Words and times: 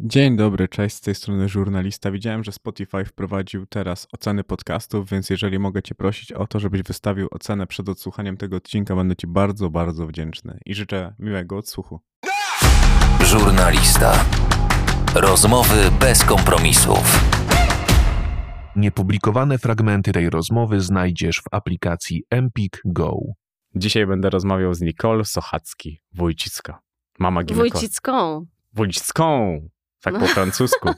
Dzień 0.00 0.36
dobry, 0.36 0.68
cześć, 0.68 0.96
z 0.96 1.00
tej 1.00 1.14
strony 1.14 1.48
żurnalista. 1.48 2.10
Widziałem, 2.10 2.44
że 2.44 2.52
Spotify 2.52 3.04
wprowadził 3.04 3.66
teraz 3.66 4.08
oceny 4.12 4.44
podcastów, 4.44 5.10
więc 5.10 5.30
jeżeli 5.30 5.58
mogę 5.58 5.82
Cię 5.82 5.94
prosić 5.94 6.32
o 6.32 6.46
to, 6.46 6.60
żebyś 6.60 6.82
wystawił 6.82 7.28
ocenę 7.30 7.66
przed 7.66 7.88
odsłuchaniem 7.88 8.36
tego 8.36 8.56
odcinka, 8.56 8.96
będę 8.96 9.16
Ci 9.16 9.26
bardzo, 9.26 9.70
bardzo 9.70 10.06
wdzięczny 10.06 10.58
i 10.66 10.74
życzę 10.74 11.14
miłego 11.18 11.56
odsłuchu. 11.56 12.00
Żurnalista. 13.24 14.24
Rozmowy 15.14 15.90
bez 16.00 16.24
kompromisów. 16.24 17.20
Niepublikowane 18.76 19.58
fragmenty 19.58 20.12
tej 20.12 20.30
rozmowy 20.30 20.80
znajdziesz 20.80 21.36
w 21.40 21.54
aplikacji 21.54 22.24
Empik 22.30 22.80
Go. 22.84 23.16
Dzisiaj 23.74 24.06
będę 24.06 24.30
rozmawiał 24.30 24.74
z 24.74 24.80
Nicole 24.80 25.24
Sochacki, 25.24 26.02
Wójcicka, 26.14 26.80
mama 27.18 27.44
ginekolog. 27.44 27.72
Wójcicką. 27.72 28.46
Wójcicką, 28.72 29.60
tak 30.12 30.20
po 30.20 30.26
francusku. 30.26 30.88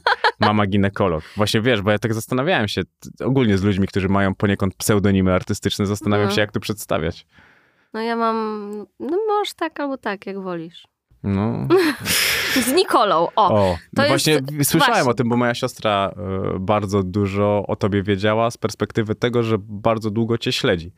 Mama 0.40 0.66
ginekolog. 0.66 1.24
Właśnie 1.36 1.60
wiesz, 1.60 1.82
bo 1.82 1.90
ja 1.90 1.98
tak 1.98 2.14
zastanawiałem 2.14 2.68
się 2.68 2.82
ogólnie 3.24 3.58
z 3.58 3.62
ludźmi, 3.62 3.86
którzy 3.88 4.08
mają 4.08 4.34
poniekąd 4.34 4.74
pseudonimy 4.74 5.34
artystyczne, 5.34 5.86
zastanawiam 5.86 6.28
No. 6.28 6.34
się, 6.34 6.40
jak 6.40 6.52
to 6.52 6.60
przedstawiać. 6.60 7.26
No 7.94 8.00
ja 8.00 8.16
mam, 8.16 8.68
no 9.00 9.18
możesz 9.28 9.54
tak 9.54 9.80
albo 9.80 9.98
tak, 9.98 10.26
jak 10.26 10.40
wolisz. 10.42 10.86
No, 11.22 11.68
Z 12.66 12.72
Nikolą, 12.72 13.28
o. 13.36 13.48
O, 13.48 13.76
no 13.96 14.02
jest- 14.04 14.08
właśnie 14.08 14.40
słyszałem 14.64 14.94
właśnie. 14.94 15.10
o 15.10 15.14
tym, 15.14 15.28
bo 15.28 15.36
moja 15.36 15.54
siostra 15.54 16.12
e, 16.16 16.58
bardzo 16.58 17.02
dużo 17.02 17.64
o 17.68 17.76
tobie 17.76 18.02
wiedziała 18.02 18.50
z 18.50 18.56
perspektywy 18.58 19.14
tego, 19.14 19.42
że 19.42 19.56
bardzo 19.58 20.10
długo 20.10 20.38
cię 20.38 20.52
śledzi. 20.52 20.92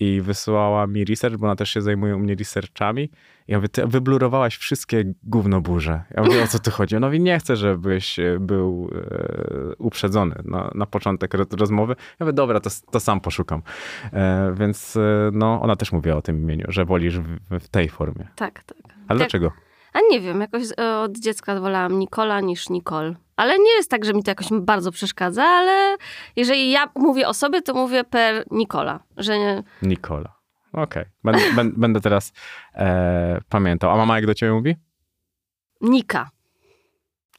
I 0.00 0.20
wysyłała 0.20 0.86
mi 0.86 1.04
research, 1.04 1.36
bo 1.36 1.46
ona 1.46 1.56
też 1.56 1.70
się 1.70 1.80
zajmuje 1.82 2.16
u 2.16 2.18
mnie 2.18 2.34
researchami. 2.34 3.02
I 3.48 3.52
ja 3.52 3.58
mówię, 3.58 3.68
ty 3.68 3.86
wyblurowałaś 3.86 4.56
wszystkie 4.56 5.04
gównoburze. 5.22 6.02
Ja 6.10 6.22
mówię, 6.22 6.42
o 6.42 6.46
co 6.46 6.58
tu 6.58 6.70
chodzi? 6.70 6.96
Ona 6.96 7.06
mówi, 7.06 7.20
nie 7.20 7.38
chcę, 7.38 7.56
żebyś 7.56 8.18
e, 8.18 8.36
był 8.40 8.90
e, 8.94 9.74
uprzedzony 9.78 10.34
na, 10.44 10.70
na 10.74 10.86
początek 10.86 11.34
ro- 11.34 11.44
rozmowy. 11.58 11.96
Ja 12.20 12.26
mówię, 12.26 12.32
dobra, 12.32 12.60
to, 12.60 12.70
to 12.90 13.00
sam 13.00 13.20
poszukam. 13.20 13.62
E, 14.12 14.54
więc 14.58 14.96
e, 14.96 15.00
no, 15.32 15.60
ona 15.62 15.76
też 15.76 15.92
mówiła 15.92 16.16
o 16.16 16.22
tym 16.22 16.42
imieniu, 16.42 16.64
że 16.68 16.84
wolisz 16.84 17.18
w, 17.18 17.38
w 17.60 17.68
tej 17.68 17.88
formie. 17.88 18.28
Tak, 18.36 18.62
tak. 18.64 18.78
Ale 18.86 18.94
Jak- 19.08 19.18
dlaczego? 19.18 19.52
A 19.92 19.98
nie 20.10 20.20
wiem, 20.20 20.40
jakoś 20.40 20.62
e, 20.80 20.98
od 20.98 21.18
dziecka 21.18 21.60
wolałam 21.60 21.98
Nikola 21.98 22.40
niż 22.40 22.68
Nicole. 22.68 23.14
Ale 23.36 23.58
nie 23.58 23.70
jest 23.76 23.90
tak, 23.90 24.04
że 24.04 24.12
mi 24.14 24.22
to 24.22 24.30
jakoś 24.30 24.46
bardzo 24.60 24.92
przeszkadza, 24.92 25.44
ale 25.44 25.96
jeżeli 26.36 26.70
ja 26.70 26.88
mówię 26.96 27.28
o 27.28 27.34
sobie, 27.34 27.62
to 27.62 27.74
mówię 27.74 28.04
per 28.04 28.44
Nikola, 28.50 29.00
że 29.16 29.38
nie, 29.38 29.62
Nikola. 29.82 30.32
Okej. 30.72 31.04
Będę, 31.24 31.40
bę- 31.52 31.72
będę 31.76 32.00
teraz 32.00 32.32
e, 32.74 33.40
pamiętał. 33.48 33.90
A 33.90 33.96
mama 33.96 34.16
jak 34.16 34.26
do 34.26 34.34
ciebie 34.34 34.52
mówi? 34.52 34.76
Nika, 35.80 36.30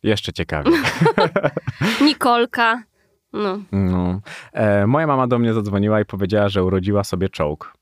Jeszcze 0.04 0.34
ciekawie. 0.34 0.72
Nikolka. 2.02 2.84
No, 3.34 3.58
No. 3.72 4.22
E, 4.54 4.88
moja 4.88 5.08
mama 5.08 5.28
do 5.28 5.40
mnie 5.40 5.54
zadzwoniła 5.54 6.02
i 6.02 6.06
powiedziała, 6.06 6.50
że 6.50 6.64
urodziła 6.64 7.04
sobie 7.04 7.30
czołg. 7.30 7.74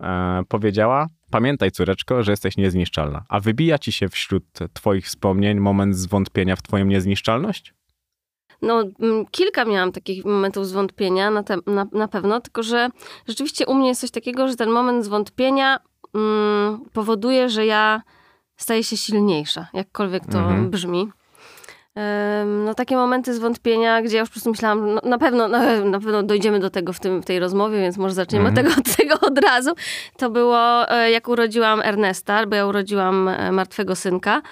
E, 0.00 0.42
powiedziała, 0.48 1.06
pamiętaj 1.36 1.70
córeczko, 1.70 2.22
że 2.22 2.32
jesteś 2.32 2.56
niezniszczalna. 2.56 3.24
A 3.28 3.40
wybija 3.40 3.78
ci 3.78 3.92
się 3.92 4.08
wśród 4.08 4.44
twoich 4.72 5.06
wspomnień 5.06 5.60
moment 5.60 5.96
zwątpienia 5.96 6.56
w 6.56 6.62
twoją 6.62 6.84
niezniszczalność? 6.84 7.74
no 8.62 8.84
mm, 9.00 9.26
kilka 9.30 9.64
miałam 9.64 9.92
takich 9.92 10.24
momentów 10.24 10.66
zwątpienia 10.66 11.30
na, 11.30 11.42
te, 11.42 11.56
na, 11.66 11.86
na 11.92 12.08
pewno, 12.08 12.40
tylko 12.40 12.62
że 12.62 12.88
rzeczywiście 13.28 13.66
u 13.66 13.74
mnie 13.74 13.88
jest 13.88 14.00
coś 14.00 14.10
takiego, 14.10 14.48
że 14.48 14.56
ten 14.56 14.70
moment 14.70 15.04
zwątpienia 15.04 15.78
mm, 16.14 16.80
powoduje, 16.92 17.48
że 17.48 17.66
ja 17.66 18.02
staję 18.56 18.84
się 18.84 18.96
silniejsza, 18.96 19.66
jakkolwiek 19.72 20.26
to 20.26 20.38
Mhm. 20.38 20.70
brzmi. 20.70 21.08
No 22.46 22.74
takie 22.74 22.96
momenty 22.96 23.34
zwątpienia, 23.34 24.02
gdzie 24.02 24.16
ja 24.16 24.20
już 24.20 24.28
po 24.28 24.32
prostu 24.32 24.50
myślałam, 24.50 24.94
no, 24.94 25.00
na, 25.04 25.18
pewno, 25.18 25.48
na, 25.48 25.80
na 25.80 26.00
pewno 26.00 26.22
dojdziemy 26.22 26.60
do 26.60 26.70
tego 26.70 26.92
w, 26.92 27.00
tym, 27.00 27.22
w 27.22 27.24
tej 27.24 27.38
rozmowie, 27.38 27.78
więc 27.78 27.96
może 27.96 28.14
zaczniemy 28.14 28.48
Mhm. 28.48 28.66
od, 28.66 28.72
tego, 28.74 28.80
od 28.80 28.96
tego 28.96 29.26
od 29.26 29.38
razu. 29.38 29.70
To 30.18 30.30
było, 30.30 30.90
e, 30.90 31.10
jak 31.10 31.28
urodziłam 31.28 31.80
Ernesta, 31.84 32.46
bo 32.46 32.56
ja 32.56 32.66
urodziłam 32.66 33.28
e, 33.28 33.52
martwego 33.52 33.96
synka 33.96 34.42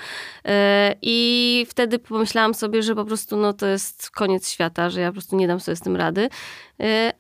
e, 0.44 0.94
i 1.02 1.66
wtedy 1.68 1.98
pomyślałam 1.98 2.54
sobie, 2.54 2.82
że 2.82 2.94
po 2.94 3.04
prostu 3.04 3.36
no, 3.36 3.52
to 3.52 3.66
jest 3.66 4.10
koniec 4.10 4.48
świata, 4.50 4.90
że 4.90 5.00
ja 5.00 5.08
po 5.08 5.12
prostu 5.12 5.36
nie 5.36 5.48
dam 5.48 5.60
sobie 5.60 5.76
z 5.76 5.80
tym 5.80 5.96
rady, 5.96 6.28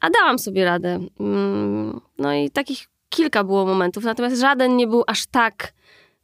a 0.00 0.10
dałam 0.10 0.38
sobie 0.38 0.64
radę. 0.64 1.00
Mm, 1.20 2.00
No 2.18 2.34
i 2.34 2.50
takich 2.50 2.86
kilka 3.08 3.44
było 3.44 3.66
momentów, 3.66 4.04
natomiast 4.04 4.40
żaden 4.40 4.76
nie 4.76 4.86
był 4.86 5.04
aż 5.06 5.26
tak 5.26 5.72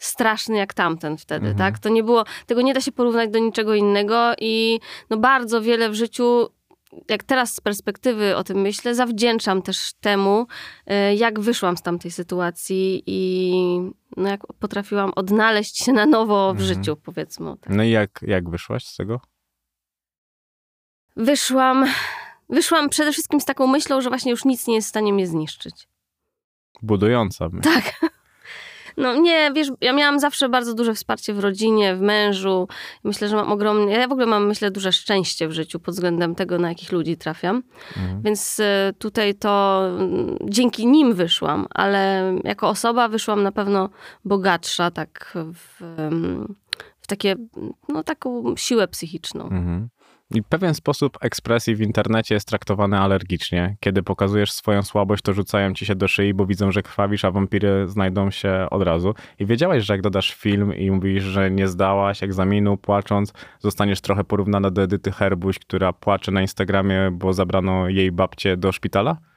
straszny 0.01 0.57
jak 0.57 0.75
tamten 0.75 1.19
wtedy, 1.19 1.47
Mhm. 1.49 1.57
tak? 1.73 1.79
To 1.83 1.89
nie 1.89 2.03
było, 2.03 2.25
tego 2.47 2.63
nie 2.63 2.75
da 2.75 2.81
się 2.81 2.93
porównać 2.93 3.31
do 3.31 3.39
niczego 3.39 3.75
innego 3.75 4.33
i 4.41 4.81
no 5.11 5.17
bardzo 5.17 5.63
wiele 5.63 5.91
w 5.91 5.95
życiu, 5.95 6.49
jak 7.09 7.23
teraz 7.23 7.55
z 7.55 7.61
perspektywy 7.61 8.37
o 8.37 8.45
tym 8.45 8.61
myślę, 8.61 8.95
zawdzięczam 8.95 9.63
też 9.63 9.93
temu, 10.01 10.47
e, 10.87 11.15
jak 11.15 11.41
wyszłam 11.41 11.77
z 11.77 11.83
tamtej 11.83 12.11
sytuacji 12.11 13.03
i 13.07 13.53
no 14.17 14.29
jak 14.29 14.41
potrafiłam 14.59 15.13
odnaleźć 15.17 15.79
się 15.85 15.93
na 15.93 16.07
nowo 16.07 16.55
w 16.55 16.61
Mhm. 16.61 16.75
życiu, 16.75 16.97
powiedzmy. 16.97 17.57
Tak. 17.61 17.75
No 17.77 17.83
i 17.83 17.91
jak, 17.91 18.21
jak 18.23 18.51
wyszłaś 18.51 18.85
z 18.87 18.97
tego? 18.97 19.21
Wyszłam, 21.17 21.87
wyszłam 22.49 22.89
przede 22.89 23.13
wszystkim 23.13 23.41
z 23.41 23.45
taką 23.45 23.67
myślą, 23.67 24.01
że 24.01 24.09
właśnie 24.09 24.31
już 24.31 24.45
nic 24.45 24.67
nie 24.67 24.75
jest 24.75 24.87
w 24.87 24.91
stanie 24.91 25.13
mnie 25.13 25.27
zniszczyć. 25.27 25.89
Budująca. 26.83 27.49
Tak. 27.63 28.10
No 28.97 29.17
nie, 29.17 29.51
wiesz, 29.55 29.69
ja 29.81 29.93
miałam 29.93 30.21
zawsze 30.21 30.49
bardzo 30.49 30.75
duże 30.75 30.95
wsparcie 30.95 31.35
w 31.35 31.39
rodzinie, 31.39 31.97
w 31.97 32.01
mężu. 32.01 32.69
Myślę, 33.05 33.29
że 33.29 33.37
mam 33.37 33.53
ogromnie, 33.53 33.95
ja 33.95 34.09
w 34.09 34.13
ogóle 34.13 34.27
mam, 34.27 34.47
myślę, 34.47 34.71
duże 34.71 34.93
szczęście 34.93 35.49
w 35.49 35.53
życiu 35.53 35.81
pod 35.81 35.95
względem 35.95 36.35
tego, 36.35 36.59
na 36.59 36.69
jakich 36.69 36.93
ludzi 36.93 37.17
trafiam. 37.17 37.63
Mhm. 37.97 38.23
Więc 38.23 38.61
e, 38.61 38.93
tutaj 38.99 39.35
to 39.35 39.83
mm, 39.89 40.37
dzięki 40.45 40.87
nim 40.87 41.15
wyszłam, 41.15 41.67
ale 41.71 42.35
jako 42.45 42.69
osoba 42.69 43.09
wyszłam 43.09 43.43
na 43.43 43.53
pewno 43.53 43.89
bogatsza, 44.25 44.91
tak 44.91 45.35
w, 45.35 45.83
w 47.01 47.07
takie, 47.07 47.37
no 47.89 48.05
taką 48.05 48.57
siłę 48.57 48.89
psychiczną. 48.89 49.45
Mhm. 49.45 49.89
I 50.35 50.43
pewien 50.43 50.75
sposób 50.75 51.19
ekspresji 51.21 51.75
w 51.75 51.81
internecie 51.81 52.35
jest 52.35 52.49
traktowany 52.49 52.99
alergicznie. 52.99 53.77
Kiedy 53.81 54.03
pokazujesz 54.03 54.53
swoją 54.53 54.83
słabość, 54.83 55.23
to 55.23 55.33
rzucają 55.33 55.75
ci 55.75 55.87
się 55.87 55.95
do 55.95 56.09
szyi, 56.09 56.35
bo 56.35 56.47
widzą, 56.47 56.73
że 56.73 56.83
krwawisz, 56.83 57.25
a 57.25 57.31
wampiry 57.31 57.89
znajdą 57.89 58.31
się 58.31 58.67
od 58.71 58.83
razu. 58.83 59.15
I 59.39 59.47
wiedziałaś, 59.47 59.85
że 59.85 59.95
jak 59.95 60.03
dodasz 60.03 60.35
film 60.35 60.75
i 60.77 60.91
mówisz, 60.91 61.25
że 61.25 61.51
nie 61.51 61.69
zdałaś 61.69 62.23
egzaminu 62.23 62.77
płacząc, 62.77 63.33
zostaniesz 63.59 64.01
trochę 64.01 64.25
porównana 64.25 64.71
do 64.71 64.83
Edyty 64.83 65.13
Herbuś, 65.13 65.59
która 65.59 65.93
płacze 65.93 66.33
na 66.33 66.41
Instagramie, 66.41 67.11
bo 67.13 67.33
zabrano 67.33 67.89
jej 67.89 68.13
babcię 68.13 68.57
do 68.57 68.73
szpitala? 68.73 69.30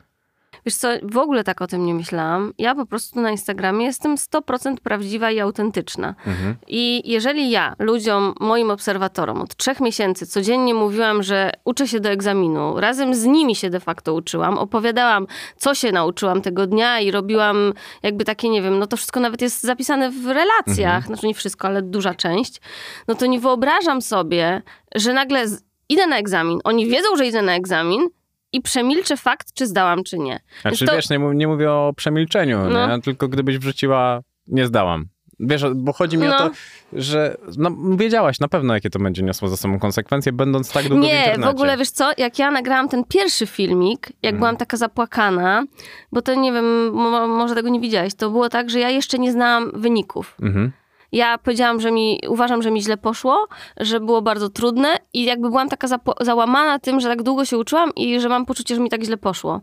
Wiesz 0.66 0.76
co, 0.76 0.88
w 1.04 1.18
ogóle 1.18 1.44
tak 1.44 1.62
o 1.62 1.68
tym 1.68 1.86
nie 1.86 1.94
myślałam. 1.94 2.54
Ja 2.58 2.76
po 2.76 2.86
prostu 2.86 3.22
na 3.22 3.32
Instagramie 3.32 3.86
jestem 3.86 4.16
100% 4.16 4.76
prawdziwa 4.84 5.32
i 5.32 5.40
autentyczna. 5.40 6.16
Mhm. 6.28 6.56
I 6.68 7.12
jeżeli 7.12 7.50
ja 7.50 7.76
ludziom, 7.80 8.34
moim 8.40 8.72
obserwatorom 8.72 9.42
od 9.42 9.56
trzech 9.56 9.80
miesięcy 9.80 10.28
codziennie 10.28 10.74
mówiłam, 10.74 11.24
że 11.24 11.52
uczę 11.64 11.88
się 11.88 12.00
do 12.00 12.10
egzaminu, 12.10 12.80
razem 12.80 13.16
z 13.16 13.26
nimi 13.26 13.56
się 13.56 13.70
de 13.70 13.80
facto 13.80 14.14
uczyłam, 14.14 14.58
opowiadałam, 14.58 15.28
co 15.58 15.76
się 15.76 15.92
nauczyłam 15.92 16.42
tego 16.42 16.68
dnia 16.68 17.00
i 17.00 17.12
robiłam 17.12 17.74
jakby 18.04 18.26
takie, 18.26 18.50
nie 18.50 18.62
wiem, 18.62 18.80
no 18.80 18.88
to 18.88 18.98
wszystko 18.98 19.20
nawet 19.20 19.42
jest 19.42 19.62
zapisane 19.62 20.12
w 20.12 20.28
relacjach, 20.28 21.06
znaczy 21.08 21.28
nie 21.28 21.34
wszystko, 21.34 21.68
ale 21.68 21.82
duża 21.82 22.14
część, 22.14 22.62
no 23.08 23.16
to 23.16 23.26
nie 23.26 23.40
wyobrażam 23.40 24.02
sobie, 24.02 24.62
że 24.96 25.14
nagle 25.14 25.46
idę 25.90 26.08
na 26.08 26.18
egzamin, 26.18 26.60
oni 26.64 26.88
wiedzą, 26.88 27.16
że 27.18 27.28
idę 27.28 27.42
na 27.42 27.56
egzamin 27.56 28.08
i 28.54 28.62
przemilczę 28.62 29.18
fakt, 29.18 29.54
czy 29.54 29.68
zdałam, 29.68 30.04
czy 30.04 30.18
nie. 30.18 30.40
Znaczy, 30.62 30.86
to- 30.86 30.96
wiesz, 30.96 31.10
nie, 31.10 31.18
nie 31.20 31.48
mówię 31.48 31.72
o 31.72 31.94
przemilczeniu, 31.96 32.70
No. 32.70 33.00
tylko 33.02 33.28
gdybyś 33.28 33.58
wrzuciła, 33.58 34.22
nie 34.48 34.66
zdałam. 34.68 35.06
Wiesz, 35.40 35.64
bo 35.76 35.94
chodzi 35.94 36.18
mi 36.18 36.28
o 36.28 36.30
No. 36.30 36.38
to, 36.38 36.50
że 36.94 37.38
no, 37.58 37.70
wiedziałaś 37.98 38.40
na 38.40 38.48
pewno, 38.48 38.74
jakie 38.74 38.90
to 38.90 39.00
będzie 39.00 39.24
niosło 39.24 39.48
za 39.48 39.58
sobą 39.58 39.80
konsekwencje, 39.80 40.32
będąc 40.32 40.72
tak 40.74 40.88
długo 40.88 41.04
w 41.04 41.08
Nie, 41.08 41.18
internecie. 41.20 41.42
w 41.44 41.56
ogóle 41.56 41.78
wiesz 41.78 41.90
co, 41.90 42.12
jak 42.18 42.40
ja 42.40 42.52
nagrałam 42.52 42.90
ten 42.90 43.04
pierwszy 43.04 43.46
filmik, 43.48 44.08
jak 44.08 44.34
Mhm. 44.34 44.38
byłam 44.38 44.58
taka 44.58 44.78
zapłakana, 44.78 45.64
bo 46.12 46.22
to 46.22 46.36
nie 46.36 46.52
wiem, 46.52 46.94
mo- 46.94 47.28
może 47.28 47.56
tego 47.56 47.70
nie 47.70 47.80
widziałeś, 47.80 48.14
to 48.16 48.30
było 48.30 48.50
tak, 48.50 48.70
że 48.70 48.80
ja 48.80 48.90
jeszcze 48.90 49.18
nie 49.20 49.32
znałam 49.32 49.72
wyników. 49.82 50.36
Mhm. 50.42 50.72
Ja 51.14 51.38
powiedziałam, 51.38 51.82
że 51.82 51.92
mi, 51.92 52.20
uważam, 52.28 52.62
że 52.62 52.72
mi 52.72 52.82
źle 52.82 52.98
poszło, 52.98 53.48
że 53.80 54.00
było 54.00 54.22
bardzo 54.22 54.50
trudne 54.50 54.98
i 55.14 55.24
jakby 55.24 55.50
byłam 55.50 55.70
taka 55.70 55.88
załamana 56.22 56.80
tym, 56.80 57.00
że 57.00 57.10
tak 57.10 57.24
długo 57.24 57.46
się 57.46 57.58
uczyłam 57.58 57.92
i 57.96 58.20
że 58.20 58.30
mam 58.30 58.46
poczucie, 58.46 58.76
że 58.76 58.82
mi 58.82 58.90
tak 58.90 59.04
źle 59.04 59.18
poszło. 59.18 59.62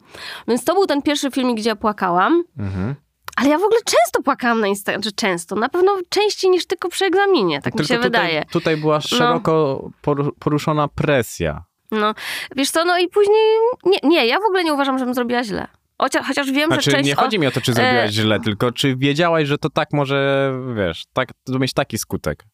Więc 0.48 0.64
to 0.64 0.74
był 0.74 0.86
ten 0.86 1.02
pierwszy 1.02 1.30
filmik, 1.30 1.56
gdzie 1.56 1.68
ja 1.68 1.76
płakałam. 1.76 2.44
Mhm. 2.58 2.94
Ale 3.36 3.48
ja 3.48 3.58
w 3.58 3.62
ogóle 3.62 3.80
często 3.84 4.22
płakałam 4.22 4.60
na 4.60 4.66
Instagramie, 4.66 5.02
czy 5.02 5.12
często, 5.12 5.56
na 5.56 5.68
pewno 5.68 5.92
częściej 6.08 6.50
niż 6.50 6.66
tylko 6.66 6.88
przy 6.88 7.04
egzaminie, 7.04 7.62
tak 7.62 7.74
mi 7.74 7.78
Tylko 7.78 7.88
się 7.88 7.94
tutaj, 7.94 8.10
wydaje. 8.10 8.44
Tutaj 8.52 8.76
była 8.76 9.00
szeroko 9.00 9.90
poru- 10.02 10.30
poruszona 10.38 10.88
presja. 10.88 11.64
No, 11.90 12.14
wiesz 12.56 12.70
co, 12.70 12.84
no 12.84 12.98
i 12.98 13.08
później, 13.08 13.44
nie, 13.84 13.98
nie, 14.02 14.26
ja 14.26 14.40
w 14.40 14.44
ogóle 14.44 14.64
nie 14.64 14.74
uważam, 14.74 14.98
żebym 14.98 15.14
zrobiła 15.14 15.44
źle. 15.44 15.68
Chociaż, 16.00 16.26
chociaż 16.26 16.50
wiem, 16.50 16.66
Znaczy, 16.66 16.90
że 16.90 16.96
część... 16.96 17.08
nie 17.08 17.14
chodzi 17.14 17.38
mi 17.38 17.46
o 17.46 17.50
to, 17.50 17.60
czy 17.60 17.72
zrobiłaś 17.72 18.08
e, 18.08 18.12
źle, 18.12 18.40
tylko 18.40 18.72
czy 18.72 18.96
wiedziałaś, 18.96 19.48
że 19.48 19.58
to 19.58 19.70
tak 19.70 19.88
może, 19.92 20.52
wiesz, 20.76 21.04
tak, 21.12 21.28
to 21.44 21.58
mieć 21.58 21.72
taki 21.72 21.98
skutek. 21.98 22.44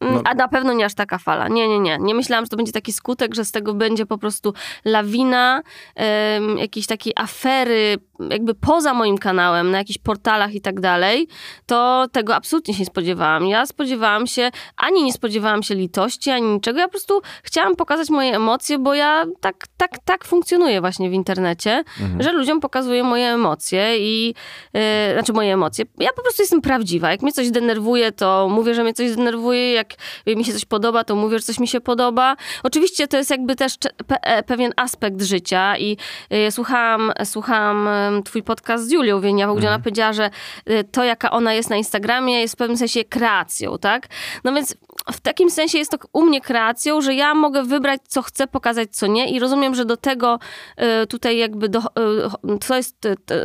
Mm, 0.00 0.14
No. 0.14 0.20
A 0.24 0.34
na 0.34 0.48
pewno 0.48 0.72
nie 0.72 0.84
aż 0.84 0.94
taka 0.94 1.18
fala. 1.18 1.48
Nie, 1.48 1.68
nie, 1.68 1.80
nie. 1.80 1.98
Nie 2.00 2.14
myślałam, 2.14 2.44
że 2.44 2.48
to 2.48 2.56
będzie 2.56 2.72
taki 2.72 2.92
skutek, 2.92 3.34
że 3.34 3.44
z 3.44 3.52
tego 3.52 3.74
będzie 3.74 4.06
po 4.06 4.18
prostu 4.18 4.54
lawina 4.84 5.62
em, 5.94 6.58
jakiejś 6.58 6.86
takiej 6.86 7.12
afery, 7.16 7.96
jakby 8.30 8.54
poza 8.54 8.94
moim 8.94 9.18
kanałem, 9.18 9.70
na 9.70 9.78
jakichś 9.78 9.98
portalach 9.98 10.54
i 10.54 10.60
tak 10.60 10.80
dalej. 10.80 11.28
To 11.66 12.06
tego 12.12 12.34
absolutnie 12.34 12.74
się 12.74 12.80
nie 12.80 12.86
spodziewałam. 12.86 13.46
Ja 13.46 13.66
spodziewałam 13.66 14.26
się, 14.26 14.50
ani 14.76 15.02
nie 15.02 15.12
spodziewałam 15.12 15.62
się 15.62 15.74
litości, 15.74 16.30
ani 16.30 16.46
niczego. 16.46 16.78
Ja 16.78 16.84
po 16.84 16.90
prostu 16.90 17.20
chciałam 17.42 17.76
pokazać 17.76 18.10
moje 18.10 18.36
emocje, 18.36 18.78
bo 18.78 18.94
ja 18.94 19.24
tak, 19.40 19.66
tak, 19.76 19.90
tak 20.04 20.24
funkcjonuję 20.24 20.80
właśnie 20.80 21.10
w 21.10 21.12
internecie, 21.12 21.84
że 22.18 22.32
ludziom 22.32 22.60
pokazuję 22.60 23.04
moje 23.04 23.26
emocje 23.26 23.98
i 23.98 24.34
e, 24.74 25.12
znaczy 25.12 25.32
moje 25.32 25.54
emocje. 25.54 25.84
Ja 25.98 26.10
po 26.16 26.22
prostu 26.22 26.42
jestem 26.42 26.60
prawdziwa. 26.60 27.10
Jak 27.10 27.22
mnie 27.22 27.32
coś 27.32 27.50
denerwuje, 27.50 28.12
to 28.12 28.48
mówię, 28.50 28.74
że 28.74 28.82
mnie 28.82 28.94
coś 28.94 29.16
denerwuje. 29.16 29.72
Jak 29.72 29.94
mi 30.26 30.44
się 30.44 30.52
coś 30.52 30.64
podoba, 30.64 31.04
to 31.04 31.16
mówię, 31.16 31.38
że 31.38 31.44
coś 31.44 31.58
mi 31.58 31.68
się 31.68 31.80
podoba. 31.80 32.36
Oczywiście 32.62 33.08
to 33.08 33.16
jest 33.16 33.30
jakby 33.30 33.56
też 33.56 33.74
e, 34.08 34.42
pewien 34.42 34.72
aspekt 34.76 35.22
życia 35.22 35.78
i 35.78 35.96
e, 36.30 36.52
słuchałam, 36.52 37.12
słuchałam 37.24 37.88
twój 38.24 38.42
podcast 38.42 38.84
z 38.88 38.90
Julią 38.90 39.20
Wieniawą, 39.20 39.54
gdzie 39.54 39.68
ona 39.68 39.78
powiedziała, 39.78 40.12
że 40.12 40.30
e, 40.66 40.84
to, 40.84 41.04
jaka 41.04 41.30
ona 41.30 41.54
jest 41.54 41.70
na 41.70 41.76
Instagramie, 41.76 42.40
jest 42.40 42.54
w 42.54 42.56
pewnym 42.56 42.76
sensie 42.76 43.04
kreacją, 43.04 43.78
tak? 43.78 44.08
No 44.44 44.52
więc 44.52 44.76
w 45.12 45.20
takim 45.20 45.50
sensie 45.50 45.78
jest 45.78 45.90
to 45.90 45.98
u 46.12 46.22
mnie 46.22 46.40
kreacją, 46.40 47.00
że 47.00 47.14
ja 47.14 47.34
mogę 47.34 47.62
wybrać, 47.62 48.00
co 48.08 48.22
chcę 48.22 48.46
pokazać, 48.46 48.96
co 48.96 49.06
nie 49.06 49.30
i 49.30 49.38
rozumiem, 49.38 49.74
że 49.74 49.84
do 49.84 49.96
tego 49.96 50.38
e, 50.76 51.06
tutaj 51.06 51.38
jakby 51.38 51.68
do, 51.68 51.78
e, 51.78 52.58
to 52.66 52.76
jest, 52.76 52.96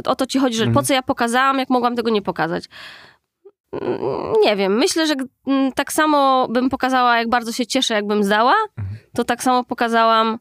o 0.05 0.15
to 0.15 0.25
ci 0.25 0.39
chodzi, 0.39 0.57
że 0.57 0.67
po 0.73 0.83
co 0.83 0.93
ja 0.93 1.01
pokazałam, 1.03 1.59
jak 1.59 1.69
mogłam 1.69 1.95
tego 1.95 2.09
nie 2.09 2.21
pokazać. 2.21 2.63
Mm, 3.71 3.97
Nie 4.43 4.55
wiem, 4.55 4.77
myślę, 4.77 5.07
że 5.07 5.15
mm, 5.47 5.71
tak 5.71 5.93
samo 5.93 6.47
bym 6.49 6.69
pokazała, 6.69 7.17
jak 7.17 7.29
bardzo 7.29 7.51
się 7.51 7.65
cieszę, 7.65 7.93
jakbym 7.93 8.23
zdała, 8.23 8.53
to 9.15 9.23
tak 9.23 9.43
samo 9.43 9.63
pokazałam, 9.63 10.39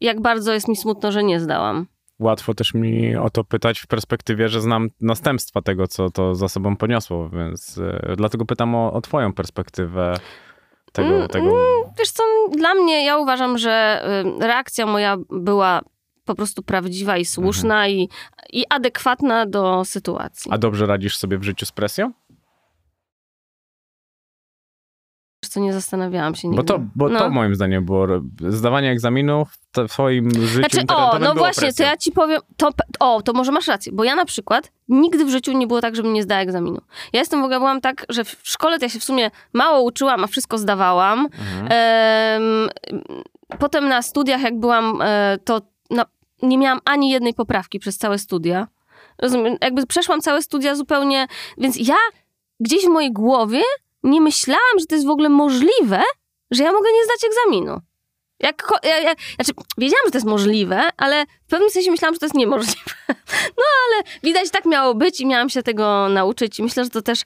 jak 0.00 0.20
bardzo 0.20 0.52
jest 0.52 0.68
mi 0.68 0.76
smutno, 0.76 1.12
że 1.12 1.24
nie 1.24 1.40
zdałam. 1.40 1.86
Łatwo 2.18 2.54
też 2.54 2.74
mi 2.74 3.16
o 3.16 3.30
to 3.30 3.44
pytać 3.44 3.80
w 3.80 3.86
perspektywie, 3.86 4.48
że 4.48 4.60
znam 4.60 4.88
następstwa 5.00 5.62
tego, 5.62 5.88
co 5.88 6.10
to 6.10 6.34
za 6.34 6.48
sobą 6.48 6.76
poniosło, 6.76 7.28
więc 7.28 7.78
e, 7.78 8.14
dlatego 8.16 8.44
pytam 8.44 8.74
o, 8.74 8.92
o 8.92 9.00
twoją 9.00 9.32
perspektywę 9.32 10.14
tego, 10.92 11.08
Mm, 11.08 11.28
tego 11.28 11.50
Wiesz 11.98 12.10
co, 12.10 12.22
dla 12.52 12.74
mnie, 12.74 13.04
ja 13.04 13.18
uważam, 13.18 13.58
że 13.58 14.04
y, 14.40 14.46
reakcja 14.46 14.86
moja 14.86 15.16
była 15.30 15.80
po 16.24 16.34
prostu 16.34 16.62
prawdziwa 16.62 17.16
i 17.16 17.24
słuszna 17.24 17.88
i, 17.88 18.08
i 18.52 18.64
adekwatna 18.70 19.46
do 19.46 19.84
sytuacji. 19.84 20.50
A 20.52 20.58
dobrze 20.58 20.86
radzisz 20.86 21.16
sobie 21.16 21.38
w 21.38 21.42
życiu 21.42 21.66
z 21.66 21.72
presją? 21.72 22.12
Wiesz 25.44 25.50
co, 25.50 25.60
nie 25.60 25.72
zastanawiałam 25.72 26.34
się 26.34 26.48
Bo 26.48 26.52
nigdy. 26.52 26.66
to, 26.66 26.80
bo 26.94 27.08
No. 27.08 27.18
to 27.18 27.30
moim 27.30 27.54
zdaniem 27.54 27.84
było 27.84 28.06
zdawanie 28.48 28.90
egzaminów 28.90 29.48
w 29.76 29.88
twoim 29.88 30.30
życiu 30.30 30.68
Znaczy, 30.70 30.86
o, 30.88 31.18
no 31.18 31.34
właśnie, 31.34 31.60
presją. 31.60 31.84
to 31.84 31.90
ja 31.90 31.96
ci 31.96 32.12
powiem, 32.12 32.40
to, 32.56 32.70
o, 33.00 33.22
to 33.22 33.32
może 33.32 33.52
masz 33.52 33.66
rację, 33.66 33.92
bo 33.92 34.04
ja 34.04 34.14
na 34.14 34.24
przykład 34.24 34.72
nigdy 34.88 35.24
w 35.24 35.28
życiu 35.28 35.52
nie 35.52 35.66
było 35.66 35.80
tak, 35.80 35.96
żebym 35.96 36.12
nie 36.12 36.22
zdała 36.22 36.40
egzaminu. 36.40 36.80
Ja 37.12 37.20
jestem 37.20 37.40
w 37.40 37.44
ogóle, 37.44 37.58
byłam 37.58 37.80
tak, 37.80 38.06
że 38.08 38.24
w 38.24 38.40
szkole 38.42 38.78
to 38.78 38.84
ja 38.84 38.88
się 38.88 39.00
w 39.00 39.04
sumie 39.04 39.30
mało 39.52 39.82
uczyłam, 39.82 40.24
a 40.24 40.26
wszystko 40.26 40.58
zdawałam. 40.58 41.18
Mhm. 41.18 41.68
Em, 41.70 42.68
potem 43.58 43.88
na 43.88 44.02
studiach, 44.02 44.40
jak 44.42 44.60
byłam, 44.60 45.02
e, 45.02 45.38
to 45.44 45.60
na, 45.90 46.04
nie 46.42 46.58
miałam 46.58 46.80
ani 46.84 47.10
jednej 47.10 47.34
poprawki 47.34 47.78
przez 47.78 47.98
całe 47.98 48.18
studia. 48.18 48.68
Rozumiem, 49.22 49.56
jakby 49.60 49.86
przeszłam 49.86 50.20
całe 50.20 50.42
studia 50.42 50.74
zupełnie, 50.74 51.26
więc 51.58 51.88
ja 51.88 51.96
gdzieś 52.60 52.84
w 52.84 52.88
mojej 52.88 53.12
głowie 53.12 53.62
nie 54.02 54.20
myślałam, 54.20 54.78
że 54.80 54.86
to 54.86 54.94
jest 54.94 55.06
w 55.06 55.10
ogóle 55.10 55.28
możliwe, 55.28 56.02
że 56.50 56.62
ja 56.62 56.72
mogę 56.72 56.92
nie 56.92 57.04
zdać 57.04 57.30
egzaminu. 57.30 57.80
Jak, 58.40 58.68
ja, 58.84 58.98
ja, 58.98 59.14
znaczy, 59.34 59.52
wiedziałam, 59.78 60.06
że 60.06 60.10
to 60.10 60.18
jest 60.18 60.26
możliwe, 60.26 60.82
ale 60.96 61.24
w 61.46 61.50
pewnym 61.50 61.70
sensie 61.70 61.90
myślałam, 61.90 62.14
że 62.14 62.18
to 62.18 62.26
jest 62.26 62.36
niemożliwe. 62.36 62.90
No 63.56 63.64
ale 63.86 64.02
widać, 64.22 64.50
tak 64.50 64.64
miało 64.64 64.94
być 64.94 65.20
i 65.20 65.26
miałam 65.26 65.50
się 65.50 65.62
tego 65.62 66.08
nauczyć 66.08 66.58
i 66.58 66.62
myślę, 66.62 66.84
że 66.84 66.90
to 66.90 67.02
też 67.02 67.22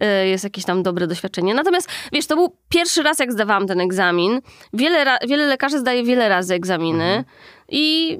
e, 0.00 0.28
jest 0.28 0.44
jakieś 0.44 0.64
tam 0.64 0.82
dobre 0.82 1.06
doświadczenie. 1.06 1.54
Natomiast, 1.54 1.88
wiesz, 2.12 2.26
to 2.26 2.36
był 2.36 2.56
pierwszy 2.68 3.02
raz, 3.02 3.18
jak 3.18 3.32
zdawałam 3.32 3.66
ten 3.66 3.80
egzamin. 3.80 4.40
Wiele, 4.72 5.18
wiele 5.28 5.46
lekarzy 5.46 5.78
zdaje 5.78 6.04
wiele 6.04 6.28
razy 6.28 6.54
egzaminy 6.54 7.24
i... 7.68 8.18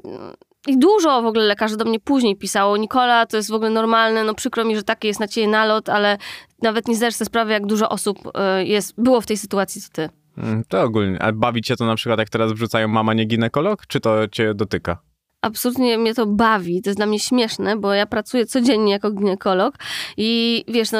I 0.67 0.77
dużo 0.77 1.21
w 1.21 1.25
ogóle 1.25 1.45
lekarzy 1.45 1.77
do 1.77 1.85
mnie 1.85 1.99
później 1.99 2.35
pisało. 2.35 2.77
Nikola, 2.77 3.25
to 3.25 3.37
jest 3.37 3.49
w 3.49 3.53
ogóle 3.53 3.69
normalne, 3.69 4.23
no 4.23 4.33
przykro 4.33 4.65
mi, 4.65 4.75
że 4.75 4.83
taki 4.83 5.07
jest 5.07 5.19
na 5.19 5.27
ciebie 5.27 5.47
nalot, 5.47 5.89
ale 5.89 6.17
nawet 6.61 6.87
nie 6.87 6.95
zdajesz 6.95 7.15
sobie 7.15 7.25
sprawy, 7.25 7.51
jak 7.51 7.65
dużo 7.65 7.89
osób 7.89 8.17
e, 8.35 8.65
jest, 8.65 8.93
było 8.97 9.21
w 9.21 9.25
tej 9.25 9.37
sytuacji, 9.37 9.81
co 9.81 9.89
ty. 9.91 10.09
Mm, 10.37 10.63
To 10.69 10.81
ogólnie. 10.83 11.21
A 11.21 11.31
bawi 11.31 11.61
cię 11.61 11.75
to 11.75 11.85
na 11.85 11.95
przykład, 11.95 12.19
jak 12.19 12.29
teraz 12.29 12.53
wrzucają 12.53 12.87
mama 12.87 13.13
nie 13.13 13.25
ginekolog, 13.25 13.87
czy 13.87 13.99
to 13.99 14.27
cię 14.27 14.53
dotyka? 14.53 14.97
absolutnie 15.41 15.97
mnie 15.97 16.13
to 16.13 16.25
bawi, 16.25 16.81
to 16.81 16.89
jest 16.89 16.99
dla 16.99 17.05
mnie 17.05 17.19
śmieszne, 17.19 17.77
bo 17.77 17.93
ja 17.93 18.05
pracuję 18.05 18.45
codziennie 18.45 18.91
jako 18.91 19.11
ginekolog 19.11 19.75
i 20.17 20.63
wiesz, 20.67 20.91
no, 20.91 20.99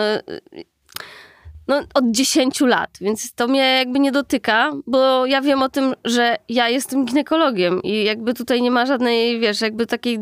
no 1.67 1.81
od 1.93 2.11
10 2.11 2.61
lat, 2.61 2.89
więc 3.01 3.33
to 3.33 3.47
mnie 3.47 3.77
jakby 3.77 3.99
nie 3.99 4.11
dotyka, 4.11 4.71
bo 4.87 5.25
ja 5.25 5.41
wiem 5.41 5.63
o 5.63 5.69
tym, 5.69 5.93
że 6.05 6.35
ja 6.49 6.69
jestem 6.69 7.05
ginekologiem 7.05 7.83
i 7.83 8.03
jakby 8.03 8.33
tutaj 8.33 8.61
nie 8.61 8.71
ma 8.71 8.85
żadnej, 8.85 9.39
wiesz, 9.39 9.61
jakby 9.61 9.85
takiej 9.85 10.19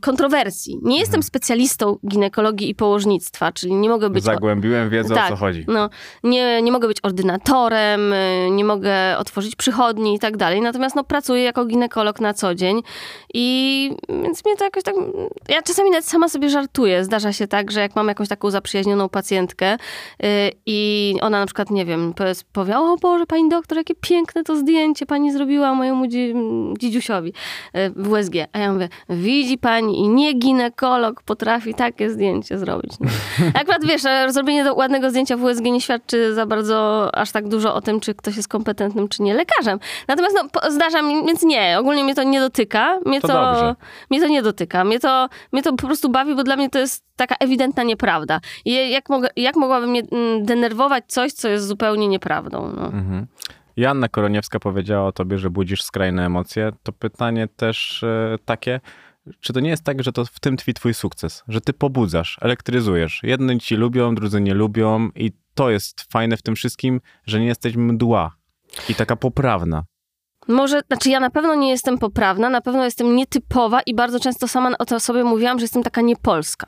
kontrowersji. 0.00 0.78
Nie 0.82 0.98
jestem 0.98 1.22
specjalistą 1.22 1.96
ginekologii 2.08 2.70
i 2.70 2.74
położnictwa, 2.74 3.52
czyli 3.52 3.74
nie 3.74 3.88
mogę 3.88 4.10
być... 4.10 4.22
o- 4.22 4.26
Zagłębiłem 4.26 4.90
wiedzę, 4.90 5.14
o 5.14 5.16
Tak. 5.16 5.28
co 5.28 5.36
chodzi. 5.36 5.64
no, 5.68 5.90
nie, 6.24 6.62
nie 6.62 6.72
mogę 6.72 6.88
być 6.88 6.98
ordynatorem, 7.02 8.12
y, 8.12 8.48
nie 8.50 8.64
mogę 8.64 9.18
otworzyć 9.18 9.56
przychodni 9.56 10.14
i 10.14 10.18
tak 10.18 10.36
dalej. 10.36 10.60
Natomiast 10.60 10.96
no, 10.96 11.04
pracuję 11.04 11.42
jako 11.42 11.64
ginekolog 11.64 12.20
na 12.20 12.34
co 12.34 12.54
dzień 12.54 12.82
i 13.34 13.90
więc 14.08 14.44
mnie 14.44 14.56
to 14.56 14.64
jakoś 14.64 14.82
tak... 14.82 14.94
Ja 15.48 15.62
czasami 15.62 15.90
nawet 15.90 16.04
sama 16.06 16.28
sobie 16.28 16.50
żartuję. 16.50 17.04
Zdarza 17.04 17.32
się 17.32 17.46
tak, 17.46 17.70
że 17.70 17.80
jak 17.80 17.96
mam 17.96 18.08
jakąś 18.08 18.28
taką 18.28 18.50
zaprzyjaźnioną 18.50 19.08
pacjentkę 19.08 19.74
y, 19.74 20.26
i 20.66 21.14
ona 21.20 21.40
na 21.40 21.46
przykład, 21.46 21.70
nie 21.70 21.84
wiem, 21.84 22.14
powie- 22.52 22.78
o 22.78 22.96
Boże, 22.96 23.26
pani 23.26 23.48
doktor, 23.48 23.78
jakie 23.78 23.94
piękne 24.00 24.44
to 24.44 24.56
zdjęcie 24.56 25.06
pani 25.06 25.32
zrobiła 25.32 25.74
mojemu 25.74 26.06
dzi- 26.06 26.34
dzidziusiowi 26.78 27.28
y, 27.76 27.90
w 27.96 28.12
USG. 28.12 28.34
A 28.52 28.58
ja 28.58 28.72
mówię, 28.72 28.88
widzi 29.42 29.58
pani 29.58 29.98
i 29.98 30.08
nie 30.08 30.32
ginekolog 30.32 31.22
potrafi 31.22 31.74
takie 31.74 32.10
zdjęcie 32.10 32.58
zrobić. 32.58 32.92
No. 33.00 33.10
Akurat 33.60 33.84
wiesz, 33.84 34.04
e, 34.04 34.32
zrobienie 34.32 34.72
ładnego 34.72 35.10
zdjęcia 35.10 35.36
w 35.36 35.42
USG 35.42 35.64
nie 35.64 35.80
świadczy 35.80 36.34
za 36.34 36.46
bardzo 36.46 37.10
aż 37.14 37.32
tak 37.32 37.48
dużo 37.48 37.74
o 37.74 37.80
tym, 37.80 38.00
czy 38.00 38.14
ktoś 38.14 38.36
jest 38.36 38.48
kompetentnym, 38.48 39.08
czy 39.08 39.22
nie 39.22 39.34
lekarzem. 39.34 39.78
Natomiast 40.08 40.36
no, 40.36 40.70
zdarza 40.70 41.02
mi, 41.02 41.26
więc 41.26 41.42
nie, 41.42 41.76
ogólnie 41.78 42.04
mnie 42.04 42.14
to 42.14 42.22
nie 42.22 42.40
dotyka. 42.40 42.98
Mnie 43.06 43.20
To 43.20 43.28
to, 43.28 43.34
dobrze. 43.34 43.74
mnie 44.10 44.20
to 44.20 44.28
nie 44.28 44.42
dotyka. 44.42 44.84
Mnie 44.84 45.00
to, 45.00 45.28
mnie 45.52 45.62
to 45.62 45.70
po 45.70 45.86
prostu 45.86 46.08
bawi, 46.08 46.34
bo 46.34 46.44
dla 46.44 46.56
mnie 46.56 46.70
to 46.70 46.78
jest 46.78 47.04
taka 47.16 47.34
ewidentna 47.40 47.82
nieprawda. 47.82 48.40
I 48.64 48.90
jak, 48.90 49.08
mogę, 49.08 49.28
jak 49.36 49.56
mogłaby 49.56 49.86
mnie 49.86 50.02
mm, 50.12 50.44
denerwować 50.44 51.04
coś, 51.06 51.32
co 51.32 51.48
jest 51.48 51.66
zupełnie 51.66 52.08
nieprawdą? 52.08 52.72
No. 52.76 52.84
Mhm. 52.84 53.26
Joanna 53.76 54.08
Koroniewska 54.08 54.58
powiedziała 54.58 55.06
o 55.08 55.12
tobie, 55.12 55.38
że 55.38 55.50
budzisz 55.50 55.82
skrajne 55.82 56.26
emocje. 56.26 56.72
To 56.82 56.92
pytanie 56.92 57.48
też 57.56 58.02
e, 58.02 58.36
takie, 58.44 58.80
czy 59.40 59.52
to 59.52 59.60
nie 59.60 59.70
jest 59.70 59.84
tak, 59.84 60.02
że 60.02 60.12
to 60.12 60.24
w 60.24 60.40
tym 60.40 60.56
tkwi 60.56 60.74
twój 60.74 60.94
sukces? 60.94 61.44
Że 61.48 61.60
ty 61.60 61.72
pobudzasz, 61.72 62.38
elektryzujesz. 62.40 63.20
Jedni 63.22 63.60
ci 63.60 63.76
lubią, 63.76 64.14
drudzy 64.14 64.40
nie 64.40 64.54
lubią 64.54 65.08
i 65.14 65.32
to 65.54 65.70
jest 65.70 66.12
fajne 66.12 66.36
w 66.36 66.42
tym 66.42 66.54
wszystkim, 66.54 67.00
że 67.26 67.40
nie 67.40 67.46
jesteś 67.46 67.76
mdła 67.76 68.36
i 68.88 68.94
taka 68.94 69.16
poprawna. 69.16 69.84
Może, 70.48 70.80
znaczy 70.86 71.10
ja 71.10 71.20
na 71.20 71.30
pewno 71.30 71.54
nie 71.54 71.70
jestem 71.70 71.98
poprawna, 71.98 72.50
na 72.50 72.60
pewno 72.60 72.84
jestem 72.84 73.16
nietypowa 73.16 73.80
i 73.86 73.94
bardzo 73.94 74.20
często 74.20 74.48
sama 74.48 74.70
o 74.78 74.84
to 74.84 75.00
sobie 75.00 75.24
mówiłam, 75.24 75.58
że 75.58 75.64
jestem 75.64 75.82
taka 75.82 76.00
niepolska. 76.00 76.66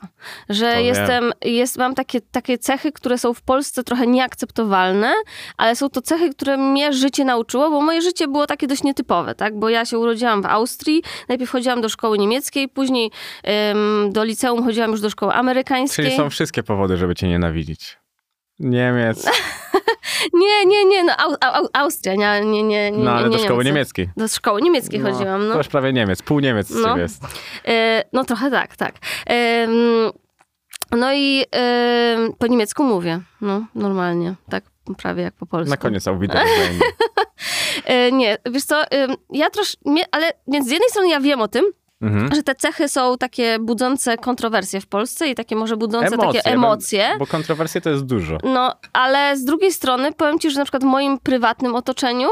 Że 0.49 0.73
To 0.73 0.79
jestem, 0.79 1.31
jest, 1.41 1.77
mam 1.77 1.95
takie, 1.95 2.21
takie 2.21 2.57
cechy, 2.57 2.91
które 2.91 3.17
są 3.17 3.33
w 3.33 3.41
Polsce 3.41 3.83
trochę 3.83 4.07
nieakceptowalne, 4.07 5.13
ale 5.57 5.75
są 5.75 5.89
to 5.89 6.01
cechy, 6.01 6.29
które 6.29 6.57
mnie 6.57 6.93
życie 6.93 7.25
nauczyło, 7.25 7.69
bo 7.69 7.81
moje 7.81 8.01
życie 8.01 8.27
było 8.27 8.47
takie 8.47 8.67
dość 8.67 8.83
nietypowe, 8.83 9.35
tak? 9.35 9.59
Bo 9.59 9.69
ja 9.69 9.85
się 9.85 9.99
urodziłam 9.99 10.41
w 10.41 10.45
Austrii, 10.45 11.03
najpierw 11.29 11.51
chodziłam 11.51 11.81
do 11.81 11.89
szkoły 11.89 12.17
niemieckiej, 12.17 12.69
później 12.69 13.11
em, 13.43 14.09
do 14.11 14.23
liceum 14.23 14.63
chodziłam 14.63 14.91
już 14.91 15.01
do 15.01 15.09
szkoły 15.09 15.33
amerykańskiej. 15.33 16.05
Czyli 16.05 16.17
są 16.17 16.29
wszystkie 16.29 16.63
powody, 16.63 16.97
żeby 16.97 17.15
cię 17.15 17.27
nienawidzić. 17.27 17.97
Niemiec, 18.59 19.25
Nie, 20.33 20.65
nie, 20.65 20.85
nie, 20.85 21.03
no 21.03 21.13
Au, 21.17 21.35
Au, 21.41 21.67
Austria, 21.73 22.15
nie, 22.15 22.45
nie, 22.45 22.63
nie, 22.63 22.91
nie 22.91 23.03
no 23.03 23.11
ale 23.11 23.29
nie 23.29 23.37
do 23.37 23.43
szkoły 23.43 23.63
niemieckiej. 23.63 24.09
Do 24.17 24.27
szkoły 24.27 24.61
niemieckiej 24.61 24.99
No, 24.99 25.11
chodziłam, 25.11 25.47
no. 25.47 25.51
To 25.53 25.57
już 25.57 25.67
prawie 25.67 25.93
Niemiec, 25.93 26.21
pół 26.21 26.39
Niemiec 26.39 26.67
z 26.67 26.81
No. 26.81 26.97
jest. 26.97 27.23
E, 27.67 28.03
no 28.13 28.23
trochę 28.23 28.51
tak, 28.51 28.75
tak. 28.75 28.95
Em, 29.25 29.71
no 30.91 31.13
i 31.13 31.45
em, 31.51 32.33
po 32.33 32.47
niemiecku 32.47 32.83
mówię, 32.83 33.21
no 33.41 33.65
normalnie, 33.75 34.35
tak 34.49 34.63
prawie 34.97 35.23
jak 35.23 35.33
po 35.33 35.45
polsku. 35.45 35.69
Na 35.69 35.77
koniec 35.77 36.07
auwidę. 36.07 36.41
E, 37.85 38.11
nie, 38.11 38.37
wiesz 38.51 38.63
co, 38.63 38.83
ja 39.29 39.49
trosz, 39.49 39.77
mnie, 39.85 40.03
ale 40.11 40.31
więc 40.47 40.67
z 40.67 40.71
jednej 40.71 40.89
strony 40.89 41.09
ja 41.09 41.19
wiem 41.19 41.41
o 41.41 41.47
tym, 41.47 41.65
Mhm. 42.05 42.35
że 42.35 42.43
te 42.43 42.55
cechy 42.55 42.87
są 42.87 43.17
takie 43.17 43.59
budzące 43.59 44.17
kontrowersje 44.17 44.81
w 44.81 44.87
Polsce 44.87 45.27
i 45.27 45.35
takie 45.35 45.55
może 45.55 45.77
budzące 45.77 46.13
Emocje, 46.13 46.41
takie 46.41 46.53
emocje. 46.53 47.15
Bo 47.19 47.27
kontrowersje 47.27 47.81
to 47.81 47.89
jest 47.89 48.05
dużo. 48.05 48.37
No, 48.43 48.73
ale 48.93 49.37
z 49.37 49.43
drugiej 49.45 49.71
strony 49.71 50.13
powiem 50.13 50.39
ci, 50.39 50.51
że 50.51 50.59
na 50.59 50.65
przykład 50.65 50.83
w 50.83 50.87
moim 50.87 51.17
prywatnym 51.19 51.75
otoczeniu 51.75 52.29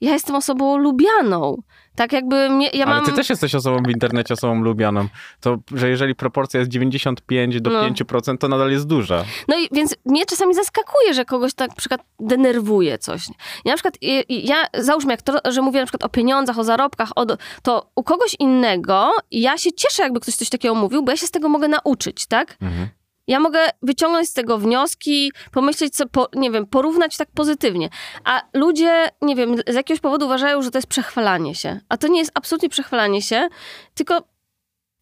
ja 0.00 0.12
jestem 0.12 0.36
osobą 0.36 0.76
lubianą. 0.76 1.62
Tak 1.94 2.12
jakby 2.12 2.50
mnie, 2.50 2.68
ja 2.72 2.86
Ale 2.86 2.94
mam... 2.94 3.04
ty 3.04 3.12
też 3.12 3.30
jesteś 3.30 3.54
osobą 3.54 3.82
w 3.82 3.90
internecie, 3.90 4.34
osobą 4.34 4.62
lubianą. 4.62 5.08
To, 5.40 5.56
że 5.74 5.88
jeżeli 5.88 6.14
proporcja 6.14 6.60
jest 6.60 6.70
95 6.70 7.60
do 7.60 7.70
No. 7.70 7.82
5%, 7.82 8.38
to 8.38 8.48
nadal 8.48 8.70
jest 8.70 8.86
duża. 8.86 9.24
No 9.48 9.58
i 9.58 9.68
więc 9.72 9.96
mnie 10.04 10.26
czasami 10.26 10.54
zaskakuje, 10.54 11.14
że 11.14 11.24
kogoś 11.24 11.54
tak 11.54 11.68
na 11.70 11.76
przykład 11.76 12.00
denerwuje 12.20 12.98
coś. 12.98 13.28
Ja 13.64 13.72
na 13.72 13.74
przykład, 13.74 13.94
ja 14.28 14.56
załóżmy, 14.74 15.12
jak 15.12 15.22
to, 15.22 15.52
że 15.52 15.62
mówię 15.62 15.80
na 15.80 15.86
przykład 15.86 16.04
o 16.04 16.08
pieniądzach, 16.08 16.58
o 16.58 16.64
zarobkach, 16.64 17.10
o, 17.16 17.26
to 17.62 17.90
u 17.94 18.02
kogoś 18.02 18.36
innego 18.38 19.12
ja 19.30 19.58
się 19.58 19.72
cieszę, 19.72 20.02
jakby 20.02 20.20
ktoś 20.20 20.34
coś 20.34 20.48
takiego 20.48 20.74
mówił, 20.74 21.02
bo 21.02 21.10
ja 21.10 21.16
się 21.16 21.26
z 21.26 21.30
tego 21.30 21.48
mogę 21.48 21.68
nauczyć, 21.68 22.26
tak? 22.26 22.56
Mhm. 22.62 22.88
Ja 23.30 23.40
mogę 23.40 23.58
wyciągnąć 23.82 24.28
z 24.28 24.32
tego 24.32 24.58
wnioski, 24.58 25.32
pomyśleć, 25.52 25.94
co, 25.94 26.06
po, 26.08 26.28
nie 26.34 26.50
wiem, 26.50 26.66
porównać 26.66 27.16
tak 27.16 27.28
pozytywnie. 27.34 27.88
A 28.24 28.42
ludzie, 28.54 29.08
nie 29.22 29.36
wiem, 29.36 29.56
z 29.68 29.74
jakiegoś 29.74 30.00
powodu 30.00 30.26
uważają, 30.26 30.62
że 30.62 30.70
to 30.70 30.78
jest 30.78 30.88
przechwalanie 30.88 31.54
się. 31.54 31.80
A 31.88 31.96
to 31.96 32.08
nie 32.08 32.18
jest 32.18 32.30
absolutnie 32.34 32.68
przechwalanie 32.68 33.22
się, 33.22 33.48
tylko 33.94 34.28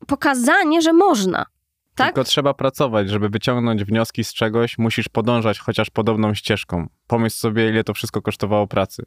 pokazanie, 0.06 0.82
że 0.82 0.92
można. 0.92 1.47
Tak? 1.94 2.06
Tylko 2.06 2.25
trzeba 2.25 2.54
pracować, 2.54 3.11
żeby 3.11 3.28
wyciągnąć 3.28 3.85
wnioski 3.85 4.25
z 4.25 4.35
czegoś, 4.35 4.78
musisz 4.78 5.08
podążać 5.08 5.58
chociaż 5.58 5.90
podobną 5.90 6.35
ścieżką. 6.35 6.88
Pomyśl 7.06 7.37
sobie, 7.37 7.68
ile 7.68 7.85
to 7.85 7.94
wszystko 7.94 8.23
kosztowało 8.23 8.66
pracy. 8.66 9.02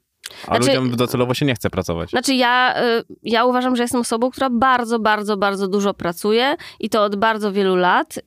A 0.48 0.56
Znaczy- 0.56 0.68
ludziom 0.68 0.96
docelowo 0.96 1.34
się 1.34 1.46
nie 1.46 1.56
chce 1.56 1.70
pracować. 1.70 2.10
Znaczy 2.10 2.34
ja, 2.34 2.76
y, 3.00 3.04
ja 3.24 3.46
uważam, 3.46 3.76
że 3.76 3.84
jestem 3.84 4.02
osobą, 4.02 4.32
która 4.32 4.50
bardzo, 4.50 5.00
bardzo, 5.00 5.38
bardzo 5.38 5.68
dużo 5.68 5.94
pracuje 5.94 6.56
i 6.80 6.90
to 6.90 7.04
od 7.04 7.16
bardzo 7.16 7.52
wielu 7.52 7.76
lat 7.76 8.18
y, 8.18 8.22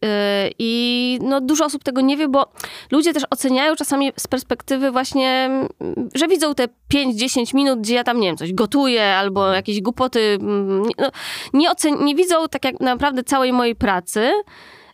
i 0.58 1.18
no, 1.22 1.40
dużo 1.40 1.64
osób 1.64 1.84
tego 1.84 2.00
nie 2.00 2.16
wie, 2.16 2.28
bo 2.28 2.46
ludzie 2.90 3.12
też 3.12 3.22
oceniają 3.30 3.76
czasami 3.76 4.12
z 4.16 4.26
perspektywy 4.26 4.90
właśnie, 4.90 5.44
mm, 5.80 6.08
że 6.14 6.28
widzą 6.28 6.54
te 6.54 6.68
5-10 6.94 7.54
minut, 7.54 7.80
gdzie 7.80 7.94
ja 7.94 8.04
tam, 8.04 8.20
nie 8.20 8.28
wiem, 8.28 8.36
coś 8.36 8.52
gotuję 8.52 9.14
albo 9.16 9.52
jakieś 9.52 9.80
głupoty, 9.82 10.38
mm, 10.40 10.82
nie- 10.82 10.94
no, 10.98 11.10
nie, 11.52 11.70
ocen- 11.70 12.04
nie 12.04 12.14
widzą 12.14 12.48
tak 12.50 12.64
jak 12.64 12.80
naprawdę 12.80 13.22
całej 13.24 13.52
mojej 13.52 13.76
pracy. 13.76 14.30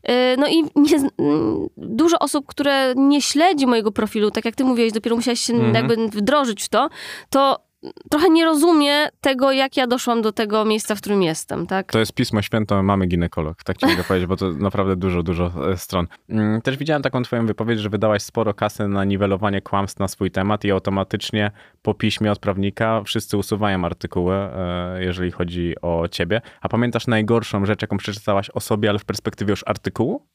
Y, 0.09 0.37
No 0.38 0.47
i 0.49 0.62
nie, 0.76 0.97
mm, 1.19 1.66
dużo 1.76 2.19
osób, 2.19 2.47
które 2.47 2.95
nie 2.97 3.23
śledzi 3.23 3.66
mojego 3.66 3.92
profilu, 3.92 4.30
tak 4.30 4.45
jak 4.45 4.54
ty 4.54 4.64
mówiłeś, 4.64 4.92
dopiero 4.92 5.16
musiałeś 5.16 5.40
się 5.40 5.54
Mhm. 5.54 5.75
jakby 5.75 6.09
wdrożyć 6.09 6.62
w 6.62 6.69
to, 6.69 6.88
to 7.30 7.70
trochę 8.11 8.31
nie 8.31 8.45
rozumie 8.45 9.09
tego, 9.21 9.53
jak 9.53 9.77
ja 9.77 9.87
doszłam 9.87 10.23
do 10.23 10.33
tego 10.33 10.65
miejsca, 10.65 10.95
w 10.95 11.01
którym 11.01 11.23
jestem, 11.23 11.67
tak? 11.67 11.93
To 11.93 11.99
jest 11.99 12.13
pismo 12.13 12.43
święto 12.43 12.83
mamy 12.83 13.07
ginekolog, 13.07 13.65
tak 13.65 13.77
ci 13.77 13.87
mogę 13.87 14.05
powiedzieć, 14.05 14.29
bo 14.29 14.37
to 14.37 14.53
naprawdę 14.53 14.97
dużo, 14.97 15.23
dużo 15.23 15.71
e, 15.73 15.77
stron. 15.77 16.07
Mm, 16.29 16.63
Też 16.63 16.77
widziałem 16.77 17.03
taką 17.03 17.23
twoją 17.23 17.47
wypowiedź, 17.47 17.81
że 17.81 17.91
wydałaś 17.91 18.23
sporo 18.23 18.55
kasy 18.55 18.89
na 18.89 19.05
niwelowanie 19.05 19.61
kłamstw 19.61 20.01
na 20.01 20.09
swój 20.09 20.31
temat 20.31 20.65
i 20.65 20.71
automatycznie 20.71 21.51
po 21.83 21.95
piśmie 21.95 22.33
od 22.33 22.39
prawnika 22.39 23.03
wszyscy 23.03 23.37
usuwają 23.37 23.85
artykuły, 23.85 24.35
e, 24.35 25.05
jeżeli 25.05 25.31
chodzi 25.31 25.75
o 25.83 26.09
ciebie. 26.09 26.41
A 26.61 26.69
pamiętasz 26.69 27.07
najgorszą 27.07 27.67
rzecz, 27.67 27.83
jaką 27.83 27.97
przeczytałaś 27.97 28.51
o 28.51 28.61
sobie, 28.61 28.91
ale 28.91 28.99
w 28.99 29.05
perspektywie 29.05 29.51
już 29.51 29.65
artykułu? 29.67 30.27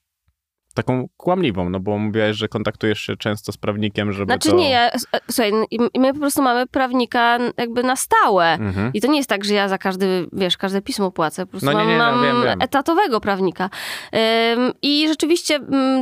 Taką 0.76 1.08
kłamliwą, 1.18 1.70
no 1.70 1.80
bo 1.80 1.98
mówiłaś, 1.98 2.36
że 2.36 2.48
kontaktujesz 2.48 3.00
się 3.00 3.16
często 3.18 3.52
z 3.52 3.58
prawnikiem, 3.58 4.12
żeby 4.12 4.26
Znaczy 4.26 4.50
to... 4.50 4.56
nie, 4.56 4.70
ja, 4.70 4.92
e, 4.92 5.00
słuchaj, 5.32 5.52
my 5.98 6.14
po 6.14 6.20
prostu 6.20 6.42
mamy 6.42 6.68
prawnika 6.68 7.38
jakby 7.58 7.84
na 7.84 7.96
stałe. 7.96 8.46
Mhm. 8.54 8.92
I 8.94 9.02
to 9.02 9.08
nie 9.08 9.18
jest 9.18 9.30
tak, 9.30 9.46
że 9.46 9.54
ja 9.54 9.70
za 9.70 9.78
każdy, 9.78 10.28
wiesz, 10.34 10.58
każde 10.58 10.82
pismo 10.82 11.12
płacę. 11.12 11.46
Po 11.46 11.52
prostu 11.52 11.66
No 11.66 11.72
nie, 11.72 11.98
mam, 11.98 12.22
nie, 12.22 12.28
no, 12.28 12.36
wiem, 12.36 12.44
wiem. 12.44 12.62
etatowego 12.62 13.22
prawnika. 13.22 13.70
Ym, 14.56 14.72
I 14.82 15.08
rzeczywiście 15.08 15.60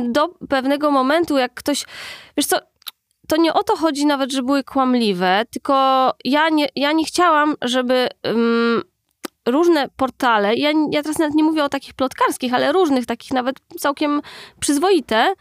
do 0.08 0.28
pewnego 0.48 0.90
momentu, 0.90 1.38
jak 1.38 1.54
ktoś, 1.54 1.84
wiesz 2.36 2.46
co, 2.46 2.56
to 3.28 3.36
nie 3.36 3.54
o 3.54 3.62
to 3.62 3.76
chodzi 3.76 4.06
nawet, 4.06 4.32
że 4.32 4.42
były 4.42 4.64
kłamliwe, 4.64 5.44
tylko 5.50 5.74
ja 6.24 6.48
nie, 6.48 6.68
ja 6.76 6.92
nie 6.92 7.04
chciałam, 7.04 7.54
żeby 7.62 8.08
ym, 8.26 8.82
różne 9.48 9.88
portale, 9.96 10.54
ja, 10.54 10.70
ja 10.90 11.02
teraz 11.02 11.18
nawet 11.18 11.34
nie 11.34 11.44
mówię 11.44 11.64
o 11.64 11.68
takich 11.68 11.94
plotkarskich, 11.94 12.54
ale 12.54 12.72
różnych 12.72 13.06
takich 13.06 13.32
nawet 13.32 13.56
całkiem 13.78 14.20
przyzwoite, 14.60 15.34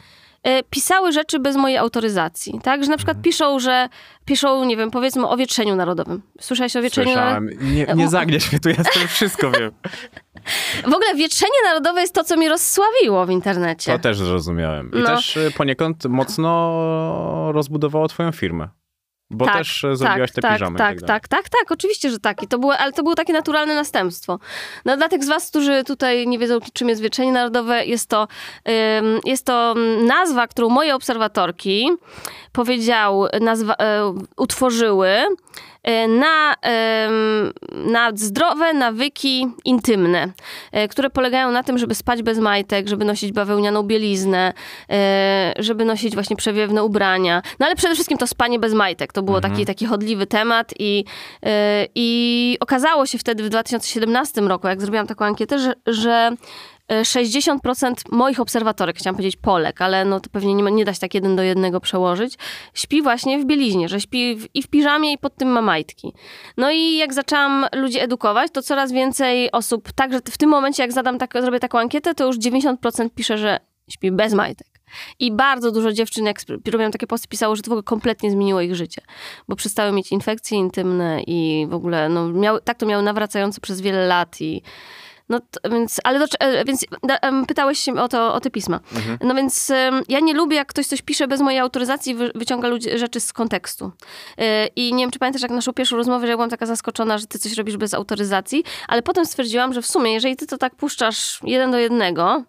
y, 0.47 0.63
pisały 0.69 1.11
rzeczy 1.11 1.39
bez 1.39 1.55
mojej 1.55 1.77
autoryzacji, 1.77 2.59
tak? 2.63 2.83
Że 2.83 2.89
na 2.91 2.97
przykład 2.97 3.21
piszą, 3.21 3.59
że 3.59 3.89
piszą, 4.25 4.65
nie 4.65 4.77
wiem, 4.77 4.91
powiedzmy 4.91 5.27
o 5.27 5.37
wietrzeniu 5.37 5.75
narodowym. 5.75 6.21
Słyszałeś 6.41 6.75
o 6.75 6.81
wietrzeniu 6.81 7.15
narodowym? 7.15 7.49
Nie, 7.75 7.85
nie 7.95 8.07
zagniesz 8.09 8.51
mnie, 8.51 8.59
tu 8.59 8.69
jestem, 8.69 9.07
wszystko 9.17 9.51
wiem. 9.51 9.71
W 10.83 10.93
ogóle 10.93 11.15
wietrzenie 11.15 11.51
narodowe 11.65 12.01
jest 12.01 12.13
to, 12.13 12.23
co 12.23 12.37
mnie 12.37 12.49
rozsławiło 12.49 13.25
w 13.25 13.29
internecie. 13.29 13.91
To 13.91 13.99
też 13.99 14.17
zrozumiałem. 14.17 14.91
I 14.93 14.99
No. 14.99 15.05
też 15.05 15.37
y, 15.37 15.51
poniekąd 15.57 16.05
mocno 16.05 17.51
rozbudowało 17.51 18.07
twoją 18.07 18.31
firmę. 18.31 18.67
Bo 19.33 19.45
Tak, 19.45 19.57
też 19.57 19.83
y, 19.83 19.95
zrobiłaś 19.95 20.31
te 20.31 20.41
tak, 20.41 20.53
piżamy. 20.53 20.77
tak, 20.77 20.99
tak, 20.99 21.07
tak, 21.07 21.27
tak, 21.27 21.49
tak, 21.49 21.71
oczywiście, 21.71 22.09
że 22.09 22.19
tak. 22.19 22.43
I 22.43 22.47
to 22.47 22.59
było, 22.59 22.77
ale 22.77 22.91
to 22.91 23.03
było 23.03 23.15
takie 23.15 23.33
naturalne 23.33 23.75
następstwo. 23.75 24.39
No, 24.85 24.97
dla 24.97 25.09
tych 25.09 25.23
z 25.23 25.27
was, 25.27 25.49
którzy 25.49 25.83
tutaj 25.83 26.27
nie 26.27 26.39
wiedzą, 26.39 26.59
czym 26.73 26.89
jest 26.89 27.01
Wietrzenie 27.01 27.31
Narodowe, 27.31 27.85
jest 27.85 28.09
to, 28.09 28.27
ym, 28.99 29.19
jest 29.25 29.45
to 29.45 29.75
nazwa, 30.07 30.47
którą 30.47 30.69
moje 30.69 30.95
obserwatorki 30.95 31.89
powiedział, 32.51 33.25
nazwa, 33.41 33.73
e, 33.73 34.13
utworzyły 34.37 35.07
e, 35.07 35.27
na, 36.07 36.55
em, 36.61 37.53
na 37.91 38.11
zdrowe 38.15 38.73
nawyki 38.73 39.47
intymne, 39.65 40.33
e, 40.71 40.87
które 40.87 41.09
polegają 41.09 41.51
na 41.51 41.63
tym, 41.63 41.77
żeby 41.77 41.95
spać 41.95 42.23
bez 42.23 42.39
majtek, 42.39 42.87
żeby 42.87 43.05
nosić 43.05 43.31
bawełnianą 43.31 43.83
bieliznę, 43.83 44.53
e, 44.89 45.53
żeby 45.59 45.85
nosić 45.85 46.13
właśnie 46.13 46.35
przewiewne 46.35 46.83
ubrania. 46.83 47.41
No 47.59 47.65
ale 47.65 47.75
przede 47.75 47.93
wszystkim 47.93 48.17
to 48.17 48.27
spanie 48.27 48.59
bez 48.59 48.73
majtek. 48.73 49.13
To 49.13 49.23
było 49.23 49.41
taki, 49.41 49.65
taki 49.65 49.85
chodliwy 49.85 50.27
temat 50.27 50.73
i, 50.79 51.05
e, 51.45 51.87
i 51.95 52.57
okazało 52.59 53.05
się 53.05 53.17
wtedy 53.17 53.43
w 53.43 53.49
2017 53.49 54.47
roku, 54.47 54.67
jak 54.67 54.81
zrobiłam 54.81 55.07
taką 55.07 55.25
ankietę, 55.25 55.59
że, 55.59 55.73
że 55.87 56.11
e, 56.11 56.37
60% 56.91 57.93
moich 58.11 58.39
obserwatorek, 58.39 58.97
chciałam 58.97 59.15
powiedzieć 59.15 59.37
Polek, 59.41 59.81
ale 59.81 60.05
no 60.05 60.19
to 60.19 60.29
pewnie 60.29 60.53
nie, 60.53 60.71
nie 60.71 60.85
da 60.85 60.93
się 60.93 60.99
tak 60.99 61.13
jeden 61.13 61.35
do 61.35 61.43
jednego 61.43 61.79
przełożyć, 61.79 62.37
śpi 62.73 63.01
właśnie 63.01 63.39
w 63.39 63.45
bieliźnie, 63.45 63.89
że 63.89 64.01
śpi 64.01 64.35
w, 64.35 64.47
i 64.53 64.63
w 64.63 64.67
piżamie 64.67 65.13
i 65.13 65.17
pod 65.17 65.35
tym 65.35 65.47
ma 65.47 65.61
majtki. 65.61 66.13
No 66.57 66.71
i 66.71 66.97
jak 66.97 67.13
zaczęłam 67.13 67.65
ludzi 67.75 67.99
edukować, 67.99 68.51
to 68.51 68.61
coraz 68.61 68.91
więcej 68.91 69.51
osób, 69.51 69.91
także 69.91 70.19
w 70.29 70.37
tym 70.37 70.49
momencie 70.49 70.83
jak 70.83 70.93
zadam 70.93 71.17
tak, 71.17 71.33
zrobię 71.41 71.59
taką 71.59 71.79
ankietę, 71.79 72.15
to 72.15 72.25
już 72.25 72.37
90% 72.37 73.09
pisze, 73.15 73.37
że 73.37 73.59
śpi 73.89 74.11
bez 74.11 74.33
majtek. 74.33 74.67
I 75.19 75.31
bardzo 75.31 75.71
dużo 75.71 75.91
dziewczyn, 75.91 76.25
jak 76.25 76.37
robiłam 76.71 76.91
takie 76.91 77.07
posty, 77.07 77.27
pisało, 77.27 77.55
że 77.55 77.61
to 77.61 77.69
w 77.69 77.71
ogóle 77.71 77.83
kompletnie 77.83 78.31
zmieniło 78.31 78.61
ich 78.61 78.75
życie, 78.75 79.01
bo 79.47 79.55
przestały 79.55 79.91
mieć 79.91 80.11
infekcje 80.11 80.57
intymne 80.57 81.21
i 81.27 81.67
w 81.69 81.73
ogóle, 81.73 82.09
no, 82.09 82.27
miały, 82.27 82.61
tak 82.61 82.77
to 82.77 82.85
miały 82.85 83.03
nawracające 83.03 83.61
przez 83.61 83.81
wiele 83.81 84.07
lat 84.07 84.41
i 84.41 84.61
no, 85.29 85.39
to, 85.39 85.69
więc, 85.69 86.01
ale 86.03 86.19
do, 86.19 86.25
e, 86.39 86.65
więc 86.65 86.85
pytałeś 87.47 87.79
się 87.79 88.01
o, 88.01 88.07
to, 88.07 88.33
o 88.33 88.39
te 88.39 88.49
pisma. 88.49 88.79
No 89.21 89.35
więc 89.35 89.71
ja 90.09 90.19
nie 90.19 90.33
lubię, 90.33 90.55
jak 90.55 90.67
ktoś 90.67 90.85
coś 90.85 91.01
pisze 91.01 91.27
bez 91.27 91.41
mojej 91.41 91.59
autoryzacji, 91.59 92.15
wy, 92.15 92.31
wyciąga 92.35 92.67
ludzi, 92.67 92.97
rzeczy 92.97 93.19
z 93.19 93.33
kontekstu. 93.33 93.91
E, 94.37 94.67
I 94.67 94.93
nie 94.93 95.03
wiem, 95.03 95.11
czy 95.11 95.19
pamiętasz, 95.19 95.41
jak 95.41 95.51
naszą 95.51 95.73
pierwszą 95.73 95.97
rozmowę, 95.97 96.25
że 96.25 96.31
ja 96.31 96.37
byłam 96.37 96.49
taka 96.49 96.65
zaskoczona, 96.65 97.17
że 97.17 97.27
ty 97.27 97.39
coś 97.39 97.53
robisz 97.53 97.77
bez 97.77 97.93
autoryzacji, 97.93 98.63
ale 98.87 99.01
potem 99.01 99.25
stwierdziłam, 99.25 99.73
że 99.73 99.81
w 99.81 99.87
sumie, 99.87 100.13
jeżeli 100.13 100.35
ty 100.35 100.47
to 100.47 100.57
tak 100.57 100.75
puszczasz 100.75 101.39
jeden 101.43 101.71
do 101.71 101.77
jednego, 101.77 102.43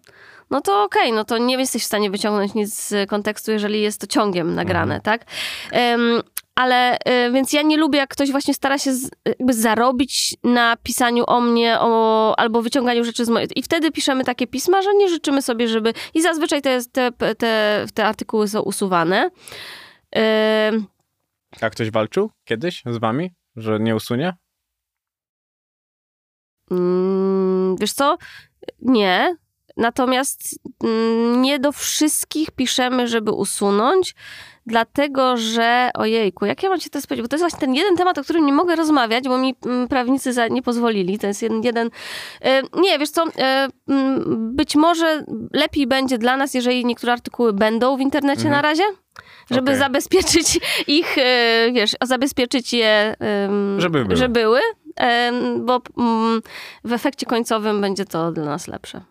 no 0.49 0.61
to 0.61 0.83
okej, 0.83 1.13
no 1.13 1.25
to 1.25 1.37
nie 1.37 1.57
jesteś 1.57 1.83
w 1.83 1.85
stanie 1.85 2.09
wyciągnąć 2.09 2.53
nic 2.53 2.79
z 2.79 3.09
kontekstu, 3.09 3.51
jeżeli 3.51 3.81
jest 3.81 4.01
to 4.01 4.07
ciągiem 4.07 4.55
nagrane, 4.55 5.01
tak? 5.01 5.25
Em, 5.71 6.21
ale 6.55 6.97
y, 6.97 7.31
więc 7.31 7.53
ja 7.53 7.61
nie 7.61 7.77
lubię, 7.77 7.99
jak 7.99 8.09
ktoś 8.09 8.31
właśnie 8.31 8.53
stara 8.53 8.77
się 8.77 8.93
z, 8.93 9.09
jakby 9.25 9.53
zarobić 9.53 10.35
na 10.43 10.77
pisaniu 10.83 11.23
o 11.27 11.41
mnie 11.41 11.77
o, 11.79 12.33
albo 12.39 12.61
wyciąganiu 12.61 13.03
rzeczy 13.03 13.25
z 13.25 13.29
mojej. 13.29 13.49
I 13.55 13.63
wtedy 13.63 13.91
piszemy 13.91 14.23
takie 14.23 14.47
pisma, 14.47 14.81
że 14.81 14.93
nie 14.93 15.09
życzymy 15.09 15.41
sobie, 15.41 15.67
żeby. 15.67 15.93
I 16.13 16.21
zazwyczaj 16.21 16.61
te, 16.61 16.79
te, 16.91 17.11
te, 17.35 17.85
te 17.93 18.05
artykuły 18.05 18.47
są 18.47 18.61
usuwane. 18.61 19.29
Ym, 20.71 20.85
A 21.61 21.69
ktoś 21.69 21.91
walczył 21.91 22.31
kiedyś 22.45 22.83
z 22.85 22.97
wami, 22.97 23.31
że 23.55 23.79
nie 23.79 23.95
usunie? 23.95 24.33
Mm, 26.71 27.75
wiesz 27.79 27.93
co? 27.93 28.17
Nie. 28.79 29.35
Natomiast 29.77 30.59
mm, 30.83 31.41
nie 31.41 31.59
do 31.59 31.71
wszystkich 31.71 32.51
piszemy, 32.51 33.07
żeby 33.07 33.31
usunąć, 33.31 34.15
dlatego 34.65 35.37
że, 35.37 35.89
ojejku, 35.93 36.45
jak 36.45 36.63
ja 36.63 36.69
mam 36.69 36.79
cię 36.79 36.89
teraz 36.89 37.07
powiedzieć, 37.07 37.23
bo 37.23 37.27
to 37.29 37.35
jest 37.35 37.43
właśnie 37.43 37.59
ten 37.59 37.75
jeden 37.75 37.97
temat, 37.97 38.17
o 38.17 38.23
którym 38.23 38.45
nie 38.45 38.53
mogę 38.53 38.75
rozmawiać, 38.75 39.23
bo 39.27 39.37
mi 39.37 39.55
mm, 39.65 39.87
prawnicy 39.87 40.33
za, 40.33 40.47
nie 40.47 40.61
pozwolili, 40.61 41.19
to 41.19 41.27
jest 41.27 41.41
jeden, 41.41 41.63
jeden 41.63 41.89
nie, 42.73 42.99
wiesz 42.99 43.09
co, 43.09 43.23
e, 43.37 43.67
mm, 43.87 44.55
być 44.55 44.75
może 44.75 45.25
lepiej 45.53 45.87
będzie 45.87 46.17
dla 46.17 46.37
nas, 46.37 46.53
jeżeli 46.53 46.85
niektóre 46.85 47.13
artykuły 47.13 47.53
będą 47.53 47.97
w 47.97 48.01
internecie 48.01 48.41
Mhm. 48.45 48.55
na 48.55 48.61
razie, 48.61 48.83
żeby 49.51 49.71
Okej. 49.71 49.79
zabezpieczyć 49.79 50.59
ich, 50.87 51.17
e, 51.17 51.71
wiesz, 51.73 51.91
zabezpieczyć 52.03 52.73
je, 52.73 53.15
Żeby 53.77 54.03
były. 54.05 54.15
że 54.15 54.29
były, 54.29 54.59
bo 55.59 55.81
mm, 55.97 56.41
w 56.83 56.93
efekcie 56.93 57.25
końcowym 57.25 57.81
będzie 57.81 58.05
to 58.05 58.31
dla 58.31 58.45
nas 58.45 58.67
lepsze. 58.67 59.01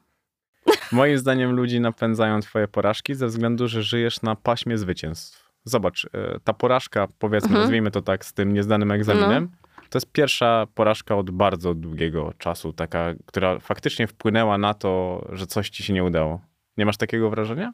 Moim 0.93 1.19
zdaniem 1.19 1.53
ludzi 1.53 1.81
napędzają 1.81 2.41
twoje 2.41 2.69
porażki 2.69 3.15
ze 3.15 3.27
względu, 3.27 3.69
że 3.69 3.83
żyjesz 3.83 4.23
na 4.23 4.37
paśmie 4.37 4.79
zwycięstw. 4.79 5.44
Zobacz, 5.65 6.05
e, 6.13 6.41
ta 6.45 6.53
porażka, 6.53 7.09
powiedzmy, 7.19 7.49
Mhm. 7.49 7.63
nazwijmy 7.63 7.91
to 7.91 8.03
tak, 8.03 8.25
z 8.25 8.33
tym 8.33 8.53
niezdanym 8.53 8.91
egzaminem, 8.91 9.51
to 9.91 9.99
jest 9.99 10.13
pierwsza 10.13 10.67
porażka 10.75 11.17
od 11.17 11.31
bardzo 11.31 11.75
długiego 11.75 12.33
czasu, 12.39 12.73
taka, 12.73 13.13
która 13.27 13.59
faktycznie 13.59 14.07
wpłynęła 14.07 14.59
na 14.59 14.75
to, 14.75 15.25
że 15.33 15.47
coś 15.47 15.71
ci 15.71 15.83
się 15.83 15.93
nie 15.93 16.05
udało. 16.05 16.41
Nie 16.77 16.87
masz 16.87 16.97
takiego 16.97 17.31
wrażenia? 17.31 17.73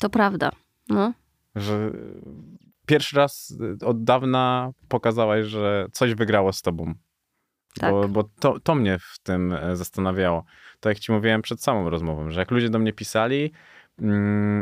To 0.00 0.10
prawda. 0.10 0.50
No. 0.88 1.12
Że 1.56 1.90
pierwszy 2.86 3.16
raz 3.16 3.54
od 3.84 4.04
dawna 4.04 4.70
pokazałaś, 4.88 5.46
że 5.46 5.86
coś 5.92 6.14
wygrało 6.14 6.52
z 6.52 6.62
tobą. 6.62 6.94
Tak. 7.80 7.90
Bo, 7.90 8.08
bo 8.08 8.24
to, 8.40 8.60
to 8.60 8.74
mnie 8.74 8.98
w 8.98 9.18
tym 9.22 9.52
e, 9.52 9.76
zastanawiało. 9.76 10.44
Tak 10.80 10.90
jak 10.90 10.98
ci 10.98 11.12
mówiłem 11.12 11.42
przed 11.42 11.62
samą 11.62 11.90
rozmową, 11.90 12.30
że 12.30 12.40
jak 12.40 12.50
ludzie 12.50 12.70
do 12.70 12.78
mnie 12.78 12.92
pisali 12.92 13.52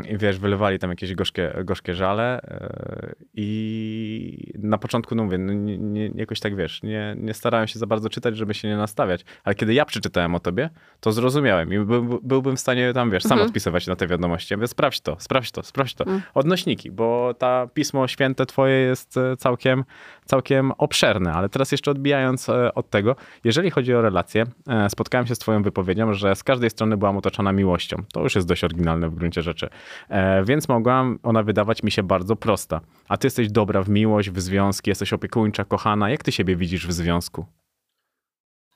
i 0.09 0.17
wiesz, 0.17 0.39
wylewali 0.39 0.79
tam 0.79 0.89
jakieś 0.89 1.15
gorzkie, 1.15 1.53
gorzkie 1.63 1.93
żale 1.93 2.41
e, 2.41 3.15
i 3.33 4.53
na 4.59 4.77
początku, 4.77 5.15
no 5.15 5.23
mówię, 5.23 5.37
no 5.37 5.53
nie, 5.53 5.77
nie, 5.77 6.07
jakoś 6.15 6.39
tak 6.39 6.55
wiesz, 6.55 6.83
nie, 6.83 7.15
nie 7.19 7.33
starałem 7.33 7.67
się 7.67 7.79
za 7.79 7.87
bardzo 7.87 8.09
czytać, 8.09 8.37
żeby 8.37 8.53
się 8.53 8.67
nie 8.67 8.77
nastawiać, 8.77 9.25
ale 9.43 9.55
kiedy 9.55 9.73
ja 9.73 9.85
przeczytałem 9.85 10.35
o 10.35 10.39
tobie, 10.39 10.69
to 10.99 11.11
zrozumiałem 11.11 11.73
i 11.73 11.79
by, 11.79 12.01
byłbym 12.23 12.55
w 12.55 12.59
stanie 12.59 12.93
tam, 12.93 13.11
wiesz, 13.11 13.23
sam 13.23 13.31
Mhm. 13.31 13.47
odpisywać 13.47 13.87
na 13.87 13.95
te 13.95 14.07
wiadomości. 14.07 14.53
Ja 14.53 14.57
mówię, 14.57 14.67
sprawdź 14.67 15.01
to, 15.01 15.15
sprawdź 15.19 15.51
to, 15.51 15.63
sprawdź 15.63 15.93
to. 15.93 16.05
Mm. 16.05 16.21
Odnośniki, 16.33 16.91
bo 16.91 17.33
ta 17.33 17.67
Pismo 17.73 18.07
Święte 18.07 18.45
twoje 18.45 18.75
jest 18.75 19.17
e, 19.17 19.37
całkiem, 19.37 19.83
całkiem 20.25 20.71
obszerne, 20.71 21.33
ale 21.33 21.49
teraz 21.49 21.71
jeszcze 21.71 21.91
odbijając 21.91 22.49
e, 22.49 22.73
od 22.73 22.89
tego, 22.89 23.15
jeżeli 23.43 23.71
chodzi 23.71 23.93
o 23.93 24.01
relacje, 24.01 24.45
spotkałem 24.89 25.27
się 25.27 25.35
z 25.35 25.39
twoją 25.39 25.63
wypowiedzią, 25.63 26.13
że 26.13 26.35
z 26.35 26.43
każdej 26.43 26.69
strony 26.69 26.97
byłam 26.97 27.17
otoczona 27.17 27.51
miłością. 27.51 27.97
To 28.13 28.23
już 28.23 28.35
jest 28.35 28.47
dość 28.47 28.63
oryginalne 28.63 29.09
w 29.09 29.15
gruncie 29.15 29.24
rzeczy. 29.33 29.69
E, 30.09 30.43
Więc 30.43 30.69
mogłam 30.69 31.19
ona 31.23 31.43
wydawać 31.43 31.83
mi 31.83 31.91
się 31.91 32.03
bardzo 32.03 32.35
prosta. 32.35 32.81
A 33.09 33.17
ty 33.17 33.27
jesteś 33.27 33.51
dobra 33.51 33.83
w 33.83 33.89
miłość, 33.89 34.29
w 34.29 34.39
związki, 34.39 34.89
jesteś 34.91 35.13
opiekuńcza, 35.13 35.65
kochana. 35.65 36.09
Jak 36.09 36.23
ty 36.23 36.31
siebie 36.31 36.55
widzisz 36.55 36.87
w 36.87 36.91
związku? 36.91 37.45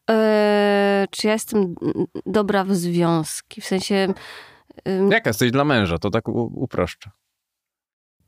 E, 0.10 1.08
czy 1.12 1.28
ja 1.28 1.34
jestem 1.34 1.60
mm, 1.60 2.06
dobra 2.26 2.64
w 2.64 2.76
związki? 2.76 3.62
W 3.62 3.66
sensie... 3.66 4.14
ym, 4.88 5.12
Jaka 5.12 5.30
jesteś 5.30 5.52
dla 5.52 5.64
męża? 5.64 5.98
To 5.98 6.10
tak 6.10 6.28
uproszczę. 6.28 7.10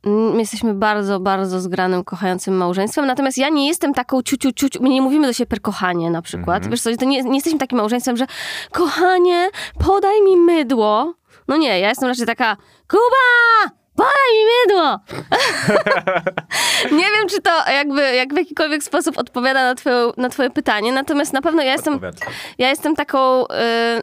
My 0.05 0.39
jesteśmy 0.39 0.73
bardzo, 0.73 1.19
bardzo 1.19 1.59
zgranym, 1.59 2.03
kochającym 2.03 2.53
małżeństwem, 2.53 3.05
natomiast 3.05 3.37
ja 3.37 3.49
nie 3.49 3.67
jestem 3.67 3.93
taką 3.93 4.21
ciuciu, 4.21 4.51
ciuciu, 4.51 4.83
my 4.83 4.89
nie 4.89 5.01
mówimy 5.01 5.27
do 5.27 5.33
siebie 5.33 5.47
per 5.47 5.61
kochanie 5.61 6.11
na 6.11 6.21
przykład. 6.21 6.55
Mhm. 6.57 6.71
Wiesz 6.71 6.81
co, 6.81 6.97
to 6.97 7.05
nie, 7.05 7.23
nie 7.23 7.35
jesteśmy 7.35 7.59
takim 7.59 7.77
małżeństwem, 7.77 8.17
że 8.17 8.25
kochanie, 8.71 9.49
podaj 9.79 10.21
mi 10.21 10.37
mydło. 10.37 11.13
No 11.47 11.57
nie, 11.57 11.79
ja 11.79 11.89
jestem 11.89 12.09
raczej 12.09 12.25
taka, 12.25 12.57
Kuba, 12.87 13.75
podaj 13.95 14.31
mi 14.33 14.45
mydło. 14.45 14.99
nie 17.01 17.05
wiem, 17.15 17.27
czy 17.29 17.41
to 17.41 17.71
jakby, 17.71 18.15
jak 18.15 18.33
w 18.33 18.37
jakikolwiek 18.37 18.83
sposób 18.83 19.17
odpowiada 19.17 19.63
na 19.63 19.75
twoje, 19.75 20.11
na 20.17 20.29
twoje 20.29 20.49
pytanie, 20.49 20.91
natomiast 20.91 21.33
na 21.33 21.41
pewno 21.41 21.63
ja 21.63 21.71
jestem 21.71 21.99
ja 22.57 22.69
jestem 22.69 22.95
taką, 22.95 23.43
y, 23.43 23.47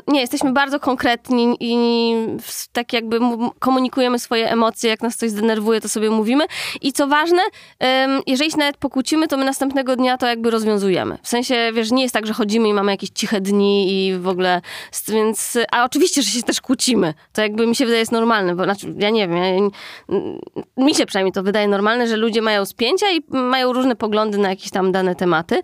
nie, 0.06 0.20
jesteśmy 0.20 0.52
bardzo 0.52 0.80
konkretni 0.80 1.56
i 1.60 2.14
tak 2.72 2.92
jakby 2.92 3.18
komunikujemy 3.58 4.18
swoje 4.18 4.50
emocje, 4.50 4.90
jak 4.90 5.02
nas 5.02 5.16
coś 5.16 5.30
zdenerwuje, 5.30 5.80
to 5.80 5.88
sobie 5.88 6.10
mówimy. 6.10 6.44
I 6.80 6.92
co 6.92 7.06
ważne, 7.06 7.42
jeżeli 8.26 8.50
się 8.50 8.58
nawet 8.58 8.76
pokłócimy, 8.76 9.28
to 9.28 9.36
my 9.36 9.44
następnego 9.44 9.96
dnia 9.96 10.16
to 10.16 10.26
jakby 10.26 10.50
rozwiązujemy. 10.50 11.18
W 11.22 11.28
sensie, 11.28 11.70
wiesz, 11.74 11.90
nie 11.90 12.02
jest 12.02 12.14
tak, 12.14 12.26
że 12.26 12.32
chodzimy 12.32 12.68
i 12.68 12.74
mamy 12.74 12.92
jakieś 12.92 13.10
ciche 13.10 13.40
dni 13.40 14.06
i 14.08 14.18
w 14.18 14.28
ogóle, 14.28 14.60
więc, 15.08 15.58
a 15.72 15.84
oczywiście, 15.84 16.22
że 16.22 16.30
się 16.30 16.42
też 16.42 16.60
kłócimy. 16.60 17.14
To 17.32 17.42
jakby 17.42 17.66
mi 17.66 17.76
się 17.76 17.84
wydaje 17.84 18.00
jest 18.00 18.12
normalne, 18.12 18.54
bo 18.54 18.64
znaczy, 18.64 18.94
ja 18.98 19.10
nie 19.10 19.28
wiem, 19.28 19.36
ja, 19.36 19.70
mi 20.76 20.94
się 20.94 21.06
przynajmniej 21.06 21.32
to 21.32 21.42
wydaje 21.42 21.68
normalne, 21.68 22.08
że 22.08 22.16
ludzie 22.16 22.42
mają 22.42 22.64
spięcia 22.66 23.10
i 23.10 23.24
mają 23.30 23.72
różne 23.72 23.96
poglądy 23.96 24.38
na 24.38 24.48
jakieś 24.50 24.70
tam 24.70 24.92
dane 24.92 25.14
tematy. 25.14 25.62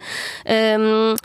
Ym, 0.75 1.17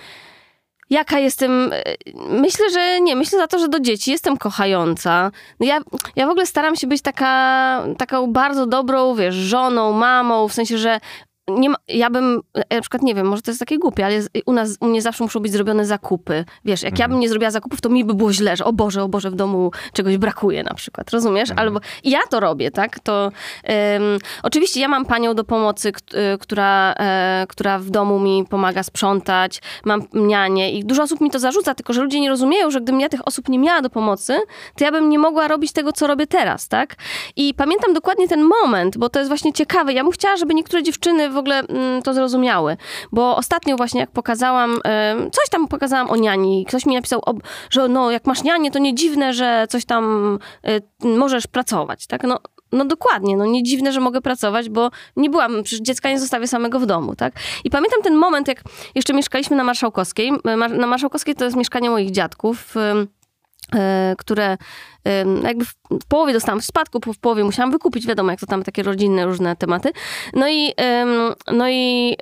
Jaka 0.89 1.19
jestem? 1.19 1.73
e, 1.73 1.83
Myślę, 2.29 2.69
że 2.69 3.01
nie. 3.01 3.15
Myślę 3.15 3.39
za 3.39 3.47
to, 3.47 3.59
że 3.59 3.67
do 3.67 3.79
dzieci 3.79 4.11
jestem 4.11 4.37
kochająca. 4.37 5.31
Ja, 5.59 5.79
ja 6.15 6.27
w 6.27 6.29
ogóle 6.29 6.45
staram 6.45 6.75
się 6.75 6.87
być 6.87 7.01
taka, 7.01 7.83
taką 7.97 8.33
bardzo 8.33 8.65
dobrą, 8.65 9.15
wiesz, 9.15 9.35
żoną, 9.35 9.91
mamą, 9.93 10.47
w 10.47 10.53
sensie, 10.53 10.77
że 10.77 10.99
nie 11.49 11.69
ma, 11.69 11.75
ja 11.87 12.09
bym, 12.09 12.41
e, 12.53 12.75
na 12.75 12.81
przykład, 12.81 13.03
nie 13.03 13.15
wiem, 13.15 13.27
może 13.27 13.41
to 13.41 13.51
jest 13.51 13.59
takie 13.59 13.77
głupie, 13.77 14.05
ale 14.05 14.19
u 14.45 14.53
nas, 14.53 14.77
u 14.79 14.87
mnie 14.87 15.01
zawsze 15.01 15.23
muszą 15.23 15.39
być 15.39 15.51
zrobione 15.51 15.85
zakupy. 15.85 16.45
Wiesz, 16.65 16.83
jak 16.83 16.99
ja 16.99 17.07
bym 17.07 17.19
nie 17.19 17.29
zrobiła 17.29 17.51
zakupów, 17.51 17.81
to 17.81 17.89
mi 17.89 18.05
by 18.05 18.13
było 18.13 18.33
źle, 18.33 18.57
że 18.57 18.65
o 18.65 18.73
Boże, 18.73 19.03
o 19.03 19.07
Boże, 19.07 19.31
w 19.31 19.35
domu 19.35 19.71
czegoś 19.93 20.17
brakuje 20.17 20.63
na 20.63 20.73
przykład, 20.73 21.09
rozumiesz? 21.09 21.49
Albo 21.55 21.79
i 22.03 22.09
ja 22.09 22.19
to 22.29 22.39
robię, 22.39 22.71
tak? 22.71 22.99
To 22.99 23.31
oczywiście 24.43 24.79
ja 24.79 24.87
mam 24.87 25.05
panią 25.05 25.33
do 25.33 25.43
pomocy, 25.43 25.89
y, 25.89 26.37
która, 26.37 26.93
e, 26.99 27.45
która 27.49 27.79
w 27.79 27.89
domu 27.89 28.19
mi 28.19 28.45
pomaga 28.49 28.83
sprzątać, 28.83 29.61
mam 29.85 30.01
nianie 30.13 30.71
i 30.71 30.85
dużo 30.85 31.03
osób 31.03 31.21
mi 31.21 31.31
to 31.31 31.39
zarzuca, 31.39 31.75
tylko 31.75 31.93
że 31.93 32.01
ludzie 32.01 32.19
nie 32.19 32.29
rozumieją, 32.29 32.71
że 32.71 32.81
gdybym 32.81 33.01
ja 33.01 33.09
tych 33.09 33.27
osób 33.27 33.49
nie 33.49 33.59
miała 33.59 33.81
do 33.81 33.89
pomocy, 33.89 34.39
to 34.75 34.83
ja 34.83 34.91
bym 34.91 35.09
nie 35.09 35.19
mogła 35.19 35.47
robić 35.47 35.71
tego, 35.71 35.91
co 35.91 36.07
robię 36.07 36.27
teraz, 36.27 36.67
tak? 36.67 36.95
I 37.35 37.53
pamiętam 37.53 37.93
dokładnie 37.93 38.27
ten 38.27 38.43
moment, 38.43 38.97
bo 38.97 39.09
to 39.09 39.19
jest 39.19 39.29
właśnie 39.29 39.53
ciekawe. 39.53 39.93
Ja 39.93 40.03
bym 40.03 40.11
chciała, 40.11 40.37
żeby 40.37 40.53
niektóre 40.53 40.83
dziewczyny 40.83 41.29
w 41.29 41.37
ogóle 41.39 41.59
mm, 41.59 42.01
to 42.01 42.13
zrozumiały, 42.13 42.77
bo 43.11 43.35
ostatnio 43.35 43.77
właśnie 43.77 43.99
jak 43.99 44.11
pokazałam, 44.11 44.79
coś 45.31 45.49
tam 45.51 45.67
pokazałam 45.67 46.09
o 46.09 46.15
niani, 46.15 46.65
ktoś 46.65 46.85
mi 46.85 46.95
napisał, 46.95 47.21
że 47.69 47.87
no 47.87 48.11
jak 48.11 48.25
masz 48.25 48.43
nianię, 48.43 48.71
to 48.71 48.79
nie 48.79 48.95
dziwne, 48.95 49.33
że 49.33 49.65
coś 49.69 49.85
tam 49.85 50.39
y, 50.67 51.07
możesz 51.07 51.47
pracować, 51.47 52.07
tak? 52.07 52.23
No, 52.23 52.39
no 52.71 52.85
dokładnie, 52.85 53.37
no 53.37 53.45
nie 53.45 53.63
dziwne, 53.63 53.91
że 53.91 53.99
mogę 53.99 54.21
pracować, 54.21 54.69
bo 54.69 54.89
nie 55.15 55.29
byłam, 55.29 55.63
przecież 55.63 55.81
dziecka 55.81 56.09
nie 56.09 56.19
zostawię 56.19 56.47
samego 56.47 56.79
w 56.79 56.85
domu, 56.85 57.15
tak? 57.15 57.33
I 57.63 57.69
pamiętam 57.69 58.01
ten 58.01 58.15
moment, 58.15 58.47
jak 58.47 58.61
jeszcze 58.95 59.13
mieszkaliśmy 59.13 59.55
na 59.55 59.63
Marszałkowskiej. 59.63 60.31
Mar- 60.57 60.77
Na 60.77 60.87
Marszałkowskiej 60.87 61.35
to 61.35 61.45
jest 61.45 61.57
mieszkanie 61.57 61.89
moich 61.89 62.11
dziadków, 62.11 62.77
e, 62.77 63.05
które 64.17 64.57
ym, 65.21 65.43
jakby 65.43 65.65
w, 65.65 65.73
połowie 66.07 66.33
dostałam 66.33 66.61
w 66.61 66.65
spadku, 66.65 66.99
w 67.13 67.19
połowie 67.19 67.43
musiałam 67.43 67.71
wykupić, 67.71 68.07
wiadomo, 68.07 68.31
jak 68.31 68.39
to 68.39 68.45
tam 68.45 68.63
takie 68.63 68.83
rodzinne 68.83 69.25
różne 69.25 69.55
tematy. 69.55 69.91
No 70.33 70.49
i, 70.49 70.73
no 71.51 71.69
i 71.69 72.15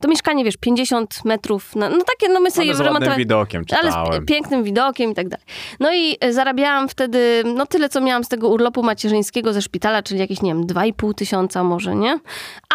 to 0.00 0.08
mieszkanie, 0.08 0.44
wiesz, 0.44 0.56
50 0.56 1.24
metrów, 1.24 1.76
na, 1.76 1.88
no 1.88 1.98
takie, 1.98 2.32
no 2.32 2.40
my 2.40 2.50
sobie 2.50 2.66
Ale 2.66 2.74
z 2.76 2.80
ładnym 2.80 3.02
remontowa- 3.02 3.16
widokiem 3.16 3.64
ale 3.70 3.88
czytałem. 3.90 4.22
z 4.22 4.26
pięknym 4.26 4.64
widokiem 4.64 5.10
i 5.10 5.14
tak 5.14 5.28
dalej. 5.28 5.46
No 5.80 5.94
i 5.94 6.16
e, 6.20 6.32
zarabiałam 6.32 6.88
wtedy, 6.88 7.42
no 7.54 7.66
tyle, 7.66 7.88
co 7.88 8.00
miałam 8.00 8.24
z 8.24 8.28
tego 8.28 8.48
urlopu 8.48 8.82
macierzyńskiego 8.82 9.52
ze 9.52 9.62
szpitala, 9.62 10.02
czyli 10.02 10.20
jakieś, 10.20 10.42
nie 10.42 10.54
wiem, 10.54 10.66
2,5 10.66 11.14
tysiąca 11.14 11.64
może, 11.64 11.94
nie? 11.94 12.18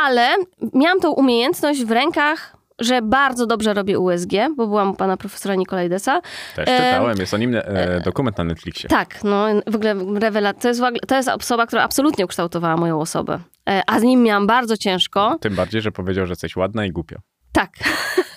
Ale 0.03 0.27
miałam 0.73 0.99
tą 0.99 1.11
umiejętność 1.11 1.83
w 1.83 1.91
rękach, 1.91 2.56
że 2.79 3.01
bardzo 3.01 3.45
dobrze 3.45 3.73
robię 3.73 3.99
USG, 3.99 4.31
bo 4.55 4.67
byłam 4.67 4.89
u 4.91 4.93
pana 4.93 5.17
profesora 5.17 5.55
Nikolajdesa. 5.55 6.21
Też 6.55 6.69
em, 6.69 6.77
czytałem, 6.77 7.17
jest 7.19 7.33
o 7.33 7.37
nim 7.37 7.55
e, 7.55 8.01
dokument 8.01 8.37
na 8.37 8.43
Netflixie. 8.43 8.89
Tak, 8.89 9.23
no 9.23 9.45
w 9.67 9.75
ogóle 9.75 9.95
rewelacja. 10.19 10.61
To 10.61 10.67
jest, 10.67 10.81
to 11.07 11.15
jest 11.15 11.29
osoba, 11.29 11.65
która 11.67 11.83
absolutnie 11.83 12.25
ukształtowała 12.25 12.77
moją 12.77 13.01
osobę. 13.01 13.39
E, 13.69 13.81
A 13.87 13.99
z 13.99 14.03
nim 14.03 14.23
miałam 14.23 14.47
bardzo 14.47 14.77
ciężko. 14.77 15.37
Tym 15.41 15.55
bardziej, 15.55 15.81
że 15.81 15.91
powiedział, 15.91 16.25
że 16.25 16.31
jesteś 16.31 16.55
ładna 16.55 16.85
i 16.85 16.91
głupia. 16.91 17.17
Tak. 17.51 17.69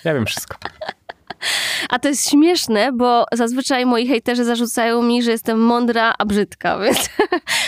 Ja 0.04 0.14
wiem 0.14 0.26
wszystko. 0.26 0.56
A 1.90 1.98
to 1.98 2.08
jest 2.08 2.30
śmieszne, 2.30 2.92
bo 2.92 3.24
zazwyczaj 3.32 3.86
moi 3.86 4.08
hejterzy 4.08 4.44
zarzucają 4.44 5.02
mi, 5.02 5.22
że 5.22 5.30
jestem 5.30 5.58
mądra, 5.60 6.14
a 6.18 6.24
brzydka, 6.24 6.78
więc, 6.84 7.08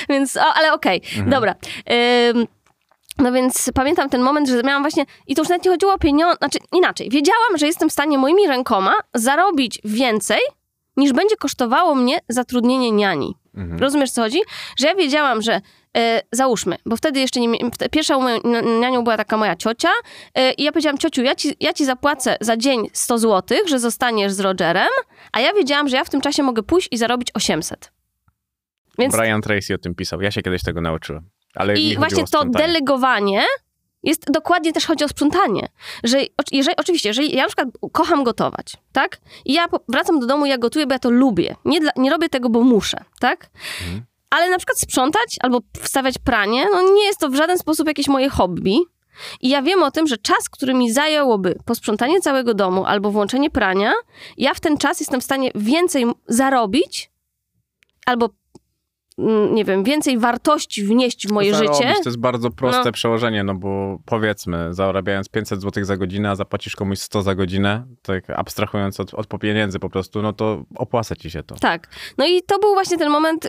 więc 0.09 0.37
o, 0.37 0.55
ale 0.55 0.73
okej, 0.73 1.03
dobra. 1.27 1.55
Ym, 2.35 2.47
no 3.19 3.33
więc 3.33 3.71
pamiętam 3.75 4.09
ten 4.09 4.23
moment, 4.23 4.49
że 4.49 4.63
miałam 4.63 4.83
właśnie, 4.83 5.07
i 5.27 5.35
to 5.35 5.43
już 5.43 5.49
nawet 5.49 5.65
nie 5.65 5.71
chodziło 5.71 5.93
o 5.93 5.99
pieniądze, 5.99 6.37
znaczy 6.39 6.59
inaczej, 6.73 7.11
wiedziałam, 7.11 7.59
że 7.59 7.67
jestem 7.67 7.89
w 7.89 7.93
stanie 7.93 8.19
moimi 8.19 8.47
rękoma 8.47 8.95
zarobić 9.15 9.81
więcej, 9.85 10.41
niż 10.97 11.13
będzie 11.13 11.37
kosztowało 11.37 11.95
mnie 11.95 12.19
zatrudnienie 12.29 12.93
niani. 12.93 13.35
Mhm. 13.55 13.81
Rozumiesz, 13.81 14.11
co 14.11 14.23
chodzi? 14.23 14.39
Że 14.79 14.87
ja 14.87 14.95
wiedziałam, 14.95 15.43
że 15.43 15.61
e, 15.97 16.23
załóżmy, 16.33 16.77
bo 16.87 16.97
wtedy 16.97 17.21
jeszcze 17.21 17.41
nie 17.41 17.59
pierwszą 17.91 18.21
moją 18.21 18.39
nianią 18.81 19.05
była 19.05 19.17
taka 19.17 19.37
moja 19.37 19.57
ciocia 19.57 19.89
e, 20.35 20.53
i 20.53 20.63
ja 20.63 20.73
powiedziałam, 20.73 20.99
ciociu, 20.99 21.23
ja 21.23 21.35
ci, 21.35 21.57
ja 21.61 21.73
ci 21.73 21.85
zapłacę 21.85 22.37
za 22.41 22.57
dzień 22.57 22.89
100 22.93 23.19
zł, 23.19 23.59
że 23.67 23.79
zostaniesz 23.79 24.33
z 24.33 24.41
Rogerem, 24.41 24.89
a 25.33 25.41
ja 25.41 25.53
wiedziałam, 25.53 25.89
że 25.89 25.97
ja 25.97 26.05
w 26.05 26.11
tym 26.11 26.21
czasie 26.21 26.43
mogę 26.43 26.63
pójść 26.63 26.89
i 26.91 26.99
zarobić 26.99 27.29
800. 27.35 27.93
Więc 28.99 29.17
Brian 29.17 29.43
Tracy 29.43 29.75
o 29.75 29.79
tym 29.79 29.95
pisał. 29.95 30.21
Ja 30.21 30.31
się 30.31 30.43
kiedyś 30.43 30.63
tego 30.63 30.81
nauczyłem. 30.81 31.29
Ale 31.55 31.75
i 31.75 31.97
właśnie 31.97 32.25
to 32.25 32.45
delegowanie 32.45 33.45
jest 34.03 34.31
dokładnie 34.31 34.73
też 34.73 34.87
chodzi 34.87 35.05
o 35.05 35.09
sprzątanie. 35.09 35.69
Że 36.05 36.19
jeżeli, 36.53 36.77
oczywiście, 36.77 37.09
jeżeli 37.09 37.37
ja 37.37 37.43
na 37.43 37.49
przykład 37.49 37.69
kocham 37.93 38.25
gotować, 38.25 38.77
tak? 38.93 39.21
I 39.45 39.53
ja 39.53 39.67
wracam 39.89 40.21
do 40.21 40.27
domu, 40.27 40.47
ja 40.47 40.59
gotuję, 40.59 40.87
bo 40.87 40.93
ja 40.93 40.99
to 40.99 41.11
lubię. 41.11 41.57
Nie, 41.65 41.81
dla, 41.81 41.93
nie 41.97 42.11
robię 42.11 42.29
tego, 42.29 42.51
bo 42.51 42.61
muszę, 42.61 43.05
tak? 43.21 43.51
Mhm. 43.81 44.03
Ale 44.31 44.51
na 44.51 44.57
przykład 44.57 44.79
sprzątać 44.79 45.37
albo 45.41 45.61
wstawiać 45.81 46.19
pranie, 46.19 46.67
no 46.73 46.83
nie 46.95 47.05
jest 47.05 47.21
to 47.21 47.29
w 47.29 47.35
żaden 47.35 47.59
sposób 47.59 47.87
jakieś 47.87 48.09
moje 48.09 48.29
hobby. 48.29 48.79
I 49.41 49.49
ja 49.49 49.63
wiem 49.63 49.83
o 49.83 49.91
tym, 49.91 50.07
że 50.07 50.19
czas, 50.19 50.49
który 50.49 50.75
mi 50.75 50.93
zajęłoby 50.93 51.59
posprzątanie 51.65 52.21
całego 52.21 52.55
domu 52.55 52.85
albo 52.85 53.11
włączenie 53.11 53.51
prania, 53.51 53.93
ja 54.37 54.55
w 54.55 54.61
ten 54.61 54.79
czas 54.79 55.01
jestem 55.01 55.21
w 55.21 55.25
stanie 55.25 55.51
więcej 55.55 56.05
zarobić 56.29 57.11
albo 58.07 58.29
nie 59.53 59.65
wiem, 59.65 59.85
więcej 59.85 60.19
wartości 60.19 60.83
wnieść 60.85 61.29
w 61.29 61.33
moje 61.33 61.55
Zarobić, 61.55 61.77
życie. 61.77 61.95
To 62.03 62.09
jest 62.09 62.19
bardzo 62.21 62.51
proste 62.51 62.83
No. 62.85 62.93
przełożenie, 62.93 63.45
no 63.45 63.55
bo 63.55 63.99
powiedzmy, 64.07 64.75
zarabiając 64.75 65.29
500 65.29 65.61
zł 65.63 65.85
za 65.85 65.97
godzinę, 65.97 66.31
a 66.31 66.35
zapłacisz 66.37 66.77
komuś 66.77 66.99
100 66.99 67.23
za 67.23 67.35
godzinę, 67.35 67.85
tak 68.03 68.31
abstrahując 68.31 69.01
od, 69.01 69.15
od 69.15 69.29
pieniędzy 69.41 69.79
po 69.79 69.91
prostu, 69.91 70.23
no 70.23 70.33
to 70.33 70.63
opłaca 70.77 71.17
ci 71.17 71.31
się 71.31 71.43
to. 71.43 71.55
Tak. 71.55 71.89
No 72.19 72.27
i 72.27 72.43
to 72.43 72.59
był 72.59 72.75
właśnie 72.75 72.99
ten 72.99 73.11
moment, 73.11 73.49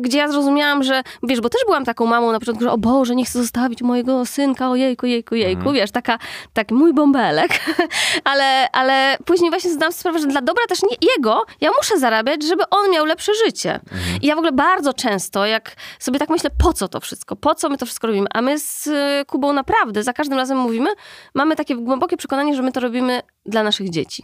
gdzie 0.00 0.18
ja 0.18 0.28
zrozumiałam, 0.28 0.82
że 0.82 1.02
wiesz, 1.22 1.40
bo 1.40 1.48
też 1.48 1.60
byłam 1.66 1.84
taką 1.84 2.06
mamą 2.06 2.32
na 2.32 2.38
początku, 2.38 2.64
że 2.64 2.72
o 2.72 2.78
Boże, 2.78 3.14
nie 3.16 3.24
chcę 3.24 3.38
zostawić 3.38 3.82
mojego 3.82 4.26
synka, 4.26 4.70
ojejku, 4.70 5.06
jejku, 5.06 5.34
jejku, 5.34 5.58
Mhm. 5.60 5.76
wiesz, 5.76 5.90
taka, 5.90 6.18
taki 6.52 6.74
mój 6.74 6.94
bąbelek. 6.94 7.50
ale, 8.30 8.70
ale 8.72 9.16
później 9.24 9.50
właśnie 9.50 9.70
zdałam 9.70 9.92
sobie 9.92 10.00
sprawę, 10.00 10.18
że 10.18 10.26
dla 10.26 10.40
dobra 10.42 10.64
też 10.68 10.82
nie 10.82 11.08
jego, 11.16 11.44
ja 11.60 11.70
muszę 11.78 11.98
zarabiać, 11.98 12.42
żeby 12.44 12.62
on 12.70 12.90
miał 12.90 13.04
lepsze 13.06 13.32
życie. 13.46 13.80
I 14.22 14.26
ja 14.26 14.34
w 14.34 14.38
ogóle 14.38 14.52
bardzo 14.52 14.92
często, 15.02 15.46
jak 15.46 15.76
sobie 15.98 16.18
tak 16.18 16.28
myślę, 16.28 16.50
po 16.58 16.72
co 16.72 16.88
to 16.88 17.00
wszystko? 17.00 17.36
Po 17.36 17.54
co 17.54 17.68
my 17.68 17.78
to 17.78 17.86
wszystko 17.86 18.06
robimy? 18.06 18.26
A 18.34 18.42
my 18.42 18.58
z 18.58 18.86
y, 18.86 19.24
Kubą 19.26 19.52
naprawdę 19.52 20.02
za 20.02 20.12
każdym 20.12 20.38
razem 20.38 20.58
mówimy, 20.58 20.90
mamy 21.34 21.56
takie 21.56 21.76
głębokie 21.76 22.16
przekonanie, 22.16 22.54
że 22.54 22.62
my 22.62 22.72
to 22.72 22.80
robimy 22.80 23.20
dla 23.46 23.62
naszych 23.62 23.90
dzieci. 23.90 24.22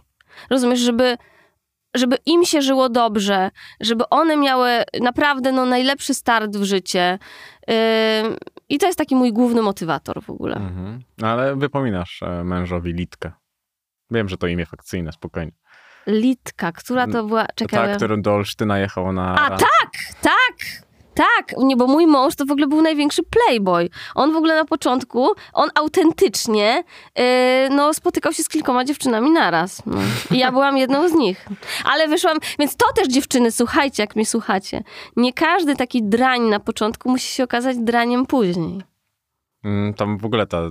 Rozumiesz, 0.50 0.80
żeby 0.80 1.16
żeby 1.94 2.16
im 2.26 2.44
się 2.44 2.62
żyło 2.62 2.88
dobrze, 2.88 3.50
żeby 3.80 4.08
one 4.08 4.36
miały 4.36 4.70
naprawdę 5.00 5.52
no, 5.52 5.66
najlepszy 5.66 6.14
start 6.14 6.56
w 6.56 6.64
życie. 6.64 7.18
Ym, 8.24 8.36
I 8.68 8.78
to 8.78 8.86
jest 8.86 8.98
taki 8.98 9.16
mój 9.16 9.32
główny 9.32 9.62
motywator 9.62 10.22
w 10.22 10.30
ogóle. 10.30 10.56
Mhm. 10.56 11.02
No, 11.18 11.28
Ale 11.28 11.56
wypominasz 11.56 12.22
e, 12.22 12.44
mężowi 12.44 12.92
Litkę. 12.92 13.32
Wiem, 14.10 14.28
że 14.28 14.36
to 14.36 14.46
imię 14.46 14.66
fakcyjne, 14.66 15.12
spokojnie. 15.12 15.52
Litka, 16.06 16.72
która 16.72 17.06
to 17.06 17.24
była... 17.24 17.46
Czekaj, 17.54 17.88
Ta, 17.88 17.96
którą 17.96 18.22
do 18.22 18.34
Olsztyna 18.34 18.78
jechał 18.78 19.12
na... 19.12 19.34
A 19.34 19.48
ran- 19.48 19.58
tak, 19.58 19.90
tak! 20.22 20.86
Tak, 21.14 21.58
nie, 21.58 21.76
bo 21.76 21.86
mój 21.86 22.06
mąż 22.06 22.36
to 22.36 22.44
w 22.44 22.50
ogóle 22.50 22.66
był 22.66 22.82
największy 22.82 23.22
playboy. 23.22 23.88
On 24.14 24.32
w 24.32 24.36
ogóle 24.36 24.56
na 24.56 24.64
początku, 24.64 25.28
on 25.52 25.68
autentycznie 25.74 26.84
yy, 27.16 27.24
no, 27.70 27.94
spotykał 27.94 28.32
się 28.32 28.42
z 28.42 28.48
kilkoma 28.48 28.84
dziewczynami 28.84 29.30
naraz. 29.30 29.82
No. 29.86 29.98
I 30.30 30.38
ja 30.38 30.52
byłam 30.52 30.76
jedną 30.76 31.08
z 31.08 31.12
nich. 31.12 31.46
Ale 31.84 32.08
wyszłam, 32.08 32.38
więc 32.58 32.76
to 32.76 32.86
też 32.92 33.08
dziewczyny, 33.08 33.52
słuchajcie, 33.52 34.02
jak 34.02 34.16
mnie 34.16 34.26
słuchacie. 34.26 34.82
Nie 35.16 35.32
każdy 35.32 35.76
taki 35.76 36.02
drań 36.02 36.42
na 36.42 36.60
początku 36.60 37.10
musi 37.10 37.28
się 37.28 37.44
okazać 37.44 37.76
draniem 37.78 38.26
później. 38.26 38.95
Mm, 39.66 39.94
Tam 39.94 40.18
w 40.18 40.24
ogóle 40.24 40.46
ta 40.46 40.59
e, 40.59 40.70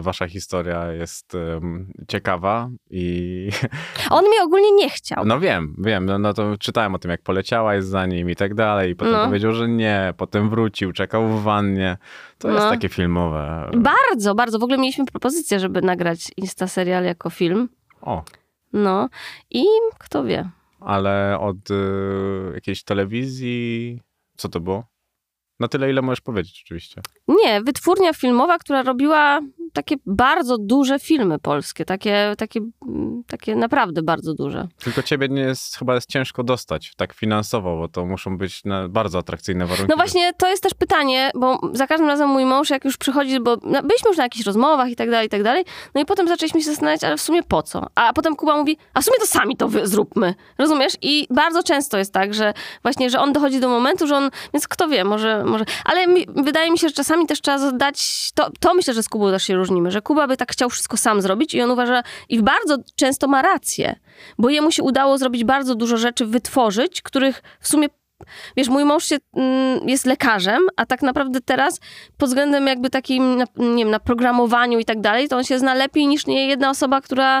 wasza 0.00 0.28
historia 0.28 0.92
jest 0.92 1.36
ciekawa 2.08 2.70
i 2.90 3.48
On 4.10 4.24
mnie 4.24 4.42
ogólnie 4.42 4.72
nie 4.72 4.90
chciał. 4.90 5.24
no 5.24 5.40
wiem, 5.40 5.74
wiem, 5.78 6.06
no, 6.06 6.18
no 6.18 6.32
to 6.34 6.56
czytałem 6.58 6.94
o 6.94 6.98
tym, 6.98 7.10
jak 7.10 7.22
poleciałaś 7.22 7.84
za 7.84 8.06
nim 8.06 8.30
i 8.30 8.36
tak 8.36 8.54
dalej 8.54 8.90
i 8.90 8.96
potem 8.96 9.12
No. 9.12 9.26
powiedział, 9.26 9.52
że 9.52 9.68
nie, 9.68 10.14
potem 10.16 10.50
wrócił, 10.50 10.92
czekał 10.92 11.28
w 11.28 11.42
wannie. 11.42 11.96
To 12.38 12.48
jest 12.50 12.64
No. 12.64 12.70
takie 12.70 12.88
filmowe. 12.88 13.70
Bardzo, 13.76 14.34
bardzo. 14.34 14.58
W 14.58 14.62
ogóle 14.62 14.78
mieliśmy 14.78 15.04
propozycję, 15.06 15.60
żeby 15.60 15.82
nagrać 15.82 16.30
Insta 16.36 16.66
serial 16.68 17.04
jako 17.04 17.30
film. 17.30 17.68
O, 18.00 18.24
No 18.72 19.08
i 19.50 19.64
kto 19.98 20.24
wie. 20.24 20.50
ale 20.80 21.38
od 21.40 21.70
y, 21.70 21.74
jakiejś 22.54 22.84
telewizji, 22.84 24.00
co 24.36 24.48
to 24.48 24.60
było? 24.60 24.84
Na 25.60 25.68
tyle, 25.68 25.90
ile 25.90 26.02
możesz 26.02 26.20
powiedzieć 26.20 26.62
oczywiście. 26.64 27.00
Nie, 27.28 27.62
wytwórnia 27.62 28.12
filmowa, 28.12 28.58
która 28.58 28.82
robiła 28.82 29.40
takie 29.76 29.96
bardzo 30.06 30.58
duże 30.58 30.98
filmy 30.98 31.38
polskie, 31.38 31.84
takie, 31.84 32.34
takie, 32.38 32.60
takie 33.26 33.56
naprawdę 33.56 34.02
bardzo 34.02 34.34
duże. 34.34 34.68
Tylko 34.84 35.02
ciebie 35.02 35.28
nie 35.28 35.42
jest, 35.42 35.76
chyba 35.76 35.94
jest 35.94 36.08
ciężko 36.08 36.44
dostać 36.44 36.92
tak 36.96 37.12
finansowo, 37.12 37.76
bo 37.76 37.88
to 37.88 38.06
muszą 38.06 38.38
być 38.38 38.64
na 38.64 38.88
bardzo 38.88 39.18
atrakcyjne 39.18 39.66
warunki. 39.66 39.90
No 39.90 39.96
właśnie, 39.96 40.32
to 40.32 40.48
jest 40.48 40.62
też 40.62 40.74
pytanie, 40.74 41.30
bo 41.34 41.60
za 41.72 41.86
każdym 41.86 42.08
razem 42.08 42.28
mój 42.28 42.44
mąż, 42.44 42.70
jak 42.70 42.84
już 42.84 42.96
przychodzi, 42.96 43.40
bo 43.40 43.56
no, 43.62 43.82
byliśmy 43.82 44.08
już 44.08 44.16
na 44.16 44.22
jakichś 44.22 44.46
rozmowach 44.46 44.90
i 44.90 44.96
tak 44.96 45.10
dalej, 45.10 45.26
i 45.26 45.30
tak 45.30 45.42
dalej, 45.42 45.64
no 45.94 46.00
i 46.00 46.04
potem 46.04 46.28
zaczęliśmy 46.28 46.60
się 46.60 46.66
zastanawiać, 46.66 47.04
ale 47.04 47.16
w 47.16 47.20
sumie 47.20 47.42
po 47.42 47.62
co? 47.62 47.86
A 47.94 48.12
potem 48.12 48.36
Kuba 48.36 48.56
mówi, 48.56 48.78
a 48.94 49.00
w 49.00 49.04
sumie 49.04 49.18
to 49.20 49.26
sami 49.26 49.56
to 49.56 49.68
wy, 49.68 49.86
zróbmy, 49.86 50.34
rozumiesz? 50.58 50.92
I 51.02 51.26
bardzo 51.30 51.62
często 51.62 51.98
jest 51.98 52.12
tak, 52.12 52.34
że 52.34 52.54
właśnie, 52.82 53.10
że 53.10 53.20
on 53.20 53.32
dochodzi 53.32 53.60
do 53.60 53.68
momentu, 53.68 54.06
że 54.06 54.16
on, 54.16 54.30
więc 54.54 54.68
kto 54.68 54.88
wie, 54.88 55.04
może, 55.04 55.44
może, 55.44 55.64
ale 55.84 56.06
mi, 56.06 56.26
wydaje 56.36 56.70
mi 56.70 56.78
się, 56.78 56.88
że 56.88 56.94
czasami 56.94 57.26
też 57.26 57.40
trzeba 57.40 57.72
dać, 57.72 58.30
to, 58.34 58.50
to 58.60 58.74
myślę, 58.74 58.94
że 58.94 59.02
z 59.02 59.08
Kubą 59.08 59.30
też 59.30 59.42
się 59.42 59.54
różnimy, 59.66 59.90
że 59.90 60.02
Kuba 60.02 60.26
by 60.26 60.36
tak 60.36 60.52
chciał 60.52 60.70
wszystko 60.70 60.96
sam 60.96 61.20
zrobić 61.22 61.54
i 61.54 61.62
on 61.62 61.70
uważa, 61.70 62.02
i 62.28 62.42
bardzo 62.42 62.76
często 62.96 63.28
ma 63.28 63.42
rację, 63.42 63.96
bo 64.38 64.50
jemu 64.50 64.70
się 64.70 64.82
udało 64.82 65.18
zrobić 65.18 65.44
bardzo 65.44 65.74
dużo 65.74 65.96
rzeczy, 65.96 66.26
wytworzyć, 66.26 67.02
których 67.02 67.42
w 67.60 67.68
sumie 67.68 67.88
Wiesz, 68.56 68.68
mój 68.68 68.84
mąż 68.84 69.04
się, 69.04 69.16
mm, 69.36 69.88
jest 69.88 70.06
lekarzem, 70.06 70.62
a 70.76 70.86
tak 70.86 71.02
naprawdę 71.02 71.40
teraz 71.40 71.80
pod 72.16 72.28
względem 72.28 72.66
jakby 72.66 72.90
takim, 72.90 73.38
nie 73.56 73.84
wiem, 73.84 73.90
na 73.90 74.00
programowaniu 74.00 74.78
i 74.78 74.84
tak 74.84 75.00
dalej, 75.00 75.28
to 75.28 75.36
on 75.36 75.44
się 75.44 75.58
zna 75.58 75.74
lepiej 75.74 76.06
niż 76.06 76.26
nie 76.26 76.48
jedna 76.48 76.70
osoba, 76.70 77.00
która, 77.00 77.40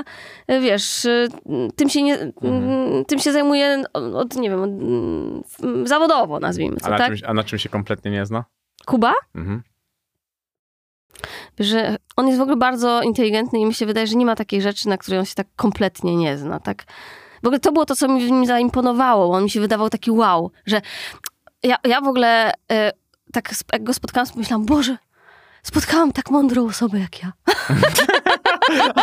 y, 0.50 0.60
wiesz, 0.60 1.04
y, 1.04 1.28
tym 1.76 1.88
się, 1.88 2.02
nie, 2.02 2.18
mm, 2.42 3.04
tym 3.04 3.18
się 3.18 3.32
zajmuje 3.32 3.82
od, 3.92 4.36
nie 4.36 4.50
wiem, 4.50 4.62
od, 4.62 4.70
mm, 4.70 5.86
zawodowo 5.86 6.40
nazwijmy 6.40 6.76
a, 6.80 6.84
to, 6.84 6.90
na 6.90 6.98
tak? 6.98 7.06
czymś, 7.06 7.22
a 7.22 7.34
na 7.34 7.44
czym 7.44 7.58
się 7.58 7.68
kompletnie 7.68 8.10
nie 8.10 8.26
zna? 8.26 8.44
Kuba? 8.86 9.14
Mhm. 9.34 9.62
Że 11.58 11.96
on 12.16 12.26
jest 12.26 12.38
w 12.38 12.42
ogóle 12.42 12.56
bardzo 12.56 13.02
inteligentny 13.02 13.58
i 13.58 13.66
mi 13.66 13.74
się 13.74 13.86
wydaje, 13.86 14.06
że 14.06 14.14
nie 14.14 14.26
ma 14.26 14.36
takiej 14.36 14.62
rzeczy, 14.62 14.88
na 14.88 14.98
której 14.98 15.18
on 15.20 15.26
się 15.26 15.34
tak 15.34 15.46
kompletnie 15.56 16.16
nie 16.16 16.38
zna, 16.38 16.60
tak? 16.60 16.84
W 17.42 17.46
ogóle 17.46 17.60
to 17.60 17.72
było 17.72 17.86
to, 17.86 17.96
co 17.96 18.08
mi 18.08 18.26
w 18.26 18.30
nim 18.30 18.46
zaimponowało. 18.46 19.36
On 19.36 19.42
mi 19.42 19.50
się 19.50 19.60
wydawał 19.60 19.90
taki 19.90 20.10
wow, 20.10 20.50
że 20.66 20.80
ja, 21.62 21.76
ja 21.84 22.00
w 22.00 22.08
ogóle 22.08 22.52
e, 22.72 22.92
tak 23.32 23.50
jak 23.72 23.84
go 23.84 23.94
spotkałam, 23.94 24.28
pomyślałam, 24.28 24.66
Boże, 24.66 24.96
spotkałam 25.62 26.12
tak 26.12 26.30
mądrą 26.30 26.66
osobę 26.66 26.98
jak 26.98 27.22
ja. 27.22 27.32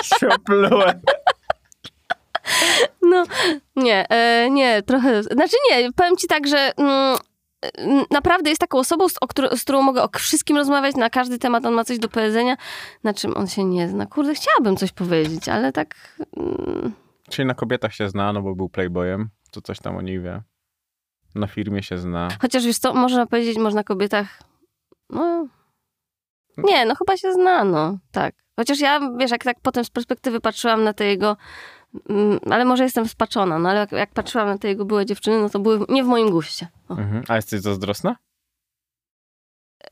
się 0.19 0.29
oplułem. 0.29 1.01
No, 3.01 3.23
nie, 3.75 4.09
e, 4.09 4.49
nie, 4.49 4.81
trochę, 4.81 5.23
znaczy 5.23 5.55
nie, 5.71 5.91
powiem 5.93 6.17
ci 6.17 6.27
tak, 6.27 6.47
że 6.47 6.71
mm, 6.77 7.17
naprawdę 8.11 8.49
jest 8.49 8.61
taką 8.61 8.77
osobą, 8.77 9.09
z, 9.09 9.19
którą, 9.29 9.49
z 9.57 9.63
którą 9.63 9.81
mogę 9.81 10.03
o 10.03 10.09
wszystkim 10.17 10.57
rozmawiać, 10.57 10.95
na 10.95 11.09
każdy 11.09 11.39
temat 11.39 11.65
on 11.65 11.73
ma 11.73 11.83
coś 11.83 11.99
do 11.99 12.09
powiedzenia, 12.09 12.57
na 13.03 13.13
czym 13.13 13.37
on 13.37 13.47
się 13.47 13.63
nie 13.63 13.89
zna. 13.89 14.05
Kurde, 14.05 14.35
chciałabym 14.35 14.77
coś 14.77 14.91
powiedzieć, 14.91 15.49
ale 15.49 15.71
tak... 15.71 15.95
Mm, 16.37 16.93
Czyli 17.29 17.45
na 17.45 17.53
kobietach 17.53 17.93
się 17.93 18.09
zna, 18.09 18.33
no 18.33 18.41
bo 18.41 18.55
był 18.55 18.69
playboyem, 18.69 19.29
to 19.51 19.61
coś 19.61 19.79
tam 19.79 19.97
o 19.97 20.01
niej 20.01 20.19
wie. 20.19 20.41
Na 21.35 21.47
firmie 21.47 21.83
się 21.83 21.97
zna. 21.97 22.27
Chociaż 22.41 22.65
wiesz 22.65 22.77
co, 22.77 22.93
można 22.93 23.25
powiedzieć, 23.25 23.57
można 23.57 23.83
kobietach, 23.83 24.39
no... 25.09 25.47
Nie, 26.57 26.85
no 26.85 26.95
chyba 26.95 27.17
się 27.17 27.33
zna, 27.33 27.63
no, 27.63 27.97
tak. 28.11 28.35
Chociaż 28.55 28.79
ja, 28.79 28.99
wiesz, 29.17 29.31
jak 29.31 29.43
tak 29.43 29.57
potem 29.61 29.85
z 29.85 29.89
perspektywy 29.89 30.39
patrzyłam 30.39 30.83
na 30.83 30.93
te 30.93 31.05
jego... 31.05 31.37
mm, 32.09 32.39
Ale 32.51 32.65
może 32.65 32.83
jestem 32.83 33.07
spaczona, 33.07 33.59
no 33.59 33.69
ale 33.69 33.79
jak, 33.79 33.91
jak 33.91 34.11
patrzyłam 34.11 34.47
na 34.47 34.57
te 34.57 34.67
jego 34.67 34.85
były 34.85 35.05
dziewczyny, 35.05 35.41
no 35.41 35.49
to 35.49 35.59
były 35.59 35.85
nie 35.89 36.03
w 36.03 36.07
moim 36.07 36.29
guście. 36.29 36.67
Mhm. 36.89 37.23
A 37.27 37.35
jesteś 37.35 37.61
zazdrosna? 37.61 38.15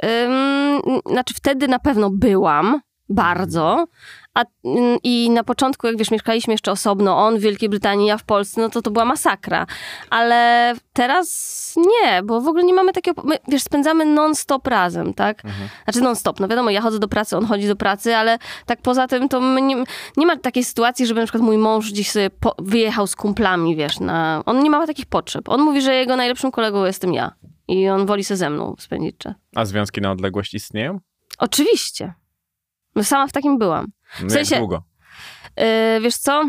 Ym, 0.06 0.82
znaczy 1.06 1.34
wtedy 1.34 1.68
na 1.68 1.80
pewno 1.80 2.10
byłam, 2.10 2.82
bardzo. 3.10 3.86
A, 4.34 4.42
ym, 4.66 4.98
I 5.04 5.30
na 5.30 5.44
początku, 5.44 5.88
jak 5.88 5.98
wiesz, 5.98 6.12
mieszkaliśmy 6.12 6.54
jeszcze 6.54 6.72
osobno, 6.72 7.18
on 7.18 7.38
w 7.38 7.42
Wielkiej 7.42 7.70
Brytanii, 7.70 8.08
ja 8.08 8.18
w 8.18 8.24
Polsce, 8.24 8.62
no 8.62 8.70
to 8.70 8.82
to 8.82 8.92
była 8.92 9.06
masakra. 9.06 9.66
Ale 10.10 10.74
teraz 10.94 11.76
nie, 11.78 12.24
bo 12.24 12.42
w 12.42 12.48
ogóle 12.48 12.64
nie 12.64 12.74
mamy 12.74 12.94
takiego... 12.94 13.22
My, 13.26 13.38
wiesz, 13.48 13.64
spędzamy 13.64 14.06
non-stop 14.06 14.68
razem, 14.68 15.14
tak? 15.14 15.46
Mhm. 15.46 15.70
Znaczy 15.84 16.02
non-stop, 16.02 16.40
no 16.40 16.48
wiadomo, 16.48 16.70
ja 16.70 16.82
chodzę 16.82 17.00
do 17.00 17.08
pracy, 17.08 17.38
on 17.38 17.46
chodzi 17.46 17.68
do 17.68 17.76
pracy, 17.76 18.16
ale 18.16 18.38
tak 18.66 18.82
poza 18.82 19.08
tym 19.08 19.30
to 19.30 19.60
nie, 19.60 19.84
nie 20.18 20.26
ma 20.26 20.38
takiej 20.38 20.64
sytuacji, 20.64 21.06
żeby 21.08 21.20
na 21.20 21.26
przykład 21.26 21.44
mój 21.44 21.58
mąż 21.58 21.92
gdzieś 21.92 22.12
sobie 22.12 22.30
po, 22.30 22.56
wyjechał 22.60 23.08
z 23.08 23.16
kumplami, 23.16 23.76
wiesz, 23.76 24.00
na... 24.00 24.44
On 24.46 24.64
nie 24.64 24.70
ma 24.70 24.88
takich 24.88 25.06
potrzeb. 25.06 25.50
On 25.50 25.62
mówi, 25.62 25.82
że 25.82 25.96
jego 25.96 26.16
najlepszym 26.16 26.52
kolegą 26.52 26.86
jestem 26.86 27.14
ja. 27.14 27.32
I 27.68 27.90
on 27.90 28.06
woli 28.06 28.24
se 28.24 28.38
ze 28.38 28.50
mną 28.50 28.76
spędzić 28.80 29.18
czas. 29.18 29.34
A 29.56 29.66
związki 29.66 30.02
na 30.02 30.12
odległość 30.12 30.54
istnieją? 30.54 31.00
Oczywiście. 31.38 32.14
No 32.96 33.04
sama 33.04 33.28
w 33.28 33.32
takim 33.32 33.58
byłam. 33.58 33.88
No 34.20 34.28
W 34.28 34.32
sensie- 34.32 34.56
Jak 34.56 34.62
długo? 34.62 34.84
Yy, 35.58 35.66
wiesz 36.02 36.16
co? 36.18 36.44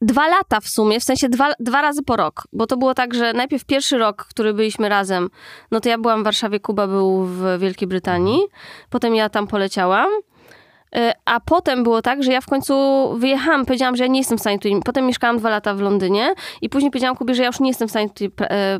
Dwa 0.00 0.28
lata 0.28 0.60
w 0.60 0.68
sumie, 0.68 1.00
w 1.00 1.04
sensie 1.04 1.28
dwa, 1.28 1.52
dwa 1.60 1.82
razy 1.82 2.02
po 2.02 2.16
rok, 2.16 2.42
bo 2.52 2.66
to 2.66 2.76
było 2.76 2.94
tak, 2.94 3.14
że 3.14 3.32
najpierw 3.32 3.64
pierwszy 3.64 3.98
rok, 3.98 4.24
który 4.24 4.54
byliśmy 4.54 4.88
razem, 4.88 5.30
no 5.70 5.80
to 5.80 5.88
ja 5.88 5.98
byłam 5.98 6.20
w 6.20 6.24
Warszawie, 6.24 6.60
Kuba 6.60 6.86
był 6.86 7.24
w 7.24 7.58
Wielkiej 7.58 7.88
Brytanii, 7.88 8.40
potem 8.90 9.14
ja 9.14 9.28
tam 9.28 9.46
poleciałam, 9.46 10.08
A 11.24 11.40
potem 11.40 11.82
było 11.82 12.02
tak, 12.02 12.22
że 12.22 12.32
ja 12.32 12.40
w 12.40 12.46
końcu 12.46 12.74
wyjechałam, 13.18 13.66
powiedziałam, 13.66 13.96
że 13.96 14.04
ja 14.04 14.08
nie 14.08 14.20
jestem 14.20 14.38
w 14.38 14.40
stanie 14.40 14.58
tutaj. 14.58 14.80
Potem 14.84 15.06
mieszkałam 15.06 15.38
dwa 15.38 15.50
lata 15.50 15.74
w 15.74 15.80
Londynie 15.80 16.34
i 16.62 16.68
później 16.68 16.90
powiedziałam 16.90 17.16
Kubie, 17.16 17.34
że 17.34 17.42
ja 17.42 17.46
już 17.46 17.60
nie 17.60 17.68
jestem 17.68 17.88
w 17.88 17.90
stanie 17.90 18.08
tutaj 18.10 18.30
e, 18.40 18.78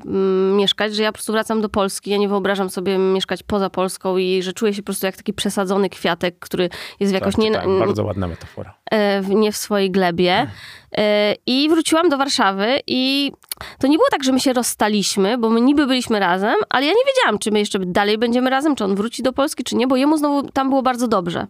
mieszkać, 0.57 0.95
że 0.95 1.03
ja 1.03 1.09
po 1.09 1.13
prostu 1.13 1.33
wracam 1.33 1.61
do 1.61 1.69
Polski. 1.69 2.11
Ja 2.11 2.17
nie 2.17 2.29
wyobrażam 2.29 2.71
sobie 2.71 2.99
mieszkać 2.99 3.43
poza 3.43 3.71
Polską 3.71 4.17
i 4.17 4.43
że 4.43 4.53
czuję 4.53 4.75
się 4.75 4.83
po 4.83 4.87
prostu 4.87 5.07
jak 5.07 5.17
taki 5.17 5.33
przesadzony 5.33 5.89
kwiatek, 5.91 6.39
który 6.39 6.69
jest 7.01 7.13
w 7.13 7.15
jakoś 7.15 7.35
tak, 7.35 7.45
nie, 7.45 7.53
tak, 7.53 7.69
bardzo 7.79 8.05
ładna 8.05 8.29
metafora. 8.29 8.75
e, 8.91 9.21
nie 9.21 9.53
w 9.53 9.57
swojej 9.57 9.91
glebie. 9.91 10.47
E, 10.97 11.35
I 11.47 11.69
wróciłam 11.69 12.09
do 12.09 12.19
Warszawy 12.19 12.81
i 12.87 13.33
to 13.79 13.87
nie 13.87 13.97
było 13.97 14.09
tak, 14.11 14.25
że 14.25 14.33
my 14.33 14.41
się 14.41 14.53
rozstaliśmy, 14.53 15.39
bo 15.39 15.51
my 15.51 15.61
niby 15.61 15.87
byliśmy 15.87 16.21
razem, 16.21 16.55
ale 16.69 16.87
ja 16.87 16.93
nie 16.93 17.05
wiedziałam, 17.15 17.39
czy 17.39 17.51
my 17.51 17.59
jeszcze 17.59 17.79
dalej 17.79 18.19
będziemy 18.19 18.51
razem, 18.51 18.77
czy 18.77 18.85
on 18.85 18.95
wróci 18.95 19.23
do 19.23 19.33
Polski, 19.33 19.65
czy 19.65 19.77
nie, 19.77 19.87
bo 19.87 19.97
jemu 19.97 20.17
znowu 20.17 20.51
tam 20.51 20.69
było 20.69 20.83
bardzo 20.83 21.09
dobrze. 21.09 21.47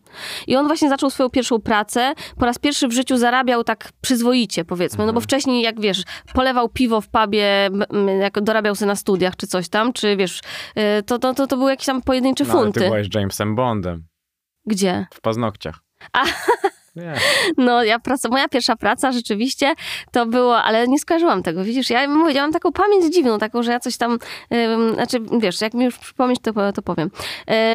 I 0.47 0.57
on 0.57 0.67
właśnie 0.67 0.89
zaczął 0.89 1.11
swoją 1.11 1.31
pierwszą 1.31 1.61
pracę, 1.61 2.15
po 2.39 2.47
raz 2.47 2.59
pierwszy 2.59 2.89
w 2.89 2.93
życiu 2.93 3.17
zarabiał 3.17 3.65
tak 3.65 3.89
przyzwoicie, 4.01 4.65
powiedzmy, 4.65 5.07
no 5.07 5.13
bo 5.13 5.21
wcześniej, 5.21 5.63
jak 5.63 5.81
wiesz, 5.81 6.03
polewał 6.35 6.69
piwo 6.69 7.01
w 7.01 7.09
pubie, 7.09 7.71
jak 8.21 8.41
dorabiał 8.41 8.75
sobie 8.75 8.87
na 8.87 8.97
studiach, 8.97 9.37
czy 9.37 9.47
coś 9.47 9.69
tam, 9.69 9.93
czy 9.93 10.17
wiesz, 10.17 10.41
e, 10.75 11.03
to, 11.03 11.19
to, 11.19 11.35
to, 11.35 11.47
to 11.47 11.57
były 11.57 11.71
jakieś 11.71 11.87
tam 11.87 12.03
pojedyncze 12.03 12.45
No, 12.45 12.53
ale 12.53 12.63
funty. 12.63 12.81
ty 12.81 12.87
byłaś 12.87 13.07
Jamesem 13.15 13.55
Bondem 13.57 14.05
Gdzie? 14.67 15.07
w 15.15 15.21
paznokciach. 15.21 15.79
A. 16.13 16.23
Nie. 16.97 17.15
No, 17.57 17.85
ja 17.85 17.99
praca, 17.99 18.29
moja 18.29 18.49
pierwsza 18.49 18.77
praca 18.77 19.13
rzeczywiście 19.13 19.75
to 20.11 20.27
było, 20.27 20.63
ale 20.63 20.89
nie 20.89 20.99
skojarzyłam 20.99 21.43
tego, 21.43 21.65
widzisz, 21.65 21.91
ja 21.91 22.09
mówię, 22.09 22.33
ja 22.33 22.43
mam 22.43 22.53
taką 22.53 22.73
pamięć 22.73 23.15
dziwną, 23.15 23.39
taką, 23.39 23.63
że 23.63 23.73
ja 23.73 23.81
coś 23.81 23.97
tam, 23.97 24.19
ym, 24.55 24.95
znaczy, 24.95 25.19
wiesz, 25.41 25.61
jak 25.61 25.75
mi 25.75 25.85
już 25.85 25.99
przypomnieć, 25.99 26.41
to, 26.43 26.73
to 26.73 26.83
powiem. 26.83 27.11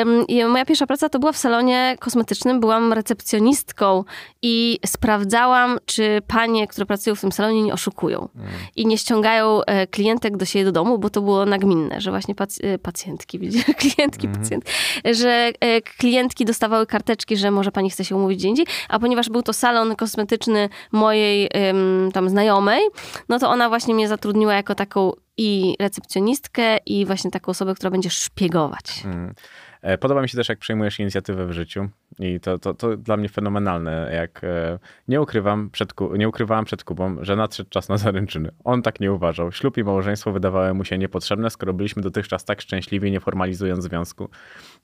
Ym, 0.01 0.51
moja 0.51 0.65
pierwsza 0.65 0.87
praca 0.87 1.09
to 1.09 1.19
była 1.19 1.31
w 1.31 1.37
salonie 1.37 1.95
kosmetycznym, 1.99 2.59
byłam 2.59 2.93
recepcjonistką 2.93 4.03
i 4.41 4.79
sprawdzałam, 4.85 5.79
czy 5.85 6.21
panie, 6.27 6.67
które 6.67 6.85
pracują 6.85 7.15
w 7.15 7.21
tym 7.21 7.31
salonie 7.31 7.63
nie 7.63 7.73
oszukują 7.73 8.29
i 8.75 8.85
nie 8.85 8.97
ściągają 8.97 9.63
e, 9.63 9.87
klientek 9.87 10.37
do 10.37 10.45
siebie 10.45 10.65
do 10.65 10.71
domu, 10.71 10.97
bo 10.97 11.09
to 11.09 11.21
było 11.21 11.45
nagminne, 11.45 12.01
że 12.01 12.11
właśnie 12.11 12.35
pac- 12.35 12.59
e, 12.63 12.79
pacjentki, 12.79 13.39
widzisz, 13.39 13.65
klientki, 13.81 14.27
pacjentki, 14.27 14.71
że 15.05 15.51
e, 15.59 15.81
klientki 15.81 16.45
dostawały 16.45 16.85
karteczki, 16.85 17.37
że 17.37 17.51
może 17.51 17.71
pani 17.71 17.89
chce 17.89 18.05
się 18.05 18.15
umówić 18.15 18.37
gdzie 18.39 18.47
indziej, 18.47 18.65
a 18.89 18.99
ponieważ 19.07 19.29
był 19.29 19.41
to 19.41 19.53
salon 19.53 19.95
kosmetyczny 19.95 20.69
mojej 20.91 21.49
em, 21.53 22.11
tam 22.13 22.29
znajomej, 22.29 22.81
no 23.29 23.39
to 23.39 23.49
ona 23.49 23.69
właśnie 23.69 23.93
mnie 23.93 24.07
zatrudniła 24.07 24.53
jako 24.53 24.75
taką 24.75 25.11
i 25.37 25.75
recepcjonistkę 25.79 26.77
i 26.77 27.05
właśnie 27.05 27.31
taką 27.31 27.49
osobę, 27.49 27.75
która 27.75 27.91
będzie 27.91 28.09
szpiegować. 28.09 29.03
Mm. 29.05 29.33
E, 29.81 29.97
Podoba 29.97 30.21
mi 30.21 30.29
się 30.29 30.37
też, 30.37 30.49
jak 30.49 30.59
przejmujesz 30.59 30.99
inicjatywę 30.99 31.45
w 31.45 31.51
życiu 31.51 31.89
i 32.19 32.39
to, 32.39 32.59
to, 32.59 32.73
to 32.73 32.97
dla 32.97 33.17
mnie 33.17 33.29
fenomenalne, 33.29 34.11
jak 34.13 34.43
e, 34.43 34.79
nie 35.07 35.21
ukrywam 35.21 35.69
przed, 35.69 35.93
nie 36.17 36.29
ukrywałam 36.29 36.65
przed 36.65 36.83
Kubą, 36.83 37.17
że 37.21 37.35
nadszedł 37.35 37.69
czas 37.69 37.89
na 37.89 37.97
zaręczyny. 37.97 38.51
On 38.63 38.81
tak 38.81 38.99
nie 38.99 39.13
uważał. 39.13 39.51
Ślub 39.51 39.77
i 39.77 39.83
małżeństwo 39.83 40.31
wydawały 40.31 40.73
mu 40.73 40.85
się 40.85 40.97
niepotrzebne, 40.97 41.49
skoro 41.49 41.73
byliśmy 41.73 42.01
dotychczas 42.01 42.45
tak 42.45 42.61
szczęśliwi, 42.61 43.11
nie 43.11 43.19
formalizując 43.19 43.83
związku. 43.83 44.29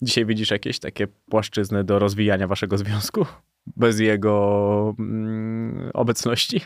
Dzisiaj 0.01 0.25
widzisz 0.25 0.51
jakieś 0.51 0.79
takie 0.79 1.07
płaszczyzny 1.07 1.83
do 1.83 1.99
rozwijania 1.99 2.47
waszego 2.47 2.77
związku? 2.77 3.25
Bez 3.67 3.99
jego 3.99 4.95
mm, 4.99 5.91
obecności? 5.93 6.61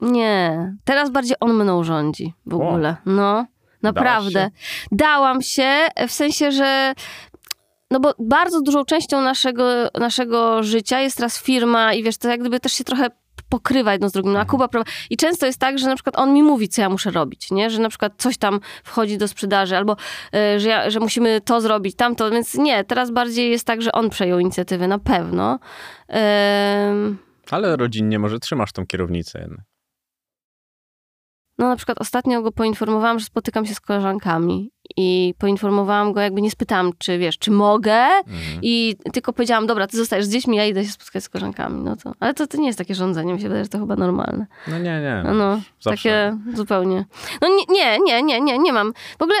Nie, 0.00 0.74
teraz 0.84 1.10
bardziej 1.10 1.36
on 1.40 1.54
mną 1.54 1.84
rządzi 1.84 2.34
w 2.46 2.54
O. 2.54 2.68
ogóle. 2.68 2.96
No, 3.06 3.46
naprawdę. 3.82 4.40
się? 4.40 4.50
Dałam 4.92 5.42
się, 5.42 5.86
w 6.08 6.12
sensie, 6.12 6.52
że 6.52 6.94
no 7.90 8.00
bo 8.00 8.14
bardzo 8.18 8.60
dużą 8.60 8.84
częścią 8.84 9.22
naszego, 9.22 9.88
naszego 9.94 10.62
życia 10.62 11.00
jest 11.00 11.16
teraz 11.16 11.42
firma 11.42 11.94
i 11.94 12.02
wiesz, 12.02 12.16
to 12.16 12.28
jak 12.28 12.40
gdyby 12.40 12.60
też 12.60 12.72
się 12.72 12.84
trochę 12.84 13.10
pokrywa 13.42 13.92
jedno 13.92 14.08
z 14.08 14.12
drugim. 14.12 14.32
No, 14.32 14.40
a 14.40 14.44
Kuba, 14.44 14.68
pro- 14.68 14.84
I 15.10 15.16
często 15.16 15.46
jest 15.46 15.58
tak, 15.58 15.78
że 15.78 15.86
na 15.86 15.94
przykład 15.94 16.18
on 16.18 16.32
mi 16.34 16.42
mówi, 16.42 16.68
co 16.68 16.82
ja 16.82 16.88
muszę 16.88 17.10
robić, 17.10 17.50
nie? 17.50 17.70
Że 17.70 17.80
na 17.80 17.88
przykład 17.88 18.12
coś 18.18 18.38
tam 18.38 18.60
wchodzi 18.84 19.18
do 19.18 19.28
sprzedaży, 19.28 19.76
albo 19.76 19.92
y, 20.56 20.60
że, 20.60 20.68
ja, 20.68 20.90
że 20.90 21.00
musimy 21.00 21.40
to 21.40 21.60
zrobić, 21.60 21.96
tamto, 21.96 22.30
więc 22.30 22.54
nie, 22.54 22.84
teraz 22.84 23.10
bardziej 23.10 23.50
jest 23.50 23.66
tak, 23.66 23.82
że 23.82 23.92
on 23.92 24.10
przejął 24.10 24.38
inicjatywę, 24.38 24.88
na 24.88 24.98
pewno. 24.98 25.58
Ale 27.50 27.76
rodzinnie 27.76 28.18
może 28.18 28.38
trzymasz 28.38 28.72
tą 28.72 28.86
kierownicę 28.86 29.40
jednak. 29.40 29.66
No 31.58 31.68
na 31.68 31.76
przykład 31.76 32.00
ostatnio 32.00 32.42
go 32.42 32.52
poinformowałam, 32.52 33.18
że 33.18 33.24
spotykam 33.24 33.66
się 33.66 33.74
z 33.74 33.80
koleżankami 33.80 34.70
i 34.96 35.34
poinformowałam 35.38 36.12
go, 36.12 36.20
jakby 36.20 36.42
nie 36.42 36.50
spytałam, 36.50 36.92
czy 36.98 37.18
wiesz, 37.18 37.38
czy 37.38 37.50
mogę 37.50 37.94
Mhm. 37.94 38.58
i 38.62 38.96
tylko 39.12 39.32
powiedziałam, 39.32 39.66
dobra, 39.66 39.86
ty 39.86 39.96
zostajesz 39.96 40.24
z 40.26 40.28
dziećmi, 40.28 40.56
ja 40.56 40.64
idę 40.64 40.84
się 40.84 40.90
spotkać 40.90 41.24
z 41.24 41.28
koleżankami, 41.28 41.82
no 41.84 41.96
to, 41.96 42.12
ale 42.20 42.34
to, 42.34 42.46
to 42.46 42.56
nie 42.58 42.66
jest 42.66 42.78
takie 42.78 42.94
rządzenie, 42.94 43.34
mi 43.34 43.40
się 43.40 43.48
wydaje, 43.48 43.64
że 43.64 43.70
to 43.70 43.78
chyba 43.78 43.96
normalne. 43.96 44.46
No 44.68 44.78
nie, 44.78 45.00
nie. 45.00 45.22
No, 45.24 45.34
no 45.34 45.60
takie 45.84 46.36
zupełnie. 46.54 47.04
No 47.40 47.48
nie, 47.48 47.64
nie, 47.68 47.98
nie, 47.98 48.22
nie, 48.22 48.40
nie, 48.40 48.58
nie 48.58 48.72
mam. 48.72 48.92
W 49.18 49.22
ogóle, 49.22 49.38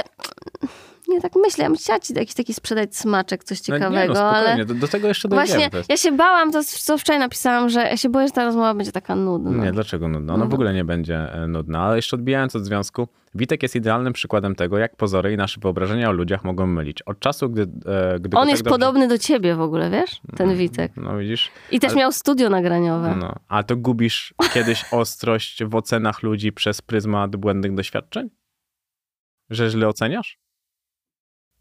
nie 1.08 1.20
tak 1.20 1.32
myślę, 1.36 1.62
ja 1.64 1.70
bym 1.70 1.78
chciała 1.78 1.98
ci 2.00 2.14
jakiś 2.14 2.34
taki 2.34 2.54
sprzedać 2.54 2.96
smaczek, 2.96 3.44
coś 3.44 3.58
No 3.60 3.64
ciekawego, 3.64 4.12
nie, 4.14 4.20
no 4.20 4.30
ale... 4.30 4.64
do, 4.64 4.74
do 4.74 4.88
tego 4.88 5.08
jeszcze 5.08 5.28
dojdziemy. 5.28 5.58
Właśnie, 5.70 5.84
ja 5.88 5.96
się 5.96 6.12
bałam, 6.12 6.52
to 6.52 6.64
co 6.64 6.98
wczoraj 6.98 7.20
napisałam, 7.20 7.68
że 7.68 7.80
ja 7.80 7.96
się 7.96 8.08
boję, 8.08 8.26
że 8.26 8.32
ta 8.32 8.44
rozmowa 8.44 8.74
będzie 8.74 8.92
taka 8.92 9.14
nudna. 9.16 9.64
Nie, 9.64 9.72
dlaczego 9.72 10.08
nudna? 10.08 10.34
Ona 10.34 10.44
No. 10.44 10.50
w 10.50 10.54
ogóle 10.54 10.74
nie 10.74 10.84
będzie 10.84 11.16
e, 11.32 11.46
nudna. 11.46 11.80
Ale 11.80 11.96
jeszcze 11.96 12.16
odbijając 12.16 12.56
od 12.56 12.64
związku, 12.64 13.08
Witek 13.34 13.62
jest 13.62 13.76
idealnym 13.76 14.12
przykładem 14.12 14.54
tego, 14.54 14.78
jak 14.78 14.96
pozory 14.96 15.32
i 15.32 15.36
nasze 15.36 15.60
wyobrażenia 15.60 16.08
o 16.08 16.12
ludziach 16.12 16.44
mogą 16.44 16.66
mylić. 16.66 17.02
Od 17.02 17.20
czasu, 17.20 17.50
gdy, 17.50 17.62
e, 17.62 18.20
gdy 18.20 18.36
On 18.36 18.42
tak 18.42 18.50
jest 18.50 18.62
dobrze... 18.62 18.70
podobny 18.78 19.08
do 19.08 19.18
ciebie 19.18 19.54
w 19.54 19.60
ogóle, 19.60 19.90
wiesz? 19.90 20.20
Ten 20.36 20.56
Witek. 20.56 20.92
No 20.96 21.18
widzisz? 21.18 21.50
I 21.70 21.80
też 21.80 21.90
Ale- 21.90 21.98
miał 21.98 22.12
studio 22.12 22.48
nagraniowe. 22.50 23.16
No. 23.16 23.34
A 23.48 23.62
to 23.62 23.76
gubisz 23.76 24.34
kiedyś 24.54 24.84
ostrość 24.92 25.64
w 25.64 25.74
ocenach 25.74 26.22
ludzi 26.22 26.52
przez 26.52 26.82
pryzmat 26.82 27.36
błędnych 27.36 27.74
doświadczeń? 27.74 28.30
Że 29.50 29.70
źle 29.70 29.88
oceniasz? 29.88 30.38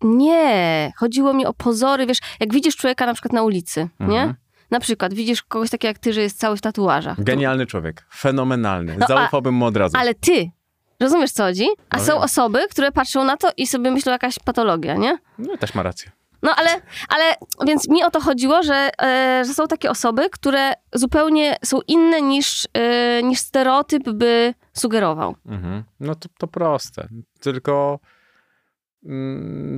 Nie, 0.02 0.92
chodziło 0.98 1.34
mi 1.34 1.46
o 1.46 1.54
pozory, 1.54 2.06
wiesz, 2.06 2.18
jak 2.40 2.54
widzisz 2.54 2.76
człowieka 2.76 3.06
na 3.06 3.14
przykład 3.14 3.34
na 3.34 3.44
ulicy, 3.44 3.90
Mhm. 4.00 4.10
nie? 4.10 4.36
Na 4.72 4.80
przykład 4.80 5.14
widzisz 5.14 5.44
kogoś 5.44 5.70
takiego 5.70 5.88
jak 5.90 6.00
ty, 6.00 6.14
że 6.14 6.22
jest 6.22 6.40
cały 6.40 6.58
w 6.58 6.62
tatuażach. 6.62 7.18
To- 7.18 7.24
Genialny 7.24 7.66
człowiek, 7.66 8.06
fenomenalny. 8.16 8.96
No, 9.00 9.06
Zaufałbym 9.08 9.54
mu 9.56 9.66
od 9.66 9.78
razu. 9.78 9.98
Ale 10.00 10.14
ty, 10.14 10.52
rozumiesz 11.00 11.32
co 11.32 11.44
chodzi? 11.44 11.68
A 11.90 11.98
No 11.98 12.04
są 12.04 12.14
wiem. 12.14 12.22
osoby, 12.22 12.60
które 12.72 12.92
patrzą 12.92 13.24
na 13.24 13.38
to 13.38 13.50
i 13.58 13.68
sobie 13.68 13.92
myślą 13.92 14.12
jakaś 14.12 14.40
patologia, 14.40 14.96
nie? 14.96 15.18
No 15.40 15.58
też 15.58 15.74
ma 15.76 15.84
rację. 15.84 16.12
No 16.44 16.52
ale, 16.56 16.70
ale 17.10 17.24
więc 17.68 17.90
mi 17.90 18.04
o 18.04 18.12
to 18.12 18.22
chodziło, 18.22 18.64
że, 18.64 18.90
e, 19.02 19.44
że 19.48 19.54
są 19.54 19.68
takie 19.68 19.90
osoby, 19.90 20.30
które 20.30 20.74
zupełnie 20.94 21.56
są 21.66 21.80
inne 21.88 22.22
niż, 22.22 22.68
e, 22.74 23.24
niż 23.24 23.40
stereotyp 23.40 24.10
by 24.10 24.54
sugerował. 24.74 25.36
Mhm. 25.46 25.84
No 26.00 26.16
to, 26.16 26.30
to 26.38 26.48
proste. 26.48 27.08
Tylko 27.40 28.00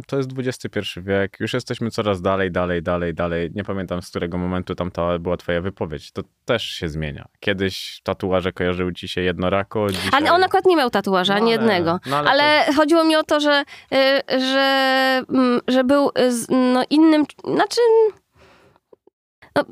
to 0.08 0.18
jest 0.18 0.30
XXI 0.38 0.80
wiek. 1.02 1.38
Już 1.40 1.54
jesteśmy 1.54 1.92
coraz 1.92 2.22
dalej, 2.22 2.52
dalej, 2.52 2.84
dalej, 2.84 3.14
dalej. 3.14 3.52
Nie 3.56 3.64
pamiętam 3.64 4.02
z 4.02 4.10
którego 4.10 4.38
momentu 4.38 4.76
tam 4.76 4.92
ta 4.92 5.20
była 5.20 5.38
twoja 5.38 5.62
wypowiedź. 5.62 6.12
To 6.12 6.22
też 6.46 6.64
się 6.64 6.90
zmienia. 6.90 7.28
Kiedyś 7.40 8.02
tatuaże 8.04 8.52
kojarzyły 8.54 8.94
ci 8.94 9.08
się 9.08 9.22
jednorako. 9.22 9.90
Dzisiaj... 9.92 10.10
Ale 10.14 10.34
on 10.34 10.44
akurat 10.44 10.66
nie 10.66 10.76
miał 10.76 10.90
tatuaża, 10.90 11.36
ani 11.36 11.46
No 11.46 11.52
ale- 11.52 11.56
jednego. 11.74 12.00
no 12.06 12.18
ale 12.18 12.30
ale 12.30 12.74
chodziło 12.76 13.04
mi 13.04 13.16
o 13.16 13.24
to, 13.24 13.40
że, 13.40 13.64
y, 13.94 14.40
że, 14.40 15.22
mm, 15.30 15.60
że 15.68 15.84
był 15.84 16.12
y, 16.20 16.32
z- 16.34 16.48
no, 16.50 16.84
innym, 16.90 17.24
znaczy... 17.56 17.82
No, 19.56 19.64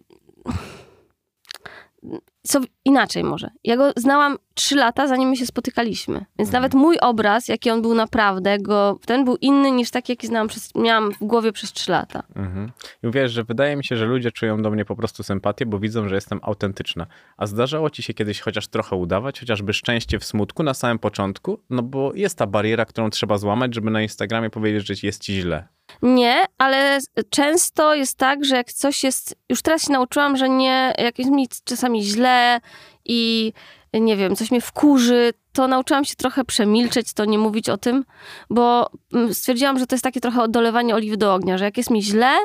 co 2.43 2.59
inaczej 2.85 3.23
może. 3.23 3.49
Ja 3.63 3.77
go 3.77 3.91
znałam 3.95 4.37
trzy 4.57 4.75
lata, 4.75 5.07
zanim 5.07 5.29
my 5.29 5.37
się 5.37 5.45
spotykaliśmy. 5.45 6.25
Więc 6.39 6.51
nawet 6.51 6.73
mój 6.73 6.99
obraz, 6.99 7.47
jaki 7.47 7.69
on 7.69 7.81
był 7.81 7.93
naprawdę, 7.93 8.57
go, 8.59 8.99
ten 9.05 9.25
był 9.25 9.37
inny 9.41 9.71
niż 9.71 9.91
taki, 9.91 10.11
jaki 10.11 10.27
znałam 10.27 10.47
przez, 10.47 10.75
miałam 10.75 11.11
w 11.11 11.17
głowie 11.19 11.51
przez 11.51 11.73
trzy 11.73 11.91
lata. 11.91 12.23
Mhm. 12.35 12.71
I 13.03 13.11
wiesz, 13.11 13.31
że 13.31 13.43
wydaje 13.43 13.75
mi 13.75 13.83
się, 13.83 13.97
że 13.97 14.05
ludzie 14.05 14.31
czują 14.31 14.61
do 14.61 14.71
mnie 14.71 14.85
po 14.85 14.95
prostu 14.95 15.23
sympatię, 15.23 15.65
bo 15.65 15.79
widzą, 15.79 16.07
że 16.07 16.15
jestem 16.15 16.39
autentyczna. 16.41 17.07
A 17.37 17.45
zdarzało 17.45 17.89
ci 17.89 18.03
się 18.03 18.13
kiedyś 18.13 18.39
chociaż 18.39 18.67
trochę 18.67 18.95
udawać, 18.95 19.39
chociażby 19.39 19.73
szczęście 19.73 20.19
w 20.19 20.25
smutku 20.25 20.63
na 20.63 20.73
samym 20.73 20.99
początku? 20.99 21.59
No 21.69 21.83
bo 21.83 22.13
jest 22.13 22.37
ta 22.37 22.47
bariera, 22.47 22.85
którą 22.85 23.09
trzeba 23.09 23.37
złamać, 23.37 23.75
żeby 23.75 23.91
na 23.91 24.01
Instagramie 24.01 24.49
powiedzieć, 24.49 24.87
że 24.87 25.07
jest 25.07 25.23
ci 25.23 25.41
źle. 25.41 25.67
Nie, 26.01 26.45
ale 26.57 26.99
często 27.29 27.95
jest 27.95 28.17
tak, 28.17 28.45
że 28.45 28.55
jak 28.55 28.73
coś 28.73 29.03
jest. 29.03 29.35
Już 29.49 29.61
teraz 29.61 29.83
się 29.83 29.93
nauczyłam, 29.93 30.37
że 30.37 30.49
nie. 30.49 30.93
Jak 30.97 31.19
jest 31.19 31.31
mi 31.31 31.47
czasami 31.63 32.03
źle 32.03 32.59
i 33.05 33.53
nie 33.93 34.17
wiem, 34.17 34.35
coś 34.35 34.51
mnie 34.51 34.61
wkurzy, 34.61 35.33
to 35.53 35.67
nauczyłam 35.67 36.05
się 36.05 36.15
trochę 36.15 36.45
przemilczeć, 36.45 37.13
to 37.13 37.25
nie 37.25 37.37
mówić 37.37 37.69
o 37.69 37.77
tym, 37.77 38.05
bo 38.49 38.89
mm, 39.13 39.33
stwierdziłam, 39.33 39.79
że 39.79 39.87
to 39.87 39.95
jest 39.95 40.03
takie 40.03 40.21
trochę 40.21 40.47
dolewanie 40.47 40.95
oliwy 40.95 41.17
do 41.17 41.33
ognia, 41.33 41.57
że 41.57 41.65
jak 41.65 41.77
jest 41.77 41.89
mi 41.89 42.03
źle, 42.03 42.37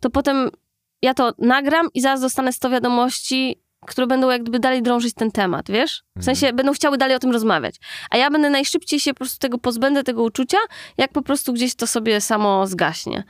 to 0.00 0.10
potem 0.10 0.50
ja 1.02 1.14
to 1.14 1.32
nagram 1.38 1.88
i 1.94 2.00
zaraz 2.00 2.20
dostanę 2.20 2.52
100 2.52 2.70
wiadomości. 2.70 3.65
Które 3.86 4.06
będą 4.06 4.30
jak 4.30 4.42
gdyby 4.42 4.58
dalej 4.58 4.82
drążyć 4.82 5.14
ten 5.14 5.30
temat, 5.30 5.70
wiesz? 5.70 6.02
W 6.16 6.24
sensie 6.24 6.52
będą 6.52 6.72
chciały 6.72 6.98
dalej 6.98 7.16
o 7.16 7.18
tym 7.18 7.30
rozmawiać. 7.30 7.76
A 8.10 8.16
ja 8.16 8.30
będę 8.30 8.50
najszybciej 8.50 9.00
się 9.00 9.14
po 9.14 9.18
prostu 9.18 9.38
tego 9.38 9.58
pozbędę, 9.58 10.02
tego 10.02 10.22
uczucia, 10.22 10.58
jak 10.98 11.12
po 11.12 11.22
prostu 11.22 11.52
gdzieś 11.52 11.74
to 11.74 11.86
sobie 11.86 12.20
samo 12.20 12.66
zgaśnie. 12.66 13.24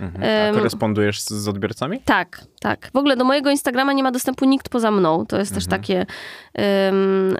Mhm. 0.00 0.50
A 0.50 0.54
korespondujesz 0.58 1.20
z, 1.20 1.30
z 1.30 1.48
odbiorcami? 1.48 2.00
Tak, 2.04 2.40
tak. 2.60 2.90
W 2.94 2.96
ogóle 2.96 3.16
do 3.16 3.24
mojego 3.24 3.50
Instagrama 3.50 3.92
nie 3.92 4.02
ma 4.02 4.10
dostępu 4.10 4.44
nikt 4.44 4.68
poza 4.68 4.90
mną. 4.90 5.26
To 5.26 5.38
jest 5.38 5.54
też 5.54 5.66
takie. 5.66 6.06
em, 6.54 7.36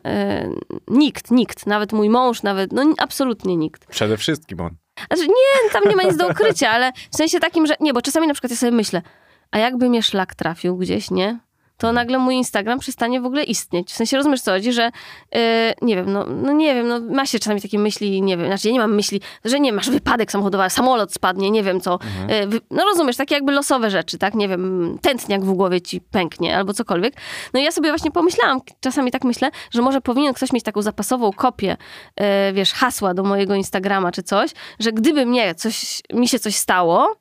nikt, 0.88 1.30
nikt. 1.30 1.66
Nawet 1.66 1.92
mój 1.92 2.10
mąż, 2.10 2.42
nawet. 2.42 2.72
No 2.72 2.84
absolutnie 2.98 3.56
nikt. 3.56 3.86
Przede 3.86 4.16
wszystkim 4.16 4.60
on. 4.60 4.70
Znaczy, 5.06 5.28
nie, 5.28 5.70
tam 5.72 5.82
nie 5.88 5.96
ma 5.96 6.02
nic 6.02 6.16
do 6.16 6.28
ukrycia, 6.28 6.70
ale 6.70 6.92
w 7.10 7.16
sensie 7.16 7.40
takim, 7.40 7.66
że. 7.66 7.74
Nie, 7.80 7.92
bo 7.92 8.02
czasami 8.02 8.26
na 8.26 8.34
przykład 8.34 8.50
ja 8.50 8.56
sobie 8.56 8.72
myślę, 8.72 9.02
a 9.50 9.58
jakby 9.58 9.88
mnie 9.88 10.02
szlak 10.02 10.34
trafił 10.34 10.76
gdzieś, 10.76 11.10
nie? 11.10 11.38
To 11.82 11.92
nagle 11.92 12.18
mój 12.18 12.34
Instagram 12.34 12.78
przestanie 12.78 13.20
w 13.20 13.26
ogóle 13.26 13.42
istnieć. 13.42 13.90
W 13.92 13.96
sensie 13.96 14.16
rozumiesz 14.16 14.40
co 14.40 14.50
chodzi, 14.52 14.72
że 14.72 14.90
yy, 15.32 15.40
nie 15.82 15.96
wiem, 15.96 16.12
no, 16.12 16.26
no 16.26 16.52
nie 16.52 16.74
wiem, 16.74 16.88
no 16.88 17.00
ma 17.00 17.26
się 17.26 17.38
czasami 17.38 17.62
takie 17.62 17.78
myśli, 17.78 18.22
nie 18.22 18.36
wiem, 18.36 18.46
znaczy 18.46 18.68
ja 18.68 18.74
nie 18.74 18.80
mam 18.80 18.94
myśli, 18.94 19.20
że 19.44 19.60
nie 19.60 19.72
masz 19.72 19.90
wypadek 19.90 20.32
samochodowy, 20.32 20.70
samolot 20.70 21.14
spadnie, 21.14 21.50
nie 21.50 21.62
wiem 21.62 21.80
co. 21.80 21.98
Yy, 22.28 22.46
wy- 22.46 22.60
no 22.70 22.84
rozumiesz, 22.84 23.16
takie 23.16 23.34
jakby 23.34 23.52
losowe 23.52 23.90
rzeczy, 23.90 24.18
tak? 24.18 24.34
Nie 24.34 24.48
wiem, 24.48 24.98
tętniak 25.02 25.44
w 25.44 25.52
głowie 25.52 25.80
ci 25.80 26.00
pęknie 26.00 26.56
albo 26.56 26.74
cokolwiek. 26.74 27.14
No 27.54 27.60
i 27.60 27.62
ja 27.62 27.72
sobie 27.72 27.88
właśnie 27.88 28.10
pomyślałam, 28.10 28.60
czasami 28.80 29.10
tak 29.10 29.24
myślę, 29.24 29.50
że 29.70 29.82
może 29.82 30.00
powinien 30.00 30.34
ktoś 30.34 30.52
mieć 30.52 30.64
taką 30.64 30.82
zapasową 30.82 31.32
kopię, 31.32 31.76
yy, 32.20 32.26
wiesz, 32.52 32.72
hasła 32.72 33.14
do 33.14 33.22
mojego 33.22 33.54
Instagrama 33.54 34.12
czy 34.12 34.22
coś, 34.22 34.50
że 34.78 34.92
gdyby 34.92 35.26
mnie 35.26 35.54
coś, 35.54 36.00
mi 36.12 36.28
się 36.28 36.38
coś 36.38 36.56
stało, 36.56 37.16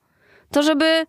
to 0.52 0.64
żeby 0.64 1.06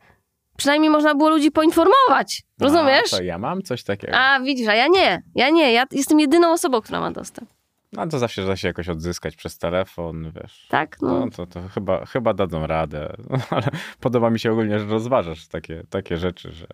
przynajmniej 0.63 0.91
można 0.91 1.15
było 1.15 1.31
ludzi 1.31 1.51
poinformować. 1.51 2.43
Rozumiesz? 2.61 3.15
A, 3.15 3.17
to 3.17 3.23
ja 3.23 3.39
mam 3.39 3.63
coś 3.63 3.85
takiego. 3.85 4.13
A 4.17 4.41
widzisz, 4.41 4.69
a 4.69 4.75
ja 4.75 4.89
nie. 4.89 5.23
Ja 5.35 5.51
nie. 5.51 5.73
Ja 5.73 5.85
jestem 5.91 6.21
jedyną 6.21 6.53
osobą, 6.53 6.81
która 6.81 7.01
ma 7.01 7.11
dostęp. 7.11 7.51
No 7.93 8.07
to 8.07 8.19
zawsze 8.19 8.47
da 8.47 8.57
się 8.57 8.69
jakoś 8.69 8.89
odzyskać 8.89 9.37
przez 9.37 9.59
telefon, 9.59 10.33
wiesz. 10.43 10.67
Tak? 10.69 10.97
No. 11.01 11.21
No 11.21 11.31
to, 11.31 11.47
to 11.47 11.69
chyba, 11.69 12.07
chyba 12.07 12.35
dadzą 12.35 12.67
radę. 12.67 13.17
Ale 13.51 13.63
podoba 14.01 14.31
mi 14.31 14.39
się 14.39 14.53
ogólnie, 14.53 14.79
że 14.79 14.87
rozważasz 14.87 15.47
takie, 15.47 15.83
takie 15.91 16.17
rzeczy, 16.17 16.53
że 16.53 16.67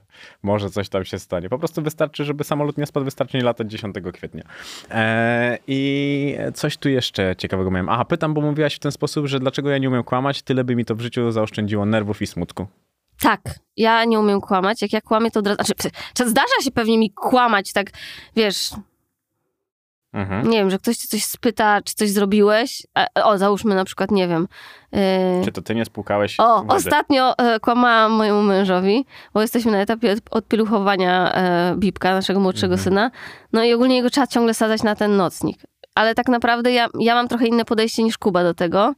może 0.43 0.71
coś 0.71 0.89
tam 0.89 1.05
się 1.05 1.19
stanie. 1.19 1.49
Po 1.49 1.59
prostu 1.59 1.83
wystarczy, 1.83 2.25
żeby 2.25 2.45
samolot 2.45 2.79
nie 2.79 2.87
spadł, 2.87 3.05
wystarczy 3.05 3.37
nie 3.37 3.45
latać 3.45 3.71
10 3.71 3.97
kwietnia. 4.13 4.43
E, 4.91 5.59
I 5.67 6.37
coś 6.55 6.77
tu 6.77 6.89
jeszcze 6.89 7.37
ciekawego 7.39 7.71
miałem. 7.71 7.89
Aha, 7.89 8.05
pytam, 8.05 8.35
bo 8.35 8.41
mówiłaś 8.41 8.75
w 8.75 8.79
ten 8.79 8.93
sposób, 8.93 9.27
że 9.27 9.41
dlaczego 9.41 9.71
ja 9.71 9.79
nie 9.79 9.89
umiem 9.89 10.05
kłamać, 10.05 10.43
tyle 10.43 10.65
by 10.65 10.77
mi 10.77 10.85
to 10.85 10.95
w 10.95 11.01
życiu 11.01 11.31
zaoszczędziło 11.31 11.87
nerwów 11.87 12.23
i 12.23 12.27
smutku. 12.27 12.67
Tak. 13.21 13.41
Ja 13.77 14.05
nie 14.05 14.21
umiem 14.21 14.41
kłamać. 14.41 14.83
Jak 14.83 14.93
ja 14.93 15.01
kłamię, 15.01 15.31
to 15.31 15.41
od 15.41 15.47
razu... 15.47 15.57
Znaczy, 15.65 15.91
czy 16.15 16.29
zdarza 16.29 16.55
się 16.63 16.71
pewnie 16.71 16.99
mi 16.99 17.11
kłamać, 17.11 17.73
tak, 17.73 17.87
wiesz, 18.37 18.71
Mhm. 20.13 20.51
nie 20.51 20.59
wiem, 20.59 20.71
że 20.71 20.79
ktoś 20.79 20.97
cię 20.97 21.09
coś 21.09 21.25
spyta, 21.25 21.83
czy 21.83 21.95
coś 21.95 22.11
zrobiłeś. 22.11 22.87
O, 23.15 23.39
załóżmy 23.39 23.75
na 23.75 23.85
przykład, 23.85 24.11
nie 24.11 24.29
wiem... 24.29 24.49
Yy... 24.93 25.01
Czy 25.45 25.53
to 25.53 25.63
ty 25.63 25.75
nie 25.75 25.85
spłukałeś 25.85 26.41
O, 26.41 26.57
wody? 26.63 26.75
ostatnio 26.75 27.39
e, 27.39 27.61
kłamałam 27.61 28.13
mojemu 28.13 28.43
mężowi, 28.43 29.07
bo 29.35 29.41
jesteśmy 29.43 29.73
na 29.73 29.79
etapie 29.79 30.13
od, 30.13 30.19
odpieluchowania 30.31 31.33
e, 31.35 31.75
Bibka, 31.77 32.13
naszego 32.15 32.41
młodszego 32.41 32.75
Mhm. 32.75 32.85
syna. 32.85 33.11
No 33.53 33.65
i 33.65 33.73
ogólnie 33.75 33.97
jego 33.97 34.11
trzeba 34.11 34.27
ciągle 34.27 34.55
sadzać 34.55 34.83
na 34.83 34.95
ten 34.97 35.17
nocnik. 35.17 35.59
Ale 35.95 36.15
tak 36.15 36.29
naprawdę 36.29 36.73
ja, 36.73 36.89
ja 37.01 37.15
mam 37.15 37.29
trochę 37.29 37.47
inne 37.47 37.65
podejście 37.65 38.03
niż 38.03 38.19
Kuba 38.19 38.43
do 38.43 38.55
tego, 38.55 38.95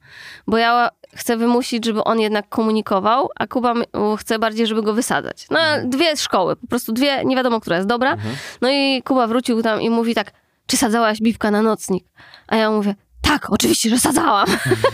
bo 0.47 0.57
ja 0.59 0.89
chcę 1.17 1.37
wymusić, 1.37 1.85
żeby 1.85 2.05
on 2.05 2.21
jednak 2.21 2.49
komunikował, 2.49 3.29
a 3.37 3.47
Kuba 3.47 3.75
chce 4.19 4.39
bardziej, 4.39 4.67
żeby 4.67 4.83
go 4.83 4.95
wysadzać. 4.95 5.47
No, 5.51 5.59
dwie 5.85 6.17
szkoły, 6.17 6.57
po 6.57 6.67
prostu 6.67 6.93
dwie, 6.93 7.25
nie 7.25 7.37
wiadomo, 7.37 7.61
która 7.61 7.77
jest 7.77 7.89
dobra. 7.89 8.17
No 8.61 8.71
i 8.71 9.03
Kuba 9.03 9.27
wrócił 9.27 9.63
tam 9.63 9.81
i 9.81 9.91
mówi 9.91 10.15
tak, 10.15 10.33
czy 10.67 10.77
sadzałaś 10.77 11.21
Bibka 11.21 11.51
na 11.51 11.63
nocnik? 11.63 12.05
A 12.47 12.57
ja 12.57 12.71
mówię, 12.71 12.95
tak, 13.23 13.51
oczywiście, 13.51 13.91
że 13.91 13.99
sadzałam. 13.99 14.47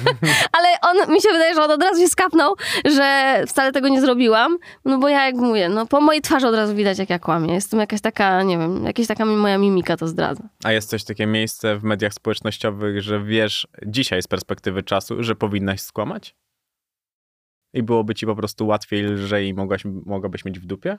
Ale 0.56 0.68
on, 0.82 1.12
mi 1.14 1.22
się 1.22 1.28
wydaje, 1.32 1.54
że 1.54 1.64
on 1.64 1.70
od 1.70 1.82
razu 1.82 2.00
się 2.00 2.08
skapnął, 2.08 2.54
że 2.84 3.42
wcale 3.48 3.72
tego 3.72 3.88
nie 3.88 4.00
zrobiłam. 4.00 4.58
No 4.84 4.98
bo 4.98 5.08
ja 5.08 5.26
jak 5.26 5.34
mówię, 5.34 5.68
no 5.68 5.86
po 5.86 6.00
mojej 6.00 6.22
twarzy 6.22 6.46
od 6.46 6.54
razu 6.54 6.74
widać, 6.74 6.98
jak 6.98 7.10
ja 7.10 7.18
kłamię. 7.18 7.54
Jestem 7.54 7.80
jakaś 7.80 8.00
taka, 8.00 8.42
nie 8.42 8.58
wiem, 8.58 8.84
jakaś 8.84 9.06
taka 9.06 9.24
moja 9.24 9.58
mimika 9.58 9.96
to 9.96 10.08
zdradza. 10.08 10.48
A 10.64 10.72
jest 10.72 10.90
coś 10.90 11.04
takie 11.04 11.26
miejsce 11.26 11.78
w 11.78 11.84
mediach 11.84 12.14
społecznościowych, 12.14 13.02
że 13.02 13.24
wiesz 13.24 13.66
dzisiaj 13.86 14.22
z 14.22 14.26
perspektywy 14.26 14.82
czasu, 14.82 15.22
że 15.22 15.34
powinnaś 15.34 15.80
skłamać? 15.80 16.34
I 17.74 17.82
byłoby 17.82 18.14
ci 18.14 18.26
po 18.26 18.36
prostu 18.36 18.66
łatwiej, 18.66 19.02
lżej 19.02 19.48
i 19.48 19.54
mogłaś, 19.54 19.84
mogłabyś 20.06 20.44
mieć 20.44 20.60
w 20.60 20.66
dupie? 20.66 20.98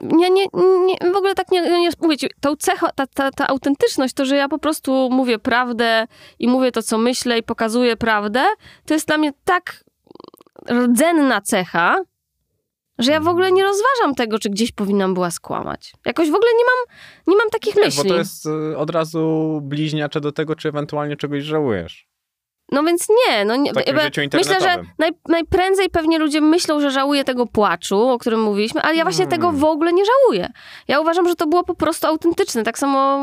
Nie, 0.00 0.30
nie, 0.30 0.46
nie, 0.86 1.12
w 1.12 1.16
ogóle 1.16 1.34
tak 1.34 1.50
nie, 1.50 1.80
nie 1.80 1.90
mówię 2.00 2.16
ci, 2.16 2.26
tą 2.40 2.56
cechą, 2.56 2.86
ta, 2.94 3.06
ta, 3.06 3.30
ta 3.30 3.48
autentyczność, 3.48 4.14
to, 4.14 4.24
że 4.24 4.36
ja 4.36 4.48
po 4.48 4.58
prostu 4.58 5.08
mówię 5.10 5.38
prawdę 5.38 6.06
i 6.38 6.48
mówię 6.48 6.72
to, 6.72 6.82
co 6.82 6.98
myślę 6.98 7.38
i 7.38 7.42
pokazuję 7.42 7.96
prawdę, 7.96 8.44
to 8.86 8.94
jest 8.94 9.06
dla 9.06 9.18
mnie 9.18 9.32
tak 9.44 9.84
rdzenna 10.70 11.40
cecha, 11.40 11.96
że 12.98 13.12
ja 13.12 13.20
w 13.20 13.28
ogóle 13.28 13.52
nie 13.52 13.62
rozważam 13.62 14.14
tego, 14.16 14.38
czy 14.38 14.50
gdzieś 14.50 14.72
powinnam 14.72 15.14
była 15.14 15.30
skłamać. 15.30 15.92
Jakoś 16.06 16.30
w 16.30 16.34
ogóle 16.34 16.50
nie 16.58 16.64
mam, 16.64 16.96
nie 17.26 17.36
mam 17.36 17.50
takich 17.50 17.76
myśli. 17.76 18.02
bo 18.02 18.08
to 18.08 18.18
jest 18.18 18.46
y, 18.46 18.78
od 18.78 18.90
razu 18.90 19.60
bliźniacze 19.62 20.20
do 20.20 20.32
tego, 20.32 20.56
czy 20.56 20.68
ewentualnie 20.68 21.16
czegoś 21.16 21.44
żałujesz. 21.44 22.09
No 22.72 22.82
więc 22.82 23.06
nie, 23.08 23.44
no 23.44 23.56
nie. 23.56 23.72
Myślę, 24.34 24.60
że 24.60 24.82
naj, 24.98 25.10
najprędzej 25.28 25.90
pewnie 25.90 26.18
ludzie 26.18 26.40
myślą, 26.40 26.80
że 26.80 26.90
żałuję 26.90 27.24
tego 27.24 27.46
płaczu, 27.46 28.08
o 28.08 28.18
którym 28.18 28.42
mówiliśmy, 28.42 28.82
ale 28.82 28.96
ja 28.96 29.02
właśnie 29.02 29.24
Hmm. 29.24 29.30
tego 29.40 29.52
w 29.52 29.64
ogóle 29.64 29.92
nie 29.92 30.04
żałuję. 30.04 30.48
Ja 30.88 31.00
uważam, 31.00 31.28
że 31.28 31.34
to 31.34 31.46
było 31.46 31.64
po 31.64 31.74
prostu 31.74 32.06
autentyczne. 32.06 32.62
Tak 32.62 32.78
samo. 32.78 33.18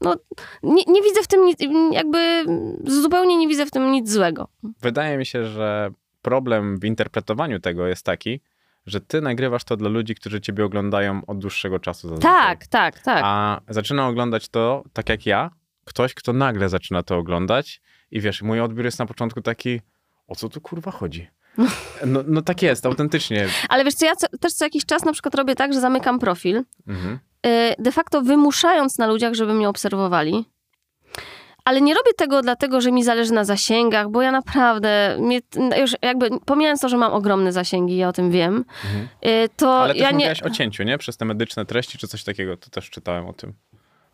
No, 0.00 0.14
nie, 0.62 0.82
nie 0.86 1.02
widzę 1.02 1.22
w 1.22 1.26
tym 1.26 1.44
nic, 1.44 1.58
jakby 1.92 2.44
zupełnie 2.84 3.36
nie 3.36 3.48
widzę 3.48 3.66
w 3.66 3.70
tym 3.70 3.92
nic 3.92 4.10
złego. 4.10 4.48
Wydaje 4.62 5.18
mi 5.18 5.26
się, 5.26 5.44
że 5.44 5.90
problem 6.22 6.78
w 6.78 6.84
interpretowaniu 6.84 7.60
tego 7.60 7.86
jest 7.86 8.04
taki, 8.06 8.40
że 8.86 9.00
ty 9.00 9.20
nagrywasz 9.20 9.64
to 9.64 9.76
dla 9.76 9.88
ludzi, 9.88 10.14
którzy 10.14 10.40
ciebie 10.40 10.64
oglądają 10.64 11.20
od 11.26 11.38
dłuższego 11.38 11.78
czasu. 11.78 12.08
zazwyczaj. 12.08 12.32
Tak, 12.32 12.66
tak, 12.66 12.98
tak. 12.98 13.20
A 13.24 13.60
zaczyna 13.68 14.08
oglądać 14.08 14.48
to, 14.48 14.84
tak 14.92 15.08
jak 15.08 15.26
ja, 15.26 15.50
ktoś, 15.84 16.14
kto 16.14 16.32
nagle 16.32 16.68
zaczyna 16.68 17.02
to 17.02 17.16
oglądać 17.16 17.80
i 18.10 18.20
wiesz, 18.20 18.42
mój 18.42 18.60
odbiór 18.60 18.84
jest 18.84 18.98
na 18.98 19.06
początku 19.06 19.40
taki, 19.42 19.80
o 20.28 20.34
co 20.36 20.48
tu 20.48 20.60
kurwa 20.60 20.90
chodzi? 20.90 21.28
No, 22.06 22.20
no 22.26 22.42
tak 22.42 22.62
jest, 22.62 22.86
autentycznie. 22.86 23.48
Ale 23.68 23.84
wiesz 23.84 23.94
co, 23.94 24.06
ja 24.06 24.16
co, 24.16 24.26
też 24.40 24.52
co 24.52 24.64
jakiś 24.64 24.86
czas 24.86 25.04
na 25.04 25.12
przykład 25.12 25.34
robię 25.34 25.54
tak, 25.54 25.74
że 25.74 25.80
zamykam 25.80 26.18
profil, 26.18 26.64
Mhm. 26.88 27.18
y, 27.46 27.74
de 27.78 27.92
facto 27.92 28.22
wymuszając 28.22 28.98
na 28.98 29.06
ludziach, 29.06 29.34
żeby 29.34 29.54
mnie 29.54 29.68
obserwowali. 29.68 30.44
Ale 31.64 31.80
nie 31.80 31.94
robię 31.94 32.12
tego 32.16 32.42
dlatego, 32.42 32.80
że 32.80 32.92
mi 32.92 33.04
zależy 33.04 33.32
na 33.32 33.44
zasięgach, 33.44 34.10
bo 34.10 34.22
ja 34.22 34.32
naprawdę, 34.32 35.16
mnie, 35.20 35.40
już 35.80 35.96
jakby 36.02 36.28
pomijając 36.44 36.80
to, 36.80 36.88
że 36.88 36.96
mam 36.96 37.12
ogromne 37.12 37.52
zasięgi, 37.52 37.96
ja 37.96 38.08
o 38.08 38.12
tym 38.12 38.30
wiem, 38.30 38.64
Mhm. 38.84 39.08
y, 39.44 39.48
to 39.56 39.78
Ale 39.82 39.94
też 39.94 40.02
ja 40.02 40.10
nie... 40.10 40.34
o 40.44 40.50
cięciu, 40.50 40.82
nie? 40.82 40.98
Przez 40.98 41.16
te 41.16 41.24
medyczne 41.24 41.64
treści 41.66 41.98
czy 41.98 42.08
coś 42.08 42.24
takiego, 42.24 42.56
to 42.56 42.70
też 42.70 42.90
czytałem 42.90 43.26
o 43.26 43.32
tym. 43.32 43.54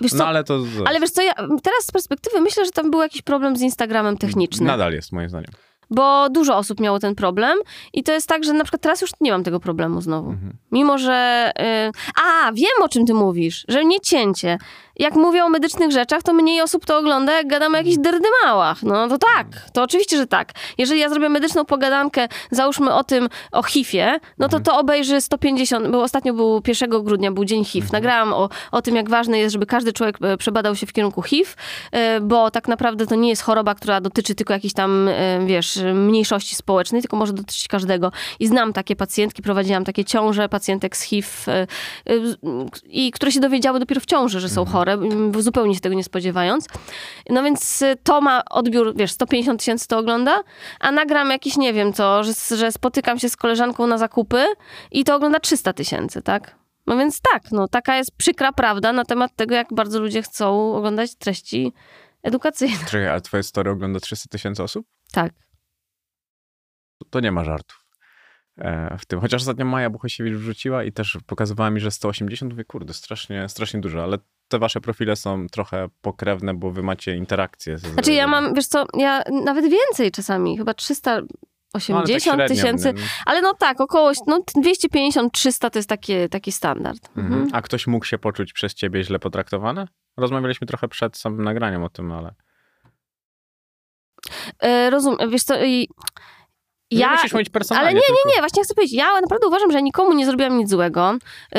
Wiesz 0.01 0.13
co, 0.13 0.19
No 0.19 0.27
ale 0.27 0.45
to... 0.45 0.59
ale 0.87 1.01
wiesz 1.01 1.11
co, 1.11 1.23
ja 1.23 1.33
teraz 1.35 1.83
z 1.83 1.91
perspektywy 1.91 2.41
myślę, 2.41 2.65
że 2.65 2.71
tam 2.71 2.91
był 2.91 3.01
jakiś 3.03 3.23
problem 3.23 3.57
z 3.57 3.61
Instagramem 3.61 4.19
techniczny. 4.19 4.67
Nadal 4.67 4.93
jest, 4.93 5.13
moim 5.13 5.29
zdaniem. 5.29 5.51
Bo 5.91 6.31
dużo 6.31 6.57
osób 6.57 6.81
miało 6.81 6.99
ten 6.99 7.15
problem 7.15 7.59
i 7.93 8.03
to 8.03 8.13
jest 8.13 8.29
tak, 8.29 8.45
że 8.45 8.53
na 8.53 8.65
przykład 8.65 8.83
teraz 8.83 9.01
już 9.01 9.11
nie 9.21 9.31
mam 9.31 9.45
tego 9.45 9.61
problemu 9.61 10.01
znowu. 10.01 10.31
Mhm. 10.31 10.53
Mimo, 10.73 10.99
że... 10.99 11.53
y, 11.89 12.23
A, 12.25 12.53
wiem 12.53 12.83
o 12.83 12.89
czym 12.89 13.07
ty 13.07 13.15
mówisz, 13.15 13.65
że 13.69 13.85
nie 13.85 14.01
cięcie. 14.01 14.59
Jak 14.99 15.15
mówię 15.15 15.45
o 15.45 15.49
medycznych 15.49 15.93
rzeczach, 15.93 16.23
to 16.23 16.33
mniej 16.33 16.61
osób 16.61 16.87
to 16.87 16.99
ogląda, 16.99 17.33
jak 17.33 17.47
gadam 17.47 17.75
o 17.75 17.77
jakichś 17.77 17.97
derdymałach. 17.97 18.83
No 18.83 19.09
to 19.09 19.19
tak, 19.19 19.47
to 19.73 19.83
oczywiście, 19.83 20.17
że 20.17 20.27
tak. 20.27 20.53
Jeżeli 20.79 21.01
ja 21.01 21.09
zrobię 21.09 21.29
medyczną 21.29 21.65
pogadankę, 21.65 22.29
załóżmy 22.51 22.95
o 22.95 23.05
tym, 23.05 23.29
o 23.53 23.63
HIV-ie, 23.63 24.21
no 24.39 24.49
to 24.49 24.61
to 24.61 24.79
obejrzy 24.79 25.21
150, 25.21 25.89
bo 25.89 26.03
ostatnio 26.03 26.35
był 26.35 26.63
1 26.67 26.91
grudnia, 26.91 27.33
był 27.33 27.45
dzień 27.45 27.65
HIV. 27.65 27.89
Nagrałam 27.93 28.33
o, 28.33 28.49
o 28.73 28.83
tym, 28.83 28.97
jak 28.97 29.11
ważne 29.11 29.39
jest, 29.39 29.53
żeby 29.53 29.67
każdy 29.67 29.93
człowiek 29.93 30.19
e, 30.23 30.37
przebadał 30.37 30.77
się 30.77 30.87
w 30.87 30.93
kierunku 30.93 31.23
HIV, 31.23 31.51
e, 31.93 32.21
bo 32.21 32.51
tak 32.51 32.69
naprawdę 32.69 33.07
to 33.07 33.15
nie 33.15 33.29
jest 33.29 33.43
choroba, 33.43 33.75
która 33.75 34.01
dotyczy 34.01 34.35
tylko 34.35 34.55
jakiejś 34.55 34.73
tam, 34.73 35.09
e, 35.09 35.47
wiesz, 35.47 35.79
mniejszości 35.95 36.55
społecznej, 36.55 37.03
tylko 37.03 37.17
może 37.17 37.33
dotyczyć 37.33 37.69
każdego. 37.69 38.13
I 38.41 38.47
znam 38.47 38.73
takie 38.73 38.97
pacjentki, 38.97 39.43
prowadziłam 39.43 39.85
takie 39.85 40.05
ciąże 40.05 40.49
pacjentek 40.49 40.97
z 40.97 41.03
HIV 41.03 41.29
i 42.89 43.11
które 43.11 43.33
się 43.33 43.41
dowiedziały 43.41 43.81
dopiero 43.81 44.01
w 44.01 44.07
ciąży, 44.07 44.41
że 44.41 44.49
są 44.49 44.65
chore, 44.65 44.86
m, 44.93 45.43
zupełnie 45.43 45.75
się 45.75 45.81
tego 45.81 45.95
nie 45.95 46.05
spodziewając. 46.05 46.67
No 47.31 47.43
więc 47.43 47.83
e, 47.83 47.97
to 47.97 48.21
ma 48.21 48.43
odbiór, 48.51 48.97
wiesz, 48.97 49.13
150 49.13 49.61
tysięcy 49.61 49.89
to 49.89 49.99
ogląda, 49.99 50.43
a 50.81 50.93
nagram 50.93 51.31
jakiś, 51.31 51.57
nie 51.57 51.73
wiem 51.73 51.93
co, 51.93 52.25
że, 52.25 52.33
że 52.57 52.73
spotykam 52.73 53.19
się 53.19 53.29
z 53.29 53.37
koleżanką 53.37 53.87
na 53.87 53.99
zakupy 53.99 54.47
i 54.91 55.05
to 55.05 55.17
ogląda 55.17 55.41
300 55.41 55.73
tysięcy, 55.73 56.23
tak? 56.23 56.57
No 56.87 56.97
więc 56.97 57.21
tak, 57.21 57.43
no 57.53 57.69
taka 57.69 57.97
jest 57.97 58.17
przykra 58.17 58.53
prawda 58.53 58.93
na 58.93 59.05
temat 59.05 59.37
tego, 59.37 59.55
jak 59.55 59.69
bardzo 59.75 60.01
ludzie 60.01 60.23
chcą 60.23 60.75
oglądać 60.75 61.15
treści 61.15 61.73
edukacyjne. 62.23 62.79
Czekaj, 62.87 63.09
ale 63.09 63.21
twoje 63.21 63.43
story 63.43 63.71
ogląda 63.71 64.01
300 64.01 64.29
tysięcy 64.29 64.63
osób? 64.63 64.87
Tak. 65.13 65.33
To 67.11 67.21
nie 67.21 67.33
ma 67.33 67.45
żartów. 67.45 67.87
e, 68.59 68.97
w 68.99 69.07
tym. 69.07 69.21
Chociaż 69.21 69.43
ostatnio 69.43 69.65
Maja 69.65 69.91
Buchosiewicz 69.91 70.35
wrzuciła 70.35 70.85
i 70.85 70.93
też 70.93 71.19
pokazywała 71.27 71.71
mi, 71.71 71.81
że 71.81 71.91
180, 71.91 72.53
mówię, 72.53 72.65
kurde, 72.65 72.95
strasznie, 72.95 73.49
strasznie 73.49 73.81
dużo, 73.81 74.03
ale 74.03 74.19
te 74.49 74.59
wasze 74.59 74.81
profile 74.81 75.17
są 75.17 75.47
trochę 75.47 75.89
pokrewne, 76.01 76.55
bo 76.55 76.71
wy 76.71 76.83
macie 76.83 77.17
interakcje. 77.17 77.79
Z, 77.79 77.83
Znaczy 77.83 78.13
ja 78.13 78.27
mam, 78.27 78.55
wiesz 78.55 78.67
co, 78.67 78.87
ja 78.95 79.23
nawet 79.45 79.65
więcej 79.71 80.11
czasami, 80.11 80.59
chyba 80.59 80.75
380 80.75 82.09
tak 82.09 82.23
średnio, 82.23 82.49
tysięcy, 82.49 82.93
nie? 82.93 83.03
ale 83.27 83.43
no 83.43 83.55
tak, 83.55 83.81
około 83.81 84.13
no, 84.27 84.41
250-300 84.57 85.71
to 85.71 85.79
jest 85.79 85.89
taki, 85.89 86.29
taki 86.31 86.53
standard. 86.53 87.09
Mhm. 87.09 87.27
Mhm. 87.35 87.51
A 87.53 87.63
ktoś 87.63 87.87
mógł 87.87 88.05
się 88.05 88.19
poczuć 88.19 88.53
przez 88.53 88.75
ciebie 88.75 89.05
źle 89.05 89.19
potraktowany? 89.19 89.89
Rozmawialiśmy 90.17 90.67
trochę 90.67 90.89
przed 90.89 91.17
samym 91.17 91.45
nagraniem 91.45 91.85
o 91.85 91.89
tym, 91.89 92.13
ale... 92.13 92.35
E, 94.63 94.91
rozumiem, 94.91 95.31
wiesz 95.31 95.43
co, 95.43 95.65
i 95.65 95.89
Nie 96.91 96.99
ja... 96.99 97.13
musisz 97.13 97.33
mieć 97.33 97.51
personalnie. 97.51 97.89
Ale 97.89 97.95
nie, 97.95 98.07
tylko... 98.07 98.29
nie, 98.29 98.35
nie, 98.35 98.41
właśnie 98.41 98.63
chcę 98.63 98.75
powiedzieć, 98.75 98.97
ja 98.97 99.21
naprawdę 99.21 99.47
uważam, 99.47 99.73
że 99.73 99.83
nikomu 99.83 100.13
nie 100.13 100.27
zrobiłam 100.27 100.59
nic 100.59 100.71
złego. 100.71 101.13
Y, 101.13 101.59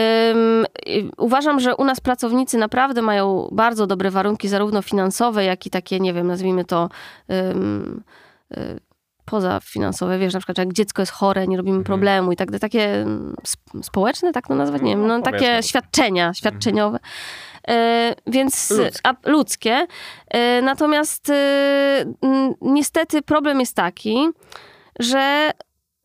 uważam, 1.17 1.59
że 1.59 1.75
u 1.75 1.83
nas 1.83 1.99
pracownicy 1.99 2.57
naprawdę 2.57 3.01
mają 3.01 3.49
bardzo 3.51 3.87
dobre 3.87 4.11
warunki, 4.11 4.47
zarówno 4.47 4.81
finansowe, 4.81 5.43
jak 5.43 5.65
i 5.65 5.69
takie, 5.69 5.99
nie 5.99 6.13
wiem, 6.13 6.27
nazwijmy 6.27 6.65
to 6.65 6.89
ym, 7.31 8.03
y, 8.57 8.79
pozafinansowe. 9.25 10.19
Wiesz, 10.19 10.33
na 10.33 10.39
przykład, 10.39 10.57
jak 10.57 10.73
dziecko 10.73 11.01
jest 11.01 11.11
chore, 11.11 11.47
nie 11.47 11.57
robimy 11.57 11.77
Mhm. 11.77 11.85
problemu 11.85 12.31
i 12.31 12.35
tak 12.35 12.47
dalej. 12.51 12.59
Takie 12.59 13.05
społeczne, 13.81 14.33
tak 14.33 14.47
to 14.47 14.55
nazwać? 14.55 14.81
Nie 14.81 14.91
wiem, 14.91 15.07
No, 15.07 15.17
no, 15.17 15.23
takie 15.23 15.37
powiedzmy. 15.37 15.63
świadczenia, 15.63 16.33
świadczeniowe. 16.33 16.99
Y, 17.69 17.71
więc 18.27 18.69
Ludzkie. 18.71 18.99
A, 19.03 19.13
ludzkie. 19.29 19.87
Y, 20.35 20.61
natomiast 20.61 21.29
y, 21.29 21.33
n- 22.21 22.53
niestety 22.61 23.21
problem 23.21 23.59
jest 23.59 23.75
taki, 23.75 24.27
że 24.99 25.51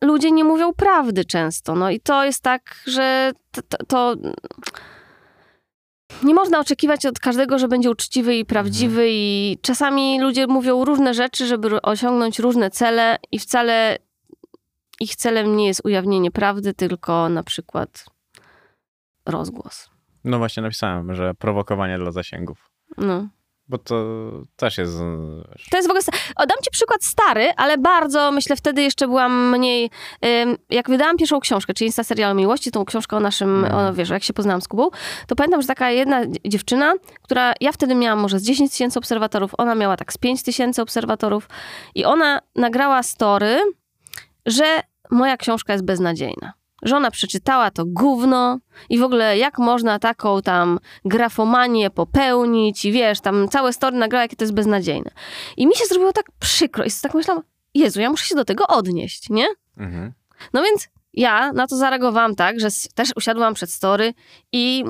ludzie 0.03 0.31
nie 0.31 0.43
mówią 0.43 0.73
prawdy 0.73 1.25
często. 1.25 1.75
No 1.75 1.89
i 1.89 1.99
to 1.99 2.25
jest 2.25 2.41
tak, 2.41 2.75
że 2.87 3.31
to, 3.51 3.61
to, 3.61 3.77
to 3.87 4.15
nie 6.23 6.33
można 6.33 6.59
oczekiwać 6.59 7.05
od 7.05 7.19
każdego, 7.19 7.59
że 7.59 7.67
będzie 7.67 7.91
uczciwy 7.91 8.35
i 8.35 8.45
prawdziwy 8.45 9.05
i 9.09 9.57
czasami 9.61 10.21
ludzie 10.21 10.47
mówią 10.47 10.85
różne 10.85 11.13
rzeczy, 11.13 11.47
żeby 11.47 11.81
osiągnąć 11.81 12.39
różne 12.39 12.71
cele 12.71 13.17
i 13.31 13.39
wcale 13.39 13.97
ich 14.99 15.15
celem 15.15 15.55
nie 15.55 15.67
jest 15.67 15.81
ujawnienie 15.85 16.31
prawdy, 16.31 16.73
tylko 16.73 17.29
na 17.29 17.43
przykład 17.43 18.05
rozgłos. 19.25 19.89
No 20.23 20.37
właśnie 20.37 20.63
napisałem, 20.63 21.15
że 21.15 21.33
prowokowanie 21.33 21.97
dla 21.97 22.11
zasięgów. 22.11 22.69
No. 22.97 23.27
Bo 23.73 23.77
to 23.77 24.05
też 24.55 24.77
jest... 24.77 24.91
wiesz, 25.51 25.69
To 25.69 25.77
jest 25.77 25.87
w 25.87 25.91
ogóle. 25.91 26.03
O, 26.35 26.45
dam 26.45 26.57
ci 26.63 26.71
przykład 26.71 27.03
stary, 27.03 27.49
ale 27.57 27.77
bardzo 27.77 28.31
myślę, 28.31 28.55
wtedy 28.55 28.81
jeszcze 28.81 29.07
byłam 29.07 29.49
mniej. 29.49 29.89
Jak 30.69 30.89
wydałam 30.89 31.17
pierwszą 31.17 31.39
książkę, 31.39 31.73
czyli 31.73 31.87
Insta 31.87 32.03
Serial 32.03 32.35
Miłości, 32.35 32.71
tą 32.71 32.85
książkę 32.85 33.17
o 33.17 33.19
naszym, 33.19 33.65
Mhm. 33.65 33.75
o, 33.87 33.93
wiesz, 33.93 34.09
jak 34.09 34.23
się 34.23 34.33
poznałam 34.33 34.61
z 34.61 34.67
Kubą, 34.67 34.89
to 35.27 35.35
pamiętam, 35.35 35.61
że 35.61 35.67
taka 35.67 35.91
jedna 35.91 36.21
dziewczyna, 36.45 36.93
która 37.21 37.53
ja 37.61 37.71
wtedy 37.71 37.95
miałam 37.95 38.19
może 38.19 38.39
z 38.39 38.43
10 38.43 38.71
tysięcy 38.71 38.99
obserwatorów, 38.99 39.51
ona 39.57 39.75
miała 39.75 39.97
tak 39.97 40.13
z 40.13 40.17
5 40.17 40.43
tysięcy 40.43 40.81
obserwatorów 40.81 41.47
i 41.95 42.05
ona 42.05 42.39
nagrała 42.55 43.03
story, 43.03 43.59
że 44.45 44.79
moja 45.11 45.37
książka 45.37 45.73
jest 45.73 45.85
beznadziejna. 45.85 46.53
Że 46.83 46.95
ona 46.97 47.11
przeczytała 47.11 47.71
to 47.71 47.83
gówno 47.87 48.59
i 48.89 48.99
w 48.99 49.03
ogóle 49.03 49.37
jak 49.37 49.57
można 49.59 49.99
taką 49.99 50.41
tam 50.41 50.79
grafomanię 51.05 51.89
popełnić 51.89 52.85
i 52.85 52.91
wiesz, 52.91 53.21
tam 53.21 53.47
całe 53.49 53.73
story 53.73 53.97
nagrała, 53.97 54.21
jakie 54.21 54.35
to 54.35 54.43
jest 54.43 54.53
beznadziejne. 54.53 55.11
I 55.57 55.67
mi 55.67 55.75
się 55.75 55.85
zrobiło 55.85 56.13
tak 56.13 56.25
przykro 56.39 56.83
i 56.85 56.89
tak 57.01 57.13
myślałam, 57.13 57.43
Jezu, 57.73 58.01
ja 58.01 58.09
muszę 58.09 58.25
się 58.25 58.35
do 58.35 58.45
tego 58.45 58.67
odnieść, 58.67 59.29
nie? 59.29 59.45
Mhm. 59.77 60.13
No 60.53 60.63
więc 60.63 60.87
ja 61.13 61.51
na 61.53 61.67
to 61.67 61.75
zareagowałam 61.77 62.35
tak, 62.35 62.59
że 62.59 62.67
też 62.95 63.09
usiadłam 63.15 63.53
przed 63.53 63.71
story 63.71 64.13
i 64.51 64.83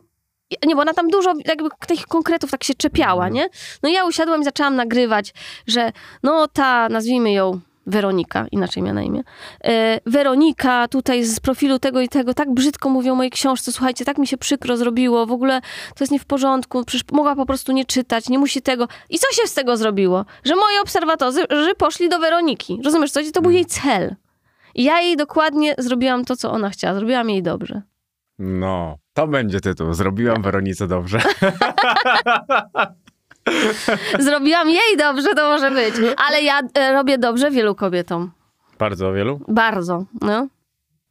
i- 0.49 0.67
nie, 0.67 0.75
bo 0.75 0.81
ona 0.81 0.93
tam 0.93 1.07
dużo 1.07 1.33
jakby 1.45 1.69
tych 1.87 2.05
konkretów 2.05 2.51
tak 2.51 2.63
się 2.63 2.73
czepiała, 2.73 3.27
Mhm. 3.27 3.33
nie? 3.33 3.47
No 3.83 3.89
ja 3.89 4.05
usiadłam 4.05 4.41
i 4.41 4.43
zaczęłam 4.43 4.75
nagrywać, 4.75 5.33
że 5.67 5.91
no 6.23 6.47
ta, 6.47 6.89
nazwijmy 6.89 7.31
ją 7.31 7.59
Weronika, 7.87 8.45
inaczej 8.51 8.83
miała 8.83 8.93
na 8.93 9.01
imię. 9.01 9.23
E, 9.63 9.99
Weronika 10.05 10.87
tutaj 10.87 11.23
z 11.23 11.39
profilu 11.39 11.79
tego 11.79 12.01
i 12.01 12.09
tego, 12.09 12.33
tak 12.33 12.53
brzydko 12.53 12.89
mówią 12.89 13.11
o 13.13 13.15
mojej 13.15 13.31
książce, 13.31 13.71
słuchajcie, 13.71 14.05
tak 14.05 14.17
mi 14.17 14.27
się 14.27 14.37
przykro 14.37 14.77
zrobiło, 14.77 15.25
w 15.25 15.31
ogóle 15.31 15.61
to 15.95 16.03
jest 16.03 16.11
nie 16.11 16.19
w 16.19 16.25
porządku, 16.25 16.85
przecież 16.85 17.11
mogła 17.11 17.35
po 17.35 17.45
prostu 17.45 17.71
nie 17.71 17.85
czytać, 17.85 18.29
nie 18.29 18.39
musi 18.39 18.61
tego. 18.61 18.87
I 19.09 19.19
co 19.19 19.33
się 19.33 19.47
z 19.47 19.53
tego 19.53 19.77
zrobiło? 19.77 20.25
Że 20.43 20.55
moi 20.55 20.77
obserwatorzy 20.81 21.45
poszli 21.77 22.09
do 22.09 22.19
Weroniki. 22.19 22.79
Rozumiesz 22.85 23.11
co? 23.11 23.19
To 23.33 23.41
był 23.41 23.51
jej 23.51 23.65
cel. 23.65 24.15
I 24.75 24.83
ja 24.83 25.01
jej 25.01 25.17
dokładnie 25.17 25.75
zrobiłam 25.77 26.25
to, 26.25 26.35
co 26.35 26.51
ona 26.51 26.69
chciała. 26.69 26.93
Zrobiłam 26.93 27.29
jej 27.29 27.43
dobrze. 27.43 27.81
No, 28.39 28.97
to 29.13 29.27
będzie 29.27 29.59
tytuł. 29.59 29.93
Zrobiłam 29.93 30.41
Weronice 30.41 30.87
dobrze. 30.87 31.21
Zrobiłam 34.19 34.69
jej 34.69 34.97
dobrze, 34.97 35.35
to 35.35 35.49
może 35.49 35.71
być. 35.71 35.95
Ale 36.27 36.41
ja 36.41 36.61
e, 36.73 36.93
robię 36.93 37.17
dobrze 37.17 37.51
wielu 37.51 37.75
kobietom. 37.75 38.31
Bardzo 38.79 39.13
wielu. 39.13 39.39
Bardzo, 39.47 40.05
no. 40.21 40.47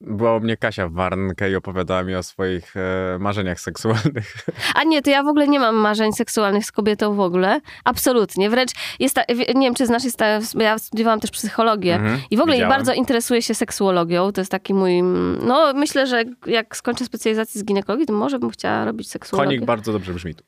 Była 0.00 0.36
u 0.36 0.40
mnie 0.40 0.56
Kasia 0.56 0.88
Warnke 0.88 1.50
i 1.50 1.56
opowiadała 1.56 2.02
mi 2.02 2.14
o 2.14 2.22
swoich 2.22 2.76
e, 2.76 3.18
marzeniach 3.18 3.60
seksualnych. 3.60 4.34
A 4.74 4.84
nie, 4.84 5.02
to 5.02 5.10
ja 5.10 5.22
w 5.22 5.26
ogóle 5.28 5.48
nie 5.48 5.60
mam 5.60 5.74
marzeń 5.76 6.12
seksualnych 6.12 6.64
z 6.64 6.72
kobietą 6.72 7.14
w 7.14 7.20
ogóle. 7.20 7.60
Absolutnie. 7.84 8.50
Wręcz 8.50 8.70
jest 9.00 9.14
ta, 9.14 9.22
nie 9.54 9.66
wiem, 9.66 9.74
czy 9.74 9.86
znasz, 9.86 10.04
jest 10.04 10.16
ta, 10.18 10.26
ja 10.58 10.78
studiowałam 10.78 11.20
też 11.20 11.30
psychologię 11.30 11.94
Mhm, 11.94 12.20
i 12.30 12.36
w 12.36 12.40
ogóle 12.40 12.54
widziałem. 12.56 12.76
bardzo 12.76 12.92
interesuję 12.92 13.42
się 13.42 13.54
seksuologią. 13.54 14.32
To 14.32 14.40
jest 14.40 14.50
taki 14.50 14.74
mój, 14.74 15.02
no 15.46 15.72
myślę, 15.74 16.06
że 16.06 16.24
jak 16.46 16.76
skończę 16.76 17.04
specjalizację 17.04 17.60
z 17.60 17.64
ginekologii, 17.64 18.06
to 18.06 18.12
może 18.12 18.38
bym 18.38 18.50
chciała 18.50 18.84
robić 18.84 19.10
seksuologię. 19.10 19.48
Konik 19.48 19.64
bardzo 19.66 19.92
dobrze 19.92 20.14
brzmi 20.14 20.34
tu. 20.34 20.44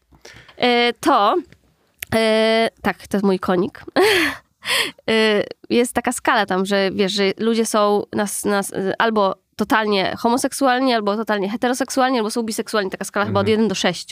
E, 0.57 0.93
to, 0.93 1.37
e, 2.15 2.69
tak, 2.83 3.07
to 3.07 3.17
jest 3.17 3.25
mój 3.25 3.39
konik. 3.39 3.85
E, 5.11 5.45
jest 5.71 5.93
taka 5.93 6.13
skala 6.13 6.47
tam, 6.47 6.67
że 6.67 6.91
wiesz, 6.93 7.13
że 7.13 7.33
ludzie 7.39 7.67
są 7.67 8.03
nas, 8.13 8.45
nas, 8.45 8.73
albo 8.99 9.35
totalnie 9.57 10.15
homoseksualni, 10.19 10.95
albo 10.95 11.17
totalnie 11.17 11.49
heteroseksualni, 11.49 12.19
albo 12.19 12.31
są 12.31 12.43
biseksualni. 12.43 12.91
Taka 12.91 13.05
skala 13.05 13.27
chyba 13.27 13.41
od 13.41 13.49
1 13.49 13.69
do 13.69 13.75
6. 13.75 14.11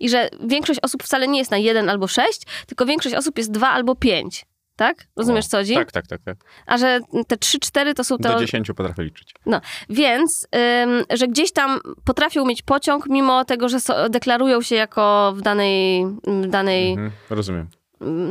I 0.00 0.08
że 0.08 0.28
większość 0.44 0.80
osób 0.82 1.02
wcale 1.02 1.28
nie 1.28 1.38
jest 1.38 1.50
na 1.50 1.58
1 1.58 1.88
albo 1.88 2.08
6, 2.08 2.42
tylko 2.66 2.86
większość 2.86 3.14
osób 3.14 3.38
jest 3.38 3.50
2 3.50 3.68
albo 3.70 3.94
5. 3.94 4.46
Tak? 4.80 5.06
Rozumiesz, 5.16 5.46
co 5.46 5.56
chodzi? 5.56 5.74
Tak, 5.74 5.92
tak, 5.92 6.06
tak. 6.06 6.20
tak. 6.22 6.36
A 6.66 6.78
że 6.78 7.00
te 7.26 7.36
3-4 7.36 7.94
to 7.94 8.04
są 8.04 8.18
te... 8.18 8.28
Do 8.28 8.40
10 8.40 8.68
potrafię 8.76 9.02
liczyć. 9.02 9.34
No, 9.46 9.60
więc, 9.90 10.46
ym, 10.84 11.04
że 11.18 11.28
gdzieś 11.28 11.52
tam 11.52 11.80
potrafią 12.04 12.46
mieć 12.46 12.62
pociąg, 12.62 13.06
mimo 13.08 13.44
tego, 13.44 13.68
że 13.68 13.80
so, 13.80 14.08
deklarują 14.08 14.62
się 14.62 14.76
jako 14.76 15.32
w 15.36 15.42
danej, 15.42 16.06
w 16.26 16.46
danej 16.46 16.90
Mhm, 16.90 17.10
rozumiem. 17.30 17.68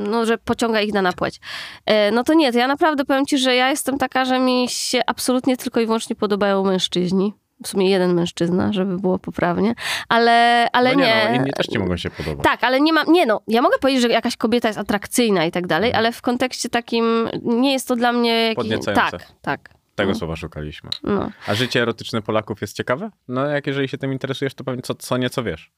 no, 0.10 0.26
że 0.26 0.38
pociąga 0.38 0.82
ich 0.82 0.93
dana 0.93 1.14
płeć. 1.14 1.39
E, 1.86 2.12
No 2.12 2.24
to 2.24 2.34
nie, 2.34 2.52
to 2.52 2.58
ja 2.58 2.68
naprawdę 2.68 3.06
powiem 3.06 3.26
ci, 3.26 3.38
że 3.38 3.56
ja 3.56 3.70
jestem 3.70 3.97
taka, 3.97 4.26
że 4.26 4.39
mi 4.39 4.66
się 4.70 5.02
absolutnie 5.08 5.58
tylko 5.58 5.80
i 5.80 5.86
wyłącznie 5.86 6.16
podobają 6.16 6.64
mężczyźni. 6.64 7.34
W 7.64 7.68
sumie 7.68 7.89
jeden 7.89 8.14
mężczyzna, 8.14 8.74
żeby 8.74 8.97
było 8.97 9.20
poprawnie, 9.20 9.74
ale, 10.10 10.68
ale 10.74 10.93
no 10.93 10.99
nie, 10.99 11.05
nie. 11.05 11.30
No, 11.30 11.36
inni 11.36 11.53
też 11.53 11.68
ci 11.68 11.80
mogą 11.80 11.97
się 11.97 12.10
podobać. 12.10 12.43
Tak, 12.43 12.64
ale 12.64 12.82
nie 12.82 12.93
mam, 12.93 13.14
nie 13.14 13.26
no, 13.26 13.41
ja 13.47 13.62
mogę 13.62 13.78
powiedzieć, 13.80 14.01
że 14.01 14.10
jakaś 14.10 14.38
kobieta 14.38 14.68
jest 14.68 14.80
atrakcyjna 14.80 15.45
i 15.45 15.51
tak 15.51 15.68
dalej, 15.68 15.93
ale 15.93 16.12
w 16.12 16.22
kontekście 16.22 16.70
takim 16.70 17.30
nie 17.43 17.74
jest 17.74 17.88
to 17.88 17.95
dla 17.95 18.12
mnie... 18.12 18.43
Jakiś, 18.43 18.55
Podniecające. 18.55 19.18
tak, 19.18 19.32
tak. 19.41 19.70
Tego 19.95 20.12
no. 20.12 20.18
słowa 20.18 20.36
szukaliśmy. 20.36 20.89
No. 21.03 21.32
A 21.47 21.55
życie 21.55 21.82
erotyczne 21.82 22.22
Polaków 22.22 22.62
jest 22.62 22.76
ciekawe? 22.76 23.12
No 23.28 23.45
jak 23.45 23.68
jeżeli 23.68 23.88
się 23.88 23.97
tym 23.97 24.14
interesujesz, 24.14 24.53
to 24.53 24.64
pewnie 24.64 24.82
co, 24.82 24.95
co 24.95 25.18
nieco 25.18 25.43
wiesz. 25.43 25.72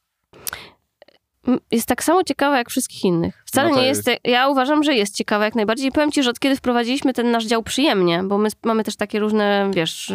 Jest 1.71 1.87
tak 1.87 2.03
samo 2.03 2.23
ciekawa 2.23 2.57
jak 2.57 2.69
wszystkich 2.69 3.03
innych. 3.05 3.43
Wcale 3.45 3.69
No 3.69 3.75
nie 3.75 3.87
jest. 3.87 4.09
Ja 4.23 4.47
uważam, 4.47 4.83
że 4.83 4.93
jest 4.93 5.15
ciekawa 5.15 5.45
jak 5.45 5.55
najbardziej. 5.55 5.87
I 5.87 5.91
powiem 5.91 6.11
ci, 6.11 6.23
że 6.23 6.29
od 6.29 6.39
kiedy 6.39 6.55
wprowadziliśmy 6.55 7.13
ten 7.13 7.31
nasz 7.31 7.45
dział 7.45 7.63
przyjemnie, 7.63 8.23
bo 8.23 8.37
my 8.37 8.49
mamy 8.63 8.83
też 8.83 8.95
takie 8.95 9.19
różne, 9.19 9.71
wiesz, 9.73 10.13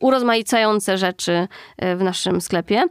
urozmaicające 0.00 0.98
rzeczy 0.98 1.48
e, 1.76 1.96
w 1.96 2.02
naszym 2.02 2.40
sklepie. 2.40 2.84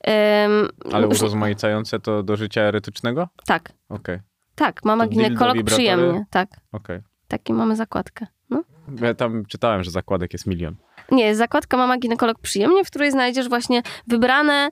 Em, 0.00 0.68
Ale 0.92 1.08
urozmaicające 1.08 2.00
to 2.00 2.22
do 2.22 2.36
życia 2.36 2.60
erotycznego? 2.60 3.28
Tak, 3.46 3.72
Okej, 3.88 4.18
tak. 4.54 4.84
Mama 4.84 5.04
To 5.04 5.10
ginekolog 5.10 5.56
przyjemnie. 5.64 6.24
Tak, 6.30 6.48
okej. 6.72 7.00
taki 7.28 7.52
mamy 7.52 7.76
zakładkę. 7.76 8.26
No. 8.50 8.62
Ja 9.02 9.14
tam 9.14 9.46
czytałem, 9.46 9.84
że 9.84 9.90
zakładek 9.90 10.32
jest 10.32 10.46
milion. 10.46 10.76
Nie, 11.10 11.34
zakładka 11.36 11.76
Mama 11.76 11.98
Ginekolog 11.98 12.38
Przyjemnie, 12.38 12.84
w 12.84 12.86
której 12.86 13.10
znajdziesz 13.10 13.48
właśnie 13.48 13.82
wybrane, 14.06 14.68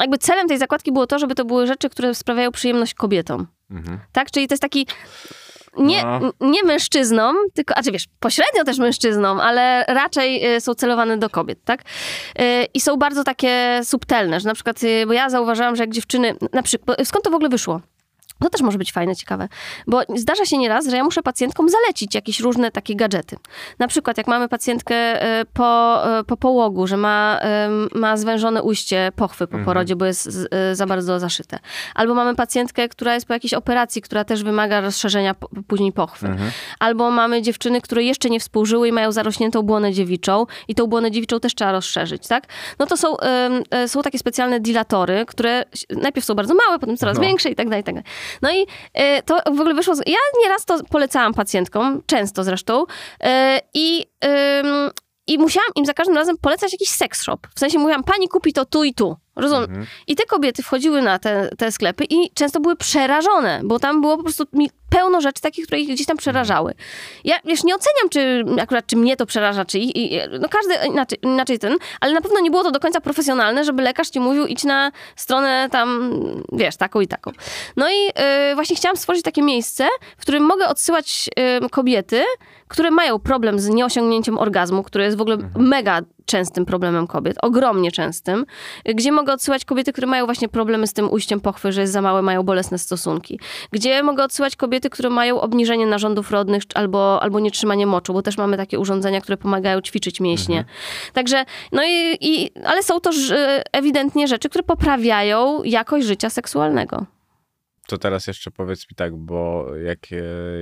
jakby 0.00 0.18
celem 0.18 0.48
tej 0.48 0.58
zakładki 0.58 0.92
było 0.92 1.06
to, 1.06 1.18
żeby 1.18 1.34
to 1.34 1.44
były 1.44 1.66
rzeczy, 1.66 1.88
które 1.90 2.14
sprawiają 2.14 2.52
przyjemność 2.52 2.94
kobietom. 2.94 3.46
Mhm. 3.70 3.98
Tak? 4.12 4.30
Czyli 4.30 4.48
to 4.48 4.52
jest 4.52 4.62
taki 4.62 4.86
nie, 5.76 6.04
No. 6.04 6.32
nie 6.40 6.62
mężczyznom, 6.62 7.36
tylko, 7.54 7.74
a 7.76 7.82
czy 7.82 7.92
wiesz, 7.92 8.04
pośrednio 8.20 8.64
też 8.64 8.78
mężczyznom, 8.78 9.40
ale 9.40 9.84
raczej 9.88 10.56
y, 10.56 10.60
są 10.60 10.74
celowane 10.74 11.18
do 11.18 11.30
kobiet, 11.30 11.58
tak? 11.64 11.80
Y, 11.80 12.66
I 12.74 12.80
są 12.80 12.96
bardzo 12.96 13.24
takie 13.24 13.80
subtelne, 13.84 14.40
że 14.40 14.48
na 14.48 14.54
przykład, 14.54 14.82
y, 14.82 15.06
bo 15.06 15.12
ja 15.12 15.30
zauważyłam, 15.30 15.76
że 15.76 15.82
jak 15.82 15.90
dziewczyny, 15.92 16.34
na 16.52 16.62
przykład, 16.62 16.98
skąd 17.04 17.24
to 17.24 17.30
w 17.30 17.34
ogóle 17.34 17.48
wyszło? 17.48 17.80
To 18.38 18.50
też 18.50 18.60
może 18.60 18.78
być 18.78 18.92
fajne, 18.92 19.16
ciekawe, 19.16 19.48
bo 19.86 20.02
zdarza 20.16 20.44
się 20.44 20.58
nieraz, 20.58 20.86
że 20.88 20.96
ja 20.96 21.04
muszę 21.04 21.22
pacjentkom 21.22 21.68
zalecić 21.68 22.14
jakieś 22.14 22.40
różne 22.40 22.70
takie 22.70 22.96
gadżety. 22.96 23.36
Na 23.78 23.88
przykład 23.88 24.18
jak 24.18 24.26
mamy 24.26 24.48
pacjentkę 24.48 24.94
e, 24.94 25.44
po, 25.52 26.00
e, 26.18 26.24
po 26.24 26.36
połogu, 26.36 26.86
że 26.86 26.96
ma, 26.96 27.40
ma 27.94 28.16
zwężone 28.16 28.62
ujście 28.62 29.12
pochwy 29.16 29.46
po 29.46 29.58
porodzie, 29.58 29.96
bo 29.96 30.04
jest 30.04 30.28
e, 30.50 30.74
za 30.74 30.86
bardzo 30.86 31.20
zaszyte. 31.20 31.58
Albo 31.94 32.14
mamy 32.14 32.34
pacjentkę, 32.34 32.88
która 32.88 33.14
jest 33.14 33.26
po 33.26 33.32
jakiejś 33.32 33.54
operacji, 33.54 34.02
która 34.02 34.24
też 34.24 34.44
wymaga 34.44 34.80
rozszerzenia 34.80 35.34
później 35.66 35.92
pochwy. 35.92 36.26
Albo 36.78 37.10
mamy 37.10 37.42
dziewczyny, 37.42 37.80
które 37.80 38.02
jeszcze 38.02 38.30
nie 38.30 38.40
współżyły 38.40 38.88
i 38.88 38.92
mają 38.92 39.12
zarośniętą 39.12 39.62
błonę 39.62 39.92
dziewiczą 39.92 40.46
i 40.68 40.74
tą 40.74 40.86
błonę 40.86 41.10
dziewiczą 41.10 41.40
też 41.40 41.54
trzeba 41.54 41.72
rozszerzyć, 41.72 42.26
tak? 42.26 42.44
No 42.78 42.86
to 42.86 42.96
są, 42.96 43.16
są 43.86 44.02
takie 44.02 44.18
specjalne 44.18 44.60
dilatory, 44.60 45.24
które 45.26 45.64
najpierw 45.90 46.26
są 46.26 46.34
bardzo 46.34 46.54
małe, 46.54 46.78
potem 46.78 46.96
coraz 46.96 47.16
No. 47.16 47.22
większe 47.22 47.48
i 47.48 47.54
tak 47.54 47.68
dalej, 47.68 47.80
i 47.80 47.84
tak 47.84 47.94
dalej. 47.94 48.10
No 48.42 48.50
i 48.50 48.66
e, 48.94 49.22
to 49.22 49.38
w 49.46 49.60
ogóle 49.60 49.74
wyszło. 49.74 49.94
Z... 49.94 50.02
Ja 50.06 50.18
nieraz 50.42 50.64
to 50.64 50.78
polecałam 50.90 51.34
pacjentkom, 51.34 52.02
często 52.06 52.44
zresztą. 52.44 52.84
E, 53.20 53.60
I. 53.74 54.06
ym, 54.24 54.90
i 55.28 55.38
musiałam 55.38 55.70
im 55.74 55.86
za 55.86 55.94
każdym 55.94 56.16
razem 56.16 56.38
polecać 56.38 56.72
jakiś 56.72 56.88
sex 56.88 57.22
shop. 57.22 57.38
W 57.56 57.60
sensie 57.60 57.78
mówiłam, 57.78 58.04
pani 58.04 58.28
kupi 58.28 58.52
to 58.52 58.64
tu 58.64 58.84
i 58.84 58.94
tu. 58.94 59.16
Rozumiem. 59.38 59.86
I 60.06 60.16
te 60.16 60.24
kobiety 60.26 60.62
wchodziły 60.62 61.02
na 61.02 61.18
te, 61.18 61.50
te 61.58 61.72
sklepy 61.72 62.04
i 62.10 62.30
często 62.34 62.60
były 62.60 62.76
przerażone, 62.76 63.60
bo 63.64 63.78
tam 63.78 64.00
było 64.00 64.16
po 64.16 64.22
prostu 64.22 64.44
mi 64.52 64.70
pełno 64.90 65.20
rzeczy 65.20 65.42
takich, 65.42 65.66
które 65.66 65.80
ich 65.80 65.88
gdzieś 65.88 66.06
tam 66.06 66.16
przerażały. 66.16 66.74
Ja 67.24 67.36
wiesz, 67.44 67.64
nie 67.64 67.74
oceniam, 67.74 68.08
czy 68.10 68.44
akurat 68.62 68.86
czy 68.86 68.96
mnie 68.96 69.16
to 69.16 69.26
przeraża, 69.26 69.64
czy 69.64 69.78
ich, 69.78 69.96
i, 69.96 70.20
no 70.40 70.48
każdy 70.48 70.74
inaczej, 70.86 71.18
inaczej 71.22 71.58
ten, 71.58 71.76
ale 72.00 72.12
na 72.12 72.20
pewno 72.20 72.40
nie 72.40 72.50
było 72.50 72.62
to 72.62 72.70
do 72.70 72.80
końca 72.80 73.00
profesjonalne, 73.00 73.64
żeby 73.64 73.82
lekarz 73.82 74.08
ci 74.08 74.20
mówił, 74.20 74.46
idź 74.46 74.64
na 74.64 74.92
stronę 75.16 75.68
tam, 75.70 76.10
wiesz, 76.52 76.76
taką 76.76 77.00
i 77.00 77.08
taką. 77.08 77.32
No 77.76 77.90
i 77.90 78.08
y, 78.50 78.54
właśnie 78.54 78.76
chciałam 78.76 78.96
stworzyć 78.96 79.22
takie 79.22 79.42
miejsce, 79.42 79.88
w 80.18 80.22
którym 80.22 80.42
mogę 80.42 80.68
odsyłać 80.68 81.30
kobiety, 81.70 82.22
które 82.68 82.90
mają 82.90 83.18
problem 83.18 83.58
z 83.58 83.68
nieosiągnięciem 83.68 84.38
orgazmu, 84.38 84.82
który 84.82 85.04
jest 85.04 85.16
w 85.16 85.20
ogóle 85.20 85.36
mega 85.56 86.00
częstym 86.28 86.66
problemem 86.66 87.06
kobiet, 87.06 87.36
ogromnie 87.42 87.92
częstym, 87.92 88.46
gdzie 88.84 89.12
mogę 89.12 89.32
odsyłać 89.32 89.64
kobiety, 89.64 89.92
które 89.92 90.06
mają 90.06 90.24
właśnie 90.24 90.48
problemy 90.48 90.86
z 90.86 90.92
tym 90.92 91.12
ujściem 91.12 91.40
pochwy, 91.40 91.72
że 91.72 91.80
jest 91.80 91.92
za 91.92 92.02
małe, 92.02 92.22
mają 92.22 92.42
bolesne 92.42 92.78
stosunki, 92.78 93.40
gdzie 93.72 94.02
mogę 94.02 94.24
odsyłać 94.24 94.56
kobiety, 94.56 94.90
które 94.90 95.10
mają 95.10 95.40
obniżenie 95.40 95.86
narządów 95.86 96.30
rodnych 96.30 96.62
albo, 96.74 97.22
albo 97.22 97.40
nietrzymanie 97.40 97.86
moczu, 97.86 98.12
bo 98.12 98.22
też 98.22 98.38
mamy 98.38 98.56
takie 98.56 98.78
urządzenia, 98.78 99.20
które 99.20 99.36
pomagają 99.36 99.80
ćwiczyć 99.80 100.20
mięśnie. 100.20 100.64
Także, 101.12 101.44
no 101.72 101.82
i, 101.84 102.16
i 102.20 102.50
ale 102.64 102.82
są 102.82 103.00
to 103.00 103.12
ż- 103.12 103.62
ewidentnie 103.72 104.28
rzeczy, 104.28 104.48
które 104.48 104.62
poprawiają 104.62 105.62
jakość 105.64 106.06
życia 106.06 106.30
seksualnego. 106.30 107.06
To 107.88 107.98
teraz 107.98 108.26
jeszcze 108.26 108.50
powiedz 108.50 108.90
mi 108.90 108.96
tak, 108.96 109.16
bo 109.16 109.66
jak 109.76 109.98
e, 110.12 110.16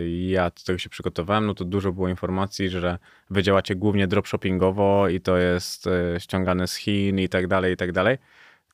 ja 0.08 0.50
do 0.50 0.62
tego 0.66 0.78
się 0.78 0.88
przygotowałem, 0.88 1.46
no 1.46 1.54
to 1.54 1.64
dużo 1.64 1.92
było 1.92 2.08
informacji, 2.08 2.68
że 2.68 2.98
wy 3.30 3.42
działacie 3.42 3.74
głównie 3.74 4.06
dropshoppingowo 4.06 5.08
i 5.08 5.20
to 5.20 5.36
jest 5.36 5.86
e, 5.86 6.20
ściągane 6.20 6.66
z 6.66 6.74
Chin 6.74 7.18
i 7.18 7.28
tak 7.28 7.46
dalej, 7.46 7.74
i 7.74 7.76
tak 7.76 7.92
dalej. 7.92 8.18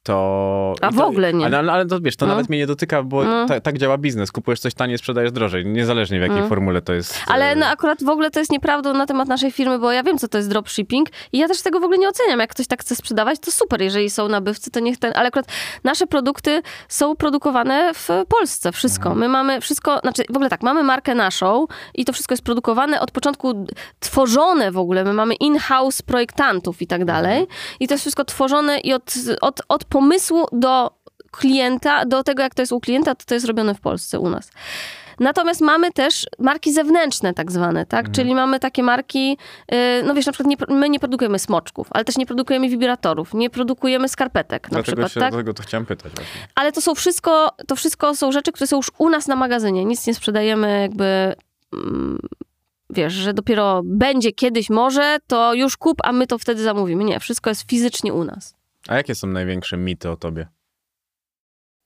To... 0.03 0.75
A 0.81 0.91
w 0.91 0.97
to, 0.97 1.07
ogóle 1.07 1.33
nie. 1.35 1.47
Ale, 1.47 1.59
ale, 1.59 1.73
ale 1.73 1.87
to 1.87 2.01
wiesz, 2.01 2.17
to 2.17 2.27
No. 2.27 2.33
nawet 2.33 2.49
mnie 2.49 2.59
nie 2.59 2.67
dotyka, 2.67 3.03
bo 3.03 3.25
No. 3.25 3.47
ta, 3.47 3.61
tak 3.61 3.79
działa 3.79 3.99
biznes. 3.99 4.33
Kupujesz 4.33 4.61
coś 4.61 4.75
taniej, 4.75 4.99
sprzedajesz 4.99 5.33
drożej, 5.33 5.67
niezależnie 5.67 6.19
w 6.19 6.23
jakiej 6.23 6.41
No. 6.41 6.49
formule 6.49 6.83
to 6.83 6.93
jest. 6.93 7.19
Ale 7.27 7.51
e, 7.51 7.57
no 7.57 7.67
akurat 7.67 8.05
w 8.05 8.09
ogóle 8.09 8.31
to 8.31 8.39
jest 8.39 8.53
nieprawdą 8.53 8.95
na 8.95 9.07
temat 9.07 9.29
naszej 9.29 9.51
firmy, 9.53 9.79
bo 9.79 9.93
ja 9.93 10.03
wiem, 10.03 10.19
co 10.19 10.29
to 10.29 10.39
jest 10.39 10.51
dropshipping 10.51 11.09
i 11.33 11.39
ja 11.39 11.49
też 11.49 11.63
tego 11.63 11.81
w 11.81 11.85
ogóle 11.85 11.99
nie 11.99 12.09
oceniam. 12.09 12.41
Jak 12.41 12.51
ktoś 12.51 12.67
tak 12.67 12.81
chce 12.81 12.97
sprzedawać, 12.97 13.39
to 13.39 13.51
super. 13.51 13.83
Jeżeli 13.83 14.11
są 14.11 14.29
nabywcy, 14.29 14.71
to 14.71 14.81
niech 14.81 14.99
ten... 14.99 15.13
Ale 15.17 15.29
akurat 15.29 15.47
nasze 15.85 16.07
produkty 16.07 16.63
są 16.89 17.17
produkowane 17.17 17.95
w 17.95 18.09
Polsce. 18.29 18.73
Wszystko. 18.73 19.15
My 19.15 19.29
mamy 19.29 19.61
wszystko... 19.61 19.99
Znaczy 19.99 20.23
w 20.31 20.37
ogóle 20.37 20.51
tak, 20.51 20.63
mamy 20.63 20.83
markę 20.83 21.15
naszą 21.15 21.67
i 21.95 22.05
to 22.05 22.13
wszystko 22.13 22.33
jest 22.33 22.45
produkowane 22.45 23.01
od 23.01 23.11
początku, 23.11 23.67
tworzone 24.01 24.71
w 24.73 24.79
ogóle. 24.79 25.05
My 25.05 25.13
mamy 25.13 25.35
in-house 25.35 26.03
projektantów 26.03 26.83
i 26.83 26.87
tak 26.87 27.05
dalej. 27.05 27.47
I 27.81 27.89
to 27.89 27.95
jest 27.95 28.03
wszystko 28.03 28.25
tworzone 28.25 28.79
i 28.81 28.93
od, 28.93 29.15
od, 29.41 29.61
od 29.69 29.85
pomysłu 29.93 30.47
do 30.53 30.91
klienta, 31.31 32.05
do 32.05 32.23
tego, 32.23 32.43
jak 32.43 32.55
to 32.55 32.63
jest 32.63 32.73
u 32.73 32.81
klienta, 32.81 33.15
to 33.15 33.25
to 33.25 33.35
jest 33.35 33.47
robione 33.47 33.75
w 33.75 33.81
Polsce, 33.81 34.21
u 34.21 34.29
nas. 34.29 34.51
Natomiast 35.21 35.61
mamy 35.61 35.93
też 35.93 36.27
marki 36.39 36.73
zewnętrzne 36.73 37.35
tak 37.35 37.53
zwane, 37.53 37.87
tak? 37.87 38.11
Czyli 38.11 38.35
mamy 38.35 38.61
takie 38.61 38.83
marki, 38.83 39.39
yy, 39.71 39.77
no 40.05 40.15
wiesz, 40.15 40.27
na 40.27 40.33
przykład 40.33 40.49
nie, 40.49 40.77
my 40.77 40.89
nie 40.89 41.01
produkujemy 41.01 41.39
smoczków, 41.39 41.89
ale 41.91 42.05
też 42.05 42.17
nie 42.17 42.27
produkujemy 42.27 42.69
wibratorów, 42.69 43.35
nie 43.35 43.51
produkujemy 43.51 44.09
skarpetek 44.09 44.71
na 44.71 44.75
Dlatego, 44.75 44.85
przykład, 44.85 45.13
się, 45.13 45.21
tak? 45.21 45.31
dlatego 45.31 45.55
to 45.55 45.63
chciałem 45.63 45.87
pytać 45.87 46.13
właśnie. 46.13 46.41
Ale 46.55 46.73
to 46.73 46.81
są 46.81 46.95
wszystko, 46.95 47.49
to 47.67 47.77
wszystko 47.77 48.15
są 48.15 48.33
rzeczy, 48.33 48.53
które 48.53 48.67
są 48.67 48.77
już 48.77 48.91
u 48.99 49.09
nas 49.09 49.27
na 49.27 49.37
magazynie. 49.37 49.85
Nic 49.85 50.07
nie 50.07 50.15
sprzedajemy 50.15 50.81
jakby... 50.81 51.35
Mm, 51.73 52.19
Wiesz, 52.95 53.13
że 53.13 53.35
dopiero 53.35 53.83
będzie 53.85 54.33
kiedyś 54.33 54.71
może, 54.71 55.17
to 55.27 55.55
już 55.55 55.77
kup, 55.77 55.99
a 56.05 56.13
my 56.13 56.27
to 56.27 56.39
wtedy 56.39 56.63
zamówimy. 56.63 57.05
Nie, 57.05 57.21
wszystko 57.21 57.51
jest 57.51 57.71
fizycznie 57.71 58.13
u 58.13 58.25
nas. 58.25 58.55
A 58.89 58.95
jakie 58.97 59.15
są 59.15 59.27
największe 59.27 59.77
mity 59.77 60.11
o 60.11 60.17
tobie? 60.17 60.49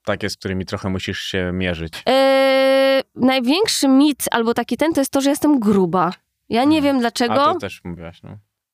Takie, 0.05 0.31
z 0.31 0.37
którymi 0.37 0.67
trochę 0.67 0.89
musisz 0.89 1.21
się 1.21 1.51
mierzyć. 1.53 1.93
Eee, 2.07 3.03
największy 3.15 3.89
mit 3.89 4.25
albo 4.31 4.55
taki 4.55 4.77
ten 4.77 4.93
to 4.93 5.01
jest 5.01 5.13
to, 5.13 5.21
że 5.21 5.31
jestem 5.31 5.61
gruba. 5.61 6.13
Ja 6.49 6.65
nie 6.65 6.83
wiem 6.83 6.97
A 6.97 7.01
dlaczego. 7.01 7.35
to 7.35 7.55
też 7.55 7.81
mówiłaś, 7.85 8.23
no. 8.23 8.31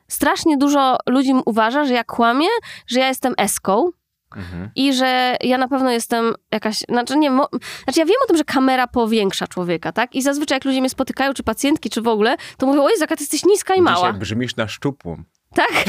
Strasznie 0.08 0.56
dużo 0.56 0.96
ludzi 1.08 1.32
uważa, 1.46 1.84
że 1.84 1.94
ja 1.94 2.04
kłamię, 2.04 2.46
że 2.86 3.00
ja 3.00 3.08
jestem 3.08 3.34
eską 3.38 3.90
Mhm. 4.36 4.70
i 4.76 4.92
że 4.92 5.36
ja 5.40 5.58
na 5.58 5.68
pewno 5.68 5.90
jestem 5.90 6.34
jakaś. 6.52 6.78
Znaczy, 6.78 7.16
nie, 7.16 7.30
mo, 7.30 7.48
znaczy 7.84 8.00
ja 8.00 8.06
wiem 8.06 8.16
o 8.24 8.26
tym, 8.26 8.36
że 8.36 8.44
kamera 8.44 8.86
powiększa 8.86 9.46
człowieka, 9.48 9.92
tak? 9.92 10.14
I 10.14 10.22
zazwyczaj 10.22 10.56
jak 10.56 10.64
ludzie 10.64 10.80
mnie 10.80 10.90
spotykają, 10.90 11.34
czy 11.34 11.42
pacjentki, 11.42 11.90
czy 11.90 12.02
w 12.02 12.08
ogóle, 12.08 12.36
to 12.56 12.66
mówią: 12.66 12.82
Oj, 12.84 12.92
jaka 13.00 13.16
ty 13.16 13.22
jesteś 13.22 13.44
niska 13.44 13.74
i 13.74 13.82
mała. 13.82 13.96
Dzisiaj 13.96 14.12
brzmisz 14.20 14.56
na 14.56 14.68
szczupłą. 14.68 15.22
Tak? 15.54 15.70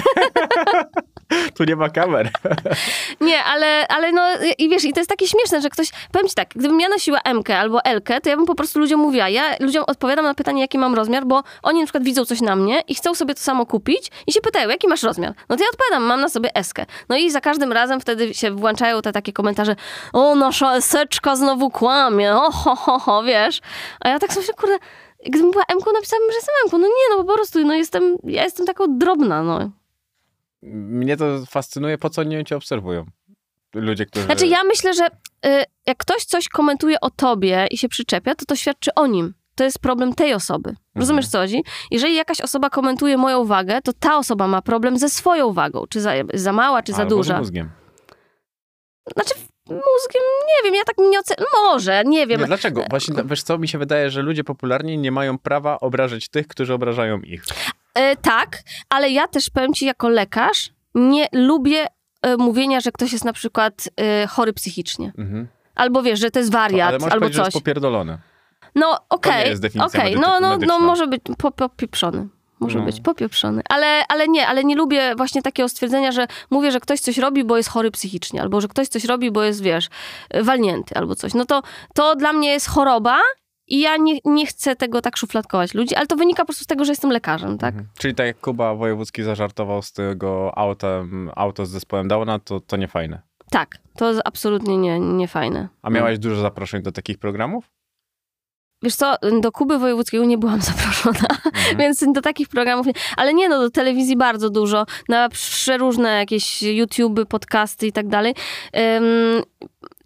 Tu 1.57 1.63
nie 1.63 1.75
ma 1.75 1.89
kamer. 1.89 2.31
Nie, 3.21 3.43
ale, 3.43 3.87
ale 3.87 4.11
no 4.11 4.21
i 4.57 4.69
wiesz, 4.69 4.83
i 4.83 4.93
to 4.93 4.99
jest 4.99 5.09
takie 5.09 5.27
śmieszne, 5.27 5.61
że 5.61 5.69
ktoś, 5.69 5.87
powiem 6.11 6.27
ci 6.27 6.35
tak, 6.35 6.49
gdybym 6.55 6.79
ja 6.79 6.89
nosiła 6.89 7.19
M 7.23 7.41
albo 7.57 7.83
L, 7.85 8.01
to 8.01 8.29
ja 8.29 8.37
bym 8.37 8.45
po 8.45 8.55
prostu 8.55 8.79
ludziom 8.79 8.99
mówiła. 8.99 9.29
Ja 9.29 9.55
ludziom 9.59 9.83
odpowiadam 9.87 10.25
na 10.25 10.33
pytanie, 10.33 10.61
jaki 10.61 10.77
mam 10.77 10.95
rozmiar, 10.95 11.25
bo 11.25 11.43
oni 11.63 11.79
na 11.79 11.85
przykład 11.85 12.03
widzą 12.03 12.25
coś 12.25 12.41
na 12.41 12.55
mnie 12.55 12.81
i 12.87 12.95
chcą 12.95 13.15
sobie 13.15 13.33
to 13.33 13.41
samo 13.41 13.65
kupić 13.65 14.11
i 14.27 14.33
się 14.33 14.41
pytają, 14.41 14.69
jaki 14.69 14.87
masz 14.87 15.03
rozmiar? 15.03 15.33
No 15.49 15.57
to 15.57 15.63
ja 15.63 15.69
odpowiadam, 15.69 16.03
mam 16.03 16.21
na 16.21 16.29
sobie 16.29 16.55
eskę. 16.55 16.85
No 17.09 17.17
i 17.17 17.31
za 17.31 17.41
każdym 17.41 17.71
razem 17.71 17.99
wtedy 17.99 18.33
się 18.33 18.51
włączają 18.51 19.01
te 19.01 19.11
takie 19.11 19.33
komentarze, 19.33 19.75
o, 20.13 20.35
nasza 20.35 20.75
eseczka 20.75 21.35
znowu 21.35 21.69
kłamie, 21.69 22.35
o, 22.35 22.51
ho, 22.51 22.75
ho, 22.75 22.99
ho, 22.99 23.23
wiesz. 23.23 23.61
A 23.99 24.09
ja 24.09 24.19
tak 24.19 24.33
sobie 24.33 24.47
kurde, 24.57 24.77
gdybym 25.25 25.51
była 25.51 25.63
M, 25.67 25.77
napisałabym, 25.93 26.31
że 26.31 26.35
jestem 26.35 26.55
M. 26.65 26.81
No 26.81 26.87
nie, 26.87 27.17
no 27.17 27.23
po 27.23 27.33
prostu, 27.33 27.65
no 27.65 27.73
jestem, 27.73 28.17
ja 28.23 28.43
jestem 28.43 28.65
taką 28.65 28.97
drobna, 28.97 29.43
no. 29.43 29.69
Mnie 30.71 31.17
to 31.17 31.45
fascynuje, 31.45 31.97
po 31.97 32.09
co 32.09 32.21
oni 32.21 32.45
cię 32.45 32.57
obserwują. 32.57 33.05
Ludzie, 33.73 34.05
którzy... 34.05 34.25
Znaczy 34.25 34.47
ja 34.47 34.63
myślę, 34.63 34.93
że 34.93 35.07
y, 35.45 35.63
jak 35.85 35.97
ktoś 35.97 36.25
coś 36.25 36.49
komentuje 36.49 36.99
o 36.99 37.09
tobie 37.09 37.67
i 37.71 37.77
się 37.77 37.89
przyczepia, 37.89 38.35
to 38.35 38.45
to 38.45 38.55
świadczy 38.55 38.93
o 38.95 39.07
nim. 39.07 39.33
To 39.55 39.63
jest 39.63 39.79
problem 39.79 40.13
tej 40.15 40.33
osoby. 40.33 40.75
Rozumiesz, 40.95 41.27
co 41.27 41.37
chodzi? 41.37 41.63
Jeżeli 41.91 42.15
jakaś 42.15 42.41
osoba 42.41 42.69
komentuje 42.69 43.17
moją 43.17 43.45
wagę, 43.45 43.81
to 43.81 43.93
ta 43.93 44.17
osoba 44.17 44.47
ma 44.47 44.61
problem 44.61 44.97
ze 44.97 45.09
swoją 45.09 45.53
wagą. 45.53 45.85
Czy 45.89 46.01
za, 46.01 46.11
za 46.33 46.53
mała, 46.53 46.83
czy 46.83 46.91
za 46.91 46.97
Albo 46.97 47.09
z 47.09 47.17
duża. 47.17 47.39
mózgiem. 47.39 47.69
Znaczy 49.13 49.33
mózgiem, 49.69 50.23
nie 50.47 50.63
wiem, 50.63 50.75
ja 50.75 50.83
tak 50.83 50.97
nie 50.97 51.19
oceniam. 51.19 51.45
Może, 51.63 52.03
nie 52.05 52.27
wiem. 52.27 52.41
Nie, 52.41 52.47
dlaczego? 52.47 52.85
Właśnie, 52.89 53.15
wiesz 53.25 53.43
co, 53.43 53.57
mi 53.57 53.67
się 53.67 53.77
wydaje, 53.77 54.09
że 54.09 54.21
ludzie 54.21 54.43
popularni 54.43 54.97
nie 54.97 55.11
mają 55.11 55.37
prawa 55.37 55.79
obrażać 55.79 56.29
tych, 56.29 56.47
którzy 56.47 56.73
obrażają 56.73 57.21
ich. 57.21 57.43
E, 57.93 58.15
tak, 58.15 58.63
ale 58.89 59.09
ja 59.09 59.27
też 59.27 59.49
powiem 59.49 59.73
ci 59.73 59.85
jako 59.85 60.09
lekarz, 60.09 60.69
nie 60.95 61.27
lubię 61.33 61.87
e, 62.21 62.37
mówienia, 62.37 62.79
że 62.81 62.91
ktoś 62.91 63.11
jest 63.13 63.25
na 63.25 63.33
przykład 63.33 63.73
e, 63.97 64.27
chory 64.27 64.53
psychicznie. 64.53 65.13
Mhm. 65.17 65.47
Albo 65.75 66.03
wiesz, 66.03 66.19
że 66.19 66.31
to 66.31 66.39
jest 66.39 66.51
wariat, 66.51 66.87
Ale 66.89 66.97
możesz 66.99 67.13
albo 67.13 67.19
powiedzieć, 67.21 67.35
że 67.37 67.43
coś. 67.43 67.53
jest 67.53 67.63
popierdolone. 67.65 68.17
No 68.75 68.99
okej, 69.09 69.59
definicja 69.59 70.01
okej, 70.01 70.15
medy- 70.15 70.21
no, 70.21 70.39
no, 70.39 70.57
no 70.57 70.79
może 70.79 71.07
być 71.07 71.21
po, 71.37 71.51
popieprzony. 71.51 72.27
Może 72.59 72.79
No. 72.79 72.85
być 72.85 73.01
popieprzony. 73.01 73.61
Ale, 73.69 74.03
ale 74.09 74.27
nie, 74.27 74.47
ale 74.47 74.63
nie 74.63 74.75
lubię 74.75 75.13
właśnie 75.17 75.41
takiego 75.41 75.69
stwierdzenia, 75.69 76.11
że 76.11 76.27
mówię, 76.49 76.71
że 76.71 76.79
ktoś 76.79 76.99
coś 76.99 77.17
robi, 77.17 77.43
bo 77.43 77.57
jest 77.57 77.69
chory 77.69 77.91
psychicznie, 77.91 78.41
albo 78.41 78.61
że 78.61 78.67
ktoś 78.67 78.87
coś 78.87 79.05
robi, 79.05 79.31
bo 79.31 79.43
jest, 79.43 79.61
wiesz, 79.63 79.89
walnięty 80.41 80.95
albo 80.95 81.15
coś. 81.15 81.33
No 81.33 81.45
to, 81.45 81.61
to 81.95 82.15
dla 82.15 82.33
mnie 82.33 82.49
jest 82.49 82.67
choroba 82.67 83.19
i 83.67 83.79
ja 83.79 83.97
nie, 83.97 84.19
nie 84.25 84.45
chcę 84.45 84.75
tego 84.75 85.01
tak 85.01 85.17
szufladkować 85.17 85.73
ludzi, 85.73 85.95
ale 85.95 86.07
to 86.07 86.15
wynika 86.15 86.41
po 86.43 86.45
prostu 86.45 86.63
z 86.63 86.67
tego, 86.67 86.85
że 86.85 86.91
jestem 86.91 87.11
lekarzem, 87.11 87.57
tak? 87.57 87.69
Mhm. 87.73 87.89
Czyli 87.97 88.15
tak 88.15 88.25
jak 88.27 88.39
Kuba 88.39 88.75
Wojewódzki 88.75 89.23
zażartował 89.23 89.81
z 89.81 89.91
tego 89.91 90.57
autem, 90.57 91.31
auto 91.35 91.65
z 91.65 91.69
zespołem 91.69 92.07
Downa, 92.07 92.39
to, 92.39 92.59
to 92.59 92.77
nie 92.77 92.87
fajne. 92.87 93.21
Tak, 93.49 93.77
to 93.97 94.09
jest 94.09 94.21
absolutnie 94.25 94.77
nie, 94.77 94.99
nie 94.99 95.27
fajne. 95.27 95.67
A 95.81 95.89
miałaś 95.89 96.19
dużo 96.19 96.41
zaproszeń 96.41 96.81
do 96.83 96.91
takich 96.91 97.17
programów? 97.17 97.65
Wiesz 98.83 98.95
co, 98.95 99.15
do 99.41 99.51
Kuby 99.51 99.79
Wojewódzkiego 99.79 100.25
nie 100.25 100.37
byłam 100.37 100.61
zaproszona, 100.71 101.27
Mhm. 101.45 101.77
więc 101.77 102.05
do 102.13 102.21
takich 102.21 102.47
programów 102.49 102.85
nie. 102.87 102.93
Ale 103.17 103.33
nie, 103.33 103.49
no 103.49 103.59
do 103.59 103.69
telewizji 103.69 104.17
bardzo 104.17 104.49
dużo, 104.49 104.85
na 105.09 105.29
przeróżne 105.29 106.09
jakieś 106.17 106.61
YouTube, 106.63 107.25
podcasty 107.29 107.87
i 107.87 107.91
tak 107.91 108.07
dalej. 108.07 108.33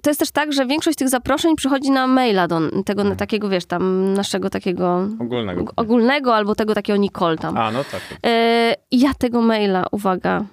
To 0.04 0.10
jest 0.10 0.20
też 0.20 0.32
tak, 0.32 0.54
że 0.54 0.66
większość 0.66 0.98
tych 0.98 1.10
zaproszeń 1.10 1.56
przychodzi 1.56 1.92
na 1.92 2.08
maila 2.08 2.48
do 2.48 2.60
tego 2.86 3.02
Mhm. 3.02 3.18
takiego, 3.18 3.50
wiesz, 3.50 3.66
tam 3.66 4.14
naszego 4.14 4.50
takiego 4.50 5.08
Ogólnego. 5.20 5.74
ogólnego 5.76 6.36
albo 6.36 6.56
tego 6.56 6.76
takiego 6.76 6.98
Nicole 6.98 7.38
tam. 7.38 7.58
A, 7.58 7.72
no 7.72 7.84
tak. 7.84 8.02
E, 8.26 8.74
ja 8.92 9.14
tego 9.14 9.42
maila, 9.42 9.86
uwaga, 9.92 10.46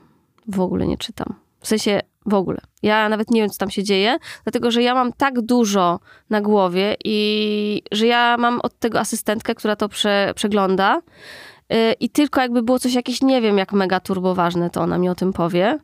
w 0.48 0.60
ogóle 0.60 0.86
nie 0.86 0.96
czytam. 0.98 1.34
W 1.60 1.66
sensie 1.68 2.00
w 2.26 2.34
ogóle. 2.34 2.58
Ja 2.82 3.08
nawet 3.08 3.30
nie 3.30 3.40
wiem, 3.40 3.50
co 3.50 3.58
tam 3.58 3.70
się 3.70 3.82
dzieje, 3.82 4.16
dlatego 4.44 4.70
że 4.70 4.82
ja 4.82 4.94
mam 4.94 5.12
tak 5.12 5.40
dużo 5.40 6.00
na 6.30 6.40
głowie 6.40 6.96
i 7.04 7.82
że 7.92 8.06
ja 8.06 8.36
mam 8.38 8.60
od 8.60 8.78
tego 8.78 9.00
asystentkę, 9.00 9.54
która 9.54 9.76
to 9.76 9.88
prze, 9.88 10.32
przegląda. 10.36 11.00
E, 11.70 11.92
I 11.92 12.10
tylko 12.10 12.40
jakby 12.40 12.62
było 12.62 12.78
coś 12.78 12.94
jakieś, 12.94 13.22
nie 13.22 13.40
wiem, 13.40 13.58
jak 13.58 13.72
mega 13.72 14.00
turbo 14.00 14.34
ważne, 14.34 14.70
to 14.70 14.80
ona 14.80 14.98
mi 14.98 15.08
o 15.08 15.14
tym 15.14 15.32
powie. 15.32 15.78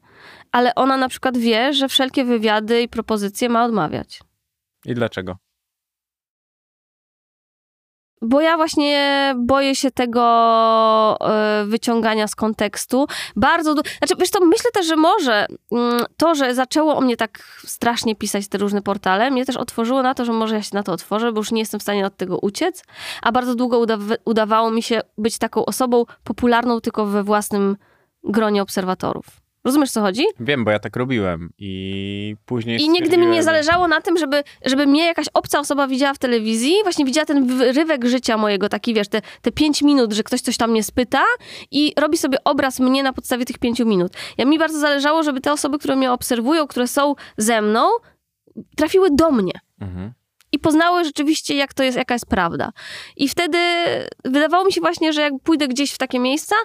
Ale 0.52 0.74
ona 0.74 0.96
na 0.96 1.08
przykład 1.08 1.36
wie, 1.38 1.72
że 1.72 1.88
wszelkie 1.88 2.24
wywiady 2.24 2.82
i 2.82 2.88
propozycje 2.88 3.48
ma 3.48 3.64
odmawiać. 3.64 4.20
I 4.84 4.94
dlaczego? 4.94 5.36
Bo 8.22 8.40
ja 8.40 8.56
właśnie 8.56 9.34
boję 9.38 9.74
się 9.74 9.90
tego 9.90 10.22
e, 11.20 11.64
wyciągania 11.66 12.26
z 12.28 12.34
kontekstu. 12.34 13.06
Bardzo. 13.36 13.74
Du- 13.74 13.82
znaczy, 13.98 14.14
wiesz, 14.18 14.30
to 14.30 14.44
myślę 14.44 14.70
też, 14.70 14.86
że 14.86 14.96
może 14.96 15.46
mm, 15.72 16.04
to, 16.16 16.34
że 16.34 16.54
zaczęło 16.54 16.96
o 16.96 17.00
mnie 17.00 17.16
tak 17.16 17.38
strasznie 17.66 18.16
pisać 18.16 18.48
te 18.48 18.58
różne 18.58 18.82
portale, 18.82 19.30
mnie 19.30 19.44
też 19.46 19.56
otworzyło 19.56 20.02
na 20.02 20.14
to, 20.14 20.24
że 20.24 20.32
może 20.32 20.54
ja 20.54 20.62
się 20.62 20.70
na 20.74 20.82
to 20.82 20.92
otworzę, 20.92 21.32
bo 21.32 21.38
już 21.40 21.52
nie 21.52 21.60
jestem 21.60 21.80
w 21.80 21.82
stanie 21.82 22.06
od 22.06 22.16
tego 22.16 22.38
uciec. 22.38 22.84
A 23.22 23.32
bardzo 23.32 23.54
długo 23.54 23.78
uda- 23.78 24.16
udawało 24.24 24.70
mi 24.70 24.82
się 24.82 25.00
być 25.18 25.38
taką 25.38 25.64
osobą 25.64 26.04
popularną 26.24 26.80
tylko 26.80 27.06
we 27.06 27.22
własnym 27.24 27.76
gronie 28.24 28.62
obserwatorów. 28.62 29.24
Rozumiesz, 29.64 29.90
co 29.90 30.00
chodzi? 30.00 30.24
Wiem, 30.40 30.64
bo 30.64 30.70
ja 30.70 30.78
tak 30.78 30.96
robiłem 30.96 31.50
i 31.58 32.36
później 32.46 32.82
I 32.82 32.88
nigdy 32.88 33.18
mi 33.18 33.26
nie 33.26 33.42
zależało 33.42 33.88
na 33.88 34.00
tym, 34.00 34.18
żeby, 34.18 34.42
żeby 34.64 34.86
mnie 34.86 35.06
jakaś 35.06 35.26
obca 35.34 35.60
osoba 35.60 35.86
widziała 35.86 36.14
w 36.14 36.18
telewizji, 36.18 36.74
właśnie 36.82 37.04
widziała 37.04 37.24
ten 37.26 37.46
wyrywek 37.46 38.04
życia 38.04 38.36
mojego, 38.36 38.68
taki 38.68 38.94
wiesz, 38.94 39.08
te, 39.08 39.22
te 39.42 39.52
pięć 39.52 39.82
minut, 39.82 40.12
że 40.12 40.22
ktoś 40.22 40.40
coś 40.40 40.56
tam 40.56 40.70
mnie 40.70 40.82
spyta 40.82 41.22
i 41.70 41.92
robi 41.96 42.18
sobie 42.18 42.38
obraz 42.44 42.80
mnie 42.80 43.02
na 43.02 43.12
podstawie 43.12 43.44
tych 43.44 43.58
pięciu 43.58 43.86
minut. 43.86 44.12
Ja 44.38 44.44
mi 44.44 44.58
bardzo 44.58 44.78
zależało, 44.78 45.22
żeby 45.22 45.40
te 45.40 45.52
osoby, 45.52 45.78
które 45.78 45.96
mnie 45.96 46.12
obserwują, 46.12 46.66
które 46.66 46.86
są 46.88 47.14
ze 47.36 47.62
mną, 47.62 47.88
trafiły 48.76 49.08
do 49.10 49.30
mnie 49.30 49.52
Mhm. 49.80 50.12
I 50.52 50.58
poznały 50.58 51.04
rzeczywiście, 51.04 51.54
jak 51.54 51.74
to 51.74 51.82
jest, 51.82 51.98
jaka 51.98 52.14
jest 52.14 52.26
prawda. 52.26 52.72
I 53.16 53.28
wtedy 53.28 53.58
wydawało 54.24 54.64
mi 54.64 54.72
się 54.72 54.80
właśnie, 54.80 55.12
że 55.12 55.20
jak 55.22 55.32
pójdę 55.44 55.68
gdzieś 55.68 55.92
w 55.92 55.98
takie 55.98 56.18
miejsca, 56.18 56.56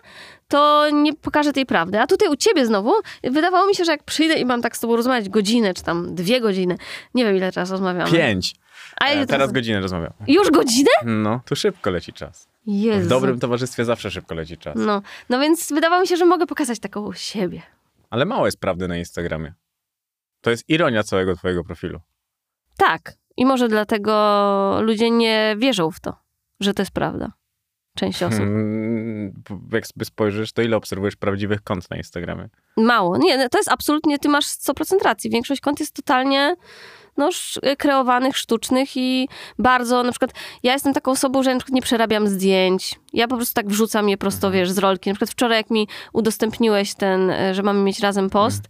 to 0.47 0.89
nie 0.93 1.13
pokażę 1.13 1.53
tej 1.53 1.65
prawdy. 1.65 1.99
A 1.99 2.07
tutaj 2.07 2.27
u 2.29 2.35
ciebie 2.35 2.65
znowu, 2.65 2.93
wydawało 3.23 3.67
mi 3.67 3.75
się, 3.75 3.85
że 3.85 3.91
jak 3.91 4.03
przyjdę 4.03 4.33
i 4.35 4.45
mam 4.45 4.61
tak 4.61 4.77
z 4.77 4.79
tobą 4.79 4.95
rozmawiać 4.95 5.29
godzinę, 5.29 5.73
czy 5.73 5.83
tam 5.83 6.15
dwie 6.15 6.41
godziny, 6.41 6.77
nie 7.13 7.25
wiem 7.25 7.35
ile 7.37 7.51
teraz 7.51 7.71
rozmawiamy. 7.71 8.11
Pięć. 8.11 8.55
A 9.01 9.11
ile 9.11 9.21
E, 9.21 9.25
teraz 9.25 9.47
to- 9.47 9.53
godzinę 9.53 9.79
rozmawiam. 9.79 10.13
Już 10.27 10.49
godzinę? 10.51 10.89
No, 11.05 11.41
tu 11.45 11.55
szybko 11.55 11.89
leci 11.89 12.13
czas. 12.13 12.47
Jezu. 12.67 13.05
W 13.05 13.09
dobrym 13.09 13.39
towarzystwie 13.39 13.85
zawsze 13.85 14.11
szybko 14.11 14.35
leci 14.35 14.57
czas. 14.57 14.73
No, 14.77 15.01
no 15.29 15.39
więc 15.39 15.73
wydawało 15.73 16.01
mi 16.01 16.07
się, 16.07 16.17
że 16.17 16.25
mogę 16.25 16.45
pokazać 16.47 16.79
taką 16.79 17.13
siebie. 17.13 17.61
Ale 18.09 18.25
mało 18.25 18.45
jest 18.45 18.59
prawdy 18.59 18.87
na 18.87 18.97
Instagramie. 18.97 19.53
To 20.41 20.49
jest 20.49 20.69
ironia 20.69 21.03
całego 21.03 21.35
twojego 21.35 21.63
profilu. 21.63 21.99
Tak. 22.77 23.13
I 23.37 23.45
może 23.45 23.67
dlatego 23.67 24.77
ludzie 24.81 25.11
nie 25.11 25.55
wierzą 25.57 25.91
w 25.91 25.99
to, 25.99 26.15
że 26.59 26.73
to 26.73 26.81
jest 26.81 26.91
prawda. 26.91 27.31
Część 27.97 28.23
osób. 28.23 28.39
Hmm, 28.39 29.43
jak 29.71 29.87
sobie 29.87 30.05
spojrzysz, 30.05 30.51
to 30.53 30.61
ile 30.61 30.77
obserwujesz 30.77 31.15
prawdziwych 31.15 31.61
kont 31.61 31.89
na 31.89 31.97
Instagramie? 31.97 32.49
Mało. 32.77 33.17
Nie, 33.17 33.37
no 33.37 33.49
to 33.49 33.57
jest 33.57 33.71
absolutnie, 33.71 34.19
ty 34.19 34.29
masz 34.29 34.45
100% 34.45 35.03
racji. 35.03 35.29
Większość 35.29 35.61
kont 35.61 35.79
jest 35.79 35.95
totalnie 35.95 36.55
no, 37.17 37.27
sz- 37.27 37.77
kreowanych, 37.77 38.37
sztucznych 38.37 38.97
i 38.97 39.29
bardzo, 39.59 40.03
na 40.03 40.11
przykład, 40.11 40.31
ja 40.63 40.73
jestem 40.73 40.93
taką 40.93 41.11
osobą, 41.11 41.43
że 41.43 41.49
ja 41.49 41.53
na 41.55 41.59
przykład 41.59 41.75
nie 41.75 41.81
przerabiam 41.81 42.27
zdjęć. 42.27 42.99
Ja 43.13 43.27
po 43.27 43.35
prostu 43.35 43.53
tak 43.53 43.67
wrzucam 43.67 44.09
je 44.09 44.17
prosto, 44.17 44.51
wiesz, 44.51 44.71
z 44.71 44.77
rolki. 44.77 45.09
Na 45.09 45.13
przykład 45.13 45.29
wczoraj, 45.29 45.57
jak 45.57 45.69
mi 45.69 45.87
udostępniłeś 46.13 46.95
ten, 46.95 47.29
e, 47.29 47.55
że 47.55 47.63
mamy 47.63 47.79
mieć 47.83 47.99
razem 47.99 48.29
post, 48.29 48.63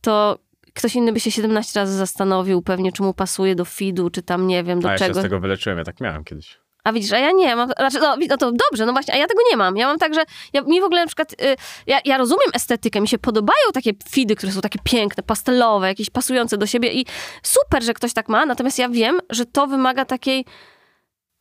to 0.00 0.38
ktoś 0.76 0.94
inny 0.94 1.12
by 1.12 1.20
się 1.20 1.30
17 1.30 1.80
razy 1.80 1.96
zastanowił 1.96 2.62
pewnie, 2.62 2.92
czy 2.92 3.02
mu 3.02 3.14
pasuje 3.14 3.54
do 3.54 3.64
feedu, 3.64 4.10
czy 4.10 4.22
tam, 4.22 4.46
nie 4.46 4.64
wiem, 4.64 4.80
do 4.80 4.88
A 4.88 4.92
ja 4.92 4.98
się 4.98 5.04
czego. 5.04 5.20
z 5.20 5.22
tego 5.22 5.40
wyleczyłem, 5.40 5.78
ja 5.78 5.84
tak 5.84 6.00
miałem 6.00 6.24
kiedyś. 6.24 6.58
A 6.84 6.92
widzisz, 6.92 7.12
a 7.12 7.18
ja 7.18 7.32
nie 7.32 7.56
mam. 7.56 7.68
Znaczy, 7.78 7.98
no, 8.00 8.16
no 8.28 8.36
to 8.36 8.52
dobrze, 8.52 8.86
no 8.86 8.92
właśnie, 8.92 9.14
a 9.14 9.16
ja 9.16 9.26
tego 9.26 9.40
nie 9.50 9.56
mam. 9.56 9.76
Ja 9.76 9.86
mam 9.86 9.98
tak, 9.98 10.14
że 10.14 10.24
ja, 10.52 10.62
mi 10.62 10.80
w 10.80 10.84
ogóle 10.84 11.00
na 11.00 11.06
przykład. 11.06 11.32
Y, 11.32 11.56
ja, 11.86 12.00
ja 12.04 12.18
rozumiem 12.18 12.50
estetykę, 12.54 13.00
mi 13.00 13.08
się 13.08 13.18
podobają 13.18 13.72
takie 13.74 13.92
feedy, 14.08 14.36
które 14.36 14.52
są 14.52 14.60
takie 14.60 14.78
piękne, 14.84 15.22
pastelowe, 15.22 15.88
jakieś 15.88 16.10
pasujące 16.10 16.58
do 16.58 16.66
siebie 16.66 16.92
i 16.92 17.06
super, 17.42 17.82
że 17.82 17.94
ktoś 17.94 18.12
tak 18.12 18.28
ma, 18.28 18.46
natomiast 18.46 18.78
ja 18.78 18.88
wiem, 18.88 19.20
że 19.30 19.46
to 19.46 19.66
wymaga 19.66 20.04
takiej. 20.04 20.44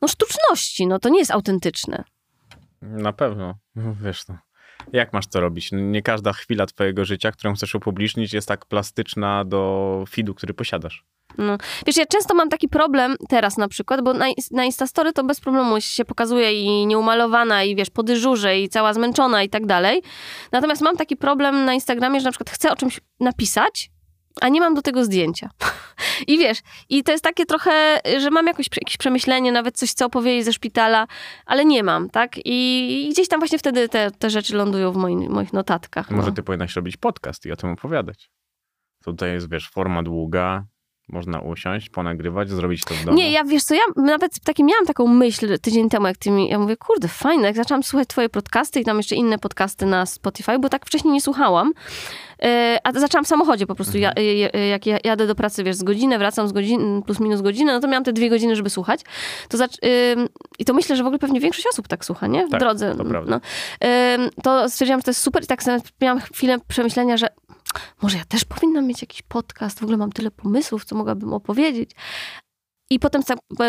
No, 0.02 0.08
sztuczności, 0.08 0.88
no 0.88 1.00
to 1.00 1.10
nie 1.10 1.20
jest 1.20 1.32
autentyczne. 1.32 2.04
Na 2.82 3.14
pewno. 3.14 3.56
No, 3.76 3.96
Wiesz 4.04 4.28
no. 4.28 4.38
Jak 4.94 5.14
masz 5.14 5.28
to 5.28 5.42
robić? 5.42 5.70
Nie 5.72 6.02
każda 6.02 6.34
chwila 6.34 6.66
twojego 6.66 7.06
życia, 7.06 7.32
którą 7.32 7.54
chcesz 7.54 7.76
upublicznić, 7.76 8.34
jest 8.34 8.48
tak 8.48 8.66
plastyczna 8.66 9.46
do 9.46 10.04
feedu, 10.10 10.34
który 10.34 10.54
posiadasz. 10.54 11.06
No. 11.38 11.58
Wiesz, 11.86 11.98
ja 11.98 12.06
często 12.06 12.36
mam 12.36 12.50
taki 12.50 12.70
problem 12.70 13.16
teraz 13.30 13.58
na 13.58 13.68
przykład, 13.68 14.02
bo 14.02 14.14
na, 14.14 14.26
na 14.52 14.66
Instastory 14.66 15.14
to 15.14 15.24
bez 15.24 15.40
problemu 15.40 15.82
się 15.82 16.06
pokazuje 16.06 16.64
i 16.64 16.88
nieumalowana 16.88 17.64
i 17.64 17.76
wiesz, 17.76 17.90
po 17.90 18.04
dyżurze 18.04 18.60
i 18.60 18.70
cała 18.70 18.94
zmęczona 18.94 19.44
i 19.44 19.50
tak 19.50 19.66
dalej. 19.66 20.02
Natomiast 20.52 20.82
mam 20.82 20.98
taki 20.98 21.16
problem 21.16 21.66
na 21.66 21.74
Instagramie, 21.74 22.20
że 22.20 22.26
na 22.26 22.32
przykład 22.32 22.50
chcę 22.50 22.72
o 22.72 22.76
czymś 22.76 23.00
napisać, 23.20 23.92
a 24.42 24.50
nie 24.50 24.60
mam 24.60 24.74
do 24.74 24.82
tego 24.82 25.06
zdjęcia. 25.06 25.50
I 26.28 26.38
wiesz, 26.38 26.58
i 26.90 27.04
to 27.04 27.12
jest 27.12 27.24
takie 27.24 27.46
trochę, 27.46 28.00
że 28.20 28.32
mam 28.32 28.48
jakoś, 28.48 28.66
jakieś 28.78 28.98
przemyślenie, 28.98 29.52
nawet 29.52 29.78
coś 29.78 29.92
chcę 29.92 30.06
opowiedzieć 30.06 30.46
ze 30.46 30.54
szpitala, 30.54 31.08
ale 31.46 31.66
nie 31.66 31.84
mam, 31.84 32.10
tak? 32.10 32.38
I, 32.46 33.08
i 33.08 33.10
gdzieś 33.10 33.28
tam 33.28 33.40
właśnie 33.40 33.60
wtedy 33.60 33.90
te, 33.90 34.12
te 34.12 34.30
rzeczy 34.30 34.56
lądują 34.56 34.92
w 34.92 34.98
moim, 34.98 35.32
moich 35.32 35.54
notatkach. 35.54 36.12
Może 36.12 36.30
no. 36.30 36.36
ty 36.36 36.44
powinnaś 36.44 36.76
robić 36.76 36.98
podcast 36.98 37.46
i 37.46 37.52
o 37.52 37.56
tym 37.56 37.70
opowiadać. 37.70 38.30
Tutaj 39.04 39.32
jest, 39.32 39.50
wiesz, 39.50 39.70
forma 39.70 40.04
długa, 40.04 40.66
można 41.10 41.40
usiąść, 41.40 41.90
ponagrywać, 41.90 42.50
zrobić 42.50 42.84
to 42.84 42.94
w 42.94 43.06
domu. 43.06 43.18
Nie, 43.18 43.32
ja 43.32 43.44
wiesz 43.44 43.64
co, 43.64 43.76
ja 43.76 43.84
nawet 43.96 44.40
taki 44.40 44.64
miałam 44.64 44.86
taką 44.86 45.08
myśl 45.08 45.60
tydzień 45.60 45.90
temu, 45.90 46.08
jak 46.08 46.18
ty 46.18 46.32
mi, 46.32 46.50
ja 46.50 46.60
mówię, 46.60 46.78
kurde, 46.78 47.08
fajne, 47.08 47.48
jak 47.48 47.56
zaczęłam 47.56 47.84
słuchać 47.84 48.08
twoje 48.08 48.30
podcasty 48.30 48.80
i 48.80 48.84
tam 48.84 48.98
jeszcze 48.98 49.16
inne 49.16 49.40
podcasty 49.40 49.86
na 49.86 50.06
Spotify, 50.06 50.60
bo 50.60 50.70
tak 50.70 50.86
wcześniej 50.86 51.14
nie 51.14 51.22
słuchałam, 51.22 51.74
a 52.84 52.92
zaczęłam 52.92 53.26
w 53.26 53.28
samochodzie 53.28 53.68
po 53.68 53.76
prostu, 53.76 53.98
ja, 53.98 54.10
Mhm. 54.10 54.50
e, 54.54 54.68
jak 54.68 54.86
ja 54.86 54.98
jadę 55.04 55.28
do 55.28 55.36
pracy, 55.36 55.64
wiesz, 55.64 55.76
z 55.76 55.84
godziny, 55.84 56.18
wracam 56.18 56.48
z 56.48 56.52
godziny, 56.52 57.02
plus 57.02 57.20
minus 57.20 57.42
godzinę, 57.42 57.74
no 57.74 57.80
to 57.80 57.88
miałam 57.88 58.04
te 58.04 58.14
dwie 58.14 58.30
godziny, 58.30 58.56
żeby 58.56 58.70
słuchać, 58.70 59.02
to 59.50 59.58
zac- 59.58 59.78
i 60.60 60.66
to 60.66 60.74
myślę, 60.74 60.96
że 60.96 61.04
w 61.04 61.06
ogóle 61.06 61.20
pewnie 61.20 61.40
większość 61.40 61.68
osób 61.68 61.88
tak 61.88 62.06
słucha, 62.06 62.28
nie? 62.28 62.48
W 62.48 62.50
Tak, 62.52 62.60
drodze. 62.60 62.96
to. 62.96 63.04
No. 63.04 63.40
To 64.44 64.70
stwierdziłam, 64.70 65.00
że 65.00 65.04
to 65.04 65.12
jest 65.12 65.22
super 65.22 65.44
i 65.44 65.48
tak 65.48 65.62
miałam 66.02 66.20
chwilę 66.20 66.58
przemyślenia, 66.68 67.18
że 67.18 67.28
może 68.02 68.18
ja 68.18 68.26
też 68.26 68.46
powinnam 68.46 68.88
mieć 68.88 69.02
jakiś 69.02 69.22
podcast, 69.22 69.80
w 69.80 69.84
ogóle 69.84 69.98
mam 69.98 70.12
tyle 70.12 70.32
pomysłów, 70.32 70.86
co 70.86 70.96
mogłabym 70.96 71.34
opowiedzieć. 71.34 71.92
I 72.90 73.00
potem 73.00 73.22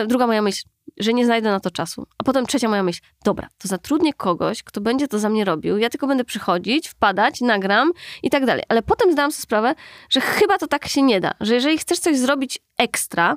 druga 0.06 0.26
moja 0.26 0.42
myśl, 0.42 0.62
że 0.98 1.14
nie 1.14 1.24
znajdę 1.24 1.50
na 1.50 1.60
to 1.60 1.70
czasu. 1.70 2.06
A 2.18 2.24
potem 2.24 2.46
trzecia 2.46 2.68
moja 2.68 2.82
myśl, 2.82 3.00
dobra, 3.24 3.48
to 3.58 3.68
zatrudnię 3.68 4.14
kogoś, 4.14 4.62
kto 4.62 4.80
będzie 4.80 5.08
to 5.08 5.18
za 5.18 5.28
mnie 5.28 5.44
robił, 5.44 5.78
ja 5.78 5.90
tylko 5.90 6.06
będę 6.06 6.24
przychodzić, 6.24 6.88
wpadać, 6.88 7.40
nagram 7.40 7.92
i 8.22 8.30
tak 8.30 8.46
dalej. 8.46 8.64
Ale 8.68 8.82
potem 8.82 9.12
zdałam 9.12 9.32
sobie 9.32 9.42
sprawę, 9.42 9.74
że 10.10 10.20
chyba 10.20 10.58
to 10.58 10.66
tak 10.66 10.88
się 10.88 11.02
nie 11.02 11.20
da, 11.20 11.34
że 11.40 11.54
jeżeli 11.54 11.78
chcesz 11.78 11.98
coś 11.98 12.18
zrobić 12.18 12.58
ekstra, 12.78 13.36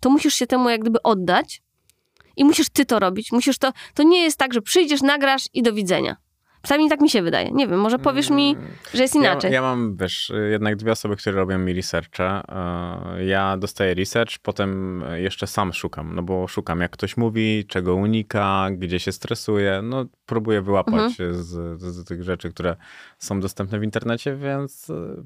to 0.00 0.10
musisz 0.10 0.34
się 0.34 0.46
temu 0.46 0.68
jak 0.68 0.80
gdyby 0.80 1.02
oddać 1.02 1.62
i 2.36 2.44
musisz 2.44 2.68
ty 2.68 2.84
to 2.84 2.98
robić. 2.98 3.32
Musisz 3.32 3.58
to, 3.58 3.72
to 3.94 4.02
nie 4.02 4.22
jest 4.22 4.38
tak, 4.38 4.54
że 4.54 4.62
przyjdziesz, 4.62 5.02
nagrasz 5.02 5.48
i 5.52 5.62
do 5.62 5.72
widzenia. 5.72 6.16
Przynajmniej 6.64 6.90
tak 6.90 7.00
mi 7.00 7.10
się 7.10 7.22
wydaje. 7.22 7.50
Nie 7.50 7.68
wiem, 7.68 7.80
może 7.80 7.98
powiesz 7.98 8.30
mi, 8.30 8.56
że 8.94 9.02
jest 9.02 9.14
inaczej. 9.14 9.50
Ja, 9.50 9.54
ja 9.54 9.62
mam, 9.62 9.96
wiesz, 9.96 10.32
jednak 10.50 10.76
dwie 10.76 10.92
osoby, 10.92 11.16
które 11.16 11.36
robią 11.36 11.58
mi 11.58 11.72
researcha. 11.74 12.42
E, 13.18 13.24
Ja 13.24 13.56
dostaję 13.56 13.94
research, 13.94 14.38
potem 14.42 15.02
jeszcze 15.14 15.46
sam 15.46 15.72
szukam, 15.72 16.14
no 16.14 16.22
bo 16.22 16.48
szukam, 16.48 16.80
jak 16.80 16.90
ktoś 16.90 17.16
mówi, 17.16 17.64
czego 17.68 17.94
unika, 17.94 18.68
gdzie 18.72 19.00
się 19.00 19.12
stresuje. 19.12 19.80
No, 19.82 20.04
próbuję 20.26 20.62
wyłapać 20.62 20.94
Mhm. 21.20 21.34
z, 21.42 21.80
z, 21.82 22.04
tych 22.04 22.22
rzeczy, 22.22 22.50
które 22.50 22.76
są 23.18 23.40
dostępne 23.40 23.78
w 23.78 23.82
internecie, 23.82 24.36
więc 24.36 24.90
e, 24.90 25.24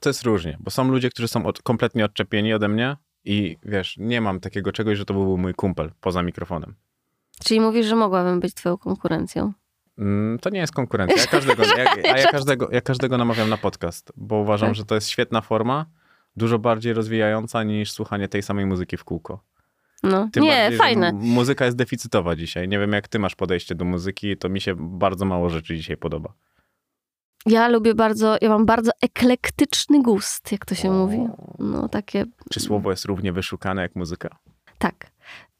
to 0.00 0.08
jest 0.08 0.22
różnie, 0.22 0.56
bo 0.60 0.70
są 0.70 0.88
ludzie, 0.90 1.10
którzy 1.10 1.28
są 1.28 1.46
od, 1.46 1.62
kompletnie 1.62 2.04
odczepieni 2.04 2.54
ode 2.54 2.68
mnie 2.68 2.96
i 3.24 3.56
wiesz, 3.62 3.96
nie 3.98 4.20
mam 4.20 4.40
takiego 4.40 4.72
czegoś, 4.72 4.98
że 4.98 5.04
to 5.04 5.14
był 5.14 5.38
mój 5.38 5.54
kumpel 5.54 5.90
poza 6.00 6.22
mikrofonem. 6.22 6.74
Czyli 7.44 7.60
mówisz, 7.60 7.86
że 7.86 7.96
mogłabym 7.96 8.40
być 8.40 8.54
twoją 8.54 8.78
konkurencją. 8.78 9.52
Mm, 10.00 10.38
To 10.38 10.50
nie 10.50 10.60
jest 10.60 10.72
konkurencja. 10.72 11.16
Ja 11.20 11.26
każdego, 11.26 11.62
ja, 11.64 11.94
a 12.14 12.18
ja 12.18 12.26
każdego, 12.26 12.68
ja 12.72 12.80
każdego 12.80 13.18
namawiam 13.18 13.48
na 13.50 13.56
podcast, 13.56 14.12
bo 14.16 14.36
uważam, 14.36 14.68
Tak. 14.68 14.76
że 14.76 14.84
to 14.84 14.94
jest 14.94 15.08
świetna 15.08 15.40
forma, 15.40 15.86
dużo 16.36 16.58
bardziej 16.58 16.92
rozwijająca 16.92 17.62
niż 17.62 17.92
słuchanie 17.92 18.28
tej 18.28 18.42
samej 18.42 18.66
muzyki 18.66 18.96
w 18.96 19.04
kółko. 19.04 19.44
No. 20.02 20.28
Tym 20.32 20.42
nie, 20.44 20.50
bardziej, 20.50 20.78
fajne. 20.78 21.12
muzyka 21.12 21.64
jest 21.64 21.76
deficytowa 21.76 22.36
dzisiaj. 22.36 22.68
Nie 22.68 22.78
wiem, 22.78 22.92
jak 22.92 23.08
ty 23.08 23.18
masz 23.18 23.34
podejście 23.34 23.74
do 23.74 23.84
muzyki, 23.84 24.36
to 24.36 24.48
mi 24.48 24.60
się 24.60 24.74
bardzo 24.78 25.24
mało 25.24 25.50
rzeczy 25.50 25.76
dzisiaj 25.76 25.96
podoba. 25.96 26.32
Ja 27.46 27.68
lubię 27.68 27.94
bardzo, 27.94 28.36
ja 28.40 28.48
mam 28.48 28.66
bardzo 28.66 28.90
eklektyczny 29.02 30.02
gust, 30.02 30.52
jak 30.52 30.66
to 30.66 30.74
się 30.74 30.90
mówi. 30.90 31.18
No 31.58 31.88
takie, 31.88 32.24
Czy 32.50 32.60
słowo 32.60 32.90
jest 32.90 33.04
równie 33.04 33.32
wyszukane 33.32 33.82
jak 33.82 33.96
muzyka? 33.96 34.28
tak. 34.78 35.09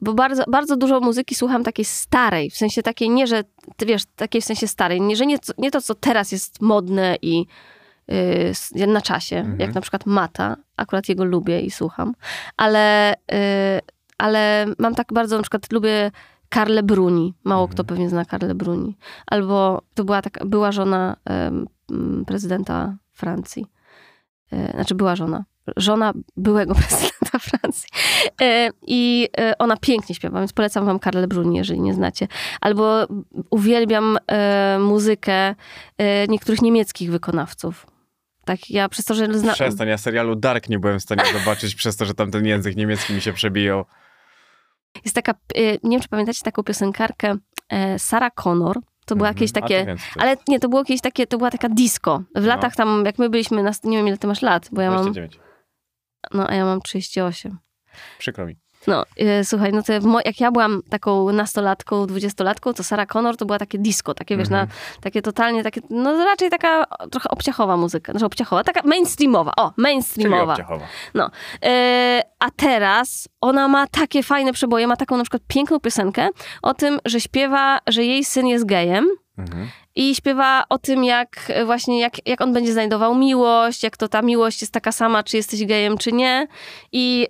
Bo 0.01 0.13
bardzo, 0.13 0.43
bardzo 0.51 0.77
dużo 0.77 0.99
muzyki 0.99 1.35
słucham 1.35 1.63
takiej 1.63 1.85
starej, 1.85 2.49
w 2.49 2.57
sensie 2.57 2.83
takiej, 2.83 3.09
nie, 3.09 3.27
że, 3.27 3.43
ty 3.77 3.85
wiesz, 3.85 4.03
takiej 4.15 4.41
w 4.41 4.45
sensie 4.45 4.67
starej, 4.67 5.01
nie, 5.01 5.15
że 5.15 5.25
nie, 5.25 5.37
nie 5.57 5.71
to, 5.71 5.81
co 5.81 5.95
teraz 5.95 6.31
jest 6.31 6.61
modne 6.61 7.15
i 7.21 7.45
y, 8.11 8.13
s- 8.49 8.71
na 8.87 9.01
czasie, 9.01 9.35
Mhm. 9.37 9.59
jak 9.59 9.75
na 9.75 9.81
przykład 9.81 10.05
Mata, 10.05 10.57
akurat 10.77 11.09
jego 11.09 11.25
lubię 11.25 11.61
i 11.61 11.71
słucham, 11.71 12.13
ale, 12.57 13.13
y, 13.13 13.17
ale 14.17 14.65
mam 14.79 14.95
tak 14.95 15.13
bardzo, 15.13 15.35
na 15.37 15.41
przykład 15.43 15.71
lubię 15.71 16.11
Carle 16.53 16.83
Bruni, 16.83 17.33
mało 17.43 17.61
Mhm. 17.63 17.73
kto 17.75 17.83
pewnie 17.83 18.09
zna 18.09 18.25
Carle 18.25 18.55
Bruni, 18.55 18.97
albo 19.27 19.81
to 19.93 20.03
była 20.03 20.21
taka, 20.21 20.45
była 20.45 20.71
żona 20.71 21.15
m, 21.25 21.65
prezydenta 22.27 22.97
Francji, 23.13 23.65
E, 24.53 24.71
znaczy 24.71 24.95
była 24.95 25.15
żona, 25.15 25.43
żona 25.77 26.13
byłego 26.37 26.75
prezydenta 26.87 27.39
Francji. 27.39 27.89
E, 28.41 28.69
I 28.81 29.29
e, 29.37 29.57
ona 29.57 29.77
pięknie 29.77 30.15
śpiewa, 30.15 30.39
więc 30.39 30.53
polecam 30.53 30.85
wam 30.85 30.99
Carle 30.99 31.27
Bruni, 31.27 31.57
jeżeli 31.57 31.81
nie 31.81 31.93
znacie. 31.93 32.27
Albo 32.61 33.07
uwielbiam 33.49 34.17
e, 34.27 34.79
muzykę 34.79 35.55
niektórych 36.29 36.61
niemieckich 36.61 37.11
wykonawców. 37.11 37.87
Tak, 38.45 38.69
ja 38.69 38.89
przez 38.89 39.05
to, 39.05 39.15
że 39.15 39.39
znam... 39.39 39.53
Przestań, 39.55 39.87
ja 39.87 39.97
serialu 39.97 40.35
Dark 40.35 40.69
nie 40.69 40.79
byłem 40.79 40.99
w 40.99 41.03
stanie 41.03 41.23
zobaczyć 41.39 41.75
przez 41.75 41.97
to, 41.97 42.05
że 42.05 42.13
tam 42.13 42.31
ten 42.31 42.45
język 42.45 42.75
niemiecki 42.75 43.13
mi 43.13 43.21
się 43.21 43.33
przebijał. 43.33 43.85
Jest 45.05 45.15
taka, 45.15 45.33
nie 45.83 45.91
wiem, 45.91 46.01
czy 46.01 46.07
pamiętacie 46.09 46.41
taką 46.43 46.63
piosenkarkę 46.63 47.35
Sarah 47.97 48.33
Connor. 48.33 48.77
To 49.05 49.25
jakieś 49.25 49.51
Mhm. 49.55 49.63
A, 49.63 49.67
takie... 49.67 49.95
Ale 50.19 50.35
nie, 50.47 50.59
to 50.59 50.69
było 50.69 50.81
jakieś 50.81 51.01
takie, 51.01 51.27
to 51.27 51.37
była 51.37 51.51
taka 51.51 51.69
disco. 51.69 52.23
W 52.35 52.41
No. 52.41 52.47
latach 52.47 52.75
tam, 52.75 53.03
jak 53.05 53.19
my 53.19 53.29
byliśmy, 53.29 53.63
na, 53.63 53.71
nie 53.83 53.97
wiem 53.97 54.07
ile 54.07 54.17
ty 54.17 54.27
masz 54.27 54.41
lat, 54.41 54.69
bo 54.71 54.81
ja 54.81 54.91
mam, 54.91 55.01
29. 55.01 55.50
no 56.33 56.47
a 56.49 56.55
ja 56.55 56.65
mam 56.65 56.81
38. 56.81 57.57
Przykro 58.17 58.45
mi. 58.45 58.57
No, 58.87 59.03
e, 59.17 59.43
słuchaj, 59.45 59.71
no 59.73 59.83
to 59.83 59.93
jak 60.25 60.39
ja 60.39 60.51
byłam 60.51 60.81
taką 60.89 61.31
nastolatką, 61.31 62.07
dwudziestolatką, 62.07 62.73
to 62.73 62.83
Sarah 62.83 63.07
Connor 63.07 63.37
to 63.37 63.45
była 63.45 63.59
takie 63.59 63.77
disco, 63.77 64.13
takie 64.13 64.37
wiesz, 64.37 64.47
Mhm. 64.47 64.67
na, 64.67 64.73
takie 65.01 65.21
totalnie, 65.21 65.63
takie, 65.63 65.81
no 65.89 66.25
raczej 66.25 66.49
taka 66.49 66.85
trochę 67.11 67.29
obciachowa 67.29 67.77
muzyka, 67.77 68.11
znaczy 68.11 68.25
obciachowa, 68.25 68.63
taka 68.63 68.81
mainstreamowa, 68.87 69.51
o, 69.57 69.71
Czyli 69.71 69.83
mainstreamowa. 69.83 70.53
obciachowa. 70.53 70.85
E, 71.63 72.21
a 72.39 72.51
teraz 72.55 73.29
ona 73.41 73.67
ma 73.67 73.87
takie 73.87 74.23
fajne 74.23 74.53
przeboje, 74.53 74.87
ma 74.87 74.95
taką 74.95 75.17
na 75.17 75.23
przykład 75.23 75.41
piękną 75.47 75.79
piosenkę 75.79 76.29
o 76.61 76.73
tym, 76.73 76.99
że 77.05 77.19
śpiewa, 77.21 77.79
że 77.87 78.03
jej 78.03 78.23
syn 78.23 78.47
jest 78.47 78.65
gejem, 78.65 79.07
Mhm. 79.37 79.67
I 79.95 80.15
śpiewa 80.15 80.63
o 80.69 80.77
tym, 80.77 81.03
jak 81.03 81.29
e, 81.49 81.65
właśnie, 81.65 81.99
jak, 81.99 82.27
jak 82.27 82.41
on 82.41 82.53
będzie 82.53 82.73
znajdował 82.73 83.15
miłość, 83.15 83.83
jak 83.83 83.97
to 83.97 84.07
ta 84.07 84.21
miłość 84.21 84.61
jest 84.61 84.73
taka 84.73 84.91
sama, 84.91 85.23
czy 85.23 85.37
jesteś 85.37 85.65
gejem, 85.65 85.97
czy 85.97 86.11
nie. 86.11 86.47
I 86.91 87.27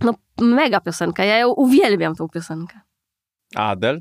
no, 0.00 0.14
mega 0.40 0.80
piosenka. 0.80 1.24
Ja 1.24 1.38
ją 1.38 1.48
uwielbiam, 1.48 2.14
tą 2.14 2.28
piosenkę. 2.28 2.80
A 3.56 3.70
Adele? 3.70 3.98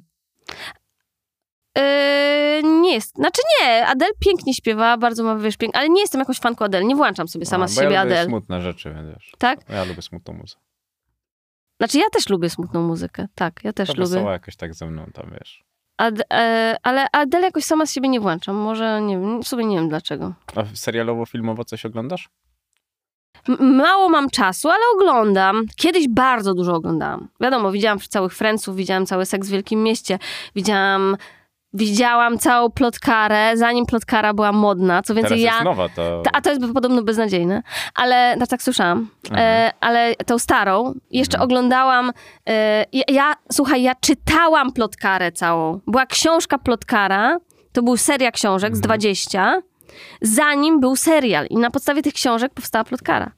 E, 1.77 2.61
nie 2.63 2.93
jest, 2.93 3.15
znaczy 3.15 3.41
nie, 3.61 3.87
Adele 3.87 4.11
pięknie 4.19 4.53
śpiewa, 4.53 4.97
bardzo 4.97 5.23
ma, 5.23 5.35
wiesz, 5.35 5.57
pięknie, 5.57 5.79
ale 5.79 5.89
nie 5.89 6.01
jestem 6.01 6.19
jakąś 6.19 6.39
fanką 6.39 6.65
Adele, 6.65 6.85
nie 6.85 6.95
włączam 6.95 7.27
sobie 7.27 7.45
sama 7.45 7.65
A, 7.65 7.67
z 7.67 7.75
siebie 7.75 7.83
ja 7.93 8.03
lubię 8.03 8.13
Adele, 8.13 8.25
smutne 8.25 8.61
rzeczy, 8.61 8.95
wiesz. 9.13 9.31
tak? 9.37 9.59
Ja 9.69 9.83
lubię 9.83 10.01
smutną 10.01 10.33
muzykę. 10.33 10.61
Znaczy 11.79 11.97
ja 11.97 12.09
też 12.11 12.29
lubię 12.29 12.49
smutną 12.49 12.81
muzykę, 12.87 13.27
tak, 13.35 13.63
ja 13.63 13.73
też 13.73 13.87
To 13.87 13.93
lubię. 13.93 14.07
wesoła 14.09 14.31
jakoś 14.33 14.55
tak 14.55 14.73
ze 14.73 14.85
mną 14.85 15.05
tam, 15.13 15.31
wiesz. 15.31 15.63
Ad, 15.97 16.15
e, 16.33 16.75
ale 16.83 17.05
Adele 17.11 17.45
jakoś 17.45 17.63
sama 17.63 17.85
z 17.85 17.91
siebie 17.93 18.09
nie 18.09 18.19
włączam, 18.19 18.55
może, 18.55 19.01
nie 19.01 19.19
wiem, 19.19 19.43
sobie 19.43 19.65
nie 19.65 19.75
wiem 19.77 19.89
dlaczego. 19.89 20.33
A 20.55 20.63
serialowo-filmowo 20.63 21.65
coś 21.65 21.85
oglądasz? 21.85 22.29
M- 23.49 23.75
Mało 23.75 24.09
mam 24.09 24.29
czasu, 24.29 24.69
ale 24.69 24.81
oglądam. 24.95 25.65
Kiedyś 25.75 26.07
bardzo 26.07 26.53
dużo 26.53 26.73
oglądałam. 26.75 27.27
Wiadomo, 27.41 27.71
widziałam 27.71 27.99
całych 27.99 28.33
Franców, 28.33 28.75
widziałam 28.75 29.05
cały 29.05 29.25
Seks 29.25 29.47
w 29.47 29.51
Wielkim 29.51 29.83
Mieście, 29.83 30.19
widziałam, 30.55 31.17
widziałam 31.73 32.37
całą 32.39 32.69
plotkarę, 32.71 33.57
zanim 33.57 33.85
plotkara 33.85 34.33
była 34.33 34.51
modna. 34.51 35.01
Co 35.01 35.15
więcej, 35.15 35.29
Teraz 35.29 35.43
ja... 35.43 35.51
jest 35.53 35.63
nowa, 35.65 35.89
to... 35.89 36.21
Ta, 36.21 36.29
a 36.33 36.41
to 36.41 36.49
jest 36.49 36.61
podobno 36.73 37.03
beznadziejne, 37.03 37.63
ale 37.95 38.35
no, 38.39 38.47
tak 38.47 38.61
słyszałam. 38.63 39.09
E, 39.35 39.71
ale 39.79 40.15
tą 40.15 40.39
starą 40.39 40.93
jeszcze 41.11 41.37
Mhm. 41.37 41.45
oglądałam. 41.45 42.11
E, 42.49 42.85
ja, 42.93 43.03
ja, 43.07 43.33
słuchaj, 43.51 43.81
ja 43.83 43.95
czytałam 43.95 44.71
plotkarę 44.71 45.31
całą. 45.31 45.79
Była 45.87 46.05
książka 46.05 46.57
plotkara, 46.57 47.37
to 47.73 47.81
był 47.83 47.97
seria 47.97 48.31
książek 48.31 48.75
z 48.75 48.79
Mhm. 48.79 48.81
20, 48.83 49.61
zanim 50.21 50.79
był 50.79 50.95
serial. 50.95 51.47
I 51.49 51.57
na 51.57 51.71
podstawie 51.71 52.01
tych 52.01 52.13
książek 52.13 52.53
powstała 52.53 52.83
plotkara. 52.83 53.31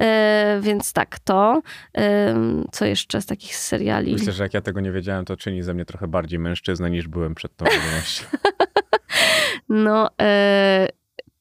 E, 0.00 0.58
więc 0.62 0.92
tak, 0.92 1.18
to. 1.18 1.62
E, 1.98 2.34
co 2.72 2.84
jeszcze 2.84 3.20
z 3.20 3.26
takich 3.26 3.56
seriali? 3.56 4.12
Myślę, 4.12 4.32
że 4.32 4.42
jak 4.42 4.54
ja 4.54 4.60
tego 4.60 4.80
nie 4.80 4.92
wiedziałem, 4.92 5.24
to 5.24 5.36
czyni 5.36 5.62
ze 5.62 5.74
mnie 5.74 5.84
trochę 5.84 6.08
bardziej 6.08 6.38
mężczyznę 6.38 6.90
niż 6.90 7.08
byłem 7.08 7.34
przed 7.34 7.56
tą 7.56 7.64
wiadomością. 7.74 8.24
No, 9.68 10.10
e, 10.20 10.88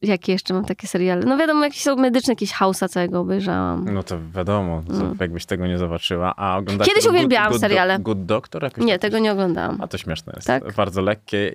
jakie 0.01 0.31
jeszcze 0.31 0.53
mam 0.53 0.65
takie 0.65 0.87
seriale? 0.87 1.25
No 1.25 1.37
wiadomo, 1.37 1.63
jakieś 1.63 1.81
są 1.81 1.95
medyczne, 1.95 2.31
jakieś 2.31 2.53
House'a 2.53 2.89
całego 2.89 3.19
obejrzałam. 3.19 3.93
No 3.93 4.03
to 4.03 4.17
wiadomo, 4.35 4.83
co, 4.87 4.93
Mm. 4.93 5.17
jakbyś 5.19 5.45
tego 5.45 5.67
nie 5.67 5.77
zobaczyła. 5.77 6.33
A 6.37 6.57
oglądasz 6.57 6.87
Kiedyś 6.87 7.05
uwielbiałam 7.05 7.47
good, 7.47 7.53
good, 7.53 7.61
seriale. 7.61 7.99
Good 7.99 8.25
Doctor? 8.25 8.63
Jakoś 8.63 8.85
Nie, 8.85 8.93
tak- 8.93 9.01
tego 9.01 9.19
nie 9.19 9.31
oglądałam. 9.31 9.77
A 9.81 9.87
to 9.87 9.97
śmieszne 9.97 10.33
jest. 10.35 10.47
Tak? 10.47 10.73
Bardzo 10.73 11.01
lekkie. 11.01 11.51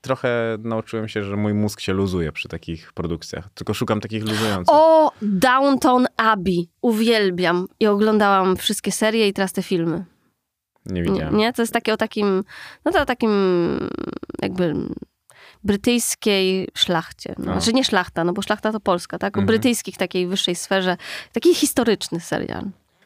Trochę 0.00 0.56
nauczyłem 0.58 1.08
się, 1.08 1.24
że 1.24 1.36
mój 1.36 1.54
mózg 1.54 1.80
się 1.80 1.92
luzuje 1.92 2.32
przy 2.32 2.48
takich 2.48 2.92
produkcjach. 2.92 3.48
Tylko 3.54 3.74
szukam 3.74 4.00
takich 4.00 4.22
luzujących. 4.24 4.74
O, 4.74 5.12
Downton 5.22 6.06
Abbey. 6.16 6.68
Uwielbiam. 6.82 7.66
I 7.80 7.86
oglądałam 7.86 8.56
wszystkie 8.56 8.92
serie 8.92 9.28
i 9.28 9.32
teraz 9.32 9.52
te 9.52 9.62
filmy. 9.62 10.04
Nie 10.86 11.02
Nie, 11.02 11.12
widziałem. 11.12 11.36
nie? 11.36 11.52
To 11.52 11.62
jest 11.62 11.72
takie 11.72 11.92
o 11.92 11.96
takim, 11.96 12.44
no 12.84 12.92
to 12.92 13.02
o 13.02 13.04
takim 13.06 13.30
jakby 14.42 14.74
brytyjskiej 15.64 16.68
szlachcie. 16.74 17.34
No. 17.38 17.44
No. 17.44 17.52
Znaczy 17.52 17.72
nie 17.72 17.84
szlachta, 17.84 18.24
no 18.24 18.32
bo 18.32 18.42
szlachta 18.42 18.72
to 18.72 18.80
Polska, 18.80 19.18
tak? 19.18 19.36
O 19.36 19.40
Mhm. 19.40 19.46
brytyjskich 19.46 19.96
takiej 19.96 20.26
wyższej 20.26 20.54
sferze. 20.54 20.96
Taki 21.32 21.54
historyczny 21.54 22.20
serial. 22.20 22.64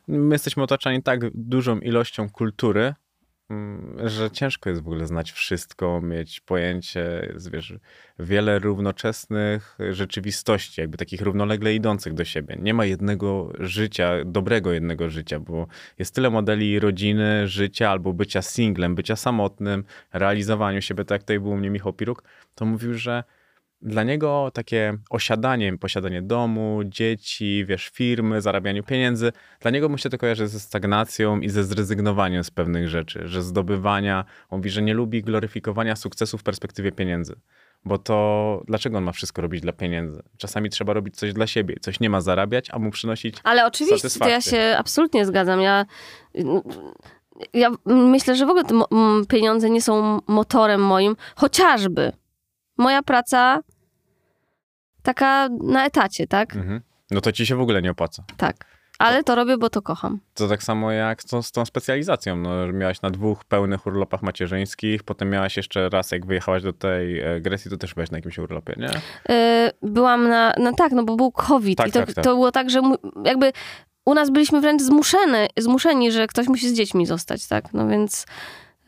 My 0.09 0.35
jesteśmy 0.35 0.63
otaczani 0.63 1.03
tak 1.03 1.21
dużą 1.35 1.79
ilością 1.79 2.31
kultury, 2.31 2.95
że 4.05 4.31
ciężko 4.31 4.71
jest 4.71 4.83
w 4.83 4.87
ogóle 4.87 5.07
znać 5.07 5.33
wszystko, 5.33 6.01
mieć 6.01 6.41
pojęcie, 6.41 7.35
wiesz, 7.53 7.75
wiele 8.19 8.59
równoczesnych 8.59 9.79
rzeczywistości, 9.91 10.81
jakby 10.81 10.99
takich 10.99 11.21
równolegle 11.21 11.75
idących 11.75 12.15
do 12.15 12.25
siebie. 12.25 12.57
Nie 12.61 12.75
ma 12.75 12.85
jednego 12.85 13.53
życia, 13.59 14.13
dobrego 14.25 14.73
jednego 14.73 15.11
życia, 15.11 15.41
bo 15.41 15.67
jest 15.99 16.15
tyle 16.15 16.31
modeli 16.31 16.81
rodziny, 16.81 17.49
życia 17.49 17.91
albo 17.91 18.13
bycia 18.13 18.43
singlem, 18.43 18.95
bycia 18.95 19.17
samotnym, 19.17 19.85
realizowaniu 20.13 20.83
siebie, 20.83 21.05
tak 21.05 21.15
jak 21.15 21.23
tutaj 21.23 21.41
był 21.41 21.51
u 21.51 21.57
mnie 21.57 21.71
Michał 21.71 21.93
Piruk, 21.93 22.23
to 22.55 22.65
mówił, 22.65 22.95
że 22.95 23.25
dla 23.83 24.03
niego 24.03 24.51
takie 24.55 24.99
osiadanie, 25.11 25.79
posiadanie 25.79 26.23
domu, 26.23 26.81
dzieci, 26.85 27.65
wiesz, 27.69 27.89
firmy, 27.89 28.41
zarabianiu 28.41 28.85
pieniędzy, 28.85 29.33
dla 29.61 29.71
niego 29.71 29.89
mu 29.89 29.99
się 29.99 30.11
to 30.11 30.19
kojarzy 30.19 30.49
ze 30.49 30.61
stagnacją 30.61 31.41
i 31.41 31.49
ze 31.49 31.65
zrezygnowaniem 31.65 32.45
z 32.45 32.51
pewnych 32.51 32.89
rzeczy, 32.89 33.21
że 33.25 33.43
zdobywania, 33.43 34.25
on 34.51 34.59
mówi, 34.59 34.71
że 34.71 34.83
nie 34.83 34.95
lubi 34.95 35.23
gloryfikowania 35.23 35.97
sukcesu 35.97 36.39
w 36.39 36.43
perspektywie 36.43 36.93
pieniędzy. 36.93 37.41
Bo 37.85 37.99
to 37.99 38.63
dlaczego 38.67 38.99
on 38.99 39.05
ma 39.05 39.13
wszystko 39.13 39.43
robić 39.43 39.61
dla 39.61 39.73
pieniędzy? 39.73 40.23
Czasami 40.37 40.71
trzeba 40.71 40.93
robić 40.93 41.17
coś 41.17 41.33
dla 41.33 41.47
siebie, 41.47 41.77
coś 41.81 42.01
nie 42.01 42.11
ma 42.11 42.21
zarabiać, 42.21 42.69
a 42.71 42.79
mu 42.79 42.91
przynosić 42.91 43.37
Ale 43.45 43.67
oczywiście, 43.67 44.09
to 44.21 44.29
ja 44.29 44.41
się 44.41 44.75
absolutnie 44.79 45.27
zgadzam. 45.27 45.61
Ja, 45.61 45.87
ja 47.55 47.71
myślę, 47.87 48.37
że 48.37 48.47
w 48.47 48.51
ogóle 48.51 48.65
pieniądze 49.29 49.71
nie 49.71 49.83
są 49.83 50.21
motorem 50.27 50.81
moim, 50.81 51.17
chociażby 51.37 52.13
moja 52.79 53.03
praca 53.03 53.61
taka 55.03 55.49
na 55.63 55.87
etacie, 55.87 56.27
tak? 56.27 56.57
Mhm. 56.57 56.81
No 57.11 57.21
to 57.21 57.33
ci 57.33 57.47
się 57.47 57.57
w 57.57 57.61
ogóle 57.61 57.83
nie 57.83 57.91
opłaca. 57.91 58.25
Tak. 58.37 58.79
Ale 58.99 59.25
to 59.25 59.35
robię, 59.35 59.59
bo 59.59 59.71
to 59.71 59.83
kocham. 59.83 60.21
To 60.35 60.49
tak 60.49 60.63
samo 60.63 60.93
jak 60.93 61.23
z 61.23 61.27
tą, 61.27 61.43
z 61.43 61.53
tą 61.53 61.65
specjalizacją. 61.65 62.37
No, 62.37 62.73
miałaś 62.73 63.03
na 63.03 63.11
dwóch 63.11 63.45
pełnych 63.45 63.87
urlopach 63.87 64.23
macierzyńskich, 64.23 65.03
potem 65.03 65.31
miałaś 65.31 65.57
jeszcze 65.57 65.89
raz, 65.89 66.11
jak 66.11 66.27
wyjechałaś 66.27 66.63
do 66.63 66.73
tej 66.73 67.21
e, 67.21 67.41
Grecji, 67.41 67.71
to 67.71 67.77
też 67.77 67.95
byłaś 67.95 68.11
na 68.11 68.19
jakimś 68.19 68.39
urlopie, 68.39 68.75
nie? 68.77 68.91
Y, 69.37 69.71
byłam 69.83 70.29
na, 70.29 70.55
no 70.59 70.73
tak, 70.73 70.93
no 70.93 71.05
bo 71.05 71.17
był 71.17 71.33
COVID 71.33 71.79
Tak, 71.79 71.89
i 71.89 71.93
to, 71.93 71.99
tak, 71.99 72.13
tak. 72.13 72.25
to 72.25 72.35
było 72.35 72.53
tak, 72.53 72.71
że 72.71 72.81
jakby 73.25 73.53
u 74.05 74.15
nas 74.15 74.31
byliśmy 74.31 74.61
wręcz 74.61 74.83
zmuszeni, 74.83 75.49
zmuszeni, 75.57 76.13
że 76.13 76.27
ktoś 76.27 76.49
musi 76.49 76.69
z 76.69 76.73
dziećmi 76.73 77.07
zostać, 77.07 77.47
tak? 77.47 77.73
No 77.73 77.89
więc, 77.89 78.27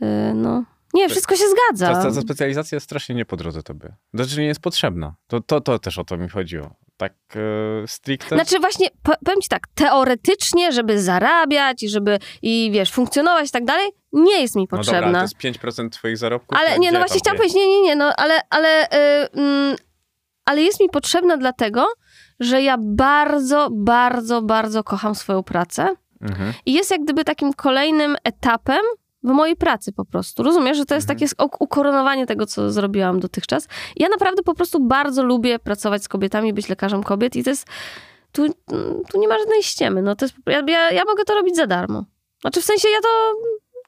y, 0.03 0.07
no, 0.34 0.64
Nie, 0.95 1.09
wszystko 1.09 1.36
się 1.36 1.45
zgadza. 1.49 1.93
Ta, 1.95 2.03
ta, 2.03 2.14
ta 2.14 2.20
specjalizacja 2.20 2.76
jest 2.76 2.84
strasznie 2.84 3.14
nie 3.14 3.24
po 3.24 3.36
drodze 3.36 3.62
tobie. 3.62 3.97
Znaczy 4.14 4.41
nie 4.41 4.47
jest 4.47 4.61
potrzebna. 4.61 5.14
To, 5.26 5.41
to, 5.41 5.61
to 5.61 5.78
też 5.78 5.99
o 5.99 6.05
to 6.05 6.16
mi 6.16 6.28
chodziło. 6.28 6.70
Tak 6.97 7.12
e, 7.82 7.86
stricte. 7.88 8.34
Znaczy 8.36 8.59
właśnie, 8.61 8.88
po- 9.03 9.16
powiem 9.24 9.41
ci 9.41 9.49
tak, 9.49 9.66
teoretycznie, 9.74 10.72
żeby 10.72 11.03
zarabiać 11.03 11.82
i 11.82 11.88
żeby, 11.88 12.18
i 12.43 12.70
wiesz, 12.72 12.93
funkcjonować 12.93 13.49
i 13.49 13.53
tak 13.53 13.64
dalej, 13.64 13.88
nie 14.12 14.41
jest 14.41 14.57
mi 14.57 14.66
no 14.72 14.78
dobra, 14.78 14.93
ale 14.99 15.03
potrzebna. 15.03 15.18
to 15.43 15.49
jest 15.51 15.59
5% 15.62 15.91
twoich 15.91 16.16
zarobków. 16.18 16.59
ale 16.59 16.70
to 16.74 16.78
nie, 16.80 16.93
no 16.93 16.99
właśnie 16.99 17.18
chciałam 17.20 17.36
powiedzieć, 17.36 17.57
nie, 17.57 17.66
nie, 17.68 17.82
nie, 17.82 17.97
no 17.97 18.12
ale, 18.16 18.41
ale, 18.51 18.84
y, 18.84 19.30
mm, 19.32 19.76
ale 20.45 20.62
jest 20.62 20.80
mi 20.80 20.88
potrzebna 20.88 21.36
dlatego, 21.36 21.86
że 22.41 22.62
ja 22.62 22.76
bardzo, 22.80 23.68
bardzo, 23.72 24.43
bardzo 24.43 24.84
kocham 24.84 25.14
swoją 25.14 25.43
pracę 25.43 25.95
Mhm. 26.22 26.53
i 26.66 26.72
jest 26.72 26.91
jak 26.91 27.01
gdyby 27.05 27.24
takim 27.24 27.53
kolejnym 27.53 28.16
etapem 28.24 28.80
w 29.23 29.29
mojej 29.29 29.57
pracy 29.57 29.93
po 29.93 30.05
prostu. 30.05 30.43
Rozumiesz, 30.43 30.77
że 30.77 30.85
to 30.87 30.95
jest 30.95 31.11
Mhm. 31.11 31.29
takie 31.31 31.47
ukoronowanie 31.59 32.27
tego, 32.27 32.47
co 32.47 32.71
zrobiłam 32.71 33.21
dotychczas. 33.21 33.68
Ja 33.97 34.09
naprawdę 34.09 34.43
po 34.43 34.55
prostu 34.55 34.81
bardzo 34.81 35.23
lubię 35.25 35.59
pracować 35.59 36.05
z 36.05 36.09
kobietami, 36.09 36.53
być 36.53 36.68
lekarzem 36.68 37.03
kobiet 37.03 37.37
i 37.37 37.45
to 37.45 37.51
jest, 37.51 37.66
tu, 38.33 38.47
tu 39.12 39.21
nie 39.21 39.29
ma 39.29 39.39
żadnej 39.39 39.62
ściemy. 39.62 40.03
No 40.03 40.16
to 40.16 40.25
jest, 40.25 40.35
ja, 40.47 40.62
ja, 40.66 40.91
ja 40.91 41.05
mogę 41.05 41.25
to 41.25 41.35
robić 41.35 41.57
za 41.57 41.66
darmo. 41.66 42.05
Znaczy 42.41 42.61
w 42.61 42.64
sensie 42.64 42.89
ja 42.89 43.01
to, 43.01 43.35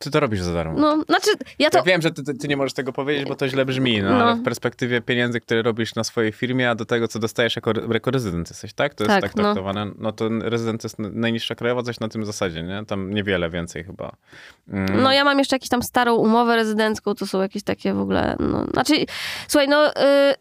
Ty 0.02 0.10
to 0.10 0.20
robisz 0.20 0.40
za 0.40 0.54
darmo. 0.54 0.80
no, 0.80 1.02
znaczy 1.08 1.30
ja 1.58 1.70
to... 1.70 1.78
Ja 1.78 1.84
wiem, 1.84 2.02
że 2.02 2.10
ty, 2.10 2.34
ty, 2.34 2.48
nie 2.48 2.56
możesz 2.56 2.72
tego 2.72 2.92
powiedzieć, 2.92 3.28
bo 3.28 3.34
to 3.34 3.48
źle 3.48 3.64
brzmi, 3.64 4.02
no, 4.02 4.10
No. 4.10 4.24
ale 4.24 4.36
w 4.36 4.42
perspektywie 4.42 5.00
pieniędzy, 5.00 5.40
które 5.40 5.62
robisz 5.62 5.94
na 5.94 6.04
swojej 6.04 6.32
firmie, 6.32 6.70
a 6.70 6.74
do 6.74 6.84
tego, 6.84 7.08
co 7.08 7.18
dostajesz 7.18 7.56
jako, 7.56 7.72
jako 7.92 8.10
rezydent 8.10 8.50
jesteś, 8.50 8.72
tak? 8.72 8.94
To 8.94 9.04
jest 9.04 9.14
Tak, 9.14 9.22
tak, 9.22 9.36
no. 9.36 9.42
traktowane. 9.42 9.86
No. 9.98 10.12
to 10.12 10.28
rezydent 10.40 10.84
jest 10.84 10.98
najniższa 10.98 11.54
krajowa, 11.54 11.82
coś 11.82 12.00
na 12.00 12.08
tym 12.08 12.24
zasadzie, 12.24 12.62
nie? 12.62 12.84
Tam 12.86 13.14
niewiele 13.14 13.50
więcej 13.50 13.84
chyba. 13.84 14.12
Mm. 14.68 15.02
No 15.02 15.12
ja 15.12 15.24
mam 15.24 15.38
jeszcze 15.38 15.56
jakąś 15.56 15.68
tam 15.68 15.82
starą 15.82 16.14
umowę 16.14 16.56
rezydencką, 16.56 17.14
to 17.14 17.26
są 17.26 17.42
jakieś 17.42 17.62
takie 17.62 17.94
w 17.94 18.00
ogóle, 18.00 18.36
no, 18.40 18.64
znaczy, 18.72 18.94
słuchaj, 19.48 19.68
no, 19.68 19.90
y, 19.90 20.34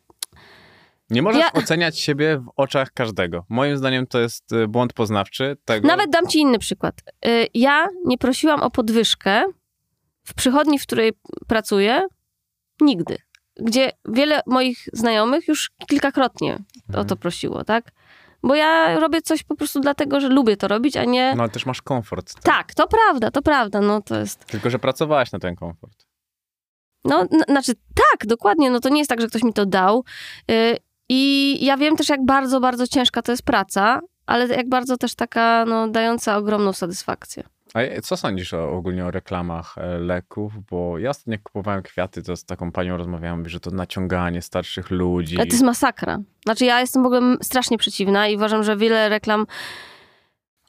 Nie 1.12 1.22
możesz 1.22 1.42
ja- 1.42 1.54
oceniać 1.54 2.00
siebie 2.00 2.38
w 2.38 2.52
oczach 2.56 2.92
każdego. 2.92 3.46
Moim 3.50 3.78
zdaniem 3.78 4.08
to 4.08 4.20
jest 4.20 4.52
y, 4.52 4.68
błąd 4.68 4.94
poznawczy 4.94 5.58
tego. 5.66 5.88
nawet 5.88 6.10
dam 6.10 6.28
ci 6.28 6.40
inny 6.40 6.60
przykład. 6.60 6.96
Y, 7.26 7.48
ja 7.54 7.88
nie 8.06 8.18
prosiłam 8.18 8.62
o 8.62 8.70
podwyżkę 8.72 9.44
w 10.24 10.34
przychodni, 10.34 10.80
w 10.80 10.84
której 10.84 11.12
pracuję, 11.48 12.08
nigdy. 12.82 13.18
Gdzie 13.60 13.92
wiele 14.10 14.42
moich 14.46 14.90
znajomych 14.94 15.48
już 15.48 15.72
kilkakrotnie 15.88 16.58
o 16.94 17.04
to 17.04 17.16
prosiło, 17.16 17.64
tak? 17.64 17.92
Bo 18.44 18.56
ja 18.56 19.00
robię 19.00 19.22
coś 19.22 19.44
po 19.44 19.56
prostu 19.56 19.80
dlatego, 19.80 20.20
że 20.20 20.30
lubię 20.30 20.58
to 20.58 20.68
robić, 20.68 20.98
a 20.98 21.06
nie... 21.06 21.34
No 21.36 21.44
ale 21.44 21.52
też 21.52 21.66
masz 21.66 21.82
komfort. 21.82 22.34
Tak, 22.44 22.74
to 22.74 22.88
prawda, 22.88 23.32
to 23.32 23.42
prawda, 23.42 23.82
no 23.82 24.02
to 24.02 24.20
jest... 24.20 24.46
Tylko, 24.46 24.70
że 24.70 24.80
pracowałaś 24.80 25.32
na 25.32 25.40
ten 25.40 25.56
komfort. 25.56 26.06
No, 27.06 27.28
znaczy 27.48 27.74
tak, 27.74 28.28
dokładnie, 28.28 28.70
no 28.72 28.80
to 28.80 28.90
nie 28.90 28.98
jest 28.98 29.10
tak, 29.10 29.22
że 29.22 29.28
ktoś 29.28 29.44
mi 29.44 29.54
to 29.54 29.66
dał. 29.66 30.04
Y, 30.52 30.78
I 31.14 31.58
ja 31.66 31.78
wiem 31.78 31.96
też, 31.96 32.10
jak 32.10 32.26
bardzo, 32.26 32.60
bardzo 32.60 32.88
ciężka 32.88 33.22
to 33.22 33.32
jest 33.32 33.44
praca, 33.44 34.02
ale 34.26 34.48
jak 34.48 34.70
bardzo 34.70 34.98
też 34.98 35.16
taka, 35.16 35.66
no, 35.66 35.88
dająca 35.88 36.38
ogromną 36.38 36.74
satysfakcję. 36.74 37.44
A 37.74 38.02
co 38.02 38.18
sądzisz 38.18 38.54
o, 38.54 38.70
ogólnie 38.70 39.06
o 39.06 39.12
reklamach 39.12 39.78
e, 39.78 39.98
leków? 39.98 40.54
Bo 40.70 40.98
ja 40.98 41.10
ostatnio 41.10 41.38
kupowałem 41.44 41.84
kwiaty, 41.84 42.24
to 42.24 42.36
z 42.36 42.46
taką 42.46 42.72
panią 42.72 42.98
rozmawiałem, 42.98 43.40
mówi, 43.40 43.50
że 43.50 43.60
to 43.60 43.72
naciąganie 43.72 44.42
starszych 44.42 44.92
ludzi. 44.92 45.36
Ale 45.36 45.46
to 45.46 45.52
jest 45.52 45.64
masakra. 45.64 46.20
Znaczy 46.46 46.66
ja 46.66 46.80
jestem 46.80 47.04
w 47.04 47.06
ogóle 47.06 47.36
strasznie 47.42 47.78
przeciwna 47.78 48.28
i 48.28 48.36
uważam, 48.36 48.64
że 48.64 48.78
wiele 48.78 49.10
reklam... 49.10 49.46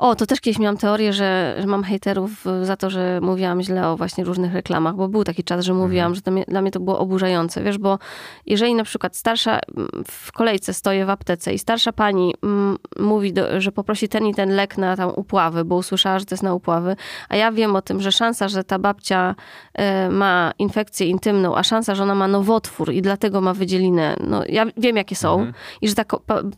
O, 0.02 0.16
to 0.16 0.26
też 0.26 0.40
kiedyś 0.40 0.58
miałam 0.58 0.76
teorię, 0.76 1.12
że, 1.12 1.56
że 1.58 1.66
mam 1.66 1.84
hejterów 1.84 2.46
y, 2.46 2.64
za 2.66 2.76
to, 2.76 2.90
że 2.90 3.20
mówiłam 3.20 3.62
źle 3.62 3.88
o 3.88 3.96
właśnie 3.96 4.24
różnych 4.24 4.54
reklamach, 4.54 4.94
bo 4.94 5.08
był 5.08 5.24
taki 5.24 5.44
czas, 5.44 5.64
że 5.64 5.74
mówiłam, 5.74 6.14
że 6.14 6.20
to 6.22 6.30
mnie, 6.30 6.44
dla 6.48 6.62
mnie 6.62 6.70
to 6.70 6.80
było 6.80 6.98
oburzające, 6.98 7.62
wiesz, 7.62 7.78
bo 7.78 7.98
jeżeli 8.46 8.74
na 8.74 8.84
przykład 8.84 9.16
starsza 9.16 9.58
mm, 9.76 9.88
w 10.06 10.32
kolejce 10.32 10.74
stoję 10.74 11.06
w 11.06 11.10
aptece 11.10 11.54
i 11.54 11.58
starsza 11.58 11.92
pani 11.92 12.34
mm, 12.42 12.78
mówi, 12.98 13.32
do, 13.32 13.60
że 13.60 13.72
poprosi 13.72 14.08
ten 14.08 14.26
i 14.26 14.34
ten 14.34 14.50
lek 14.50 14.78
na 14.78 14.96
tam 14.96 15.10
upławy, 15.16 15.64
bo 15.64 15.76
usłyszała, 15.76 16.18
że 16.18 16.24
to 16.24 16.34
jest 16.34 16.42
na 16.42 16.54
upławy, 16.54 16.96
a 17.28 17.36
ja 17.36 17.52
wiem 17.52 17.76
o 17.76 17.82
tym, 17.82 18.00
że 18.00 18.12
szansa, 18.12 18.48
że 18.48 18.64
ta 18.64 18.78
babcia 18.78 19.34
e, 19.74 20.08
ma 20.10 20.52
infekcję 20.58 21.06
intymną, 21.06 21.56
a 21.56 21.62
szansa, 21.62 21.94
że 21.94 22.02
ona 22.02 22.14
ma 22.14 22.28
nowotwór 22.28 22.92
i 22.92 23.02
dlatego 23.02 23.40
ma 23.40 23.54
wydzielinę, 23.54 24.16
no 24.20 24.42
ja 24.48 24.66
wiem 24.76 24.96
jakie 24.96 25.16
są 25.16 25.32
Mhm. 25.34 25.52
i 25.80 25.88
że 25.88 25.94
ta, 25.94 26.04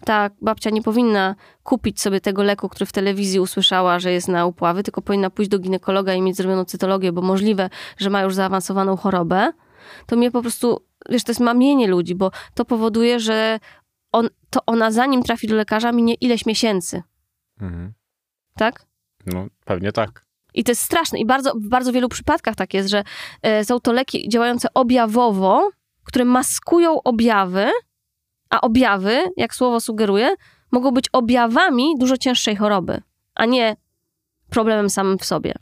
ta 0.04 0.30
babcia 0.40 0.70
nie 0.70 0.82
powinna 0.82 1.34
kupić 1.64 2.00
sobie 2.00 2.20
tego 2.20 2.42
leku, 2.42 2.68
który 2.68 2.86
w 2.86 2.92
telewizji 2.92 3.40
usłyszała, 3.40 3.98
że 3.98 4.12
jest 4.12 4.28
na 4.28 4.46
upławy, 4.46 4.82
tylko 4.82 5.02
powinna 5.02 5.30
pójść 5.30 5.50
do 5.50 5.58
ginekologa 5.58 6.14
i 6.14 6.22
mieć 6.22 6.36
zrobioną 6.36 6.64
cytologię, 6.64 7.12
bo 7.12 7.22
możliwe, 7.22 7.70
że 7.96 8.10
ma 8.10 8.22
już 8.22 8.34
zaawansowaną 8.34 8.96
chorobę, 8.96 9.52
to 10.06 10.16
mnie 10.16 10.30
po 10.30 10.40
prostu, 10.42 10.86
wiesz, 11.08 11.24
to 11.24 11.30
jest 11.32 11.40
mamienie 11.40 11.86
ludzi, 11.88 12.14
bo 12.14 12.30
to 12.54 12.64
powoduje, 12.64 13.20
że 13.20 13.58
on, 14.12 14.28
to 14.50 14.60
ona 14.66 14.90
zanim 14.90 15.22
trafi 15.22 15.46
do 15.48 15.54
lekarza 15.54 15.92
minie 15.92 16.14
ileś 16.14 16.46
miesięcy, 16.46 17.02
Mhm. 17.60 17.92
tak? 18.58 18.86
No 19.26 19.46
pewnie 19.64 19.92
tak. 19.92 20.24
I 20.54 20.64
to 20.64 20.70
jest 20.70 20.82
straszne. 20.82 21.18
I 21.18 21.26
bardzo, 21.26 21.52
w 21.54 21.68
bardzo 21.68 21.92
wielu 21.92 22.08
przypadkach 22.08 22.54
tak 22.56 22.74
jest, 22.74 22.88
że 22.88 23.04
e, 23.42 23.64
są 23.64 23.80
to 23.80 23.92
leki 23.92 24.28
działające 24.28 24.68
objawowo, 24.74 25.70
które 26.04 26.24
maskują 26.24 27.02
objawy, 27.02 27.70
a 28.50 28.60
objawy, 28.60 29.22
jak 29.36 29.54
słowo 29.54 29.80
sugeruje, 29.80 30.34
mogą 30.74 30.90
być 30.90 31.08
objawami 31.12 31.94
dużo 31.98 32.16
cięższej 32.16 32.56
choroby, 32.56 33.00
a 33.34 33.44
nie 33.44 33.76
problemem 34.50 34.90
samym 34.90 35.18
w 35.18 35.24
sobie. 35.24 35.54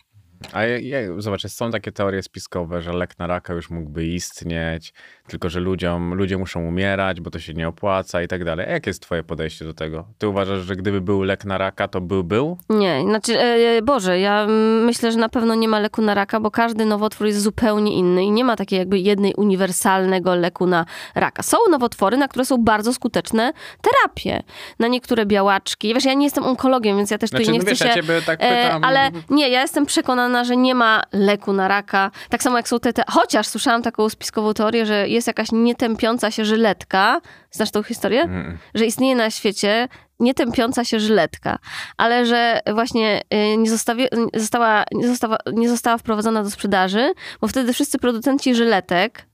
A 0.52 0.64
ja, 0.64 0.78
ja, 1.00 1.20
zobacz, 1.20 1.46
są 1.46 1.70
takie 1.70 1.92
teorie 1.92 2.22
spiskowe, 2.22 2.82
że 2.82 2.92
lek 2.92 3.18
na 3.18 3.26
raka 3.26 3.54
już 3.54 3.70
mógłby 3.70 4.06
istnieć, 4.06 4.92
tylko 5.28 5.48
że 5.48 5.60
ludziom, 5.60 6.14
ludzie 6.14 6.38
muszą 6.38 6.60
umierać, 6.66 7.20
bo 7.20 7.30
to 7.30 7.38
się 7.38 7.54
nie 7.54 7.68
opłaca 7.68 8.22
i 8.22 8.28
tak 8.28 8.44
dalej. 8.44 8.66
Jakie 8.70 8.90
jest 8.90 9.02
twoje 9.02 9.22
podejście 9.22 9.64
do 9.64 9.74
tego? 9.74 10.04
Ty 10.18 10.28
uważasz, 10.28 10.60
że 10.60 10.76
gdyby 10.76 11.00
był 11.00 11.22
lek 11.22 11.44
na 11.44 11.58
raka, 11.58 11.88
to 11.88 12.00
był 12.00 12.24
był? 12.24 12.58
Nie, 12.68 13.02
znaczy, 13.02 13.40
e, 13.40 13.82
Boże, 13.82 14.18
ja 14.20 14.46
myślę, 14.84 15.12
że 15.12 15.18
na 15.18 15.28
pewno 15.28 15.54
nie 15.54 15.68
ma 15.68 15.78
leku 15.80 16.02
na 16.02 16.14
raka, 16.14 16.40
bo 16.40 16.50
każdy 16.50 16.84
nowotwór 16.86 17.26
jest 17.26 17.40
zupełnie 17.42 17.92
inny 17.94 18.24
i 18.24 18.30
nie 18.30 18.44
ma 18.44 18.56
takiej 18.56 18.78
jakby 18.78 18.98
jednej 18.98 19.34
uniwersalnego 19.34 20.34
leku 20.34 20.66
na 20.66 20.86
raka. 21.14 21.42
Są 21.42 21.56
nowotwory, 21.70 22.16
na 22.16 22.28
które 22.28 22.44
są 22.44 22.58
bardzo 22.58 22.92
skuteczne 22.94 23.52
terapie. 23.82 24.42
Na 24.78 24.88
niektóre 24.88 25.26
białaczki. 25.26 25.94
Wiesz, 25.94 26.04
ja 26.04 26.14
nie 26.14 26.26
jestem 26.26 26.44
onkologiem, 26.44 26.96
więc 26.96 27.10
ja 27.10 27.18
też 27.18 27.30
Znaczy, 27.30 27.44
tutaj 27.44 27.52
nie 27.52 27.58
no 27.58 27.62
chcę 27.62 27.70
wiesz, 27.70 27.78
się... 27.78 27.84
ja 27.86 27.94
ciebie 27.94 28.22
tak 28.26 28.38
E, 28.42 28.64
pytam. 28.64 28.84
ale 28.84 29.10
nie, 29.30 29.48
ja 29.48 29.62
jestem 29.62 29.86
przekonana, 29.86 30.44
że 30.44 30.56
nie 30.56 30.74
ma 30.74 31.02
leku 31.12 31.52
na 31.52 31.68
raka. 31.68 32.10
Tak 32.28 32.42
samo 32.42 32.56
jak 32.56 32.68
są 32.68 32.80
te, 32.80 32.92
te... 32.92 33.02
Chociaż 33.08 33.46
słyszałam 33.46 33.82
taką 33.82 34.08
spiskową 34.08 34.54
teorię, 34.54 34.86
że 34.86 35.08
jest 35.12 35.26
jakaś 35.26 35.52
nietępiąca 35.52 36.30
się 36.30 36.44
żyletka. 36.44 37.20
Znasz 37.50 37.70
tą 37.70 37.82
historię? 37.82 38.22
Mm, 38.22 38.58
Że 38.74 38.86
istnieje 38.86 39.16
na 39.16 39.30
świecie 39.30 39.88
nietępiąca 40.20 40.84
się 40.84 41.00
żyletka, 41.00 41.58
ale 41.96 42.26
że 42.26 42.60
właśnie 42.74 43.20
y, 43.34 43.56
nie, 43.56 43.70
zostawi, 43.70 44.06
została, 44.34 44.84
nie, 44.92 45.08
została, 45.08 45.36
nie 45.52 45.68
została 45.68 45.98
wprowadzona 45.98 46.42
do 46.42 46.50
sprzedaży, 46.50 47.12
bo 47.40 47.48
wtedy 47.48 47.72
wszyscy 47.72 47.98
producenci 47.98 48.54
żyletek 48.54 49.26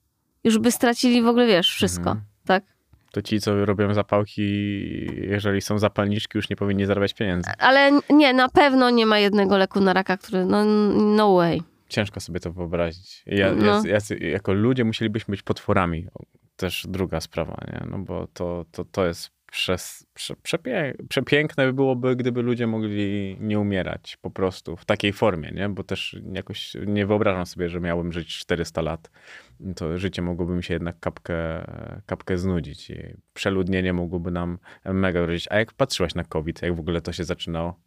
już 0.45 0.59
by 0.59 0.73
stracili 0.73 1.23
w 1.23 1.29
ogóle, 1.29 1.47
wiesz, 1.47 1.71
wszystko. 1.71 2.11
Mhm. 2.11 2.27
Tak? 2.47 2.65
To 3.13 3.23
ci, 3.23 3.41
co 3.41 3.65
robią 3.65 3.95
zapałki, 3.95 4.43
jeżeli 5.31 5.61
są 5.61 5.79
zapalniczki, 5.79 6.39
już 6.39 6.51
nie 6.51 6.57
powinni 6.57 6.87
zarabiać 6.87 7.15
pieniędzy. 7.15 7.51
Ale 7.59 7.91
nie, 8.11 8.33
na 8.33 8.49
pewno 8.49 8.91
nie 8.91 9.07
ma 9.07 9.19
jednego 9.19 9.59
leku 9.59 9.81
na 9.81 9.93
raka, 9.93 10.17
który, 10.17 10.45
no, 10.45 10.65
no 10.95 11.35
way. 11.35 11.63
Ciężko 11.89 12.21
sobie 12.21 12.41
to 12.41 12.53
wyobrazić. 12.53 13.23
Ja, 13.27 13.55
No. 13.55 13.67
ja, 13.67 13.83
ja, 14.11 14.29
jako 14.29 14.53
ludzie 14.53 14.85
musielibyśmy 14.85 15.33
być 15.33 15.43
potworami. 15.43 16.07
Też 16.57 16.87
druga 16.89 17.21
sprawa, 17.21 17.65
nie? 17.67 17.87
No 17.91 17.99
bo 17.99 18.27
to, 18.27 18.65
to, 18.73 18.85
to 18.85 19.07
jest 19.07 19.39
przez, 19.51 20.07
prze, 20.15 20.37
przepie, 20.37 20.95
przepiękne 21.09 21.67
by 21.67 21.73
byłoby, 21.73 22.17
gdyby 22.17 22.43
ludzie 22.43 22.67
mogli 22.67 23.37
nie 23.41 23.61
umierać 23.61 24.17
po 24.23 24.31
prostu 24.31 24.77
w 24.77 24.85
takiej 24.85 25.13
formie, 25.13 25.51
nie? 25.51 25.69
Bo 25.69 25.85
też 25.85 26.17
jakoś 26.33 26.77
nie 26.87 27.07
wyobrażam 27.07 27.47
sobie, 27.47 27.69
że 27.69 27.81
miałbym 27.81 28.13
żyć 28.13 28.39
400 28.39 28.83
lat. 28.83 29.11
To 29.77 29.99
życie 29.99 30.23
mogłoby 30.23 30.55
mi 30.55 30.65
się 30.65 30.75
jednak 30.75 31.01
kapkę, 31.01 31.65
kapkę 32.07 32.39
znudzić 32.39 32.91
i 32.91 32.97
przeludnienie 33.35 33.93
mogłoby 33.93 34.31
nam 34.31 34.59
mega 34.85 35.23
grozić. 35.23 35.47
A 35.51 35.59
jak 35.59 35.73
patrzyłaś 35.73 36.15
na 36.15 36.25
COVID, 36.25 36.63
jak 36.63 36.77
w 36.77 36.81
ogóle 36.81 37.01
to 37.01 37.13
się 37.13 37.25
zaczynało? 37.25 37.81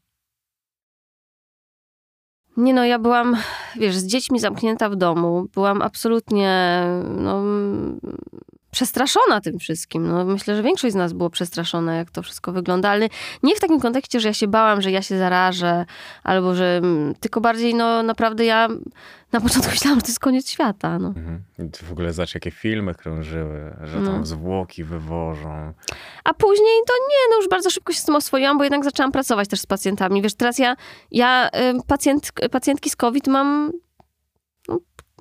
Nie 2.58 2.74
no, 2.74 2.86
ja 2.86 3.00
byłam, 3.00 3.38
wiesz, 3.76 3.96
z 3.96 4.06
dziećmi 4.06 4.40
zamknięta 4.40 4.90
w 4.90 4.96
domu. 4.96 5.48
Byłam 5.54 5.82
absolutnie, 5.82 6.84
no, 7.18 7.44
przestraszona 8.72 9.42
tym 9.42 9.60
wszystkim. 9.60 10.08
No, 10.08 10.26
myślę, 10.26 10.56
że 10.56 10.64
większość 10.64 10.94
z 10.94 10.96
nas 10.96 11.14
było 11.14 11.30
przestraszona, 11.30 11.96
jak 11.96 12.12
to 12.12 12.24
wszystko 12.24 12.52
wygląda, 12.52 12.90
ale 12.90 13.10
nie 13.44 13.56
w 13.56 13.60
takim 13.60 13.80
kontekście, 13.80 14.20
że 14.20 14.28
ja 14.28 14.34
się 14.34 14.48
bałam, 14.48 14.82
że 14.82 14.92
ja 14.92 15.02
się 15.02 15.18
zarażę, 15.18 15.86
albo 16.24 16.56
że, 16.56 16.78
mm, 16.78 17.16
tylko 17.16 17.42
bardziej, 17.42 17.76
no, 17.76 18.04
naprawdę 18.04 18.46
ja 18.46 18.68
na 19.32 19.42
początku 19.42 19.72
myślałam, 19.76 20.00
że 20.00 20.02
to 20.02 20.08
jest 20.08 20.20
koniec 20.20 20.50
świata, 20.50 21.00
no. 21.00 21.08
Mhm. 21.08 21.42
W 21.84 21.92
ogóle 21.92 22.14
zobacz, 22.14 22.34
jakie 22.34 22.52
filmy 22.52 22.96
krążyły, 22.96 23.74
że 23.84 23.94
tam 23.94 24.18
No. 24.18 24.26
zwłoki 24.26 24.84
wywożą. 24.84 25.74
A 26.24 26.34
później 26.34 26.82
to 26.88 26.94
nie, 26.94 27.30
no 27.30 27.36
już 27.36 27.50
bardzo 27.50 27.70
szybko 27.70 27.94
się 27.94 28.00
z 28.00 28.06
tym 28.06 28.16
oswoiłam, 28.16 28.58
bo 28.58 28.64
jednak 28.64 28.84
zaczęłam 28.84 29.12
pracować 29.12 29.48
też 29.48 29.60
z 29.60 29.66
pacjentami. 29.66 30.22
Wiesz, 30.22 30.34
teraz 30.34 30.60
ja, 30.60 30.76
ja 31.12 31.48
y, 31.48 31.50
pacjent, 31.88 32.32
pacjentki 32.52 32.90
z 32.90 32.96
COVID 32.96 33.28
mam 33.28 33.72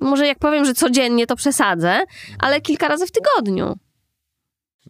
może 0.01 0.27
jak 0.27 0.39
powiem, 0.39 0.65
że 0.65 0.73
codziennie 0.73 1.27
to 1.27 1.35
przesadzę, 1.35 1.99
ale 2.39 2.61
kilka 2.61 2.87
razy 2.87 3.07
w 3.07 3.11
tygodniu. 3.11 3.77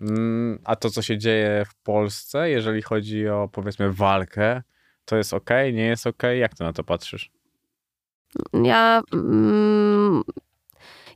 Mm, 0.01 0.59
A 0.63 0.75
to, 0.75 0.89
co 0.89 1.01
się 1.01 1.17
dzieje 1.17 1.65
w 1.65 1.75
Polsce, 1.75 2.49
jeżeli 2.49 2.81
chodzi 2.81 3.27
o 3.27 3.49
powiedzmy 3.51 3.93
walkę, 3.93 4.61
to 5.05 5.17
jest 5.17 5.33
ok, 5.33 5.49
nie 5.73 5.85
jest 5.85 6.07
ok? 6.07 6.23
Jak 6.39 6.55
ty 6.55 6.63
na 6.63 6.73
to 6.73 6.83
patrzysz? 6.83 7.31
Ja, 8.53 9.01
mm, 9.13 10.23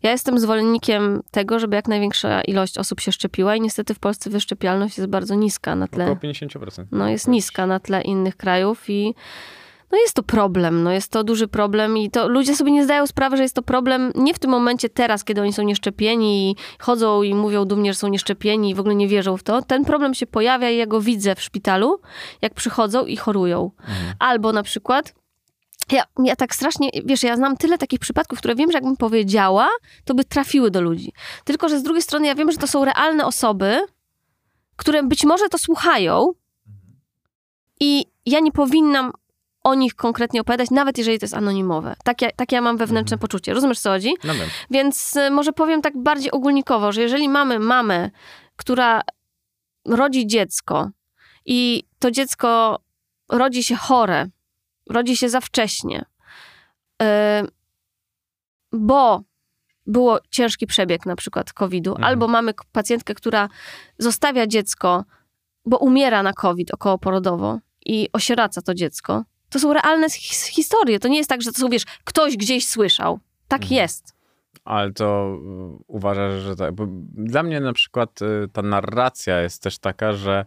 ja 0.03 0.11
jestem 0.11 0.39
zwolennikiem 0.39 1.21
tego, 1.31 1.59
żeby 1.59 1.75
jak 1.75 1.87
największa 1.87 2.41
ilość 2.41 2.77
osób 2.77 2.99
się 2.99 3.11
szczepiła 3.11 3.55
i 3.55 3.61
niestety 3.61 3.93
w 3.93 3.99
Polsce 3.99 4.29
wyszczepialność 4.29 4.97
jest 4.97 5.09
bardzo 5.09 5.35
niska 5.35 5.75
na 5.75 5.87
tle. 5.87 6.03
Około 6.03 6.33
50%. 6.33 6.85
No 6.91 7.09
jest 7.09 7.27
niska 7.27 7.67
na 7.67 7.79
tle 7.79 8.01
innych 8.01 8.37
krajów 8.37 8.89
i 8.89 9.15
no 9.95 10.01
jest 10.01 10.13
to 10.13 10.23
problem, 10.23 10.83
no 10.83 10.91
jest 10.91 11.11
to 11.11 11.23
duży 11.23 11.47
problem 11.47 11.97
i 11.97 12.11
to 12.11 12.27
ludzie 12.27 12.55
sobie 12.55 12.71
nie 12.71 12.83
zdają 12.83 13.07
sprawy, 13.07 13.37
że 13.37 13.43
jest 13.43 13.55
to 13.55 13.61
problem 13.61 14.11
nie 14.15 14.33
w 14.33 14.39
tym 14.39 14.51
momencie 14.51 14.89
teraz, 14.89 15.23
kiedy 15.23 15.41
oni 15.41 15.53
są 15.53 15.63
nieszczepieni 15.63 16.51
i 16.51 16.55
chodzą 16.79 17.23
i 17.23 17.33
mówią 17.33 17.65
dumnie, 17.65 17.93
że 17.93 17.99
są 17.99 18.07
nieszczepieni 18.07 18.69
i 18.69 18.75
w 18.75 18.79
ogóle 18.79 18.95
nie 18.95 19.07
wierzą 19.07 19.37
w 19.37 19.43
to. 19.43 19.61
Ten 19.61 19.85
problem 19.85 20.13
się 20.13 20.27
pojawia 20.27 20.69
i 20.69 20.77
ja 20.77 20.85
go 20.85 21.01
widzę 21.01 21.35
w 21.35 21.41
szpitalu, 21.41 22.01
jak 22.41 22.53
przychodzą 22.53 23.05
i 23.05 23.17
chorują. 23.17 23.71
Albo 24.19 24.51
na 24.51 24.63
przykład 24.63 25.13
ja, 25.91 26.03
ja 26.23 26.35
tak 26.35 26.55
strasznie, 26.55 26.89
wiesz, 27.05 27.23
ja 27.23 27.35
znam 27.35 27.57
tyle 27.57 27.77
takich 27.77 27.99
przypadków, 27.99 28.39
które 28.39 28.55
wiem, 28.55 28.71
że 28.71 28.77
jakbym 28.77 28.97
powiedziała, 28.97 29.69
to 30.05 30.13
by 30.13 30.23
trafiły 30.23 30.71
do 30.71 30.81
ludzi. 30.81 31.13
Tylko, 31.43 31.69
że 31.69 31.79
z 31.79 31.83
drugiej 31.83 32.01
strony 32.01 32.27
ja 32.27 32.35
wiem, 32.35 32.51
że 32.51 32.57
to 32.57 32.67
są 32.67 32.85
realne 32.85 33.25
osoby, 33.25 33.79
które 34.75 35.03
być 35.03 35.23
może 35.23 35.49
to 35.49 35.57
słuchają 35.57 36.31
i 37.79 38.05
ja 38.25 38.39
nie 38.39 38.51
powinnam 38.51 39.11
o 39.65 39.75
nich 39.75 39.95
konkretnie 39.95 40.41
opowiadać, 40.41 40.71
nawet 40.71 40.97
jeżeli 40.97 41.19
to 41.19 41.23
jest 41.23 41.33
anonimowe. 41.33 41.95
Tak 42.03 42.21
ja, 42.21 42.29
tak 42.35 42.51
ja 42.51 42.61
mam 42.61 42.77
wewnętrzne 42.77 43.17
poczucie. 43.17 43.53
Rozumiesz, 43.53 43.79
co 43.79 43.89
chodzi? 43.89 44.13
No. 44.23 44.33
Więc 44.71 45.15
y, 45.15 45.31
może 45.31 45.53
powiem 45.53 45.81
tak 45.81 45.97
bardziej 45.97 46.31
ogólnikowo, 46.31 46.91
że 46.91 47.01
jeżeli 47.01 47.29
mamy 47.29 47.59
mamę, 47.59 48.09
która 48.55 49.01
rodzi 49.85 50.27
dziecko 50.27 50.89
i 51.45 51.83
to 51.99 52.11
dziecko 52.11 52.79
rodzi 53.29 53.63
się 53.63 53.75
chore, 53.75 54.29
rodzi 54.89 55.17
się 55.17 55.29
za 55.29 55.41
wcześnie, 55.41 56.05
y, 57.01 57.05
bo 58.71 59.21
było 59.87 60.19
ciężki 60.29 60.67
przebieg 60.67 61.05
na 61.05 61.15
przykład 61.15 61.53
COVID-u, 61.53 61.89
Mhm. 61.91 62.03
albo 62.03 62.27
mamy 62.27 62.53
pacjentkę, 62.71 63.15
która 63.15 63.49
zostawia 63.99 64.47
dziecko, 64.47 65.03
bo 65.65 65.77
umiera 65.77 66.23
na 66.23 66.33
COVID 66.33 66.73
okołoporodowo 66.73 67.59
i 67.85 68.09
osieraca 68.13 68.61
to 68.61 68.73
dziecko. 68.73 69.23
To 69.55 69.59
są 69.59 69.73
realne 69.73 70.07
his- 70.07 70.47
historie. 70.47 70.99
To 70.99 71.07
nie 71.07 71.17
jest 71.17 71.29
tak, 71.29 71.41
że 71.41 71.51
to 71.51 71.59
są, 71.59 71.69
wiesz, 71.69 71.83
ktoś 72.03 72.37
gdzieś 72.37 72.67
słyszał. 72.67 73.19
Tak 73.47 73.61
Mhm. 73.61 73.81
jest. 73.81 74.13
Ale 74.65 74.93
to 74.93 75.37
y, 75.79 75.83
uważasz, 75.87 76.41
że 76.43 76.55
tak. 76.55 76.73
Bo 76.73 76.85
dla 77.13 77.43
mnie 77.43 77.59
na 77.59 77.73
przykład 77.73 78.21
y, 78.21 78.47
ta 78.53 78.61
narracja 78.61 79.41
jest 79.41 79.63
też 79.63 79.77
taka, 79.77 80.13
że 80.13 80.45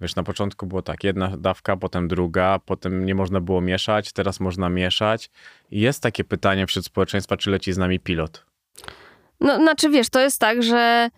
wiesz, 0.00 0.16
na 0.16 0.22
początku 0.22 0.66
było 0.66 0.82
tak, 0.82 1.04
jedna 1.04 1.36
dawka, 1.36 1.76
potem 1.76 2.08
druga, 2.08 2.58
potem 2.64 3.06
nie 3.06 3.14
można 3.14 3.40
było 3.40 3.60
mieszać, 3.60 4.12
teraz 4.12 4.40
można 4.40 4.68
mieszać. 4.68 5.30
I 5.70 5.80
jest 5.80 6.02
takie 6.02 6.24
pytanie 6.24 6.66
wśród 6.66 6.84
społeczeństwa, 6.84 7.36
czy 7.36 7.50
leci 7.50 7.72
z 7.72 7.78
nami 7.78 8.00
pilot. 8.00 8.44
No, 9.40 9.56
znaczy, 9.56 9.90
wiesz, 9.90 10.08
to 10.10 10.20
jest 10.20 10.40
tak, 10.40 10.62
że 10.62 11.10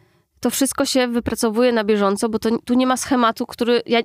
to 0.43 0.51
wszystko 0.51 0.84
się 0.84 1.09
wypracowuje 1.09 1.72
na 1.72 1.84
bieżąco, 1.84 2.28
bo 2.28 2.38
to, 2.38 2.51
tu 2.64 2.74
nie 2.74 2.86
ma 2.86 2.97
schematu, 2.97 3.47
który... 3.47 3.82
Ja, 3.86 4.01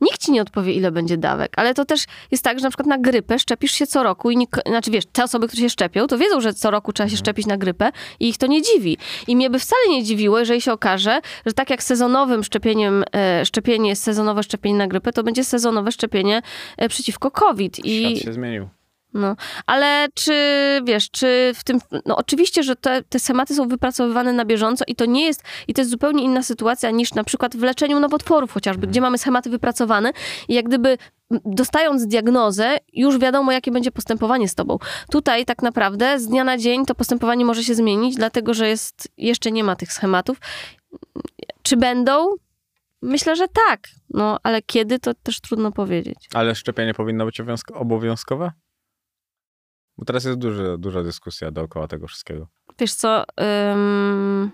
nikt 0.00 0.18
ci 0.18 0.32
nie 0.32 0.42
odpowie, 0.42 0.72
ile 0.72 0.92
będzie 0.92 1.16
dawek, 1.16 1.52
ale 1.56 1.74
to 1.74 1.84
też 1.84 2.04
jest 2.30 2.44
tak, 2.44 2.58
że 2.58 2.62
na 2.62 2.70
przykład 2.70 2.86
na 2.86 2.98
grypę 2.98 3.38
szczepisz 3.38 3.72
się 3.72 3.86
co 3.86 4.02
roku 4.02 4.30
i 4.30 4.36
nik, 4.36 4.56
znaczy 4.66 4.90
wiesz, 4.90 5.04
te 5.12 5.24
osoby, 5.24 5.48
które 5.48 5.62
się 5.62 5.70
szczepią, 5.70 6.06
to 6.06 6.18
wiedzą, 6.18 6.40
że 6.40 6.54
co 6.54 6.70
roku 6.70 6.92
trzeba 6.92 7.08
się 7.08 7.16
szczepić 7.16 7.46
na 7.46 7.56
grypę 7.56 7.92
i 8.20 8.28
ich 8.28 8.38
to 8.38 8.46
nie 8.46 8.62
dziwi. 8.62 8.96
I 9.26 9.36
mnie 9.36 9.50
by 9.50 9.58
wcale 9.58 9.82
nie 9.88 10.04
dziwiło, 10.04 10.38
jeżeli 10.38 10.60
się 10.60 10.72
okaże, 10.72 11.20
że 11.46 11.52
tak 11.52 11.70
jak 11.70 11.82
sezonowym 11.82 12.44
szczepieniem, 12.44 13.04
e, 13.14 13.44
szczepienie 13.46 13.88
jest 13.88 14.02
sezonowe 14.02 14.42
szczepienie 14.42 14.78
na 14.78 14.86
grypę, 14.86 15.12
to 15.12 15.22
będzie 15.22 15.44
sezonowe 15.44 15.92
szczepienie 15.92 16.42
e, 16.76 16.88
przeciwko 16.88 17.30
COVID. 17.30 17.84
I... 17.84 17.98
Świat 18.00 18.24
się 18.24 18.32
zmienił. 18.32 18.79
No, 19.14 19.36
ale 19.66 20.08
czy 20.14 20.32
wiesz, 20.84 21.10
czy 21.10 21.52
w 21.54 21.64
tym. 21.64 21.78
No, 22.06 22.16
oczywiście, 22.16 22.62
że 22.62 22.76
te, 22.76 23.02
te 23.02 23.18
schematy 23.18 23.54
są 23.54 23.68
wypracowywane 23.68 24.32
na 24.32 24.44
bieżąco 24.44 24.84
i 24.88 24.94
to 24.94 25.04
nie 25.04 25.24
jest. 25.26 25.42
I 25.68 25.74
to 25.74 25.80
jest 25.80 25.90
zupełnie 25.90 26.24
inna 26.24 26.42
sytuacja 26.42 26.90
niż 26.90 27.14
na 27.14 27.24
przykład 27.24 27.56
w 27.56 27.62
leczeniu 27.62 28.00
nowotworów, 28.00 28.52
chociażby, 28.52 28.86
gdzie 28.86 29.00
mamy 29.00 29.18
schematy 29.18 29.50
wypracowane 29.50 30.12
i 30.48 30.54
jak 30.54 30.64
gdyby 30.64 30.98
dostając 31.30 32.06
diagnozę, 32.06 32.76
już 32.92 33.18
wiadomo, 33.18 33.52
jakie 33.52 33.70
będzie 33.70 33.90
postępowanie 33.90 34.48
z 34.48 34.54
tobą. 34.54 34.78
Tutaj 35.10 35.44
tak 35.44 35.62
naprawdę 35.62 36.20
z 36.20 36.26
dnia 36.26 36.44
na 36.44 36.58
dzień 36.58 36.86
to 36.86 36.94
postępowanie 36.94 37.44
może 37.44 37.64
się 37.64 37.74
zmienić, 37.74 38.16
dlatego 38.16 38.54
że 38.54 38.68
jest, 38.68 39.08
jeszcze 39.16 39.52
nie 39.52 39.64
ma 39.64 39.76
tych 39.76 39.92
schematów. 39.92 40.38
Czy 41.62 41.76
będą? 41.76 42.26
Myślę, 43.02 43.36
że 43.36 43.46
tak. 43.68 43.80
No, 44.10 44.38
ale 44.42 44.62
kiedy 44.62 44.98
to 44.98 45.14
też 45.14 45.40
trudno 45.40 45.72
powiedzieć. 45.72 46.16
Ale 46.34 46.54
szczepienie 46.54 46.94
powinno 46.94 47.24
być 47.24 47.40
obowiązko- 47.40 47.74
obowiązkowe? 47.74 48.50
Bo 49.98 50.04
teraz 50.04 50.24
jest 50.24 50.38
duży, 50.38 50.76
duża 50.78 51.02
dyskusja 51.02 51.50
dookoła 51.50 51.88
tego 51.88 52.06
wszystkiego. 52.06 52.48
Wiesz 52.78 52.94
co, 52.94 53.24
ym... 53.72 54.50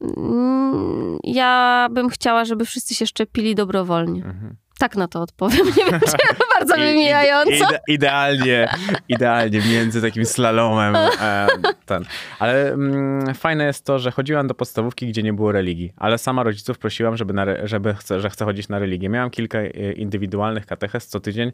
Mm, 0.00 1.18
ja 1.24 1.88
bym 1.90 2.08
chciała, 2.08 2.44
żeby 2.44 2.64
wszyscy 2.64 2.94
się 2.94 3.06
szczepili 3.06 3.54
dobrowolnie. 3.54 4.24
Mhm. 4.24 4.56
Tak 4.78 4.96
na 4.96 5.08
to 5.08 5.20
odpowiem. 5.22 5.66
Nie 5.76 5.84
wiem, 5.90 6.00
czy 6.00 6.16
bardzo 6.58 6.76
I- 6.76 6.80
wymijająco. 6.80 7.52
Ide, 7.52 7.80
idealnie, 7.88 8.68
idealnie 9.08 9.60
między 9.72 10.02
takim 10.02 10.24
slalomem. 10.24 10.96
E, 10.96 11.46
ten. 11.86 12.04
Ale 12.38 12.72
mm, 12.72 13.34
fajne 13.34 13.64
jest 13.64 13.84
to, 13.84 13.98
że 13.98 14.10
chodziłam 14.10 14.46
do 14.46 14.54
podstawówki, 14.54 15.08
gdzie 15.08 15.22
nie 15.22 15.32
było 15.32 15.52
religii, 15.52 15.92
ale 15.96 16.18
sama 16.18 16.42
rodziców 16.42 16.78
prosiłam, 16.78 17.16
żeby, 17.16 17.32
na, 17.32 17.46
żeby 17.66 17.94
chce, 17.94 18.20
że 18.20 18.30
chcę 18.30 18.44
chodzić 18.44 18.68
na 18.68 18.78
religię. 18.78 19.08
Miałam 19.08 19.30
kilka 19.30 19.58
e, 19.58 19.92
indywidualnych 19.92 20.66
katechez 20.66 21.06
co 21.08 21.20
tydzień 21.20 21.52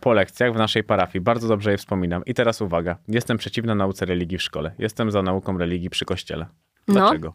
po 0.00 0.12
lekcjach 0.12 0.52
w 0.54 0.56
naszej 0.56 0.84
parafii. 0.84 1.20
Bardzo 1.24 1.48
dobrze 1.48 1.70
je 1.70 1.76
wspominam. 1.78 2.24
I 2.26 2.34
teraz 2.34 2.60
uwaga. 2.60 2.96
Jestem 3.08 3.38
przeciwna 3.38 3.74
nauce 3.74 4.06
religii 4.06 4.38
w 4.38 4.42
szkole. 4.42 4.72
Jestem 4.78 5.10
za 5.10 5.22
nauką 5.22 5.58
religii 5.58 5.90
przy 5.90 6.04
kościele. 6.04 6.46
No. 6.88 6.94
Dlaczego? 6.94 7.34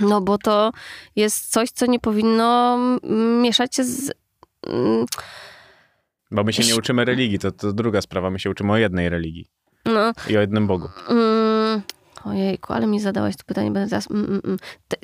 No 0.00 0.20
bo 0.20 0.38
to 0.38 0.72
jest 1.16 1.52
coś, 1.52 1.70
co 1.70 1.86
nie 1.86 2.00
powinno 2.00 2.78
mieszać 3.42 3.76
się 3.76 3.84
z... 3.84 4.12
mm, 4.66 5.06
Bo 6.30 6.44
my 6.44 6.52
się 6.52 6.62
nie 6.64 6.76
uczymy 6.76 7.04
religii, 7.04 7.38
to, 7.38 7.52
to 7.52 7.72
druga 7.72 8.00
sprawa. 8.00 8.30
My 8.30 8.38
się 8.38 8.50
uczymy 8.50 8.72
o 8.72 8.76
jednej 8.76 9.08
religii 9.08 9.46
No, 9.84 10.12
i 10.28 10.36
o 10.36 10.40
jednym 10.40 10.66
Bogu. 10.66 10.88
Mm, 11.08 11.82
ojejku, 12.24 12.72
ale 12.72 12.86
mi 12.86 13.00
zadałaś 13.00 13.36
to 13.36 13.44
pytanie, 13.46 13.70
będę 13.70 13.90
teraz... 13.90 14.10
Mm, 14.10 14.24
mm, 14.24 14.40
mm. 14.44 14.58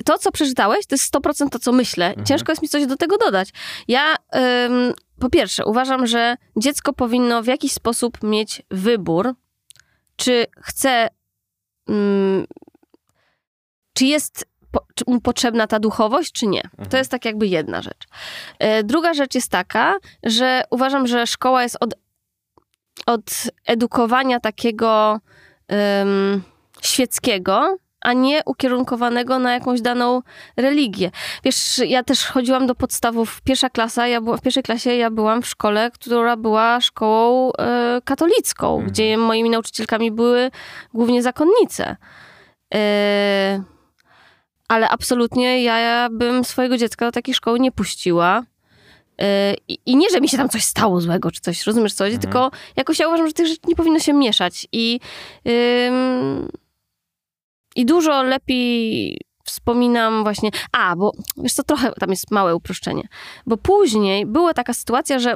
To, 0.05 0.17
co 0.17 0.31
przeczytałeś, 0.31 0.85
to 0.85 0.95
jest 0.95 1.15
100% 1.15 1.49
to, 1.49 1.59
co 1.59 1.71
myślę. 1.71 2.07
Mhm. 2.07 2.25
Ciężko 2.25 2.51
jest 2.51 2.61
mi 2.61 2.67
coś 2.69 2.85
do 2.87 2.97
tego 2.97 3.17
dodać. 3.17 3.49
Ja, 3.87 4.15
ym, 4.35 4.93
po 5.19 5.29
pierwsze, 5.29 5.65
uważam, 5.65 6.07
że 6.07 6.35
dziecko 6.57 6.93
powinno 6.93 7.43
w 7.43 7.47
jakiś 7.47 7.71
sposób 7.73 8.23
mieć 8.23 8.61
wybór, 8.71 9.33
czy 10.15 10.45
chce... 10.61 11.07
ym, 11.89 12.45
czy 13.93 14.05
jest 14.05 14.45
po, 14.71 14.85
czy 14.95 15.03
mu 15.07 15.21
potrzebna 15.21 15.67
ta 15.67 15.79
duchowość, 15.79 16.31
czy 16.31 16.47
nie. 16.47 16.61
To 16.89 16.97
jest 16.97 17.11
tak 17.11 17.25
jakby 17.25 17.47
jedna 17.47 17.81
rzecz. 17.81 18.07
E, 18.59 18.83
Druga 18.83 19.13
rzecz 19.13 19.35
jest 19.35 19.51
taka, 19.51 19.97
że 20.23 20.61
uważam, 20.69 21.07
że 21.07 21.27
szkoła 21.27 21.63
jest 21.63 21.77
od, 21.79 21.93
od 23.05 23.31
edukowania 23.65 24.39
takiego 24.39 25.19
świeckiego, 26.81 27.77
a 28.01 28.13
nie 28.13 28.41
ukierunkowanego 28.45 29.39
na 29.39 29.53
jakąś 29.53 29.81
daną 29.81 30.21
religię. 30.57 31.11
Wiesz, 31.43 31.77
ja 31.87 32.03
też 32.03 32.25
chodziłam 32.25 32.67
do 32.67 32.75
podstawów, 32.75 33.41
pierwsza 33.41 33.69
klasa, 33.69 34.07
ja 34.07 34.21
była, 34.21 34.37
w 34.37 34.41
pierwszej 34.41 34.63
klasie 34.63 34.95
ja 34.95 35.09
byłam 35.11 35.41
w 35.41 35.47
szkole, 35.47 35.91
która 35.91 36.37
była 36.37 36.81
szkołą 36.81 37.51
e, 37.53 38.01
katolicką, 38.05 38.73
Mhm. 38.73 38.91
gdzie 38.91 39.17
moimi 39.17 39.49
nauczycielkami 39.49 40.11
były 40.11 40.51
głównie 40.93 41.23
zakonnice. 41.23 41.95
E, 42.73 43.63
ale 44.67 44.89
absolutnie 44.89 45.63
ja 45.63 46.07
bym 46.11 46.43
swojego 46.43 46.77
dziecka 46.77 47.05
do 47.05 47.11
takiej 47.11 47.33
szkoły 47.33 47.59
nie 47.59 47.71
puściła. 47.71 48.43
E, 49.21 49.53
I, 49.67 49.79
I 49.85 49.95
nie, 49.95 50.09
że 50.09 50.21
mi 50.21 50.29
się 50.29 50.37
tam 50.37 50.49
coś 50.49 50.63
stało 50.63 51.01
złego, 51.01 51.31
czy 51.31 51.41
coś, 51.41 51.65
rozumiesz 51.67 51.93
co 51.93 52.03
chodzi, 52.03 52.15
Mhm. 52.15 52.31
tylko 52.31 52.51
jakoś 52.75 52.99
ja 52.99 53.07
uważam, 53.07 53.27
że 53.27 53.33
tych 53.33 53.47
rzeczy 53.47 53.59
nie 53.67 53.75
powinno 53.75 53.99
się 53.99 54.13
mieszać. 54.13 54.67
I, 54.71 54.99
ym, 55.87 56.49
i 57.75 57.85
dużo 57.85 58.23
lepiej 58.23 59.17
wspominam 59.43 60.23
właśnie, 60.23 60.49
a, 60.71 60.95
bo 60.95 61.11
wiesz 61.37 61.53
co, 61.53 61.63
trochę 61.63 61.91
tam 61.91 62.09
jest 62.09 62.31
małe 62.31 62.55
uproszczenie, 62.55 63.03
bo 63.45 63.57
później 63.57 64.25
była 64.25 64.53
taka 64.53 64.73
sytuacja, 64.73 65.19
że 65.19 65.35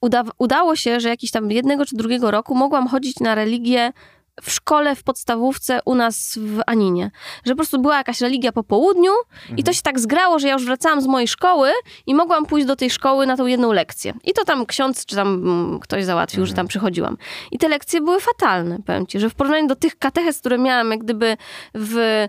uda, 0.00 0.22
udało 0.38 0.76
się, 0.76 1.00
że 1.00 1.08
jakiś 1.08 1.30
tam 1.30 1.50
jednego 1.50 1.86
czy 1.86 1.96
drugiego 1.96 2.30
roku 2.30 2.54
mogłam 2.54 2.88
chodzić 2.88 3.20
na 3.20 3.34
religię 3.34 3.92
w 4.40 4.50
szkole, 4.50 4.96
w 4.96 5.02
podstawówce 5.02 5.80
u 5.84 5.94
nas 5.94 6.38
w 6.42 6.60
Aninie. 6.66 7.10
Że 7.44 7.52
po 7.52 7.56
prostu 7.56 7.78
była 7.80 7.96
jakaś 7.96 8.20
religia 8.20 8.52
po 8.52 8.64
południu 8.64 9.10
i 9.56 9.64
to 9.64 9.72
się 9.72 9.82
tak 9.82 10.00
zgrało, 10.00 10.38
że 10.38 10.48
ja 10.48 10.52
już 10.52 10.64
wracałam 10.64 11.00
z 11.00 11.06
mojej 11.06 11.28
szkoły 11.28 11.70
i 12.06 12.14
mogłam 12.14 12.46
pójść 12.46 12.66
do 12.66 12.76
tej 12.76 12.90
szkoły 12.90 13.26
na 13.26 13.36
tą 13.36 13.46
jedną 13.46 13.72
lekcję. 13.72 14.14
I 14.24 14.32
to 14.32 14.44
tam 14.44 14.66
ksiądz 14.66 15.06
czy 15.06 15.16
tam 15.16 15.28
mm, 15.28 15.80
ktoś 15.80 16.04
załatwił, 16.04 16.46
że 16.46 16.54
tam 16.54 16.68
przychodziłam. 16.68 17.16
I 17.50 17.58
te 17.58 17.68
lekcje 17.68 18.00
były 18.00 18.20
fatalne, 18.20 18.78
powiem 18.86 19.06
ci, 19.06 19.20
że 19.20 19.30
w 19.30 19.34
porównaniu 19.34 19.66
do 19.68 19.76
tych 19.76 19.98
katechez, 19.98 20.38
które 20.40 20.58
miałam 20.58 20.90
jak 20.90 21.00
gdyby 21.00 21.36
w... 21.74 22.26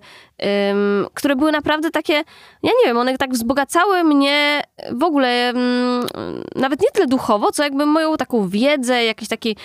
ym, 0.71 1.07
które 1.13 1.35
były 1.35 1.51
naprawdę 1.51 1.91
takie, 1.91 2.13
ja 2.63 2.71
nie 2.81 2.85
wiem, 2.85 2.97
one 2.97 3.17
tak 3.17 3.33
wzbogacały 3.33 4.03
mnie 4.03 4.61
w 4.91 5.03
ogóle 5.03 5.49
ym, 5.49 6.07
nawet 6.55 6.81
nie 6.81 6.91
tyle 6.93 7.07
duchowo, 7.07 7.51
co 7.51 7.63
jakby 7.63 7.85
moją 7.85 8.17
taką 8.17 8.49
wiedzę, 8.49 9.05
jakiś 9.05 9.27
taki 9.27 9.55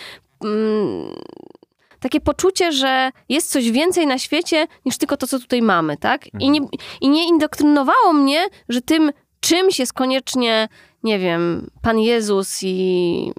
takie 2.00 2.20
poczucie, 2.20 2.72
że 2.72 3.10
jest 3.28 3.50
coś 3.50 3.70
więcej 3.70 4.06
na 4.06 4.18
świecie 4.18 4.66
niż 4.84 4.98
tylko 4.98 5.16
to, 5.16 5.26
co 5.26 5.38
tutaj 5.38 5.62
mamy, 5.62 5.96
tak? 5.96 6.34
I, 6.40 6.50
nie, 6.50 6.60
I 7.00 7.08
nie 7.08 7.28
indoktrynowało 7.28 8.12
mnie, 8.12 8.46
że 8.68 8.80
tym 8.80 9.12
czymś 9.40 9.78
jest 9.78 9.92
koniecznie, 9.92 10.68
nie 11.02 11.18
wiem, 11.18 11.70
Pan 11.82 11.98
Jezus 11.98 12.58
i 12.62 13.32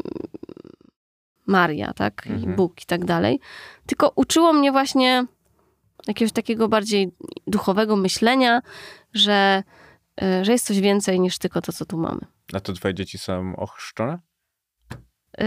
Maria, 1.48 1.94
tak? 1.94 2.24
I 2.26 2.32
Mhm. 2.32 2.56
Bóg 2.56 2.82
i 2.84 2.86
tak 2.86 3.06
dalej. 3.06 3.40
Tylko 3.86 4.12
uczyło 4.16 4.54
mnie 4.54 4.72
właśnie 4.72 5.26
jakiegoś 6.08 6.32
takiego 6.32 6.68
bardziej 6.68 7.12
duchowego 7.48 7.96
myślenia, 7.96 8.62
że, 9.14 9.64
y, 10.24 10.46
że 10.46 10.52
jest 10.52 10.66
coś 10.66 10.80
więcej 10.80 11.20
niż 11.20 11.38
tylko 11.38 11.62
to, 11.62 11.72
co 11.74 11.86
tu 11.86 11.98
mamy. 11.98 12.22
A 12.54 12.60
to 12.60 12.74
twoje 12.74 12.94
dzieci 12.94 13.18
są 13.18 13.56
ochrzczone? 13.56 14.20
Yy... 15.40 15.46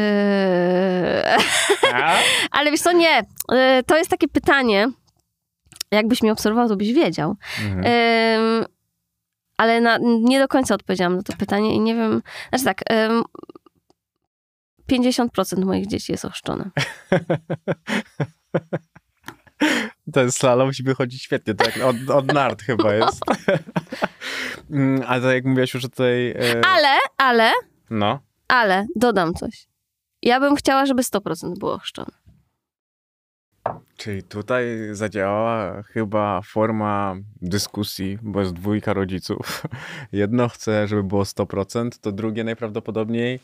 Ale 2.50 2.70
wiesz 2.70 2.80
co, 2.80 2.92
nie. 2.92 3.22
Yy, 3.50 3.82
To 3.86 3.96
jest 3.96 4.10
takie 4.10 4.28
pytanie. 4.28 4.88
Jakbyś 5.90 6.22
mnie 6.22 6.32
obserwował, 6.32 6.68
to 6.68 6.76
byś 6.76 6.92
wiedział. 6.92 7.36
Mhm. 7.64 7.84
Ale 9.56 9.80
na, 9.80 9.98
nie 10.00 10.40
do 10.40 10.48
końca 10.48 10.74
odpowiedziałam 10.74 11.16
na 11.16 11.22
to 11.22 11.32
pytanie 11.36 11.74
i 11.74 11.80
nie 11.80 11.94
wiem. 11.94 12.22
Znaczy 12.48 12.64
tak. 12.64 12.80
Ym, 12.92 13.22
50% 14.92 15.64
moich 15.64 15.86
dzieci 15.86 16.12
jest 16.12 16.24
ochrzczone. 16.24 16.70
Ten 20.12 20.32
slalom 20.32 20.66
musi 20.66 20.82
wychodzić 20.82 21.22
świetnie, 21.22 21.54
tak 21.54 21.78
od, 21.84 22.10
od 22.10 22.32
nart 22.32 22.62
chyba 22.62 22.94
jest. 22.94 23.20
Mm, 24.70 25.02
A 25.06 25.20
to 25.20 25.32
jak 25.32 25.44
mówiłaś 25.44 25.74
już 25.74 25.84
o 25.84 25.88
tej... 25.88 26.30
e, 26.30 26.36
Ale, 26.66 26.98
ale, 27.16 27.52
No, 27.90 28.18
ale, 28.48 28.86
dodam 28.96 29.34
coś. 29.34 29.66
Ja 30.22 30.40
bym 30.40 30.56
chciała, 30.56 30.86
żeby 30.86 31.02
100% 31.02 31.58
było 31.58 31.72
ochrzczone. 31.72 32.12
czyli 33.96 34.22
tutaj 34.22 34.64
zadziałała 34.92 35.82
chyba 35.82 36.40
forma 36.42 37.16
dyskusji, 37.42 38.18
bo 38.22 38.40
jest 38.40 38.52
dwójka 38.52 38.92
rodziców. 38.92 39.62
Jedno 40.12 40.48
chce, 40.48 40.86
żeby 40.86 41.02
było 41.02 41.22
100%, 41.22 41.90
to 42.00 42.12
drugie 42.12 42.44
najprawdopodobniej 42.44 43.40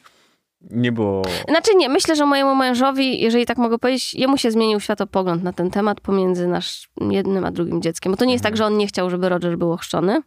nie 0.60 0.92
było... 0.92 1.22
Znaczy 1.48 1.74
nie, 1.76 1.88
myślę, 1.88 2.16
że 2.16 2.26
mojemu 2.26 2.54
mężowi, 2.54 3.20
jeżeli 3.20 3.46
tak 3.46 3.58
mogę 3.58 3.78
powiedzieć, 3.78 4.14
jemu 4.14 4.36
się 4.38 4.50
zmienił 4.50 4.80
światopogląd 4.80 5.42
na 5.42 5.52
ten 5.52 5.70
temat 5.70 6.00
pomiędzy 6.00 6.46
nasz 6.46 6.88
jednym 7.10 7.44
a 7.44 7.50
drugim 7.50 7.82
dzieckiem. 7.82 8.12
Bo 8.12 8.16
to 8.16 8.24
nie 8.24 8.32
jest 8.32 8.44
tak, 8.44 8.56
że 8.56 8.66
on 8.66 8.76
nie 8.76 8.86
chciał, 8.86 9.10
żeby 9.10 9.28
Roger 9.28 9.58
był 9.58 9.72
ochrzczony, 9.72 10.22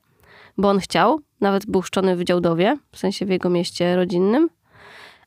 bo 0.58 0.70
on 0.70 0.80
chciał. 0.80 1.20
Nawet 1.42 1.66
był 1.66 1.82
chrzczony 1.82 2.16
w 2.16 2.24
Działdowie, 2.24 2.78
w 2.92 2.98
sensie 2.98 3.26
w 3.26 3.30
jego 3.30 3.50
mieście 3.50 3.96
rodzinnym. 3.96 4.50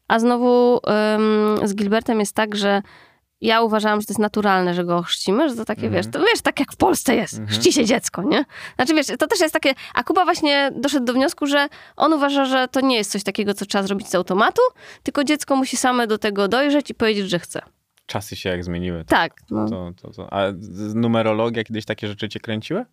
A 0.08 0.18
znowu 0.18 0.80
ym, 1.14 1.68
z 1.68 1.74
Gilbertem 1.74 2.20
jest 2.20 2.34
tak, 2.34 2.56
że 2.56 2.82
ja 3.40 3.62
uważałam, 3.62 4.00
że 4.00 4.06
to 4.06 4.10
jest 4.10 4.20
naturalne, 4.20 4.74
że 4.74 4.84
go 4.84 4.96
ochrzcimy, 4.96 5.48
że 5.48 5.56
to 5.56 5.64
takie, 5.64 5.90
wiesz, 5.90 6.06
to 6.12 6.20
wiesz, 6.20 6.42
tak 6.42 6.60
jak 6.60 6.72
w 6.72 6.76
Polsce 6.76 7.14
jest, 7.14 7.40
chrzci 7.48 7.72
się 7.72 7.84
dziecko, 7.84 8.22
nie? 8.22 8.44
Znaczy, 8.76 8.94
wiesz, 8.94 9.06
to 9.06 9.26
też 9.26 9.40
jest 9.40 9.54
takie, 9.54 9.74
a 9.94 10.04
Kuba 10.04 10.24
właśnie 10.24 10.70
doszedł 10.76 11.06
do 11.06 11.12
wniosku, 11.12 11.46
że 11.46 11.68
on 11.96 12.12
uważa, 12.12 12.44
że 12.44 12.68
to 12.68 12.80
nie 12.80 12.96
jest 12.96 13.10
coś 13.10 13.22
takiego, 13.22 13.54
co 13.54 13.66
trzeba 13.66 13.84
zrobić 13.84 14.08
z 14.08 14.14
automatu, 14.14 14.62
tylko 15.02 15.24
dziecko 15.24 15.56
musi 15.56 15.76
same 15.76 16.06
do 16.06 16.18
tego 16.18 16.48
dojrzeć 16.48 16.90
i 16.90 16.94
powiedzieć, 16.94 17.30
że 17.30 17.38
chce. 17.38 17.62
Czasy 18.06 18.36
się 18.36 18.48
jak 18.48 18.64
zmieniły. 18.64 19.04
Tak, 19.04 19.32
no. 19.50 19.68
To, 19.68 19.92
to, 20.02 20.10
to. 20.10 20.32
A 20.32 20.42
numerologia 20.94 21.64
kiedyś 21.64 21.84
takie 21.84 22.08
rzeczy 22.08 22.28
cię 22.28 22.40
kręciły? 22.40 22.84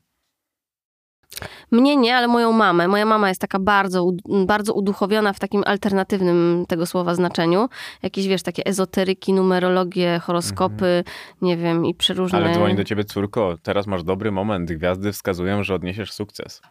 Mnie 1.71 1.97
nie, 1.97 2.15
ale 2.15 2.27
moją 2.27 2.51
mamę. 2.51 2.87
Moja 2.87 3.05
mama 3.05 3.29
jest 3.29 3.41
taka 3.41 3.59
bardzo, 3.59 4.11
bardzo 4.45 4.73
uduchowiona 4.73 5.33
w 5.33 5.39
takim 5.39 5.63
alternatywnym 5.65 6.65
tego 6.67 6.85
słowa 6.85 7.15
znaczeniu. 7.15 7.69
Jakieś, 8.03 8.27
wiesz, 8.27 8.43
takie 8.43 8.65
ezoteryki, 8.65 9.33
numerologie, 9.33 10.19
horoskopy, 10.23 11.03
nie 11.41 11.57
wiem, 11.57 11.85
i 11.85 11.95
przeróżne... 11.95 12.37
Ale 12.37 12.53
dzwoni 12.53 12.75
do 12.75 12.83
ciebie 12.83 13.03
córko, 13.03 13.57
teraz 13.63 13.87
masz 13.87 14.03
dobry 14.03 14.31
moment, 14.31 14.71
gwiazdy 14.71 15.11
wskazują, 15.11 15.63
że 15.63 15.75
odniesiesz 15.75 16.11
sukces. 16.11 16.61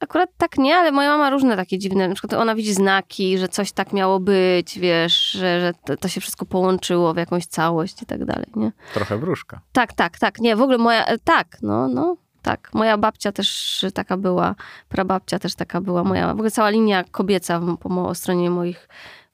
Akurat 0.00 0.30
tak 0.36 0.58
nie, 0.58 0.76
ale 0.76 0.92
moja 0.92 1.10
mama 1.10 1.30
różne 1.30 1.56
takie 1.56 1.78
dziwne, 1.78 2.08
na 2.08 2.14
przykład 2.14 2.40
ona 2.40 2.54
widzi 2.54 2.74
znaki, 2.74 3.38
że 3.38 3.48
coś 3.48 3.72
tak 3.72 3.92
miało 3.92 4.20
być, 4.20 4.78
wiesz, 4.78 5.30
że, 5.30 5.60
że 5.60 5.72
to, 5.84 5.96
to 5.96 6.08
się 6.08 6.20
wszystko 6.20 6.46
połączyło 6.46 7.14
w 7.14 7.16
jakąś 7.16 7.46
całość 7.46 8.02
i 8.02 8.06
tak 8.06 8.24
dalej, 8.24 8.46
nie? 8.56 8.72
Trochę 8.94 9.18
wróżka. 9.18 9.60
Tak, 9.72 9.92
tak, 9.92 10.18
tak, 10.18 10.38
nie, 10.38 10.56
w 10.56 10.62
ogóle 10.62 10.78
moja, 10.78 11.06
e, 11.06 11.18
tak, 11.18 11.58
no, 11.62 11.88
no, 11.88 12.16
tak. 12.42 12.70
Moja 12.74 12.98
babcia 12.98 13.32
też 13.32 13.86
taka 13.94 14.16
była, 14.16 14.54
prababcia 14.88 15.38
też 15.38 15.54
taka 15.54 15.80
była, 15.80 16.04
moja, 16.04 16.28
w 16.28 16.30
ogóle 16.30 16.50
cała 16.50 16.70
linia 16.70 17.04
kobieca 17.04 17.60
po 17.80 18.14
stronie 18.14 18.50
moich, 18.50 18.88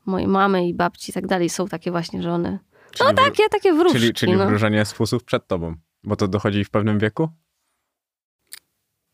mojej 0.07 0.29
mamy 0.29 0.69
i 0.69 0.75
babci 0.75 1.11
i 1.11 1.15
tak 1.15 1.27
dalej 1.27 1.49
są 1.49 1.69
takie 1.69 1.91
właśnie, 1.91 2.23
że 2.23 2.33
one, 2.33 2.59
Czyli 2.97 3.09
no 3.09 3.15
takie, 3.15 3.49
takie 3.49 3.73
wróżki, 3.73 3.99
Czyli, 3.99 4.15
czyli 4.15 4.33
no. 4.37 4.47
wróżenie 4.47 4.85
z 4.85 4.93
fusów 4.93 5.25
przed 5.25 5.47
tobą. 5.47 5.75
Bo 6.05 6.17
to 6.17 6.29
dochodzi 6.29 6.65
w 6.65 6.71
pewnym 6.71 6.99
wieku? 6.99 7.29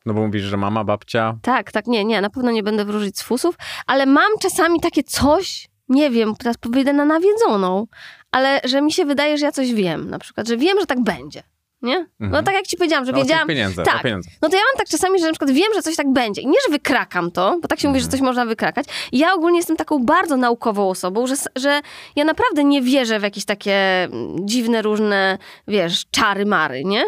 No 0.06 0.14
bo 0.14 0.26
mówisz, 0.26 0.42
że 0.42 0.56
mama, 0.56 0.84
babcia. 0.84 1.38
Tak, 1.42 1.72
tak, 1.72 1.86
nie, 1.86 2.04
nie, 2.04 2.20
na 2.20 2.30
pewno 2.30 2.50
nie 2.50 2.62
będę 2.62 2.84
wróżyć 2.84 3.18
z 3.18 3.22
fusów, 3.22 3.54
ale 3.86 4.06
mam 4.06 4.38
czasami 4.40 4.80
takie 4.80 5.02
coś, 5.02 5.68
nie 5.88 6.10
wiem, 6.10 6.36
teraz 6.36 6.56
wyjdę 6.66 6.92
na 6.92 7.04
nawiedzoną, 7.04 7.86
ale 8.30 8.60
że 8.64 8.82
mi 8.82 8.92
się 8.92 9.04
wydaje, 9.04 9.38
że 9.38 9.46
ja 9.46 9.52
coś 9.52 9.74
wiem, 9.74 10.10
na 10.10 10.18
przykład, 10.18 10.48
że 10.48 10.56
wiem, 10.56 10.80
że 10.80 10.86
tak 10.86 11.00
będzie, 11.02 11.42
nie? 11.82 12.06
No 12.20 12.26
Mhm. 12.26 12.44
tak 12.44 12.54
jak 12.54 12.66
ci 12.66 12.76
powiedziałam, 12.76 13.04
że 13.06 13.12
No, 13.12 13.18
wiedziałam, 13.18 13.48
pieniędzach, 13.48 13.86
tak. 13.86 13.96
o 13.96 14.02
pieniądzach. 14.02 14.32
No 14.42 14.48
to 14.48 14.56
ja 14.56 14.62
mam 14.72 14.78
tak 14.78 14.88
czasami, 14.88 15.18
że 15.18 15.26
na 15.26 15.32
przykład 15.32 15.50
wiem, 15.50 15.66
że 15.74 15.82
coś 15.82 15.96
tak 15.96 16.12
będzie. 16.12 16.42
I 16.42 16.46
nie, 16.46 16.58
że 16.66 16.72
wykrakam 16.72 17.30
to, 17.30 17.58
bo 17.62 17.68
tak 17.68 17.80
się 17.80 17.88
mówi, 17.88 18.00
że 18.00 18.08
coś 18.08 18.20
można 18.20 18.46
wykrakać. 18.46 18.86
I 19.12 19.18
ja 19.18 19.34
ogólnie 19.34 19.58
jestem 19.58 19.76
taką 19.76 20.04
bardzo 20.04 20.36
naukową 20.36 20.88
osobą, 20.90 21.26
że, 21.26 21.34
że 21.56 21.80
ja 22.16 22.24
naprawdę 22.24 22.64
nie 22.64 22.82
wierzę 22.82 23.20
w 23.20 23.22
jakieś 23.22 23.44
takie 23.44 23.74
mm, 24.04 24.48
dziwne, 24.48 24.82
różne, 24.82 25.38
wiesz, 25.68 26.04
czary, 26.10 26.46
mary, 26.46 26.84
nie? 26.84 27.04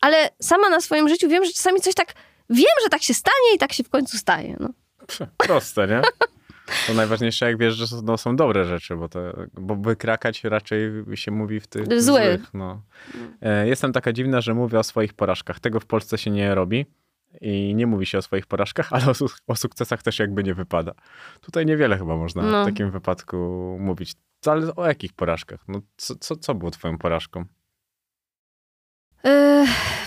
Ale 0.00 0.30
sama 0.40 0.68
na 0.68 0.80
swoim 0.80 1.08
życiu 1.08 1.28
wiem, 1.28 1.44
że 1.44 1.52
czasami 1.52 1.80
coś 1.80 1.94
tak, 1.94 2.14
wiem, 2.50 2.74
że 2.82 2.88
tak 2.88 3.02
się 3.02 3.14
stanie 3.14 3.54
i 3.54 3.58
tak 3.58 3.72
się 3.72 3.84
w 3.84 3.88
końcu 3.88 4.18
staje, 4.18 4.56
no. 4.60 4.68
Proste, 5.36 5.86
nie? 5.88 6.00
To 6.86 6.94
najważniejsze, 6.94 7.46
jak 7.46 7.58
wiesz, 7.58 7.74
że 7.74 7.86
są, 7.86 8.02
no, 8.02 8.18
są 8.18 8.36
dobre 8.36 8.64
rzeczy, 8.64 8.96
bo, 8.96 9.08
to, 9.08 9.20
bo 9.54 9.76
wykrakać 9.76 10.44
raczej 10.44 10.90
się 11.14 11.30
mówi 11.30 11.60
w 11.60 11.66
tych 11.66 11.86
Złych. 11.86 12.02
złych. 12.02 12.54
No. 12.54 12.82
E, 13.42 13.68
Jestem 13.68 13.92
taka 13.92 14.12
dziwna, 14.12 14.40
że 14.40 14.54
mówię 14.54 14.78
o 14.78 14.82
swoich 14.82 15.14
porażkach. 15.14 15.60
Tego 15.60 15.80
w 15.80 15.86
Polsce 15.86 16.18
się 16.18 16.30
nie 16.30 16.54
robi 16.54 16.86
i 17.40 17.74
nie 17.74 17.86
mówi 17.86 18.06
się 18.06 18.18
o 18.18 18.22
swoich 18.22 18.46
porażkach, 18.46 18.88
ale 18.94 19.06
o, 19.06 19.14
su- 19.14 19.26
o 19.46 19.56
sukcesach 19.56 20.02
też 20.02 20.18
jakby 20.18 20.44
nie 20.44 20.54
wypada. 20.54 20.92
Tutaj 21.40 21.66
niewiele 21.66 21.98
chyba 21.98 22.16
można 22.16 22.42
No. 22.42 22.62
w 22.62 22.66
takim 22.66 22.90
wypadku 22.90 23.36
mówić. 23.80 24.12
Ale 24.46 24.74
o 24.76 24.86
jakich 24.88 25.12
porażkach? 25.12 25.60
No, 25.68 25.80
co, 25.96 26.14
co, 26.14 26.36
co 26.36 26.54
było 26.54 26.70
twoją 26.70 26.98
porażką? 26.98 27.44
Yy, 29.24 29.64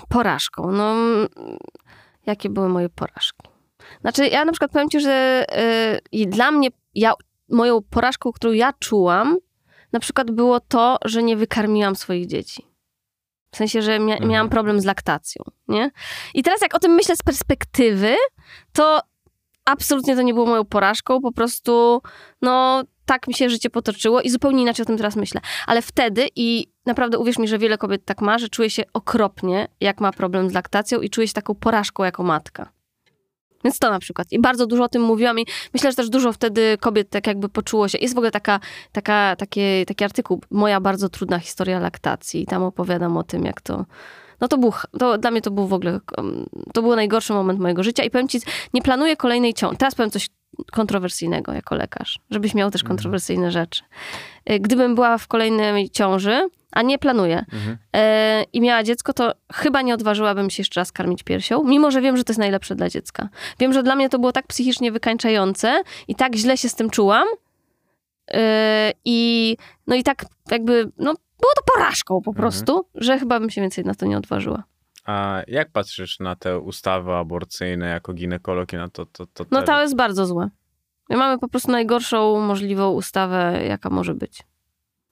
porażką. 0.09 0.71
No, 0.71 0.95
jakie 2.25 2.49
były 2.49 2.69
moje 2.69 2.89
porażki? 2.89 3.47
Znaczy, 4.01 4.27
ja 4.27 4.45
na 4.45 4.51
przykład 4.51 4.71
powiem 4.71 4.89
ci, 4.89 4.99
że 4.99 5.45
yy, 6.11 6.25
dla 6.25 6.51
mnie, 6.51 6.69
ja, 6.95 7.13
moją 7.49 7.81
porażką, 7.81 8.31
którą 8.31 8.53
ja 8.53 8.73
czułam, 8.79 9.37
na 9.93 9.99
przykład 9.99 10.31
było 10.31 10.59
to, 10.59 10.97
że 11.05 11.23
nie 11.23 11.37
wykarmiłam 11.37 11.95
swoich 11.95 12.27
dzieci. 12.27 12.65
W 13.51 13.57
sensie, 13.57 13.81
że 13.81 13.99
mia- 13.99 14.11
Mhm. 14.13 14.29
miałam 14.29 14.49
problem 14.49 14.81
z 14.81 14.85
laktacją, 14.85 15.43
nie? 15.67 15.91
I 16.33 16.43
teraz 16.43 16.61
jak 16.61 16.75
o 16.75 16.79
tym 16.79 16.91
myślę 16.91 17.15
z 17.15 17.23
perspektywy, 17.23 18.15
to 18.73 18.99
absolutnie 19.65 20.15
to 20.15 20.21
nie 20.21 20.33
było 20.33 20.45
moją 20.45 20.65
porażką, 20.65 21.21
po 21.21 21.31
prostu, 21.31 22.01
no, 22.41 22.83
tak 23.05 23.27
mi 23.27 23.33
się 23.33 23.49
życie 23.49 23.69
potoczyło 23.69 24.21
i 24.21 24.29
zupełnie 24.29 24.61
inaczej 24.61 24.83
o 24.83 24.87
tym 24.87 24.97
teraz 24.97 25.15
myślę. 25.15 25.41
Ale 25.67 25.81
wtedy 25.81 26.27
i 26.35 26.67
naprawdę 26.85 27.17
uwierz 27.17 27.37
mi, 27.37 27.47
że 27.47 27.57
wiele 27.57 27.77
kobiet 27.77 28.05
tak 28.05 28.21
ma, 28.21 28.37
że 28.37 28.49
czuje 28.49 28.69
się 28.69 28.83
okropnie, 28.93 29.67
jak 29.79 30.01
ma 30.01 30.11
problem 30.11 30.49
z 30.49 30.53
laktacją 30.53 31.01
i 31.01 31.09
czuje 31.09 31.27
się 31.27 31.33
taką 31.33 31.55
porażką 31.55 32.03
jako 32.03 32.23
matka. 32.23 32.69
Więc 33.65 33.79
to 33.79 33.89
na 33.89 33.99
przykład. 33.99 34.31
I 34.31 34.39
bardzo 34.39 34.67
dużo 34.67 34.83
o 34.83 34.89
tym 34.89 35.01
mówiłam 35.01 35.39
i 35.39 35.45
myślę, 35.73 35.91
że 35.91 35.95
też 35.95 36.09
dużo 36.09 36.33
wtedy 36.33 36.77
kobiet 36.79 37.09
tak 37.09 37.27
jakby 37.27 37.49
poczuło 37.49 37.87
się. 37.87 37.97
Jest 37.97 38.15
w 38.15 38.17
ogóle 38.17 38.31
taka, 38.31 38.59
taka, 38.91 39.35
takie, 39.35 39.85
taki 39.87 40.03
artykuł, 40.03 40.41
moja 40.51 40.79
bardzo 40.79 41.09
trudna 41.09 41.39
historia 41.39 41.79
laktacji. 41.79 42.41
I 42.41 42.45
tam 42.45 42.63
opowiadam 42.63 43.17
o 43.17 43.23
tym, 43.23 43.45
jak 43.45 43.61
to... 43.61 43.85
No 44.41 44.47
to 44.47 44.57
był, 44.57 44.73
to 44.99 45.17
dla 45.17 45.31
mnie 45.31 45.41
to 45.41 45.51
był 45.51 45.67
w 45.67 45.73
ogóle, 45.73 45.99
um, 46.17 46.45
to 46.73 46.81
był 46.81 46.95
najgorszy 46.95 47.33
moment 47.33 47.59
mojego 47.59 47.83
życia 47.83 48.03
i 48.03 48.09
powiem 48.09 48.27
ci, 48.27 48.39
nie 48.73 48.81
planuję 48.81 49.17
kolejnej 49.17 49.53
ciąży. 49.53 49.77
Teraz 49.77 49.95
powiem 49.95 50.11
coś 50.11 50.29
kontrowersyjnego 50.71 51.53
jako 51.53 51.75
lekarz, 51.75 52.19
żebyś 52.31 52.53
miał 52.53 52.71
też 52.71 52.81
Mhm. 52.81 52.97
kontrowersyjne 52.97 53.51
rzeczy. 53.51 53.83
Y, 54.51 54.59
Gdybym 54.59 54.95
była 54.95 55.17
w 55.17 55.27
kolejnej 55.27 55.89
ciąży, 55.89 56.47
a 56.71 56.81
nie 56.81 56.99
planuję, 56.99 57.45
Mhm. 57.53 57.77
e, 57.95 58.43
i 58.53 58.61
miała 58.61 58.83
dziecko, 58.83 59.13
to 59.13 59.31
chyba 59.53 59.81
nie 59.81 59.93
odważyłabym 59.93 60.49
się 60.49 60.61
jeszcze 60.61 60.79
raz 60.81 60.91
karmić 60.91 61.23
piersią, 61.23 61.63
mimo 61.63 61.91
że 61.91 62.01
wiem, 62.01 62.17
że 62.17 62.23
to 62.23 62.31
jest 62.31 62.39
najlepsze 62.39 62.75
dla 62.75 62.89
dziecka. 62.89 63.29
Wiem, 63.59 63.73
że 63.73 63.83
dla 63.83 63.95
mnie 63.95 64.09
to 64.09 64.19
było 64.19 64.31
tak 64.31 64.47
psychicznie 64.47 64.91
wykańczające 64.91 65.81
i 66.07 66.15
tak 66.15 66.35
źle 66.35 66.57
się 66.57 66.69
z 66.69 66.75
tym 66.75 66.89
czułam. 66.89 67.27
e, 68.31 68.91
I 69.05 69.57
no 69.87 69.95
i 69.95 70.03
tak 70.03 70.25
jakby, 70.51 70.91
no 70.97 71.13
było 71.41 71.51
to 71.55 71.61
porażką 71.73 72.21
po 72.21 72.31
Mhm. 72.31 72.35
prostu, 72.35 72.85
że 72.95 73.19
chyba 73.19 73.39
bym 73.39 73.49
się 73.49 73.61
więcej 73.61 73.85
na 73.85 73.95
to 73.95 74.05
nie 74.05 74.17
odważyła. 74.17 74.63
A 75.05 75.41
jak 75.47 75.71
patrzysz 75.71 76.19
na 76.19 76.35
te 76.35 76.59
ustawy 76.59 77.13
aborcyjne 77.13 77.87
jako 77.87 78.13
ginekolog 78.13 78.73
i 78.73 78.75
na 78.75 78.89
to, 78.89 79.05
to, 79.05 79.25
to 79.25 79.45
No 79.51 79.61
to 79.61 79.81
jest 79.81 79.95
bardzo 79.95 80.25
złe. 80.25 80.49
My 81.09 81.17
mamy 81.17 81.39
po 81.39 81.47
prostu 81.47 81.71
najgorszą 81.71 82.39
możliwą 82.39 82.91
ustawę, 82.91 83.61
jaka 83.67 83.89
może 83.89 84.13
być. 84.13 84.43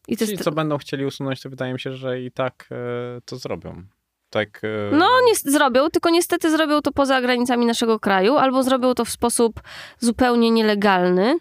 I 0.08 0.18
to 0.18 0.26
Ci, 0.26 0.32
jest... 0.32 0.44
co 0.44 0.52
będą 0.52 0.78
chcieli 0.78 1.06
usunąć, 1.06 1.42
to 1.42 1.50
wydaje 1.50 1.74
mi 1.74 1.80
się, 1.80 1.94
że 1.94 2.22
i 2.22 2.32
tak 2.32 2.70
e, 2.72 3.22
to 3.26 3.38
zrobią. 3.38 3.84
Tak. 4.30 4.62
E, 4.64 4.96
No, 4.96 5.08
nie 5.28 5.36
zrobią, 5.36 5.90
tylko 5.90 6.10
niestety 6.10 6.52
zrobią 6.52 6.82
to 6.82 6.92
poza 6.92 7.22
granicami 7.22 7.66
naszego 7.66 8.00
kraju, 8.00 8.38
albo 8.38 8.64
zrobią 8.64 8.94
to 8.94 9.06
w 9.06 9.10
sposób 9.10 9.62
zupełnie 10.00 10.52
nielegalny 10.52 11.38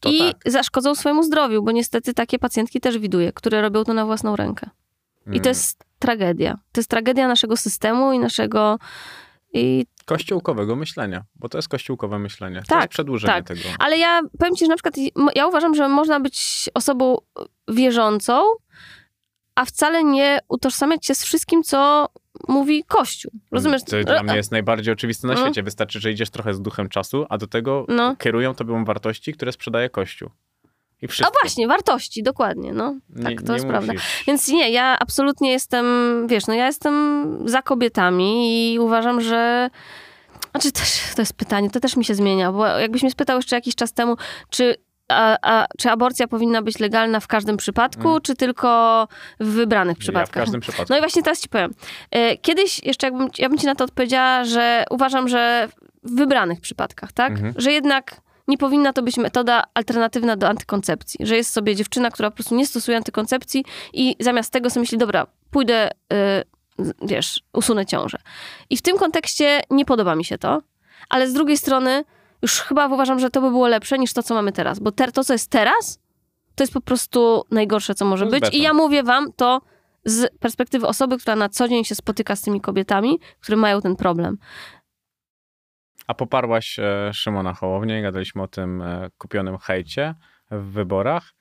To 0.00 0.08
i 0.08 0.18
tak. 0.18 0.52
zaszkodzą 0.52 0.94
swojemu 0.94 1.22
zdrowiu, 1.22 1.62
bo 1.62 1.72
niestety 1.72 2.14
takie 2.14 2.38
pacjentki 2.38 2.80
też 2.80 2.98
widuję, 2.98 3.32
które 3.32 3.62
robią 3.62 3.84
to 3.84 3.94
na 3.94 4.06
własną 4.06 4.36
rękę. 4.36 4.70
I 5.26 5.28
mm, 5.28 5.40
to 5.40 5.48
jest 5.48 5.85
tragedia. 5.98 6.58
To 6.72 6.80
jest 6.80 6.90
tragedia 6.90 7.28
naszego 7.28 7.56
systemu 7.56 8.12
i 8.12 8.18
naszego. 8.18 8.78
I... 9.52 9.86
Kościółkowego 10.04 10.76
myślenia, 10.76 11.24
bo 11.34 11.48
to 11.48 11.58
jest 11.58 11.68
kościółkowe 11.68 12.18
myślenie. 12.18 12.60
To 12.60 12.66
Tak, 12.66 12.80
jest 12.80 12.90
przedłużenie 12.90 13.32
tak. 13.34 13.46
tego. 13.46 13.60
Ale 13.78 13.98
ja 13.98 14.20
powiem 14.38 14.56
ci, 14.56 14.64
że 14.64 14.68
na 14.68 14.76
przykład 14.76 14.94
ja 15.34 15.46
uważam, 15.46 15.74
że 15.74 15.88
można 15.88 16.20
być 16.20 16.68
osobą 16.74 17.16
wierzącą, 17.68 18.42
a 19.54 19.64
wcale 19.64 20.04
nie 20.04 20.38
utożsamiać 20.48 21.06
się 21.06 21.14
z 21.14 21.24
wszystkim, 21.24 21.62
co 21.62 22.08
mówi 22.48 22.84
Kościół. 22.84 23.30
Rozumiesz? 23.52 23.82
To 23.84 24.00
dla 24.04 24.22
mnie 24.22 24.36
jest 24.36 24.50
najbardziej 24.52 24.92
oczywiste 24.92 25.26
na 25.26 25.34
No. 25.34 25.40
świecie. 25.40 25.62
Wystarczy, 25.62 26.00
że 26.00 26.10
idziesz 26.12 26.30
trochę 26.30 26.54
z 26.54 26.60
duchem 26.60 26.88
czasu, 26.88 27.26
a 27.28 27.38
do 27.38 27.46
tego 27.46 27.84
No. 27.88 28.16
kierują 28.16 28.54
tobą 28.54 28.84
wartości, 28.84 29.32
które 29.32 29.52
sprzedaje 29.52 29.90
Kościół. 29.90 30.30
I 31.06 31.08
A 31.08 31.12
wszystko. 31.12 31.38
właśnie, 31.42 31.68
wartości, 31.68 32.22
dokładnie, 32.22 32.72
no. 32.72 32.94
Tak, 33.22 33.30
Nie- 33.30 33.36
to 33.36 33.46
nie 33.46 33.52
jest 33.52 33.66
prawda. 33.66 33.92
musisz. 33.92 34.24
Więc 34.26 34.48
nie, 34.48 34.70
ja 34.70 34.96
absolutnie 35.00 35.50
jestem, 35.52 35.86
wiesz, 36.28 36.46
no 36.46 36.54
ja 36.54 36.66
jestem 36.66 37.26
za 37.44 37.62
kobietami 37.62 38.72
i 38.74 38.78
uważam, 38.78 39.20
że... 39.20 39.70
Znaczy 40.50 40.72
też, 40.72 41.00
to 41.16 41.22
jest 41.22 41.32
pytanie, 41.34 41.70
to 41.70 41.80
też 41.80 41.96
mi 41.96 42.04
się 42.04 42.14
zmienia, 42.14 42.52
bo 42.52 42.66
jakbyś 42.66 43.02
mnie 43.02 43.10
spytał 43.10 43.36
jeszcze 43.36 43.56
jakiś 43.56 43.74
czas 43.74 43.92
temu, 43.92 44.16
czy, 44.50 44.74
a, 45.08 45.36
a, 45.42 45.66
czy 45.78 45.90
aborcja 45.90 46.28
powinna 46.28 46.62
być 46.62 46.78
legalna 46.78 47.20
w 47.20 47.26
każdym 47.26 47.56
przypadku, 47.56 48.08
Mm. 48.08 48.20
czy 48.22 48.34
tylko 48.36 49.08
w 49.40 49.46
wybranych 49.46 49.96
Ja 49.96 49.98
w 49.98 49.98
przypadkach? 50.00 50.44
każdym 50.44 50.60
przypadku. 50.60 50.86
No 50.90 50.96
i 50.96 51.00
właśnie 51.00 51.22
teraz 51.22 51.40
ci 51.40 51.48
powiem. 51.48 51.74
E, 52.10 52.36
Kiedyś 52.36 52.84
jeszcze 52.84 53.06
jakbym, 53.06 53.28
ja 53.38 53.48
bym 53.48 53.58
ci 53.58 53.66
na 53.66 53.74
to 53.74 53.84
odpowiedziała, 53.84 54.44
że 54.44 54.84
uważam, 54.90 55.28
że 55.28 55.68
w 56.02 56.16
wybranych 56.16 56.60
przypadkach, 56.60 57.12
tak? 57.12 57.32
Mhm. 57.32 57.54
Że 57.56 57.72
jednak 57.72 58.20
nie 58.48 58.58
powinna 58.58 58.92
to 58.92 59.02
być 59.02 59.16
metoda 59.16 59.62
alternatywna 59.74 60.36
do 60.36 60.48
antykoncepcji. 60.48 61.26
Że 61.26 61.36
jest 61.36 61.52
sobie 61.52 61.76
dziewczyna, 61.76 62.10
która 62.10 62.30
po 62.30 62.34
prostu 62.34 62.54
nie 62.54 62.66
stosuje 62.66 62.96
antykoncepcji 62.96 63.64
i 63.92 64.16
zamiast 64.20 64.52
tego 64.52 64.70
sobie 64.70 64.80
myśli, 64.80 64.98
dobra, 64.98 65.26
pójdę, 65.50 65.90
y, 66.12 66.86
wiesz, 67.02 67.40
usunę 67.52 67.86
ciążę. 67.86 68.18
I 68.70 68.76
w 68.76 68.82
tym 68.82 68.98
kontekście 68.98 69.60
nie 69.70 69.84
podoba 69.84 70.14
mi 70.14 70.24
się 70.24 70.38
to, 70.38 70.62
ale 71.08 71.30
z 71.30 71.32
drugiej 71.32 71.58
strony 71.58 72.04
już 72.42 72.60
chyba 72.60 72.86
uważam, 72.86 73.18
że 73.18 73.30
to 73.30 73.40
by 73.40 73.50
było 73.50 73.68
lepsze 73.68 73.98
niż 73.98 74.12
to, 74.12 74.22
co 74.22 74.34
mamy 74.34 74.52
teraz. 74.52 74.78
Bo 74.78 74.92
ter, 74.92 75.12
to, 75.12 75.24
co 75.24 75.32
jest 75.32 75.50
teraz, 75.50 75.98
to 76.54 76.62
jest 76.62 76.72
po 76.72 76.80
prostu 76.80 77.44
najgorsze, 77.50 77.94
co 77.94 78.04
może 78.04 78.26
być. 78.26 78.54
I 78.54 78.62
ja 78.62 78.74
mówię 78.74 79.02
wam 79.02 79.32
to 79.32 79.60
z 80.04 80.38
perspektywy 80.38 80.86
osoby, 80.86 81.18
która 81.18 81.36
na 81.36 81.48
co 81.48 81.68
dzień 81.68 81.84
się 81.84 81.94
spotyka 81.94 82.36
z 82.36 82.42
tymi 82.42 82.60
kobietami, 82.60 83.18
które 83.40 83.56
mają 83.56 83.80
ten 83.80 83.96
problem. 83.96 84.38
A 86.06 86.14
poparłaś 86.14 86.78
e, 86.78 87.10
Szymona 87.14 87.54
Hołownię, 87.54 88.02
gadaliśmy 88.02 88.42
o 88.42 88.48
tym 88.48 88.82
e, 88.82 89.10
kupionym 89.18 89.58
hejcie 89.58 90.14
w 90.50 90.72
wyborach. 90.72 91.32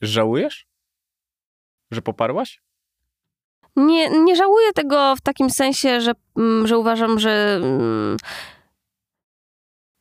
Żałujesz, 0.00 0.66
że 1.90 2.02
poparłaś? 2.02 2.62
Nie, 3.76 4.10
nie 4.10 4.36
żałuję 4.36 4.72
tego 4.72 5.16
w 5.16 5.20
takim 5.20 5.50
sensie, 5.50 6.00
że, 6.00 6.12
mm, 6.36 6.66
że 6.66 6.78
uważam, 6.78 7.18
że. 7.18 7.56
mm, 7.62 8.16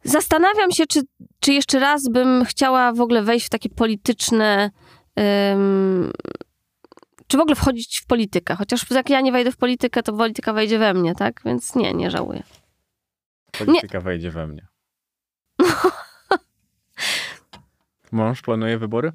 Zastanawiam 0.04 0.72
się, 0.72 0.86
czy, 0.88 1.02
czy 1.40 1.54
jeszcze 1.54 1.80
raz 1.80 2.10
bym 2.10 2.46
chciała 2.46 2.94
w 2.94 3.02
ogóle 3.02 3.22
wejść 3.24 3.46
w 3.46 3.50
takie 3.50 3.70
polityczne. 3.70 4.72
ym, 5.54 6.12
czy 7.28 7.38
w 7.38 7.42
ogóle 7.42 7.56
wchodzić 7.56 8.00
w 8.04 8.06
politykę? 8.08 8.56
Chociaż 8.56 8.92
jak 8.92 9.10
ja 9.10 9.22
nie 9.22 9.32
wejdę 9.32 9.52
w 9.52 9.58
politykę, 9.58 10.04
to 10.04 10.14
polityka 10.14 10.54
wejdzie 10.54 10.80
we 10.80 10.94
mnie, 10.94 11.16
tak? 11.16 11.42
Więc 11.46 11.76
nie, 11.76 11.94
nie 11.94 12.12
żałuję. 12.12 12.44
Polityka 13.58 14.00
wejdzie 14.02 14.32
we 14.32 14.48
mnie. 14.48 14.68
Mąż 18.12 18.42
planuje 18.42 18.78
wybory? 18.78 19.12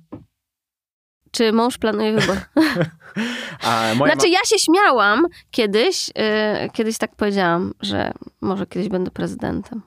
Czy 1.31 1.53
mąż 1.53 1.79
planuje 1.79 2.13
moja 3.95 4.15
Znaczy, 4.15 4.29
ja 4.29 4.39
się 4.47 4.59
śmiałam 4.59 5.27
kiedyś, 5.51 6.09
yy, 6.09 6.71
kiedyś 6.73 6.99
tak 6.99 7.17
powiedziałam, 7.17 7.75
że 7.81 8.13
może 8.41 8.67
kiedyś 8.67 8.89
będę 8.89 9.11
prezydentem. 9.11 9.83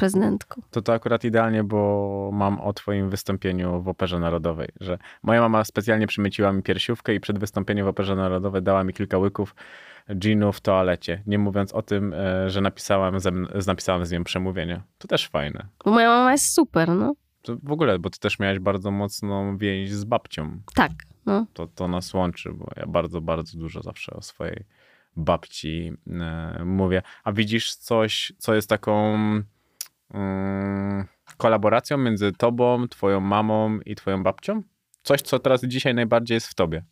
Prezydentką. 0.00 0.62
To 0.70 0.82
to 0.82 0.92
akurat 0.92 1.24
idealnie, 1.24 1.64
bo 1.64 2.30
mam 2.32 2.60
o 2.60 2.72
twoim 2.72 3.10
wystąpieniu 3.10 3.82
w 3.82 3.88
Operze 3.88 4.18
Narodowej, 4.18 4.68
że 4.80 4.98
moja 5.22 5.40
mama 5.40 5.64
specjalnie 5.64 6.06
przymyciła 6.06 6.52
mi 6.52 6.62
piersiówkę 6.62 7.14
i 7.14 7.20
przed 7.20 7.38
wystąpieniem 7.38 7.86
w 7.86 7.88
Operze 7.88 8.16
Narodowej 8.16 8.62
dała 8.62 8.84
mi 8.84 8.92
kilka 8.92 9.18
łyków 9.18 9.54
ginu 10.16 10.52
w 10.52 10.60
toalecie, 10.60 11.22
nie 11.26 11.38
mówiąc 11.38 11.72
o 11.72 11.82
tym, 11.82 12.14
e, 12.14 12.50
że 12.50 12.60
napisałam, 12.60 13.20
ze, 13.20 13.30
mn- 13.30 13.66
napisałam 13.66 14.06
z 14.06 14.12
nią 14.12 14.24
przemówienie. 14.24 14.82
To 14.98 15.08
też 15.08 15.28
fajne. 15.28 15.66
Bo 15.84 15.90
moja 15.90 16.08
mama 16.08 16.32
jest 16.32 16.54
super, 16.54 16.88
no. 16.88 17.14
To 17.42 17.56
w 17.62 17.72
ogóle, 17.72 17.98
bo 17.98 18.10
ty 18.10 18.18
też 18.18 18.38
miałeś 18.38 18.58
bardzo 18.58 18.90
mocną 18.90 19.56
więź 19.56 19.92
z 19.92 20.04
babcią. 20.04 20.60
Tak, 20.74 20.92
no. 21.26 21.46
To, 21.52 21.66
to 21.66 21.88
nas 21.88 22.14
łączy, 22.14 22.52
bo 22.52 22.68
ja 22.76 22.86
bardzo, 22.86 23.20
bardzo 23.20 23.58
dużo 23.58 23.82
zawsze 23.82 24.14
o 24.14 24.22
swojej 24.22 24.64
babci 25.16 25.92
e, 26.10 26.62
mówię. 26.64 27.02
A 27.24 27.32
widzisz 27.32 27.74
coś, 27.74 28.32
co 28.38 28.54
jest 28.54 28.68
taką 28.68 29.18
kolaboracją 31.36 31.98
między 31.98 32.32
tobą, 32.32 32.88
twoją 32.88 33.20
mamą 33.20 33.78
i 33.86 33.94
twoją 33.94 34.22
babcią? 34.22 34.62
Coś, 35.02 35.22
co 35.22 35.38
teraz 35.38 35.62
dzisiaj 35.64 35.94
najbardziej 35.94 36.34
jest 36.34 36.46
w 36.46 36.54
tobie. 36.54 36.84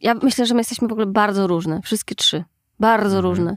Ja 0.00 0.14
myślę, 0.14 0.46
że 0.46 0.54
my 0.54 0.60
jesteśmy 0.60 0.88
w 0.88 0.92
ogóle 0.92 1.06
bardzo 1.06 1.46
różne. 1.46 1.80
Wszystkie 1.82 2.14
trzy. 2.14 2.44
Bardzo 2.80 3.16
Mhm. 3.16 3.24
różne. 3.24 3.56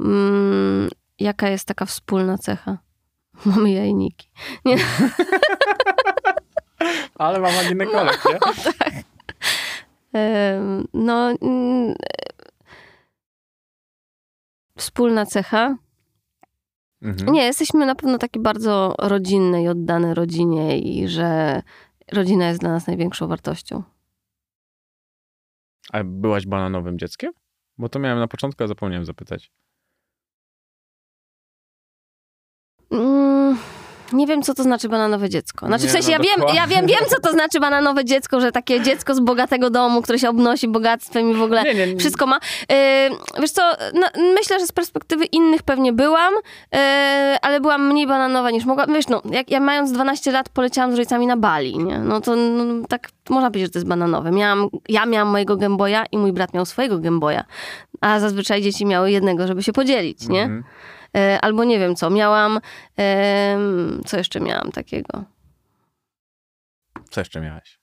Mm, 0.00 0.88
jaka 1.18 1.48
jest 1.48 1.68
taka 1.68 1.84
wspólna 1.86 2.38
cecha? 2.38 2.78
Mamy 3.46 3.70
jajniki. 3.70 4.30
Ale 7.18 7.40
mama 7.40 7.64
ginekolog, 7.68 8.24
nie? 8.24 8.38
Ym, 10.20 10.88
no... 10.94 11.34
wspólna 14.80 15.26
cecha? 15.26 15.76
Mhm. 17.02 17.32
Nie, 17.32 17.42
jesteśmy 17.42 17.86
na 17.86 17.94
pewno 17.94 18.18
takie 18.18 18.40
bardzo 18.40 18.94
rodzinne 18.98 19.62
i 19.62 19.68
oddane 19.68 20.14
rodzinie 20.14 20.78
i 20.78 21.08
że 21.08 21.62
rodzina 22.12 22.48
jest 22.48 22.60
dla 22.60 22.70
nas 22.70 22.86
największą 22.86 23.26
wartością. 23.26 23.82
A 25.92 26.04
byłaś 26.04 26.46
bananowym 26.46 26.98
dzieckiem? 26.98 27.32
Bo 27.78 27.88
to 27.88 27.98
miałem 27.98 28.18
na 28.18 28.28
początku, 28.28 28.64
a 28.64 28.66
zapomniałem 28.66 29.04
zapytać. 29.04 29.52
Mm, 32.90 33.58
nie 34.12 34.26
wiem, 34.26 34.42
co 34.42 34.54
to 34.54 34.62
znaczy 34.62 34.88
bananowe 34.88 35.28
dziecko. 35.28 35.66
Znaczy, 35.66 35.82
w 35.82 35.86
Nie, 35.86 35.92
sensie, 35.92 36.18
no 36.18 36.24
ja, 36.24 36.36
wiem, 36.36 36.56
ja 36.56 36.66
wiem, 36.66 36.86
wiem, 36.86 36.98
co 37.08 37.20
to 37.20 37.32
znaczy 37.32 37.60
bananowe 37.60 38.04
dziecko, 38.04 38.40
że 38.40 38.52
takie 38.52 38.80
dziecko 38.80 39.14
z 39.14 39.20
bogatego 39.20 39.70
domu, 39.70 40.02
które 40.02 40.18
się 40.18 40.28
obnosi 40.28 40.68
bogactwem 40.68 41.30
i 41.30 41.34
w 41.34 41.42
ogóle 41.42 41.62
Nie, 41.62 41.74
nie, 41.74 41.86
nie. 41.86 41.96
wszystko 41.96 42.26
ma. 42.26 42.40
Yy, 42.68 42.76
wiesz 43.40 43.50
co, 43.50 43.62
no, 43.94 44.06
myślę, 44.34 44.60
że 44.60 44.66
z 44.66 44.72
perspektywy 44.72 45.24
innych 45.24 45.62
pewnie 45.62 45.92
byłam, 45.92 46.34
yy, 46.72 46.78
ale 47.42 47.60
byłam 47.60 47.88
mniej 47.88 48.06
bananowa 48.06 48.50
niż 48.50 48.64
mogłam. 48.64 48.94
Wiesz, 48.94 49.08
no, 49.08 49.22
jak 49.30 49.50
ja 49.50 49.60
mając 49.60 49.92
12 49.92 50.32
lat 50.32 50.48
poleciałam 50.48 50.92
z 50.92 50.94
rodzicami 50.94 51.26
na 51.26 51.36
Bali, 51.36 51.78
nie? 51.78 51.98
No 51.98 52.20
to 52.20 52.36
no, 52.36 52.86
tak 52.88 53.08
można 53.30 53.50
powiedzieć, 53.50 53.68
że 53.68 53.72
to 53.72 53.78
jest 53.78 53.88
bananowe. 53.88 54.30
Miałam, 54.30 54.68
ja 54.88 55.06
miałam 55.06 55.28
mojego 55.28 55.56
Gameboya 55.56 56.04
i 56.12 56.18
mój 56.18 56.32
brat 56.32 56.54
miał 56.54 56.66
swojego 56.66 56.98
Gameboya, 56.98 57.40
a 58.00 58.20
zazwyczaj 58.20 58.62
dzieci 58.62 58.86
miały 58.86 59.10
jednego, 59.10 59.46
żeby 59.46 59.62
się 59.62 59.72
podzielić, 59.72 60.28
nie? 60.28 60.42
Mhm. 60.42 60.64
E, 61.16 61.38
albo 61.40 61.64
nie 61.64 61.78
wiem 61.78 61.96
co, 61.96 62.10
miałam, 62.10 62.60
co 64.06 64.16
jeszcze 64.16 64.40
miałam 64.40 64.72
takiego? 64.72 65.24
Co 67.10 67.20
jeszcze 67.20 67.40
miałeś? 67.40 67.80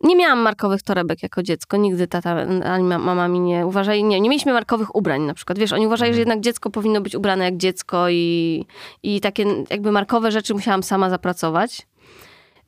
nie 0.00 0.16
miałam 0.16 0.38
markowych 0.38 0.82
torebek 0.82 1.22
jako 1.22 1.42
dziecko. 1.42 1.76
Nigdy 1.76 2.06
tata 2.06 2.36
ani 2.64 2.84
mama 2.84 3.28
mi 3.28 3.40
nie 3.40 3.66
uważali. 3.66 4.04
Nie, 4.04 4.20
nie 4.20 4.28
mieliśmy 4.28 4.52
markowych 4.52 4.96
ubrań 4.96 5.22
na 5.22 5.34
przykład. 5.34 5.58
Wiesz, 5.58 5.72
oni 5.72 5.86
uważali, 5.86 6.14
że 6.14 6.18
jednak 6.18 6.40
dziecko 6.40 6.70
powinno 6.70 7.00
być 7.00 7.14
ubrane 7.14 7.44
jak 7.44 7.56
dziecko 7.56 8.08
i, 8.10 8.64
i 9.02 9.20
takie 9.20 9.46
jakby 9.70 9.92
markowe 9.92 10.30
rzeczy 10.32 10.54
musiałam 10.54 10.82
sama 10.82 11.10
zapracować. 11.10 11.86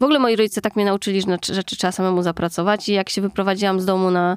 W 0.00 0.02
ogóle 0.02 0.18
moi 0.18 0.36
rodzice 0.36 0.60
tak 0.60 0.76
mnie 0.76 0.84
nauczyli, 0.84 1.20
że 1.20 1.26
na 1.26 1.38
rzeczy 1.52 1.76
trzeba 1.76 1.92
samemu 1.92 2.22
zapracować 2.22 2.88
i 2.88 2.92
jak 2.92 3.08
się 3.08 3.20
wyprowadziłam 3.20 3.80
z 3.80 3.84
domu 3.84 4.10
na, 4.10 4.36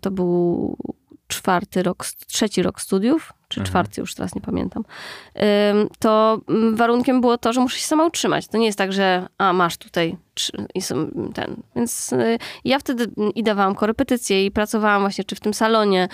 to 0.00 0.10
był 0.10 0.76
czwarty 1.26 1.82
rok, 1.82 2.06
trzeci 2.26 2.62
rok 2.62 2.80
studiów, 2.80 3.32
czy 3.48 3.60
mhm. 3.60 3.70
czwarty, 3.70 4.00
już 4.00 4.14
teraz 4.14 4.34
nie 4.34 4.40
pamiętam, 4.40 4.84
to 5.98 6.40
warunkiem 6.72 7.20
było 7.20 7.38
to, 7.38 7.52
że 7.52 7.60
muszę 7.60 7.78
się 7.78 7.86
sama 7.86 8.06
utrzymać. 8.06 8.48
To 8.48 8.58
nie 8.58 8.66
jest 8.66 8.78
tak, 8.78 8.92
że 8.92 9.26
a, 9.38 9.52
masz 9.52 9.76
tutaj 9.76 10.16
i 10.74 10.82
są 10.82 11.10
ten. 11.34 11.56
Więc 11.76 12.12
y, 12.12 12.38
ja 12.64 12.78
wtedy 12.78 13.06
i 13.34 13.42
dawałam 13.42 13.74
korepetycje 13.74 14.46
i 14.46 14.50
pracowałam 14.50 15.02
właśnie 15.02 15.24
czy 15.24 15.36
w 15.36 15.40
tym 15.40 15.54
salonie. 15.54 16.08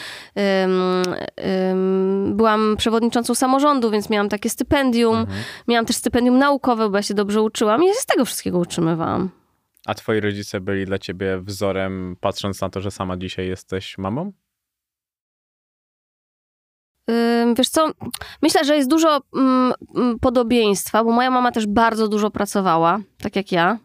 Byłam 2.26 2.74
przewodniczącą 2.78 3.34
samorządu, 3.34 3.90
więc 3.90 4.10
miałam 4.10 4.28
takie 4.28 4.50
stypendium. 4.50 5.16
Mhm. 5.16 5.38
Miałam 5.68 5.86
też 5.86 5.96
stypendium 5.96 6.38
naukowe, 6.38 6.90
bo 6.90 6.96
ja 6.96 7.02
się 7.02 7.14
dobrze 7.14 7.42
uczyłam 7.42 7.82
i 7.82 7.86
ja 7.86 7.92
się 7.92 8.00
z 8.00 8.06
tego 8.06 8.24
wszystkiego 8.24 8.58
utrzymywałam. 8.58 9.30
A 9.86 9.94
twoi 9.94 10.20
rodzice 10.20 10.60
byli 10.60 10.86
dla 10.86 10.98
ciebie 10.98 11.40
wzorem, 11.40 12.16
patrząc 12.20 12.60
na 12.60 12.70
to, 12.70 12.80
że 12.80 12.90
sama 12.90 13.16
dzisiaj 13.16 13.48
jesteś 13.48 13.98
mamą? 13.98 14.32
Wiesz 17.56 17.68
co, 17.68 17.90
myślę, 18.42 18.64
że 18.64 18.76
jest 18.76 18.90
dużo 18.90 19.20
mm, 19.36 19.72
mm, 19.96 20.18
podobieństwa, 20.18 21.04
bo 21.04 21.10
moja 21.12 21.30
mama 21.30 21.52
też 21.52 21.66
bardzo 21.66 22.08
dużo 22.08 22.30
pracowała, 22.30 23.00
tak 23.22 23.36
jak 23.36 23.52
ja. 23.52 23.78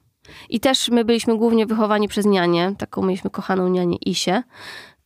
I 0.50 0.60
też 0.60 0.90
my 0.90 1.06
byliśmy 1.06 1.38
głównie 1.38 1.66
wychowani 1.66 2.08
przez 2.08 2.26
nianię, 2.26 2.76
taką 2.78 3.02
mieliśmy 3.02 3.30
kochaną 3.30 3.68
nianię 3.68 3.98
Isię. 4.06 4.44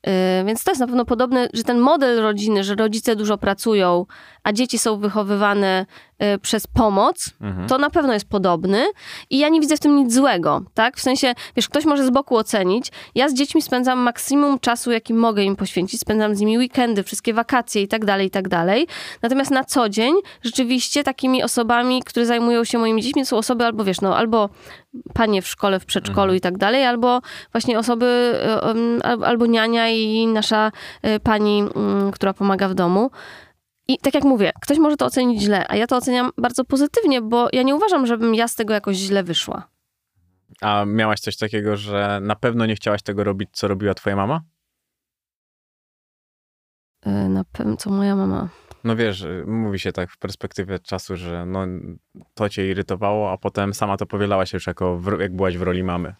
Y, 0.07 0.45
więc 0.45 0.63
to 0.63 0.71
jest 0.71 0.81
na 0.81 0.87
pewno 0.87 1.05
podobne, 1.05 1.49
że 1.53 1.63
ten 1.63 1.79
model 1.79 2.21
rodziny, 2.21 2.63
że 2.63 2.75
rodzice 2.75 3.15
dużo 3.15 3.37
pracują, 3.37 4.05
a 4.43 4.53
dzieci 4.53 4.79
są 4.79 4.97
wychowywane 4.97 5.85
przez 6.41 6.67
pomoc, 6.67 7.29
mhm. 7.41 7.67
to 7.67 7.77
na 7.77 7.89
pewno 7.89 8.13
jest 8.13 8.29
podobny 8.29 8.85
i 9.29 9.37
ja 9.39 9.49
nie 9.49 9.61
widzę 9.61 9.77
w 9.77 9.79
tym 9.79 9.95
nic 9.95 10.13
złego, 10.13 10.61
tak? 10.73 10.97
W 10.97 11.01
sensie, 11.01 11.33
wiesz, 11.55 11.69
ktoś 11.69 11.85
może 11.85 12.05
z 12.05 12.09
boku 12.09 12.37
ocenić, 12.37 12.91
ja 13.15 13.29
z 13.29 13.33
dziećmi 13.33 13.61
spędzam 13.61 13.99
maksimum 13.99 14.59
czasu, 14.59 14.91
jaki 14.91 15.13
mogę 15.13 15.43
im 15.43 15.55
poświęcić, 15.55 16.01
spędzam 16.01 16.35
z 16.35 16.39
nimi 16.39 16.57
weekendy, 16.57 17.03
wszystkie 17.03 17.33
wakacje 17.33 17.81
i 17.81 17.87
tak 17.87 18.05
dalej, 18.05 18.27
i 18.27 18.29
tak 18.29 18.47
dalej. 18.47 18.87
Natomiast 19.21 19.51
na 19.51 19.63
co 19.63 19.89
dzień 19.89 20.13
rzeczywiście 20.41 21.03
takimi 21.03 21.43
osobami, 21.43 22.03
które 22.03 22.25
zajmują 22.25 22.63
się 22.63 22.77
moimi 22.77 23.01
dziećmi, 23.01 23.25
są 23.25 23.37
osoby 23.37 23.65
albo, 23.65 23.83
wiesz, 23.83 24.01
no, 24.01 24.17
albo 24.17 24.49
panie 25.13 25.41
w 25.41 25.47
szkole, 25.47 25.79
w 25.79 25.85
przedszkolu 25.85 26.23
mhm. 26.23 26.37
i 26.37 26.41
tak 26.41 26.57
dalej, 26.57 26.85
albo 26.85 27.21
właśnie 27.51 27.79
osoby, 27.79 28.35
y, 29.05 29.25
albo 29.25 29.45
niania 29.45 29.89
i 29.89 30.27
nasza 30.27 30.71
pani, 31.23 31.63
mm, 31.75 32.11
która 32.11 32.33
pomaga 32.33 32.69
w 32.69 32.73
domu. 32.73 33.11
I 33.87 33.97
tak 33.97 34.13
jak 34.13 34.23
mówię, 34.23 34.51
ktoś 34.61 34.77
może 34.77 34.97
to 34.97 35.05
ocenić 35.05 35.41
źle, 35.41 35.65
a 35.69 35.75
ja 35.75 35.87
to 35.87 35.97
oceniam 35.97 36.31
bardzo 36.37 36.65
pozytywnie, 36.65 37.21
bo 37.21 37.47
ja 37.53 37.63
nie 37.63 37.75
uważam, 37.75 38.07
żebym 38.07 38.35
ja 38.35 38.47
z 38.47 38.55
tego 38.55 38.73
jakoś 38.73 38.95
źle 38.97 39.23
wyszła. 39.23 39.67
A 40.61 40.85
miałaś 40.85 41.19
coś 41.19 41.37
takiego, 41.37 41.77
że 41.77 42.19
na 42.21 42.35
pewno 42.35 42.65
nie 42.65 42.75
chciałaś 42.75 43.03
tego 43.03 43.23
robić, 43.23 43.49
co 43.53 43.67
robiła 43.67 43.93
twoja 43.93 44.15
mama? 44.15 44.41
E, 47.01 47.09
na 47.29 47.43
pewno, 47.43 47.77
co 47.77 47.89
moja 47.89 48.15
mama. 48.15 48.49
No 48.83 48.95
wiesz, 48.95 49.25
mówi 49.45 49.79
się 49.79 49.91
tak 49.91 50.11
w 50.11 50.17
perspektywie 50.17 50.79
czasu, 50.79 51.17
że 51.17 51.45
no, 51.45 51.65
to 52.33 52.49
cię 52.49 52.67
irytowało, 52.69 53.31
a 53.31 53.37
potem 53.37 53.73
sama 53.73 53.97
to 53.97 54.05
powielałaś 54.05 54.53
już 54.53 54.67
jako, 54.67 54.97
w, 54.97 55.19
jak 55.19 55.35
byłaś 55.35 55.57
w 55.57 55.61
roli 55.61 55.83
mamy. 55.83 56.15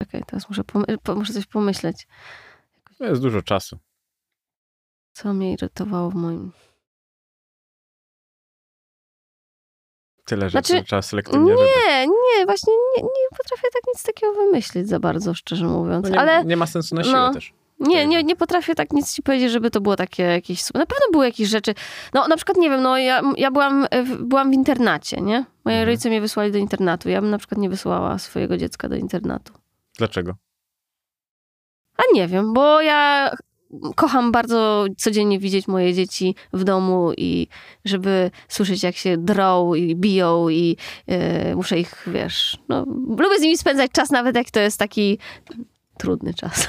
Okej, 0.00 0.20
okay, 0.20 0.22
teraz 0.26 0.48
muszę, 0.48 0.62
muszę 1.16 1.32
coś 1.32 1.46
pomyśleć. 1.46 2.08
To 2.98 3.04
jest 3.04 3.22
dużo 3.22 3.42
czasu. 3.42 3.78
Co 5.14 5.34
mnie 5.34 5.52
irytowało 5.52 6.10
w 6.10 6.14
moim... 6.14 6.52
Tyle 10.24 10.50
rzeczy 10.50 10.68
znaczy, 10.68 10.84
trzeba 10.86 11.02
selektywnie 11.02 11.54
Nie, 11.54 12.06
nie, 12.06 12.46
właśnie 12.46 12.72
nie, 12.96 13.02
nie 13.02 13.38
potrafię 13.38 13.68
tak 13.72 13.82
nic 13.94 14.02
takiego 14.02 14.32
wymyślić 14.32 14.88
za 14.88 15.00
bardzo, 15.00 15.34
szczerze 15.34 15.66
mówiąc. 15.66 16.04
No 16.04 16.10
nie, 16.10 16.20
ale 16.20 16.44
nie 16.44 16.56
ma 16.56 16.66
sensu 16.66 16.94
na 16.94 17.04
siłę 17.04 17.14
no, 17.14 17.34
też. 17.34 17.52
Nie, 17.78 18.06
nie, 18.06 18.22
nie 18.22 18.36
potrafię 18.36 18.74
tak 18.74 18.92
nic 18.92 19.14
ci 19.14 19.22
powiedzieć, 19.22 19.50
żeby 19.50 19.70
to 19.70 19.80
było 19.80 19.96
takie 19.96 20.22
jakieś... 20.22 20.74
Na 20.74 20.86
pewno 20.86 21.06
były 21.12 21.24
jakieś 21.24 21.48
rzeczy... 21.48 21.74
No 22.14 22.28
na 22.28 22.36
przykład, 22.36 22.56
nie 22.56 22.70
wiem, 22.70 22.82
no 22.82 22.98
ja, 22.98 23.22
ja 23.36 23.50
byłam, 23.50 23.86
byłam 24.20 24.50
w 24.50 24.54
internacie, 24.54 25.20
nie? 25.20 25.44
Moje 25.64 25.76
mhm. 25.76 25.88
rodzice 25.88 26.08
mnie 26.08 26.20
wysłali 26.20 26.52
do 26.52 26.58
internatu. 26.58 27.08
Ja 27.08 27.20
bym 27.20 27.30
na 27.30 27.38
przykład 27.38 27.60
nie 27.60 27.68
wysłała 27.68 28.18
swojego 28.18 28.56
dziecka 28.56 28.88
do 28.88 28.96
internatu. 28.96 29.52
Dlaczego? 29.98 30.34
A 31.96 32.02
nie 32.14 32.28
wiem, 32.28 32.52
bo 32.52 32.80
ja 32.80 33.30
kocham 33.96 34.32
bardzo 34.32 34.86
codziennie 34.96 35.38
widzieć 35.38 35.68
moje 35.68 35.94
dzieci 35.94 36.34
w 36.52 36.64
domu 36.64 37.12
i 37.16 37.48
żeby 37.84 38.30
słyszeć, 38.48 38.82
jak 38.82 38.96
się 38.96 39.16
drą 39.16 39.74
i 39.74 39.96
biją 39.96 40.48
i 40.48 40.76
yy, 41.06 41.56
muszę 41.56 41.78
ich, 41.78 42.04
wiesz, 42.06 42.58
no, 42.68 42.84
lubię 43.18 43.38
z 43.38 43.42
nimi 43.42 43.58
spędzać 43.58 43.90
czas, 43.90 44.10
nawet 44.10 44.36
jak 44.36 44.50
to 44.50 44.60
jest 44.60 44.78
taki 44.78 45.18
trudny 45.98 46.34
czas. 46.34 46.68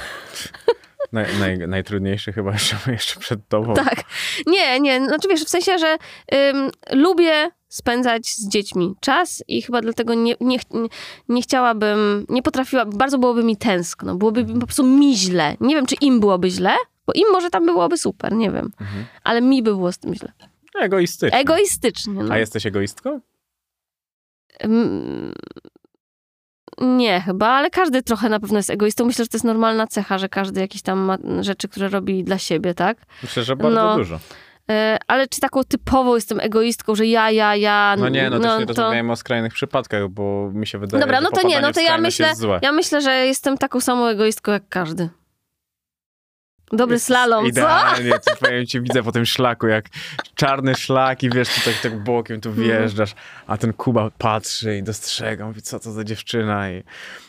Naj, 1.12 1.26
naj, 1.40 1.58
najtrudniejszy 1.58 2.32
chyba 2.32 2.52
jeszcze, 2.52 2.76
jeszcze 2.92 3.20
przed 3.20 3.48
tobą. 3.48 3.74
Tak. 3.74 4.04
Nie, 4.46 4.80
nie. 4.80 5.06
Znaczy 5.06 5.28
wiesz, 5.28 5.44
w 5.44 5.48
sensie, 5.48 5.78
że 5.78 5.96
ym, 6.34 6.70
lubię 6.92 7.50
spędzać 7.68 8.26
z 8.26 8.48
dziećmi 8.48 8.94
czas 9.00 9.44
i 9.48 9.62
chyba 9.62 9.80
dlatego 9.80 10.14
nie, 10.14 10.34
nie, 10.40 10.58
nie 11.28 11.42
chciałabym, 11.42 12.26
nie 12.28 12.42
potrafiłabym, 12.42 12.98
bardzo 12.98 13.18
byłoby 13.18 13.44
mi 13.44 13.56
tęskno, 13.56 14.16
byłoby 14.16 14.44
mi 14.44 14.60
po 14.60 14.66
prostu 14.66 14.86
mi 14.86 15.16
źle. 15.16 15.56
Nie 15.60 15.74
wiem, 15.74 15.86
czy 15.86 15.94
im 15.94 16.20
byłoby 16.20 16.50
źle, 16.50 16.74
bo 17.06 17.12
im 17.12 17.32
może 17.32 17.50
tam 17.50 17.66
byłoby 17.66 17.98
super, 17.98 18.32
nie 18.32 18.50
wiem. 18.50 18.70
Mhm. 18.80 19.04
Ale 19.24 19.40
mi 19.40 19.62
by 19.62 19.70
było 19.70 19.92
z 19.92 19.98
tym 19.98 20.14
źle. 20.14 20.32
Egoistycznie. 20.80 21.38
Egoistycznie. 21.38 22.12
No. 22.22 22.34
A 22.34 22.38
jesteś 22.38 22.66
egoistką? 22.66 23.20
Nie, 26.80 27.20
chyba, 27.20 27.48
ale 27.48 27.70
każdy 27.70 28.02
trochę 28.02 28.28
na 28.28 28.40
pewno 28.40 28.56
jest 28.58 28.70
egoistą. 28.70 29.04
Myślę, 29.04 29.24
że 29.24 29.28
to 29.28 29.36
jest 29.36 29.44
normalna 29.44 29.86
cecha, 29.86 30.18
że 30.18 30.28
każdy 30.28 30.60
jakieś 30.60 30.82
tam 30.82 30.98
ma 30.98 31.18
rzeczy, 31.40 31.68
które 31.68 31.88
robi 31.88 32.24
dla 32.24 32.38
siebie, 32.38 32.74
tak? 32.74 32.98
Myślę, 33.22 33.42
że 33.42 33.56
bardzo 33.56 33.84
no, 33.84 33.96
dużo. 33.96 34.18
E, 34.70 34.98
ale 35.06 35.28
czy 35.28 35.40
taką 35.40 35.64
typową 35.64 36.14
jestem 36.14 36.40
egoistką, 36.40 36.94
że 36.94 37.06
ja, 37.06 37.30
ja, 37.30 37.56
ja. 37.56 37.96
No 37.98 38.08
nie, 38.08 38.30
no, 38.30 38.38
no 38.38 38.42
też 38.42 38.60
nie 38.60 38.66
to... 38.66 38.72
rozmawiajmy 38.72 39.12
o 39.12 39.16
skrajnych 39.16 39.52
przypadkach, 39.52 40.08
bo 40.08 40.50
mi 40.54 40.66
się 40.66 40.78
wydaje, 40.78 41.00
Dobra, 41.00 41.20
no 41.20 41.30
to 41.30 41.48
nie, 41.48 41.60
no 41.60 41.72
to 41.72 41.80
ja 41.80 41.98
myślę, 41.98 42.32
ja 42.62 42.72
myślę, 42.72 43.00
że 43.00 43.26
jestem 43.26 43.58
taką 43.58 43.80
samą 43.80 44.06
egoistką 44.06 44.52
jak 44.52 44.68
każdy. 44.68 45.08
Dobry 46.72 46.98
slalom, 46.98 47.46
Idealnie, 47.46 48.10
co? 48.10 48.18
co 48.18 48.36
powiem 48.36 48.66
ci, 48.66 48.80
widzę 48.80 49.02
po 49.02 49.12
tym 49.12 49.26
szlaku, 49.26 49.66
jak 49.66 49.84
czarny 50.34 50.74
szlak 50.74 51.22
i 51.22 51.30
wiesz, 51.30 51.48
tu 51.48 51.60
tak, 51.70 51.80
tak 51.82 52.04
bokiem 52.04 52.40
tu 52.40 52.48
mhm. 52.48 52.68
wjeżdżasz, 52.68 53.14
a 53.46 53.56
ten 53.56 53.72
Kuba 53.72 54.10
patrzy 54.18 54.76
i 54.76 54.82
dostrzega, 54.82 55.46
mówi, 55.46 55.62
co 55.62 55.80
to 55.80 55.92
za 55.92 56.04
dziewczyna 56.04 56.70
i 56.70 56.82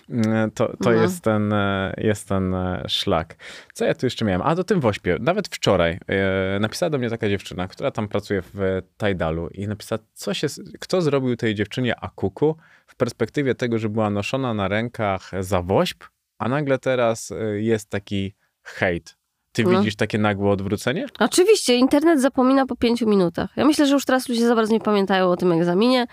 mm, 0.09 0.51
to, 0.51 0.67
to 0.67 0.89
mhm. 0.89 1.01
jest, 1.01 1.23
ten, 1.23 1.53
e, 1.53 1.93
jest 1.97 2.27
ten 2.27 2.53
e, 2.53 2.83
szlak. 2.87 3.35
Co 3.73 3.85
ja 3.85 3.93
tu 3.93 4.05
jeszcze 4.05 4.25
miałem? 4.25 4.41
A, 4.41 4.55
do 4.55 4.63
tym 4.63 4.79
Wośpie. 4.79 5.17
Nawet 5.19 5.47
wczoraj 5.47 5.99
e, 6.07 6.59
napisała 6.59 6.89
do 6.89 6.97
mnie 6.97 7.09
taka 7.09 7.29
dziewczyna, 7.29 7.67
która 7.67 7.91
tam 7.91 8.07
pracuje 8.07 8.41
w 8.53 8.81
Tajdalu 8.97 9.47
i 9.47 9.67
napisała, 9.67 9.99
co 10.13 10.33
się, 10.33 10.47
kto 10.79 11.01
zrobił 11.01 11.35
tej 11.35 11.55
dziewczynie 11.55 11.99
akuku 11.99 12.57
w 12.87 12.95
perspektywie 12.95 13.55
tego, 13.55 13.79
że 13.79 13.89
była 13.89 14.09
noszona 14.09 14.53
na 14.53 14.67
rękach 14.67 15.31
za 15.39 15.61
Wośp, 15.61 16.03
a 16.37 16.49
nagle 16.49 16.79
teraz 16.79 17.31
e, 17.31 17.61
jest 17.61 17.89
taki 17.89 18.33
hejt 18.63 19.16
ty 19.57 19.63
no. 19.63 19.79
widzisz 19.79 19.95
takie 19.95 20.17
nagłe 20.17 20.49
odwrócenie? 20.49 21.05
Oczywiście, 21.19 21.75
internet 21.75 22.21
zapomina 22.21 22.65
po 22.65 22.75
pięciu 22.75 23.09
minutach. 23.09 23.49
Ja 23.55 23.65
myślę, 23.65 23.87
że 23.87 23.93
już 23.93 24.05
teraz 24.05 24.29
ludzie 24.29 24.47
za 24.47 24.55
bardzo 24.55 24.73
nie 24.73 24.79
pamiętają 24.79 25.31
o 25.31 25.37
tym 25.37 25.51
egzaminie, 25.51 26.07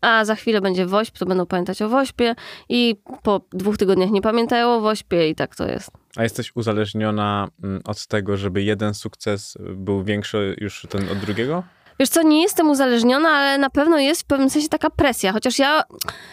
a 0.00 0.24
za 0.24 0.34
chwilę 0.34 0.60
będzie 0.60 0.86
WOŚP, 0.86 1.18
to 1.18 1.26
będą 1.26 1.46
pamiętać 1.46 1.82
o 1.82 1.88
WOŚPie 1.88 2.34
i 2.68 2.96
po 3.22 3.40
dwóch 3.52 3.76
tygodniach 3.76 4.10
nie 4.10 4.22
pamiętają 4.22 4.74
o 4.74 4.80
WOŚPie 4.80 5.28
i 5.28 5.34
tak 5.34 5.56
to 5.56 5.68
jest. 5.68 5.90
A 6.16 6.22
jesteś 6.22 6.52
uzależniona 6.56 7.48
mm, 7.64 7.80
od 7.84 8.06
tego, 8.06 8.36
żeby 8.36 8.62
jeden 8.62 8.94
sukces 8.94 9.58
był 9.60 10.04
większy 10.04 10.56
już 10.58 10.86
ten 10.90 11.08
od 11.08 11.18
drugiego? 11.18 11.62
Wiesz 12.00 12.08
co, 12.08 12.22
nie 12.22 12.42
jestem 12.42 12.70
uzależniona, 12.70 13.28
ale 13.28 13.58
na 13.58 13.70
pewno 13.70 13.98
jest 13.98 14.22
w 14.22 14.24
pewnym 14.24 14.50
sensie 14.50 14.68
taka 14.68 14.90
presja. 14.90 15.32
Chociaż 15.32 15.58
ja, 15.58 15.82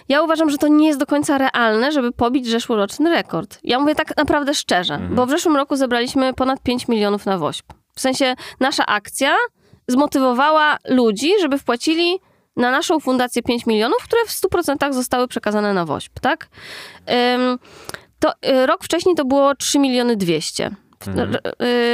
ja 0.10 0.22
uważam, 0.22 0.50
że 0.50 0.58
to 0.58 0.68
nie 0.68 0.88
jest 0.88 1.00
do 1.00 1.06
końca 1.06 1.38
realne, 1.38 1.92
żeby 1.92 2.12
pobić 2.12 2.48
zeszłoroczny 2.48 3.10
rekord. 3.10 3.60
Ja 3.64 3.80
mówię 3.80 3.96
tak 3.96 4.18
naprawdę 4.18 4.54
szczerze, 4.54 4.94
mhm. 4.94 5.16
bo 5.16 5.26
w 5.26 5.30
zeszłym 5.30 5.56
roku 5.56 5.76
zebraliśmy 5.76 6.34
ponad 6.34 6.62
5 6.64 6.88
milionów 6.88 7.26
na 7.26 7.38
WOŚP. 7.38 7.74
W 7.96 8.02
sensie 8.02 8.36
nasza 8.60 8.86
akcja 8.86 9.36
zmotywowała 9.88 10.78
ludzi, 10.90 11.32
żeby 11.42 11.58
wpłacili 11.58 12.20
na 12.56 12.72
naszą 12.72 13.00
fundację 13.00 13.44
5 13.44 13.66
milionów, 13.66 14.04
które 14.04 14.22
w 14.28 14.30
100% 14.30 14.94
zostały 14.94 15.28
przekazane 15.28 15.74
na 15.74 15.86
WOŚP, 15.86 16.20
tak? 16.20 16.48
Ym, 17.36 17.60
to 18.20 18.32
y, 18.50 18.66
rok 18.66 18.84
wcześniej 18.84 19.16
to 19.16 19.26
było 19.26 19.56
3 19.56 19.80
miliony 19.80 20.16
200. 20.16 20.72
Mhm. 21.08 21.38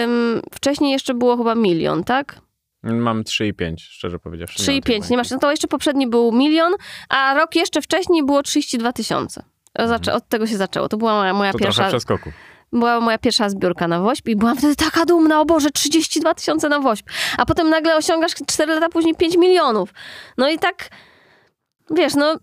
Ym, 0.03 0.41
wcześniej 0.51 0.91
jeszcze 0.91 1.13
było 1.13 1.37
chyba 1.37 1.55
milion, 1.55 2.03
tak? 2.03 2.41
Mam 2.83 3.23
3,5, 3.23 3.73
szczerze 3.77 4.19
powiedziawszy. 4.19 4.59
3,5, 4.63 5.09
nie 5.11 5.17
masz. 5.17 5.29
No 5.29 5.39
to 5.39 5.51
jeszcze 5.51 5.67
poprzedni 5.67 6.07
był 6.07 6.31
milion, 6.31 6.73
a 7.09 7.33
rok 7.33 7.55
jeszcze 7.55 7.81
wcześniej 7.81 8.25
było 8.25 8.43
32 8.43 8.93
tysiące. 8.93 9.43
Zaczę- 9.79 10.13
Od 10.13 10.27
tego 10.27 10.47
się 10.47 10.57
zaczęło. 10.57 10.89
To 10.89 10.97
była 10.97 11.13
moja, 11.13 11.33
moja 11.33 11.49
Mhm. 11.49 11.53
To 11.53 11.65
pierwsza. 11.65 11.75
trochę 11.81 11.91
przeskoku. 11.91 12.31
była 12.73 12.99
moja 12.99 13.17
pierwsza 13.17 13.49
zbiórka 13.49 13.87
na 13.87 13.99
WOŚP 13.99 14.27
i 14.31 14.35
byłam 14.35 14.57
wtedy 14.57 14.75
taka 14.75 15.05
dumna, 15.05 15.41
o 15.41 15.45
Boże, 15.45 15.71
32 15.71 16.33
tysiące 16.33 16.69
na 16.69 16.79
WOŚP. 16.79 17.09
A 17.37 17.45
potem 17.45 17.69
nagle 17.69 17.95
osiągasz 17.97 18.31
4 18.47 18.73
lata 18.73 18.89
później 18.89 19.15
5 19.15 19.37
milionów. 19.37 19.93
No 20.37 20.49
i 20.49 20.59
tak, 20.59 20.89
wiesz, 21.91 22.15
no... 22.15 22.35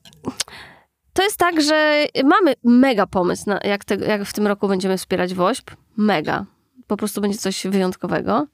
To 1.12 1.22
jest 1.22 1.36
tak, 1.36 1.62
że 1.62 2.04
mamy 2.24 2.54
mega 2.64 3.06
pomysł, 3.06 3.42
na 3.46 3.60
jak, 3.64 3.84
te, 3.84 3.94
jak 3.94 4.24
w 4.24 4.32
tym 4.32 4.46
roku 4.46 4.68
będziemy 4.68 4.98
wspierać 4.98 5.34
WOŚP. 5.34 5.76
Mega. 5.96 6.44
Po 6.86 6.96
prostu 6.96 7.20
będzie 7.20 7.38
coś 7.38 7.66
wyjątkowego. 7.66 8.46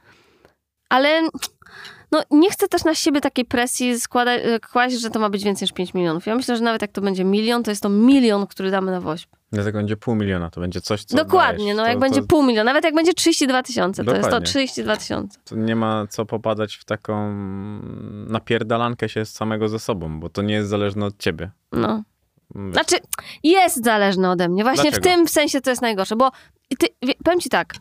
Ale 0.89 1.23
no, 2.15 2.23
nie 2.39 2.51
chcę 2.51 2.69
też 2.69 2.85
na 2.85 2.95
siebie 2.95 3.21
takiej 3.21 3.45
presji 3.45 4.01
składać, 4.01 4.43
kłaść, 4.73 5.01
że 5.01 5.11
to 5.11 5.19
ma 5.21 5.31
być 5.31 5.45
więcej 5.45 5.67
niż 5.67 5.73
5 5.73 5.95
milionów. 5.95 6.27
Ja 6.27 6.35
myślę, 6.35 6.57
że 6.57 6.63
nawet 6.65 6.83
jak 6.83 6.93
to 6.93 7.01
będzie 7.01 7.25
milion, 7.25 7.63
to 7.63 7.71
jest 7.71 7.83
to 7.83 7.89
milion, 7.89 8.47
który 8.47 8.71
damy 8.71 8.91
na 8.93 9.01
WOŚP. 9.01 9.31
Dlatego 9.53 9.79
będzie 9.79 9.97
pół 9.97 10.15
miliona, 10.15 10.51
to 10.51 10.61
będzie 10.61 10.81
coś, 10.81 11.05
co 11.05 11.17
Dokładnie, 11.17 11.65
dajesz. 11.65 11.77
no 11.77 11.83
to, 11.83 11.89
jak 11.89 11.99
będzie 11.99 12.21
to, 12.21 12.27
pół 12.27 12.43
miliona, 12.43 12.65
nawet 12.71 12.85
jak 12.85 12.95
będzie 12.95 13.15
32 13.15 13.63
tysiące, 13.63 14.05
to 14.05 14.11
jest 14.11 14.23
to 14.23 14.27
Dokładnie. 14.27 14.47
32 14.47 14.97
tysiące. 14.97 15.39
to 15.45 15.57
nie 15.57 15.77
ma 15.77 16.07
co 16.11 16.27
popadać 16.27 16.75
w 16.77 16.85
taką 16.85 17.33
napierdalankę 18.29 19.09
się 19.09 19.25
z 19.25 19.33
samego 19.33 19.69
ze 19.69 19.79
sobą, 19.79 20.21
bo 20.21 20.29
to 20.29 20.43
nie 20.43 20.55
jest 20.55 20.69
zależne 20.69 21.07
od 21.07 21.19
ciebie. 21.19 21.51
No. 21.73 22.03
Znaczy, 22.73 22.97
jest 23.43 23.85
zależne 23.85 24.31
ode 24.31 24.49
mnie. 24.49 24.63
Właśnie 24.63 24.91
Dlaczego? 24.91 25.11
w 25.11 25.13
tym 25.13 25.29
sensie 25.29 25.61
to 25.61 25.71
jest 25.71 25.83
najgorsze, 25.83 26.17
bo 26.17 26.31
ty, 26.79 26.87
wie- 27.03 27.15
powiem 27.25 27.41
ci 27.41 27.49
tak, 27.49 27.75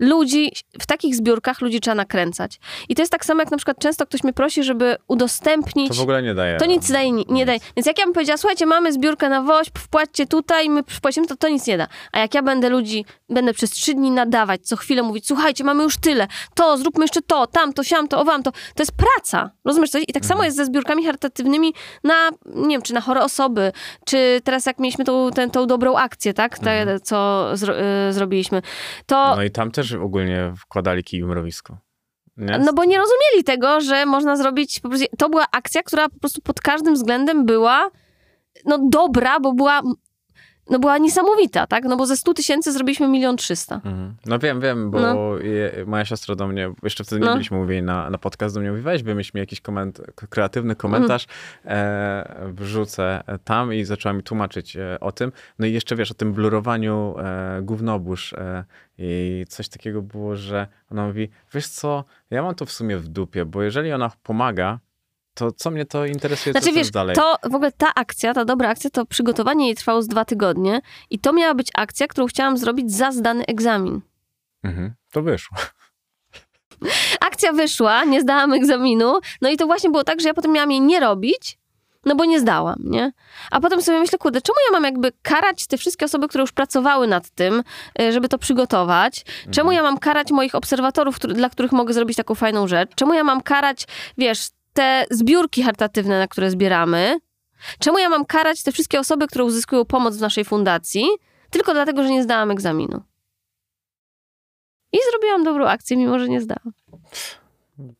ludzi, 0.00 0.52
w 0.80 0.86
takich 0.86 1.16
zbiórkach 1.16 1.60
ludzi 1.60 1.80
trzeba 1.80 1.94
nakręcać. 1.94 2.60
I 2.88 2.94
to 2.94 3.02
jest 3.02 3.12
tak 3.12 3.24
samo, 3.24 3.40
jak 3.40 3.50
na 3.50 3.56
przykład 3.56 3.78
często 3.78 4.06
ktoś 4.06 4.24
mnie 4.24 4.32
prosi, 4.32 4.64
żeby 4.64 4.96
udostępnić... 5.08 5.88
To 5.88 5.94
w 5.94 6.00
ogóle 6.00 6.22
nie 6.22 6.34
daje. 6.34 6.56
To 6.56 6.66
nic 6.66 6.92
daje, 6.92 7.12
nie, 7.12 7.24
nie 7.28 7.46
daje. 7.46 7.58
Więc 7.76 7.86
jak 7.86 7.98
ja 7.98 8.04
bym 8.04 8.14
powiedziała, 8.14 8.36
słuchajcie, 8.36 8.66
mamy 8.66 8.92
zbiórkę 8.92 9.28
na 9.28 9.42
WOŚP, 9.42 9.78
wpłaćcie 9.78 10.26
tutaj, 10.26 10.70
my 10.70 10.82
wpłacimy, 10.88 11.26
to 11.26 11.36
to 11.36 11.48
nic 11.48 11.66
nie 11.66 11.78
da. 11.78 11.86
A 12.12 12.18
jak 12.18 12.34
ja 12.34 12.42
będę 12.42 12.68
ludzi, 12.68 13.04
będę 13.28 13.54
przez 13.54 13.70
trzy 13.70 13.94
dni 13.94 14.10
nadawać, 14.10 14.66
co 14.66 14.76
chwilę 14.76 15.02
mówić, 15.02 15.26
słuchajcie, 15.26 15.64
mamy 15.64 15.82
już 15.82 15.96
tyle, 15.96 16.26
to, 16.54 16.78
zróbmy 16.78 17.04
jeszcze 17.04 17.22
to, 17.22 17.46
tamto, 17.46 17.84
siamto, 17.84 18.20
o 18.20 18.24
wam 18.24 18.42
to, 18.42 18.52
to 18.52 18.82
jest 18.82 18.92
praca. 18.92 19.50
Rozumiesz 19.64 19.90
coś? 19.90 20.02
I 20.08 20.12
tak 20.12 20.24
samo 20.24 20.44
jest 20.44 20.56
ze 20.56 20.64
zbiórkami 20.64 21.04
charytatywnymi 21.04 21.74
na, 22.04 22.30
nie 22.46 22.74
wiem, 22.74 22.82
czy 22.82 22.94
na 22.94 23.00
chore 23.00 23.24
osoby, 23.24 23.72
czy 24.06 24.40
teraz 24.44 24.66
jak 24.66 24.78
mieliśmy 24.78 25.04
tą, 25.04 25.30
tę, 25.30 25.50
tą 25.50 25.66
dobrą 25.66 25.96
akcję, 25.96 26.34
tak, 26.34 26.58
Te, 26.58 27.00
co 27.00 27.50
zro, 27.54 27.74
y, 28.08 28.12
zrobiliśmy, 28.12 28.62
to... 29.06 29.36
No 29.36 29.42
i 29.42 29.50
tam 29.50 29.70
też 29.70 29.85
ogólnie 29.92 30.52
wkładali 30.58 31.04
kij 31.04 31.22
w 31.22 31.26
mrowisko. 31.26 31.78
Nie? 32.36 32.58
No 32.58 32.72
bo 32.72 32.84
nie 32.84 32.98
rozumieli 32.98 33.44
tego, 33.44 33.80
że 33.80 34.06
można 34.06 34.36
zrobić. 34.36 34.80
Po 34.80 34.88
prostu, 34.88 35.06
to 35.18 35.28
była 35.28 35.44
akcja, 35.52 35.82
która 35.82 36.08
po 36.08 36.18
prostu 36.18 36.40
pod 36.42 36.60
każdym 36.60 36.94
względem 36.94 37.46
była 37.46 37.90
no 38.64 38.78
dobra, 38.90 39.40
bo 39.40 39.52
była, 39.52 39.82
no 40.70 40.78
była 40.78 40.98
niesamowita, 40.98 41.66
tak? 41.66 41.84
No 41.84 41.96
bo 41.96 42.06
ze 42.06 42.16
100 42.16 42.34
tysięcy 42.34 42.72
zrobiliśmy 42.72 43.08
milion 43.08 43.36
trzysta. 43.36 43.74
Mhm. 43.74 44.16
No 44.26 44.38
wiem, 44.38 44.60
wiem, 44.60 44.90
bo 44.90 45.00
No. 45.00 45.38
je, 45.38 45.84
moja 45.86 46.04
siostra 46.04 46.34
do 46.34 46.46
mnie, 46.46 46.72
jeszcze 46.82 47.04
wtedy 47.04 47.20
nie 47.20 47.26
No. 47.26 47.32
byliśmy 47.32 47.56
mówieni 47.56 47.82
na, 47.82 48.10
na 48.10 48.18
podcast, 48.18 48.54
do 48.54 48.60
mnie 48.60 48.70
mówi, 48.70 48.82
weź 48.82 49.02
wymyśl 49.02 49.30
mi 49.34 49.40
jakiś 49.40 49.60
koment, 49.60 50.00
kreatywny 50.30 50.76
komentarz, 50.76 51.26
e, 51.64 52.50
wrzucę 52.52 53.22
tam 53.44 53.74
i 53.74 53.84
zaczęła 53.84 54.12
mi 54.12 54.22
tłumaczyć 54.22 54.76
e, 54.76 55.00
o 55.00 55.12
tym. 55.12 55.32
No 55.58 55.66
i 55.66 55.72
jeszcze 55.72 55.96
wiesz, 55.96 56.10
o 56.10 56.14
tym 56.14 56.32
blurowaniu 56.32 57.14
e, 57.18 57.58
gównobóż 57.62 58.32
e, 58.32 58.64
i 58.98 59.44
coś 59.48 59.68
takiego 59.68 60.02
było, 60.02 60.36
że 60.36 60.66
ona 60.92 61.06
mówi, 61.06 61.28
wiesz 61.54 61.68
co, 61.68 62.04
ja 62.30 62.42
mam 62.42 62.54
to 62.54 62.66
w 62.66 62.72
sumie 62.72 62.96
w 62.96 63.08
dupie, 63.08 63.44
bo 63.44 63.62
jeżeli 63.62 63.92
ona 63.92 64.10
pomaga, 64.22 64.78
to 65.34 65.52
co 65.52 65.70
mnie 65.70 65.84
to 65.84 66.06
interesuje, 66.06 66.52
co 66.54 66.60
Znaczy 66.60 66.72
to 66.74 66.78
wiesz, 66.78 66.90
dalej? 66.90 67.16
to 67.16 67.36
w 67.50 67.54
ogóle 67.54 67.72
ta 67.72 67.94
akcja, 67.94 68.34
ta 68.34 68.44
dobra 68.44 68.68
akcja, 68.68 68.90
to 68.90 69.06
przygotowanie 69.06 69.66
jej 69.66 69.74
trwało 69.74 70.02
z 70.02 70.08
dwa 70.08 70.24
tygodnie 70.24 70.80
i 71.10 71.18
to 71.18 71.32
miała 71.32 71.54
być 71.54 71.68
akcja, 71.74 72.06
którą 72.06 72.26
chciałam 72.26 72.58
zrobić 72.58 72.92
za 72.92 73.12
zdany 73.12 73.46
egzamin. 73.46 74.00
Mhm, 74.62 74.94
to 75.12 75.22
wyszło. 75.22 75.58
Akcja 77.20 77.52
wyszła, 77.52 78.04
nie 78.04 78.20
zdałam 78.20 78.52
egzaminu, 78.52 79.20
no 79.42 79.48
i 79.50 79.56
to 79.56 79.66
właśnie 79.66 79.90
było 79.90 80.04
tak, 80.04 80.20
że 80.20 80.28
ja 80.28 80.34
potem 80.34 80.52
miałam 80.52 80.70
jej 80.70 80.80
nie 80.80 81.00
robić, 81.00 81.58
no 82.06 82.14
bo 82.14 82.24
nie 82.24 82.40
zdałam, 82.40 82.76
nie? 82.84 83.12
A 83.50 83.60
potem 83.60 83.82
sobie 83.82 84.00
myślę, 84.00 84.18
kurde, 84.18 84.40
czemu 84.40 84.56
ja 84.66 84.72
mam 84.72 84.84
jakby 84.84 85.12
karać 85.22 85.66
te 85.66 85.78
wszystkie 85.78 86.04
osoby, 86.04 86.28
które 86.28 86.42
już 86.42 86.52
pracowały 86.52 87.06
nad 87.06 87.30
tym, 87.30 87.62
y, 88.00 88.12
żeby 88.12 88.28
to 88.28 88.38
przygotować? 88.38 89.24
Czemu 89.50 89.72
ja 89.72 89.82
mam 89.82 89.98
karać 89.98 90.30
moich 90.30 90.54
obserwatorów, 90.54 91.18
dla 91.18 91.50
których 91.50 91.72
mogę 91.72 91.94
zrobić 91.94 92.16
taką 92.16 92.34
fajną 92.34 92.68
rzecz? 92.68 92.90
Czemu 92.94 93.14
ja 93.14 93.24
mam 93.24 93.40
karać, 93.42 93.86
wiesz, 94.18 94.48
te 94.72 95.04
zbiórki 95.10 95.62
charytatywne, 95.62 96.18
na 96.18 96.28
które 96.28 96.50
zbieramy? 96.50 97.18
Czemu 97.78 97.98
ja 97.98 98.08
mam 98.08 98.24
karać 98.24 98.62
te 98.62 98.72
wszystkie 98.72 99.00
osoby, 99.00 99.26
które 99.26 99.44
uzyskują 99.44 99.84
pomoc 99.84 100.16
w 100.16 100.20
naszej 100.20 100.44
fundacji, 100.44 101.06
tylko 101.50 101.72
dlatego, 101.72 102.02
że 102.02 102.10
nie 102.10 102.22
zdałam 102.22 102.50
egzaminu? 102.50 103.02
I 104.92 104.98
zrobiłam 105.10 105.44
dobrą 105.44 105.66
akcję, 105.66 105.96
mimo 105.96 106.18
że 106.18 106.28
nie 106.28 106.40
zdałam. 106.40 106.72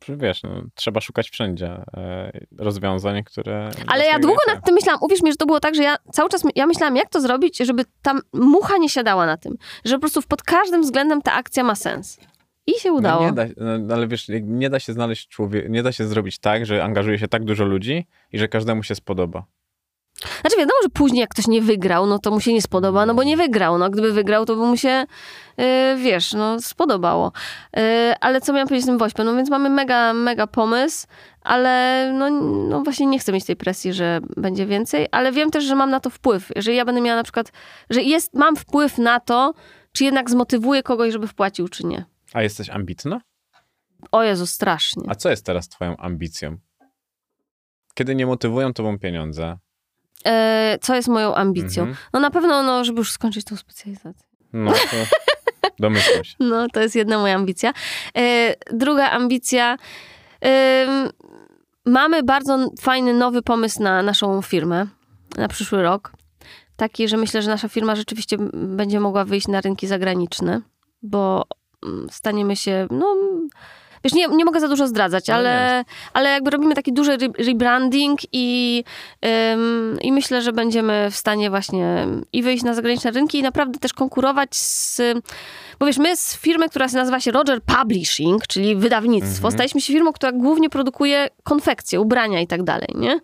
Wiesz, 0.08 0.42
no, 0.42 0.62
trzeba 0.74 1.00
szukać 1.00 1.30
wszędzie 1.30 1.66
e, 1.96 2.32
rozwiązań, 2.58 3.24
które... 3.24 3.70
Ale 3.86 4.04
ja 4.04 4.18
długo 4.18 4.38
nad 4.48 4.64
tym 4.64 4.74
myślałam. 4.74 5.02
Uwierz 5.02 5.22
mi, 5.22 5.30
że 5.30 5.36
to 5.36 5.46
było 5.46 5.60
tak, 5.60 5.74
że 5.74 5.82
ja 5.82 5.96
cały 6.12 6.28
czas 6.28 6.42
ja 6.54 6.66
myślałam, 6.66 6.96
jak 6.96 7.10
to 7.10 7.20
zrobić, 7.20 7.58
żeby 7.58 7.84
tam 8.02 8.20
mucha 8.32 8.78
nie 8.78 8.88
siadała 8.88 9.26
na 9.26 9.36
tym. 9.36 9.56
Że 9.84 9.94
po 9.94 10.00
prostu 10.00 10.22
pod 10.22 10.42
każdym 10.42 10.82
względem 10.82 11.22
ta 11.22 11.32
akcja 11.32 11.64
ma 11.64 11.74
sens. 11.74 12.18
I 12.66 12.80
się 12.80 12.92
udało. 12.92 13.20
No 13.22 13.26
nie 13.26 13.32
da, 13.32 13.44
no, 13.78 13.94
ale 13.94 14.08
wiesz, 14.08 14.26
nie 14.42 14.70
da 14.70 14.80
się 14.80 14.92
znaleźć 14.92 15.28
człowieka, 15.28 15.68
nie 15.68 15.82
da 15.82 15.92
się 15.92 16.06
zrobić 16.06 16.38
tak, 16.38 16.66
że 16.66 16.84
angażuje 16.84 17.18
się 17.18 17.28
tak 17.28 17.44
dużo 17.44 17.64
ludzi 17.64 18.06
i 18.32 18.38
że 18.38 18.48
każdemu 18.48 18.82
się 18.82 18.94
spodoba. 18.94 19.44
Znaczy 20.40 20.56
wiadomo, 20.56 20.78
że 20.82 20.88
później 20.88 21.20
jak 21.20 21.30
ktoś 21.30 21.46
nie 21.46 21.62
wygrał, 21.62 22.06
no 22.06 22.18
to 22.18 22.30
mu 22.30 22.40
się 22.40 22.52
nie 22.52 22.62
spodoba, 22.62 23.06
no 23.06 23.14
bo 23.14 23.22
nie 23.22 23.36
wygrał. 23.36 23.78
No 23.78 23.90
gdyby 23.90 24.12
wygrał, 24.12 24.46
to 24.46 24.56
by 24.56 24.66
mu 24.66 24.76
się, 24.76 25.06
yy, 25.56 25.64
wiesz, 25.96 26.32
no 26.32 26.60
spodobało. 26.60 27.32
Yy, 27.76 27.82
ale 28.20 28.40
co 28.40 28.52
miałam 28.52 28.68
powiedzieć 28.68 28.84
z 28.84 28.86
tym 28.88 28.98
Wośpem? 28.98 29.26
No 29.26 29.36
więc 29.36 29.50
mamy 29.50 29.70
mega, 29.70 30.12
mega 30.12 30.46
pomysł, 30.46 31.06
ale 31.40 32.10
no, 32.12 32.30
no 32.68 32.82
właśnie 32.82 33.06
nie 33.06 33.18
chcę 33.18 33.32
mieć 33.32 33.44
tej 33.44 33.56
presji, 33.56 33.92
że 33.92 34.20
będzie 34.36 34.66
więcej, 34.66 35.06
ale 35.10 35.32
wiem 35.32 35.50
też, 35.50 35.64
że 35.64 35.74
mam 35.74 35.90
na 35.90 36.00
to 36.00 36.10
wpływ. 36.10 36.52
Jeżeli 36.56 36.76
ja 36.76 36.84
będę 36.84 37.00
miała 37.00 37.16
na 37.16 37.24
przykład, 37.24 37.52
że 37.90 38.02
jest, 38.02 38.34
mam 38.34 38.56
wpływ 38.56 38.98
na 38.98 39.20
to, 39.20 39.54
czy 39.92 40.04
jednak 40.04 40.30
zmotywuję 40.30 40.82
kogoś, 40.82 41.12
żeby 41.12 41.28
wpłacił, 41.28 41.68
czy 41.68 41.86
nie. 41.86 42.04
A 42.32 42.42
jesteś 42.42 42.70
ambitna? 42.70 43.20
O 44.12 44.22
Jezu, 44.22 44.46
strasznie. 44.46 45.02
A 45.08 45.14
co 45.14 45.30
jest 45.30 45.46
teraz 45.46 45.68
twoją 45.68 45.96
ambicją? 45.96 46.56
Kiedy 47.94 48.14
nie 48.14 48.26
motywują 48.26 48.72
tobą 48.72 48.98
pieniądze, 48.98 49.58
E, 50.26 50.78
co 50.82 50.94
jest 50.94 51.08
moją 51.08 51.34
ambicją? 51.34 51.82
Mhm. 51.82 51.98
No 52.12 52.20
na 52.20 52.30
pewno, 52.30 52.62
no, 52.62 52.84
żeby 52.84 52.98
już 52.98 53.12
skończyć 53.12 53.44
tą 53.44 53.56
specjalizację. 53.56 54.26
no 54.52 54.72
to 54.72 54.96
domyślam 55.78 56.24
się. 56.24 56.34
No, 56.50 56.66
to 56.72 56.80
jest 56.80 56.96
jedna 56.96 57.18
moja 57.18 57.34
ambicja. 57.34 57.72
E, 58.16 58.54
druga 58.72 59.10
ambicja. 59.10 59.76
em, 60.40 61.10
mamy 61.86 62.22
bardzo 62.22 62.70
fajny, 62.80 63.14
nowy 63.14 63.42
pomysł 63.42 63.82
na 63.82 64.02
naszą 64.02 64.42
firmę 64.42 64.86
na 65.36 65.48
przyszły 65.48 65.82
rok. 65.82 66.12
Taki, 66.76 67.08
że 67.08 67.16
myślę, 67.16 67.42
że 67.42 67.50
nasza 67.50 67.68
firma 67.68 67.96
rzeczywiście 67.96 68.36
będzie 68.52 69.00
mogła 69.00 69.24
wyjść 69.24 69.48
na 69.48 69.60
rynki 69.60 69.86
zagraniczne, 69.86 70.60
bo 71.02 71.44
mm, 71.86 72.06
staniemy 72.10 72.56
się, 72.56 72.86
no. 72.90 73.16
Wiesz, 74.06 74.14
nie, 74.14 74.26
nie 74.28 74.44
mogę 74.44 74.60
za 74.60 74.68
dużo 74.68 74.86
zdradzać, 74.86 75.28
No 75.28 75.34
ale, 75.34 75.84
ale 76.12 76.30
jakby 76.30 76.50
robimy 76.50 76.74
taki 76.74 76.92
duży 76.92 77.12
re- 77.12 77.28
rebranding 77.38 78.20
i, 78.32 78.84
ym, 79.52 79.98
i 80.02 80.12
myślę, 80.12 80.42
że 80.42 80.52
będziemy 80.52 81.08
w 81.10 81.16
stanie 81.16 81.50
właśnie 81.50 82.06
i 82.32 82.42
wyjść 82.42 82.64
na 82.64 82.74
zagraniczne 82.74 83.10
rynki 83.10 83.38
i 83.38 83.42
naprawdę 83.42 83.78
też 83.78 83.92
konkurować 83.92 84.56
z... 84.56 85.00
Bo 85.78 85.86
wiesz, 85.86 85.98
my 85.98 86.16
z 86.16 86.36
firmy, 86.36 86.68
która 86.68 86.86
nazywa 86.92 87.20
się 87.20 87.30
Roger 87.30 87.60
Publishing, 87.62 88.46
czyli 88.46 88.76
wydawnictwo, 88.76 89.36
Mhm. 89.36 89.52
staliśmy 89.52 89.80
się 89.80 89.92
firmą, 89.92 90.12
która 90.12 90.32
głównie 90.32 90.70
produkuje 90.70 91.28
konfekcje, 91.42 92.00
ubrania 92.00 92.40
i 92.40 92.46
tak 92.46 92.62
dalej, 92.62 92.88
nie? 92.94 93.20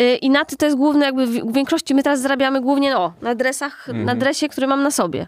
Y, 0.00 0.16
I 0.16 0.30
na 0.30 0.44
to 0.44 0.66
jest 0.66 0.76
główne 0.78 1.04
jakby 1.06 1.26
w 1.26 1.52
większości, 1.52 1.94
my 1.94 2.02
teraz 2.02 2.20
zarabiamy 2.20 2.60
głównie 2.60 2.96
o, 2.96 3.12
na 3.22 3.34
dresach, 3.34 3.88
na 3.88 3.94
Mhm. 4.00 4.18
dresie, 4.18 4.48
który 4.48 4.66
mam 4.66 4.82
na 4.82 4.90
sobie, 4.90 5.26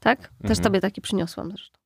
tak? 0.00 0.18
Też 0.20 0.30
Mhm. 0.42 0.62
tobie 0.64 0.80
taki 0.80 1.00
przyniosłam 1.00 1.50
zresztą. 1.50 1.78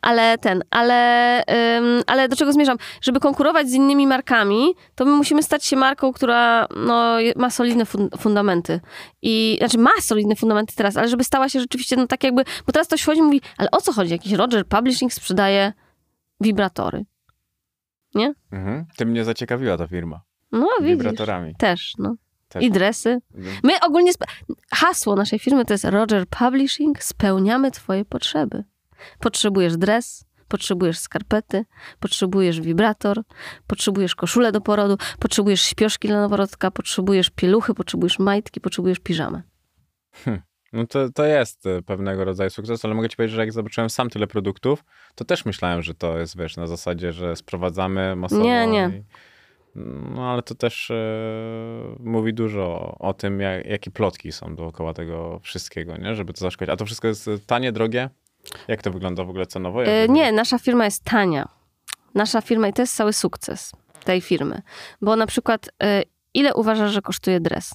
Ale 0.00 0.38
ten, 0.38 0.62
ale, 0.70 1.42
ym, 1.78 2.02
ale 2.06 2.28
do 2.28 2.36
czego 2.36 2.52
zmierzam? 2.52 2.76
Żeby 3.00 3.20
konkurować 3.20 3.68
z 3.68 3.74
innymi 3.74 4.06
markami, 4.06 4.74
to 4.94 5.04
my 5.04 5.10
musimy 5.10 5.42
stać 5.42 5.64
się 5.64 5.76
marką, 5.76 6.12
która 6.12 6.66
no, 6.76 7.16
ma 7.36 7.50
solidne 7.50 7.84
fun- 7.84 8.18
fundamenty. 8.18 8.80
I, 9.22 9.56
znaczy 9.58 9.78
ma 9.78 9.90
solidne 10.00 10.36
fundamenty 10.36 10.76
teraz, 10.76 10.96
ale 10.96 11.08
żeby 11.08 11.24
stała 11.24 11.48
się 11.48 11.60
rzeczywiście, 11.60 11.96
no 11.96 12.06
tak 12.06 12.24
jakby, 12.24 12.44
bo 12.66 12.72
teraz 12.72 12.86
ktoś 12.86 13.02
wchodzi 13.02 13.20
i 13.20 13.22
mówi, 13.22 13.40
ale 13.56 13.70
o 13.70 13.80
co 13.80 13.92
chodzi? 13.92 14.12
Jakiś 14.12 14.32
Roger 14.32 14.66
Publishing 14.66 15.12
sprzedaje 15.12 15.72
wibratory. 16.40 17.04
Mhm. 18.52 18.84
Ty 18.96 19.06
mnie 19.06 19.24
zaciekawiła 19.24 19.78
ta 19.78 19.86
firma. 19.86 20.20
No 20.52 20.68
widzisz. 20.80 20.96
Wibratorami. 20.96 21.54
Też, 21.58 21.94
no. 21.98 22.14
Też. 22.48 22.64
I 22.64 22.70
dresy. 22.70 23.18
My 23.62 23.72
ogólnie, 23.80 24.12
hasło 24.70 25.16
naszej 25.16 25.38
firmy 25.38 25.64
to 25.64 25.74
jest 25.74 25.84
Roger 25.84 26.26
Publishing, 26.28 27.02
spełniamy 27.02 27.70
twoje 27.70 28.04
potrzeby. 28.04 28.64
Potrzebujesz 29.20 29.76
dres, 29.76 30.24
potrzebujesz 30.48 30.98
skarpety, 30.98 31.64
potrzebujesz 32.00 32.60
wibrator, 32.60 33.22
potrzebujesz 33.66 34.14
koszulę 34.14 34.52
do 34.52 34.60
porodu, 34.60 34.96
potrzebujesz 35.18 35.62
śpioszki 35.62 36.08
dla 36.08 36.20
noworodka, 36.20 36.70
potrzebujesz 36.70 37.30
pieluchy, 37.30 37.74
potrzebujesz 37.74 38.18
majtki, 38.18 38.60
potrzebujesz 38.60 38.98
piżamę. 38.98 39.42
No 40.72 40.86
to, 40.86 41.10
to 41.10 41.24
jest 41.24 41.66
e, 41.66 41.82
pewnego 41.82 42.24
rodzaju 42.24 42.50
sukces, 42.50 42.84
ale 42.84 42.94
mogę 42.94 43.08
ci 43.08 43.16
powiedzieć, 43.16 43.34
że 43.34 43.40
jak 43.40 43.52
zobaczyłem 43.52 43.90
sam 43.90 44.10
tyle 44.10 44.26
produktów, 44.26 44.84
to 45.14 45.24
też 45.24 45.44
myślałem, 45.44 45.82
że 45.82 45.94
to 45.94 46.18
jest, 46.18 46.38
wiesz, 46.38 46.56
na 46.56 46.66
zasadzie, 46.66 47.12
że 47.12 47.36
sprowadzamy 47.36 48.16
masowo. 48.16 48.44
Nie, 48.44 48.66
nie. 48.66 48.90
I, 48.98 49.02
no 50.14 50.30
ale 50.30 50.42
to 50.42 50.54
też 50.54 50.90
e, 50.90 50.94
mówi 51.98 52.34
dużo 52.34 52.62
o, 52.62 52.98
o 52.98 53.14
tym, 53.14 53.40
jak, 53.40 53.66
jakie 53.66 53.90
plotki 53.90 54.32
są 54.32 54.56
dookoła 54.56 54.94
tego 54.94 55.40
wszystkiego, 55.42 55.96
nie? 55.96 56.14
Żeby 56.14 56.32
to 56.32 56.40
zaszkodzić. 56.40 56.72
A 56.72 56.76
to 56.76 56.86
wszystko 56.86 57.08
jest 57.08 57.30
tanie, 57.46 57.72
drogie? 57.72 58.10
Jak 58.68 58.82
to 58.82 58.90
wygląda 58.90 59.24
w 59.24 59.30
ogóle 59.30 59.46
cenowo? 59.46 59.84
E, 59.84 60.08
nie, 60.08 60.32
nasza 60.32 60.58
firma 60.58 60.84
jest 60.84 61.04
tania. 61.04 61.48
Nasza 62.14 62.40
firma 62.40 62.68
i 62.68 62.72
to 62.72 62.82
jest 62.82 62.96
cały 62.96 63.12
sukces 63.12 63.72
tej 64.04 64.20
firmy. 64.20 64.62
Bo 65.02 65.16
na 65.16 65.26
przykład, 65.26 65.68
e, 65.82 66.02
ile 66.34 66.54
uważasz, 66.54 66.92
że 66.92 67.02
kosztuje 67.02 67.40
dres? 67.40 67.74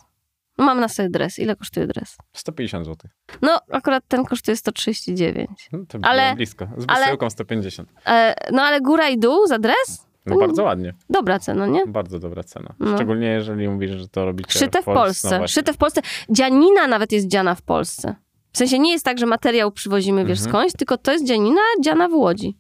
No 0.57 0.65
mam 0.65 0.79
na 0.79 0.87
sobie 0.87 1.09
dres. 1.09 1.39
Ile 1.39 1.55
kosztuje 1.55 1.87
dres? 1.87 2.17
150 2.33 2.85
zł. 2.85 3.11
No, 3.41 3.61
akurat 3.71 4.03
ten 4.07 4.25
kosztuje 4.25 4.57
139. 4.57 5.49
No, 5.71 5.79
to 5.87 5.99
Ale- 6.01 6.35
blisko. 6.35 6.67
Z 6.77 6.85
wysyłką 6.85 7.29
150. 7.29 7.89
E, 8.05 8.35
no 8.51 8.61
ale 8.61 8.81
góra 8.81 9.09
i 9.09 9.19
dół 9.19 9.47
za 9.47 9.59
dres? 9.59 10.07
No 10.25 10.37
bardzo 10.37 10.63
ładnie. 10.63 10.93
Dobra 11.09 11.39
cena, 11.39 11.67
nie? 11.67 11.85
Bardzo 11.87 12.19
dobra 12.19 12.43
cena. 12.43 12.73
No. 12.79 12.95
Szczególnie 12.95 13.27
jeżeli 13.27 13.69
mówisz, 13.69 13.91
że 13.91 14.07
to 14.07 14.25
robicie 14.25 14.59
Szyte 14.59 14.81
w 14.81 14.85
Polsce. 14.85 15.29
No 15.31 15.37
właśnie. 15.37 15.53
Szyte 15.53 15.73
w 15.73 15.77
Polsce. 15.77 16.01
Dzianina 16.29 16.87
nawet 16.87 17.11
jest 17.11 17.27
dziana 17.27 17.55
w 17.55 17.61
Polsce. 17.61 18.15
W 18.57 18.59
sensie 18.59 18.79
nie 18.79 18.91
jest 18.91 19.05
tak, 19.05 19.17
że 19.19 19.25
materiał 19.25 19.71
przywozimy, 19.71 20.25
wiesz 20.25 20.39
Mhm. 20.39 20.49
skądś, 20.49 20.73
tylko 20.77 20.97
to 20.97 21.11
jest 21.11 21.25
dzianina 21.27 21.61
dziana 21.83 22.09
w 22.09 22.13
Łodzi. 22.13 22.57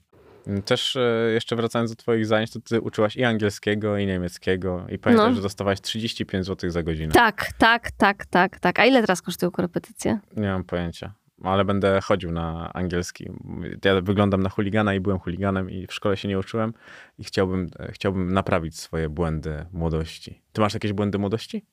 Też 0.65 0.95
e, 0.95 1.31
jeszcze 1.33 1.55
wracając 1.55 1.91
do 1.91 1.95
twoich 1.95 2.25
zajęć, 2.25 2.51
to 2.51 2.59
ty 2.59 2.81
uczyłaś 2.81 3.15
i 3.15 3.23
angielskiego, 3.23 3.97
i 3.97 4.05
niemieckiego 4.05 4.85
i 4.89 4.99
pamiętam, 4.99 5.29
No. 5.29 5.35
że 5.35 5.41
dostawałaś 5.41 5.81
35 5.81 6.45
zł 6.45 6.69
za 6.69 6.83
godzinę. 6.83 7.11
Tak, 7.13 7.45
tak, 7.57 7.91
tak, 7.91 8.25
tak, 8.25 8.59
tak. 8.59 8.79
A 8.79 8.85
ile 8.85 9.01
teraz 9.01 9.21
kosztują 9.21 9.51
korepetycje? 9.51 10.19
Nie 10.35 10.47
mam 10.47 10.63
pojęcia. 10.63 11.13
Ale 11.43 11.65
będę 11.65 11.99
chodził 12.01 12.31
na 12.31 12.73
angielski. 12.73 13.29
Ja 13.85 14.01
wyglądam 14.01 14.43
na 14.43 14.49
chuligana 14.49 14.93
i 14.93 14.99
byłem 14.99 15.19
chuliganem 15.19 15.69
i 15.69 15.87
w 15.87 15.93
szkole 15.93 16.17
się 16.17 16.27
nie 16.27 16.39
uczyłem 16.39 16.73
i 17.17 17.23
chciałbym, 17.23 17.67
e, 17.79 17.91
chciałbym 17.91 18.33
naprawić 18.33 18.79
swoje 18.79 19.09
błędy 19.09 19.65
młodości. 19.71 20.41
Ty 20.51 20.61
masz 20.61 20.73
jakieś 20.73 20.93
błędy 20.93 21.17
młodości? 21.17 21.65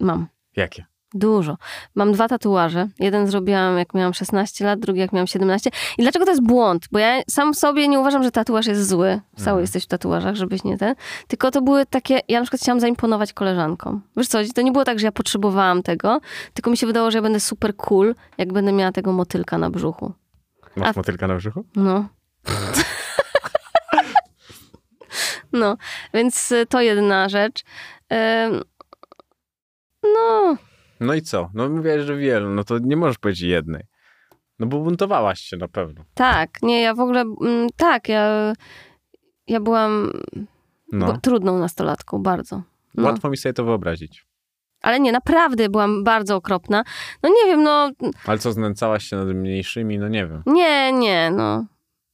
Mam. 0.00 0.26
Jakie? 0.56 0.84
Dużo. 1.14 1.56
Mam 1.94 2.12
dwa 2.12 2.28
tatuaże. 2.28 2.88
Jeden 2.98 3.26
zrobiłam 3.26 3.78
jak 3.78 3.94
miałam 3.94 4.14
16 4.14 4.64
lat, 4.64 4.80
drugi 4.80 5.00
jak 5.00 5.12
miałam 5.12 5.26
17. 5.26 5.70
I 5.98 6.02
dlaczego 6.02 6.24
to 6.24 6.30
jest 6.30 6.42
błąd? 6.42 6.86
Bo 6.92 6.98
ja 6.98 7.20
sam 7.30 7.54
sobie 7.54 7.88
nie 7.88 8.00
uważam, 8.00 8.22
że 8.22 8.30
tatuaż 8.30 8.66
jest 8.66 8.88
zły. 8.88 9.20
Cały 9.36 9.40
Mhm. 9.48 9.60
jesteś 9.60 9.84
w 9.84 9.86
tatuażach, 9.86 10.34
żebyś 10.34 10.64
nie 10.64 10.78
ten. 10.78 10.94
Tylko 11.28 11.50
to 11.50 11.62
były 11.62 11.86
takie, 11.86 12.20
ja 12.28 12.38
na 12.38 12.44
przykład 12.44 12.60
chciałam 12.62 12.80
zaimponować 12.80 13.32
koleżankom. 13.32 14.02
Wiesz 14.16 14.28
co, 14.28 14.38
to 14.54 14.62
nie 14.62 14.72
było 14.72 14.84
tak, 14.84 14.98
że 14.98 15.06
ja 15.06 15.12
potrzebowałam 15.12 15.82
tego, 15.82 16.20
tylko 16.54 16.70
mi 16.70 16.76
się 16.76 16.86
wydawało, 16.86 17.10
że 17.10 17.18
ja 17.18 17.22
będę 17.22 17.40
super 17.40 17.76
cool, 17.76 18.14
jak 18.38 18.52
będę 18.52 18.72
miała 18.72 18.92
tego 18.92 19.12
motylka 19.12 19.58
na 19.58 19.70
brzuchu. 19.70 20.12
Masz 20.76 20.88
A- 20.88 20.92
motylka 20.96 21.26
na 21.28 21.34
brzuchu? 21.36 21.64
No. 21.76 22.08
No, 25.52 25.76
więc 26.14 26.52
y, 26.52 26.66
to 26.66 26.80
jedna 26.80 27.28
rzecz. 27.28 27.62
Ym, 28.46 28.62
No, 30.02 30.56
No 31.02 31.14
i 31.14 31.22
co? 31.22 31.50
No 31.54 31.68
mówiłaś, 31.68 32.00
że 32.02 32.16
wielu. 32.16 32.50
No 32.50 32.64
to 32.64 32.78
nie 32.78 32.96
możesz 32.96 33.18
powiedzieć 33.18 33.42
jednej. 33.42 33.82
No 34.58 34.66
bo 34.66 34.78
buntowałaś 34.78 35.40
się 35.40 35.56
na 35.56 35.68
pewno. 35.68 36.04
tak, 36.14 36.50
nie, 36.62 36.80
ja 36.82 36.94
w 36.94 37.00
ogóle, 37.00 37.20
mm, 37.20 37.68
tak, 37.76 38.08
ja, 38.08 38.52
ja 39.46 39.60
byłam 39.60 40.12
No. 40.92 41.06
bo, 41.06 41.18
trudną 41.18 41.58
nastolatką, 41.58 42.18
bardzo. 42.22 42.62
No. 42.94 43.02
Łatwo 43.04 43.30
mi 43.30 43.36
sobie 43.36 43.52
to 43.52 43.64
wyobrazić. 43.64 44.26
Ale 44.82 45.00
nie, 45.00 45.12
naprawdę 45.12 45.68
byłam 45.68 46.04
bardzo 46.04 46.36
okropna. 46.36 46.84
No 47.22 47.28
nie 47.28 47.46
wiem, 47.46 47.62
no, 47.62 47.90
Ale 48.26 48.38
co, 48.38 48.52
znęcałaś 48.52 49.04
się 49.04 49.16
nad 49.16 49.28
mniejszymi? 49.28 49.98
No 49.98 50.08
nie 50.08 50.26
wiem. 50.26 50.42
nie, 50.46 50.92
nie, 50.92 51.30
no, 51.36 51.64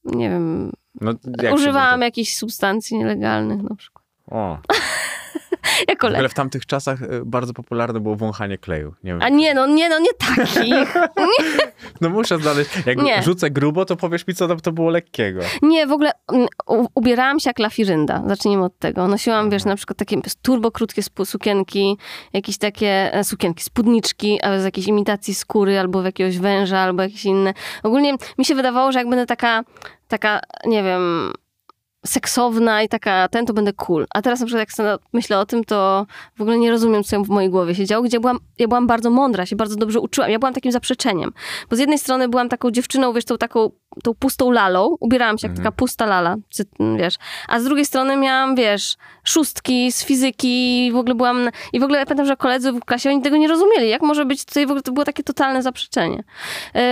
nie 0.04 0.30
wiem. 0.30 0.72
No, 1.00 1.12
jak 1.42 1.54
Używałam 1.54 2.00
jakichś 2.00 2.34
substancji 2.36 2.98
nielegalnych 2.98 3.62
na 3.62 3.76
przykład. 3.76 4.04
O, 4.26 4.58
Jako 5.88 6.06
w 6.06 6.10
lek. 6.10 6.18
ogóle 6.18 6.28
w 6.28 6.34
tamtych 6.34 6.66
czasach 6.66 7.02
e, 7.02 7.06
bardzo 7.24 7.52
popularne 7.54 8.00
było 8.00 8.16
wąchanie 8.16 8.58
kleju. 8.58 8.94
Nie 9.04 9.12
wiem. 9.12 9.22
A 9.22 9.28
nie, 9.28 9.54
no, 9.54 9.66
nie, 9.66 9.88
no, 9.88 9.98
nie 9.98 10.14
takich. 10.18 10.94
No 12.00 12.08
muszę 12.10 12.38
znaleźć. 12.38 12.70
Jak 12.86 13.02
Nie. 13.02 13.22
rzucę 13.22 13.50
grubo, 13.50 13.84
to 13.84 13.96
powiesz 13.96 14.26
mi, 14.26 14.34
co 14.34 14.48
tam 14.48 14.60
to 14.60 14.72
było 14.72 14.90
lekkiego. 14.90 15.40
Nie, 15.62 15.86
w 15.86 15.92
ogóle 15.92 16.10
mm, 16.32 16.46
u- 16.66 16.86
ubierałam 16.94 17.40
się 17.40 17.50
jak 17.50 17.58
lafirynda. 17.58 18.22
Zacznijmy 18.26 18.64
od 18.64 18.78
tego. 18.78 19.08
Nosiłam, 19.08 19.50
wiesz, 19.50 19.64
na 19.64 19.76
przykład 19.76 19.96
takie 19.98 20.16
turbo 20.42 20.70
krótkie 20.70 21.02
sukienki, 21.24 21.96
jakieś 22.32 22.58
takie 22.58 23.14
e, 23.14 23.24
sukienki, 23.24 23.64
spódniczki, 23.64 24.40
ale 24.40 24.60
z 24.60 24.64
jakiejś 24.64 24.86
imitacji 24.86 25.34
skóry, 25.34 25.78
albo 25.78 26.02
w 26.02 26.04
jakiegoś 26.04 26.38
węża, 26.38 26.78
albo 26.78 27.02
jakieś 27.02 27.24
inne. 27.24 27.54
Ogólnie 27.82 28.14
mi 28.38 28.44
się 28.44 28.54
wydawało, 28.54 28.92
że 28.92 28.98
jak 28.98 29.08
będę 29.08 29.26
taka, 29.26 29.62
taka, 30.08 30.40
nie 30.66 30.82
wiem, 30.82 31.32
seksowna 32.08 32.82
i 32.82 32.88
taka 32.88 33.28
ten, 33.28 33.46
to 33.46 33.52
będę 33.52 33.72
cool. 33.72 34.06
A 34.14 34.22
teraz 34.22 34.40
na 34.40 34.46
przykład 34.46 34.68
jak 34.78 34.98
myślę 35.12 35.38
o 35.38 35.46
tym, 35.46 35.64
to 35.64 36.06
w 36.36 36.42
ogóle 36.42 36.58
nie 36.58 36.70
rozumiem, 36.70 37.04
co 37.04 37.24
w 37.24 37.28
mojej 37.28 37.50
głowie 37.50 37.74
się 37.74 37.84
działo, 37.84 38.04
gdzie 38.04 38.20
byłam, 38.20 38.38
ja 38.58 38.68
byłam 38.68 38.86
bardzo 38.86 39.10
mądra, 39.10 39.46
się 39.46 39.56
bardzo 39.56 39.76
dobrze 39.76 40.00
uczyłam. 40.00 40.30
Ja 40.30 40.38
byłam 40.38 40.54
takim 40.54 40.72
zaprzeczeniem. 40.72 41.32
Bo 41.70 41.76
z 41.76 41.78
jednej 41.78 41.98
strony 41.98 42.28
byłam 42.28 42.48
taką 42.48 42.70
dziewczyną, 42.70 43.12
wiesz, 43.12 43.24
tą 43.24 43.38
taką 43.38 43.70
tą 44.02 44.14
pustą 44.14 44.50
lalą, 44.50 44.96
ubierałam 45.00 45.38
się 45.38 45.46
jak 45.46 45.50
Mhm. 45.50 45.64
taka 45.64 45.76
pusta 45.76 46.06
lala, 46.06 46.36
cy- 46.50 46.96
wiesz. 46.98 47.14
A 47.48 47.60
z 47.60 47.64
drugiej 47.64 47.86
strony 47.86 48.16
miałam, 48.16 48.56
wiesz, 48.56 48.96
szóstki 49.24 49.92
z 49.92 50.04
fizyki 50.04 50.86
i 50.86 50.92
w 50.92 50.96
ogóle 50.96 51.14
byłam, 51.14 51.48
i 51.72 51.80
w 51.80 51.82
ogóle 51.82 51.98
ja 51.98 52.06
pamiętam, 52.06 52.26
że 52.26 52.36
koledzy 52.36 52.72
w 52.72 52.80
klasie, 52.80 53.10
oni 53.10 53.22
tego 53.22 53.36
nie 53.36 53.48
rozumieli. 53.48 53.88
Jak 53.88 54.02
może 54.02 54.24
być 54.24 54.44
tutaj, 54.44 54.66
w 54.66 54.70
ogóle 54.70 54.82
to 54.82 54.92
było 54.92 55.04
takie 55.04 55.22
totalne 55.22 55.62
zaprzeczenie. 55.62 56.24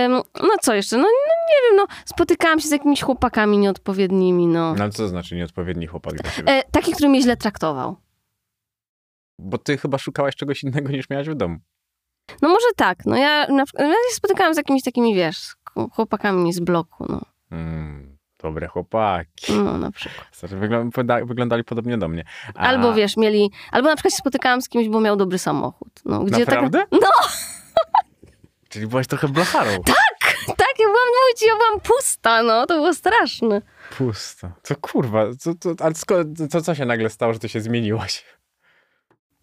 Ym, 0.05 0.11
no 0.41 0.49
co 0.61 0.73
jeszcze? 0.73 0.97
No, 0.97 1.03
no 1.03 1.09
nie 1.49 1.69
wiem, 1.69 1.75
no 1.77 1.95
spotykałam 2.05 2.59
się 2.59 2.67
z 2.67 2.71
jakimiś 2.71 3.01
chłopakami 3.01 3.57
nieodpowiednimi, 3.57 4.47
no. 4.47 4.75
No 4.75 4.89
co 4.89 4.97
to 4.97 5.07
znaczy 5.07 5.35
nieodpowiedni 5.35 5.87
chłopak 5.87 6.13
dla 6.13 6.31
ciebie? 6.31 6.51
E, 6.53 6.63
taki, 6.71 6.91
który 6.91 7.09
mnie 7.09 7.21
źle 7.21 7.37
traktował. 7.37 7.95
Bo 9.39 9.57
ty 9.57 9.77
chyba 9.77 9.97
szukałaś 9.97 10.35
czegoś 10.35 10.63
innego 10.63 10.89
niż 10.89 11.09
miałaś 11.09 11.29
w 11.29 11.35
domu. 11.35 11.55
No 12.41 12.49
może 12.49 12.65
tak, 12.75 13.05
no 13.05 13.15
ja, 13.17 13.47
na, 13.47 13.63
ja 13.79 13.87
się 13.87 14.15
spotykałam 14.15 14.53
z 14.53 14.57
jakimiś 14.57 14.83
takimi, 14.83 15.15
wiesz, 15.15 15.55
chłopakami 15.93 16.53
z 16.53 16.59
bloku, 16.59 17.05
no. 17.09 17.21
Mm, 17.51 18.17
dobre 18.43 18.67
chłopaki. 18.67 19.53
No 19.53 19.77
na 19.77 19.91
przykład. 19.91 20.27
Wyglą- 20.41 20.89
poda- 20.91 21.25
wyglądali 21.25 21.63
podobnie 21.63 21.97
do 21.97 22.07
mnie. 22.07 22.23
A- 22.55 22.59
Albo 22.59 22.93
wiesz, 22.93 23.17
mieli, 23.17 23.51
albo 23.71 23.89
na 23.89 23.95
przykład 23.95 24.13
się 24.13 24.17
spotykałam 24.17 24.61
z 24.61 24.69
kimś, 24.69 24.89
bo 24.89 24.99
miał 25.01 25.15
dobry 25.15 25.37
samochód. 25.39 25.89
No, 26.05 26.23
gdzie 26.23 26.39
Naprawdę? 26.39 26.79
Tak, 26.79 26.87
no 27.01 27.07
Czyli 28.69 28.87
byłaś 28.87 29.07
trochę 29.07 29.27
blacharą. 29.27 29.71
tak, 30.45 30.79
ja 30.79 30.85
byłam, 30.85 31.07
mówię 31.07 31.33
ci, 31.37 31.45
ja 31.45 31.55
byłam 31.55 31.79
pusta, 31.79 32.43
no, 32.43 32.65
to 32.65 32.73
było 32.75 32.93
straszne. 32.93 33.61
Pusta. 33.97 34.51
Co 34.63 34.75
kurwa, 34.75 35.25
co, 35.39 35.51
co, 35.59 35.69
ale 35.79 35.93
co, 36.49 36.61
co 36.61 36.75
się 36.75 36.85
nagle 36.85 37.09
stało, 37.09 37.33
że 37.33 37.39
ty 37.39 37.49
się 37.49 37.61
zmieniłaś? 37.61 38.25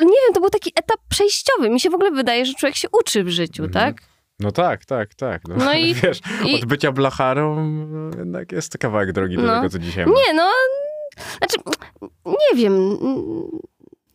Nie 0.00 0.06
wiem, 0.06 0.34
to 0.34 0.40
był 0.40 0.50
taki 0.50 0.72
etap 0.76 1.00
przejściowy. 1.08 1.70
Mi 1.70 1.80
się 1.80 1.90
w 1.90 1.94
ogóle 1.94 2.10
wydaje, 2.10 2.46
że 2.46 2.54
człowiek 2.54 2.76
się 2.76 2.88
uczy 2.92 3.24
w 3.24 3.28
życiu, 3.28 3.64
Mhm. 3.64 3.72
tak? 3.94 4.02
No 4.40 4.52
tak, 4.52 4.84
tak, 4.84 5.14
tak. 5.14 5.42
No, 5.48 5.54
No 5.56 5.74
i- 5.74 5.94
wiesz, 6.02 6.20
i- 6.46 6.54
od 6.54 6.64
bycia 6.64 6.92
blacharą 6.92 7.70
jednak 8.18 8.52
jest 8.52 8.72
to 8.72 8.78
kawałek 8.78 9.12
drogi 9.12 9.36
do 9.36 9.42
No. 9.42 9.54
tego, 9.56 9.68
co 9.68 9.78
dzisiaj 9.78 10.06
ma. 10.06 10.12
Nie, 10.12 10.34
no, 10.34 10.50
znaczy, 11.38 11.56
nie 12.26 12.56
wiem. 12.56 12.98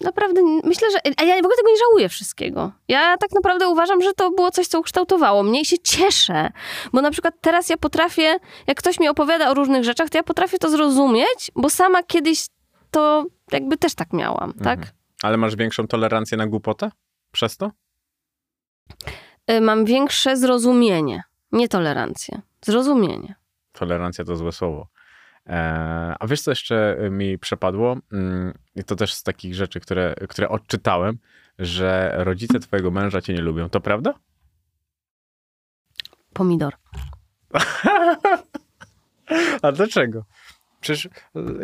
Naprawdę, 0.03 0.41
myślę, 0.63 0.87
że. 0.91 0.97
A 1.17 1.23
ja 1.23 1.35
w 1.35 1.39
ogóle 1.39 1.55
tego 1.57 1.69
nie 1.69 1.77
żałuję 1.77 2.09
wszystkiego. 2.09 2.71
Ja 2.87 3.17
tak 3.17 3.31
naprawdę 3.35 3.67
uważam, 3.67 4.01
że 4.01 4.13
to 4.13 4.31
było 4.31 4.51
coś, 4.51 4.67
co 4.67 4.79
ukształtowało 4.79 5.43
mnie 5.43 5.61
i 5.61 5.65
się 5.65 5.77
cieszę. 5.83 6.49
Bo 6.93 7.01
na 7.01 7.11
przykład 7.11 7.33
teraz 7.41 7.69
ja 7.69 7.77
potrafię, 7.77 8.39
jak 8.67 8.77
ktoś 8.77 8.99
mi 8.99 9.07
opowiada 9.09 9.49
o 9.49 9.53
różnych 9.53 9.83
rzeczach, 9.83 10.09
to 10.09 10.17
ja 10.17 10.23
potrafię 10.23 10.57
to 10.57 10.69
zrozumieć, 10.69 11.51
bo 11.55 11.69
sama 11.69 12.03
kiedyś 12.03 12.45
to 12.91 13.25
jakby 13.51 13.77
też 13.77 13.95
tak 13.95 14.13
miałam, 14.13 14.53
tak? 14.53 14.79
Mhm. 14.79 14.95
Ale 15.23 15.37
masz 15.37 15.55
większą 15.55 15.87
tolerancję 15.87 16.37
na 16.37 16.47
głupotę 16.47 16.91
przez 17.31 17.57
to? 17.57 17.71
Y, 19.51 19.61
Mam 19.61 19.85
większe 19.85 20.37
zrozumienie, 20.37 21.23
nie 21.51 21.67
tolerancję. 21.67 22.41
Zrozumienie. 22.61 23.35
Tolerancja 23.71 24.25
to 24.25 24.35
złe 24.35 24.51
słowo. 24.51 24.87
E, 25.47 26.15
a 26.19 26.27
wiesz, 26.27 26.41
co 26.41 26.51
jeszcze 26.51 26.97
mi 27.11 27.37
przepadło? 27.37 27.97
Mm, 28.11 28.53
I 28.75 28.83
to 28.83 28.95
też 28.95 29.13
z 29.13 29.23
takich 29.23 29.55
rzeczy, 29.55 29.79
które, 29.79 30.15
które 30.29 30.49
odczytałem, 30.49 31.17
że 31.59 32.13
rodzice 32.17 32.59
twojego 32.59 32.91
męża 32.91 33.21
cię 33.21 33.33
nie 33.33 33.41
lubią. 33.41 33.69
To 33.69 33.79
prawda? 33.79 34.13
Pomidor. 36.33 36.73
A 39.61 39.71
dlaczego? 39.71 40.25
Przecież 40.81 41.09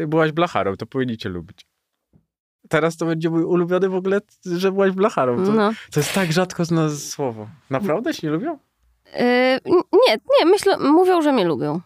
y, 0.02 0.08
byłaś 0.08 0.32
blacharą, 0.32 0.76
to 0.76 0.86
powinni 0.86 1.18
cię 1.18 1.30
lubić. 1.30 1.66
Teraz 2.70 2.98
to 2.98 3.06
będzie 3.06 3.30
mój 3.30 3.44
ulubiony 3.44 3.90
w 3.90 3.96
ogóle, 3.96 4.20
że 4.46 4.72
byłaś 4.72 4.92
blacharą. 4.92 5.46
To, 5.46 5.52
No. 5.52 5.72
to 5.92 6.00
jest 6.00 6.14
tak 6.14 6.32
rzadko 6.32 6.66
znane 6.66 6.92
słowo. 6.92 7.48
Naprawdę 7.70 8.14
się 8.14 8.28
nie 8.28 8.34
lubią? 8.34 8.54
Y, 9.16 9.60
nie, 10.08 10.18
nie, 10.40 10.46
myślę, 10.46 10.78
mówią, 10.78 11.22
że 11.22 11.32
mnie 11.32 11.46
lubią. 11.46 11.82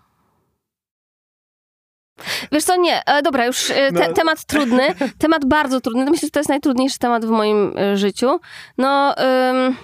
Wiesz 2.52 2.64
co, 2.64 2.76
nie, 2.76 3.06
e, 3.06 3.22
dobra, 3.22 3.46
już 3.46 3.72
e, 3.72 3.92
te, 3.92 4.08
No. 4.08 4.14
temat 4.14 4.46
trudny, 4.46 4.88
temat 5.18 5.46
bardzo 5.46 5.82
trudny. 5.82 6.06
Myślę, 6.12 6.28
że 6.28 6.32
to 6.32 6.40
jest 6.40 6.50
najtrudniejszy 6.50 7.00
temat 7.00 7.26
w 7.26 7.30
moim 7.30 7.78
e, 7.78 7.98
życiu. 7.98 8.40
No, 8.78 9.16
ym, 9.50 9.76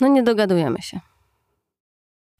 no 0.00 0.08
nie 0.08 0.22
dogadujemy 0.22 0.82
się. 0.82 1.00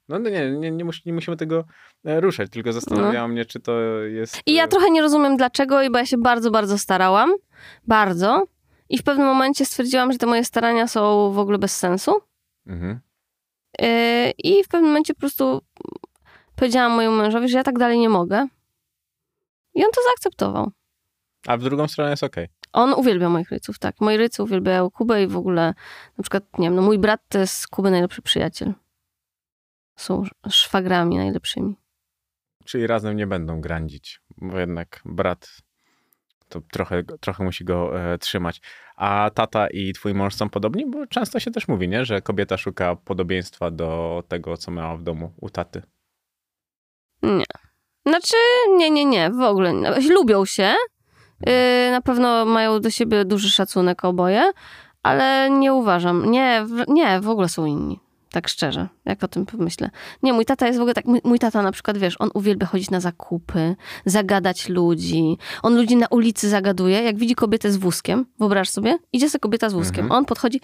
No 0.09 0.19
no 0.19 0.31
nie, 0.31 0.51
nie, 0.51 0.71
nie, 0.71 0.85
mus, 0.85 1.05
nie 1.07 1.13
musimy 1.13 1.37
tego 1.37 1.65
e, 2.05 2.21
ruszać, 2.21 2.51
tylko 2.51 2.73
zastanawiało 2.73 3.29
mnie, 3.29 3.45
czy 3.45 3.61
to 3.61 3.81
jest... 4.03 4.41
I 4.47 4.55
ja 4.55 4.65
e, 4.65 4.69
trochę 4.69 4.91
nie 4.91 5.03
rozumiem 5.03 5.37
dlaczego, 5.37 5.81
bo 5.91 5.99
ja 5.99 6.07
się 6.07 6.19
bardzo, 6.19 6.51
bardzo 6.51 6.79
starałam. 6.79 7.35
Bardzo. 7.87 8.45
I 8.89 8.99
w 8.99 9.03
pewnym 9.03 9.27
momencie 9.27 9.65
stwierdziłam, 9.65 10.13
że 10.13 10.19
te 10.19 10.27
moje 10.27 10.45
starania 10.45 10.87
są 10.87 11.33
w 11.33 11.39
ogóle 11.39 11.59
bez 11.59 11.77
sensu. 11.77 12.21
Mhm. 12.67 13.01
Yy, 13.81 14.31
I 14.31 14.65
w 14.65 14.69
pewnym 14.69 14.91
momencie 14.91 15.15
po 15.15 15.21
prostu 15.21 15.61
powiedziałam 16.57 16.93
mojemu 16.93 17.17
mężowi, 17.17 17.49
że 17.49 17.59
ja 17.59 17.65
tak 17.65 17.79
dalej 17.79 17.99
nie 17.99 18.09
mogę. 18.09 18.47
I 19.75 19.85
on 19.85 19.91
to 19.95 20.01
zaakceptował. 20.03 20.71
A 21.47 21.57
w 21.57 21.63
drugą 21.63 21.89
stronę 21.89 22.11
jest 22.11 22.23
okej. 22.23 22.49
On 22.73 22.95
uwielbia 22.95 23.29
moich 23.29 23.51
ryców, 23.51 23.79
tak. 23.79 24.01
Moi 24.01 24.17
rycy 24.17 24.43
uwielbiają 24.43 24.91
Kubę 24.91 25.23
i 25.23 25.27
w 25.27 25.37
ogóle, 25.37 25.75
na 26.19 26.23
przykład, 26.23 26.59
nie 26.59 26.67
wiem, 26.67 26.75
no 26.75 26.83
mój 26.83 26.99
brat 26.99 27.21
to 27.29 27.39
jest 27.39 27.69
Kuby 27.69 27.91
najlepszy 27.91 28.23
przyjaciel. 28.23 28.73
Są 29.97 30.25
szwagrami 30.49 31.17
najlepszymi. 31.17 31.75
Czyli 32.65 32.87
razem 32.87 33.17
nie 33.17 33.27
będą 33.27 33.61
grandzić, 33.61 34.21
bo 34.37 34.59
jednak 34.59 35.01
brat 35.05 35.49
to 36.49 36.61
trochę, 36.61 37.03
trochę 37.21 37.45
musi 37.45 37.65
go 37.65 38.01
e, 38.01 38.19
trzymać. 38.19 38.61
A 38.97 39.31
tata 39.35 39.69
i 39.69 39.93
twój 39.93 40.15
mąż 40.15 40.35
są 40.35 40.49
podobni? 40.49 40.87
Bo 40.91 41.07
często 41.07 41.41
się 41.41 41.51
też 41.51 41.69
mówi, 41.69 41.89
nie? 41.89 42.05
że 42.05 42.23
kobieta 42.23 42.57
szuka 42.57 42.97
podobieństwa 42.97 43.71
do 43.71 44.23
tego, 44.29 44.57
co 44.57 44.71
miała 44.71 44.97
w 44.97 45.03
domu 45.03 45.33
u 45.41 45.51
taty. 45.51 45.83
Nie. 47.23 47.45
Znaczy, 48.07 48.37
nie, 48.77 48.91
nie, 48.91 49.05
nie, 49.05 49.31
w 49.31 49.41
ogóle 49.41 49.75
nie. 49.75 49.91
Lubią 50.11 50.45
się. 50.45 50.75
Yy, 51.47 51.91
na 51.91 52.01
pewno 52.01 52.45
mają 52.45 52.81
do 52.81 52.91
siebie 52.91 53.25
duży 53.25 53.51
szacunek 53.51 54.05
oboje, 54.05 54.53
ale 55.03 55.51
nie 55.51 55.73
uważam. 55.75 56.31
Nie, 56.31 56.65
w, 56.67 56.89
nie, 56.89 57.21
w 57.21 57.29
ogóle 57.29 57.49
są 57.49 57.67
inni. 57.67 58.01
Tak 58.37 58.49
szczerze, 58.49 58.89
jak 59.05 59.25
o 59.25 59.29
tym 59.29 59.47
pomyślę. 59.47 59.91
Nie, 60.23 60.33
mój 60.33 60.45
tata 60.45 60.67
jest 60.67 60.79
w 60.79 60.83
ogóle 60.83 60.95
tak, 60.95 61.05
mój, 61.05 61.21
mój 61.25 61.39
tata 61.39 61.63
na 61.63 61.73
przykład, 61.73 61.99
wiesz, 61.99 62.17
on 62.19 62.31
uwielbia 62.35 62.67
chodzić 62.67 62.91
na 62.91 63.01
zakupy, 63.01 63.77
zagadać 64.05 64.69
ludzi. 64.69 65.39
On 65.63 65.77
ludzi 65.77 65.97
na 65.97 66.07
ulicy 66.07 66.49
zagaduje, 66.49 67.03
jak 67.03 67.17
widzi 67.19 67.35
kobietę 67.35 67.71
z 67.73 67.77
wózkiem, 67.77 68.27
wyobraź 68.39 68.71
sobie, 68.71 68.99
idzie 69.13 69.31
sobie 69.31 69.41
kobieta 69.41 69.71
z 69.71 69.73
wózkiem, 69.73 70.05
Mhm. 70.05 70.19
on 70.19 70.25
podchodzi, 70.25 70.61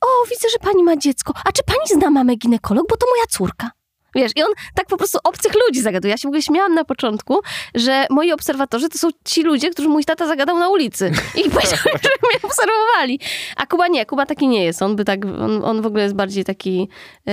o, 0.00 0.06
widzę, 0.30 0.48
że 0.52 0.58
pani 0.58 0.82
ma 0.82 0.96
dziecko, 0.96 1.32
a 1.44 1.52
czy 1.52 1.62
pani 1.66 2.00
zna 2.00 2.10
mamę 2.10 2.36
ginekolog, 2.36 2.86
bo 2.90 2.96
to 2.96 3.06
moja 3.10 3.24
córka. 3.30 3.70
Wiesz, 4.14 4.32
i 4.36 4.42
on 4.42 4.52
tak 4.74 4.86
po 4.86 4.96
prostu 4.96 5.18
obcych 5.24 5.52
ludzi 5.66 5.80
zagaduje. 5.80 6.10
Ja 6.10 6.16
się 6.16 6.22
w 6.22 6.26
ogóle 6.28 6.42
śmiałam 6.42 6.74
na 6.74 6.84
początku, 6.84 7.40
że 7.74 8.06
moi 8.10 8.32
obserwatorzy 8.32 8.88
to 8.88 8.98
są 8.98 9.08
ci 9.24 9.42
ludzie, 9.42 9.70
którzy 9.70 9.88
mój 9.88 10.04
tata 10.04 10.26
zagadał 10.26 10.58
na 10.58 10.68
ulicy. 10.68 11.12
I 11.34 11.50
powiedział, 11.50 11.78
że 11.84 12.10
mnie 12.22 12.40
obserwowali. 12.42 13.20
A 13.56 13.66
Kuba 13.66 13.88
nie, 13.88 14.06
Kuba 14.06 14.26
taki 14.26 14.48
nie 14.48 14.64
jest. 14.64 14.82
On 14.82 14.96
by 14.96 15.04
tak, 15.04 15.24
on, 15.24 15.64
on 15.64 15.82
w 15.82 15.86
ogóle 15.86 16.02
jest 16.02 16.14
bardziej 16.14 16.44
taki... 16.44 16.88
Yy... 17.26 17.32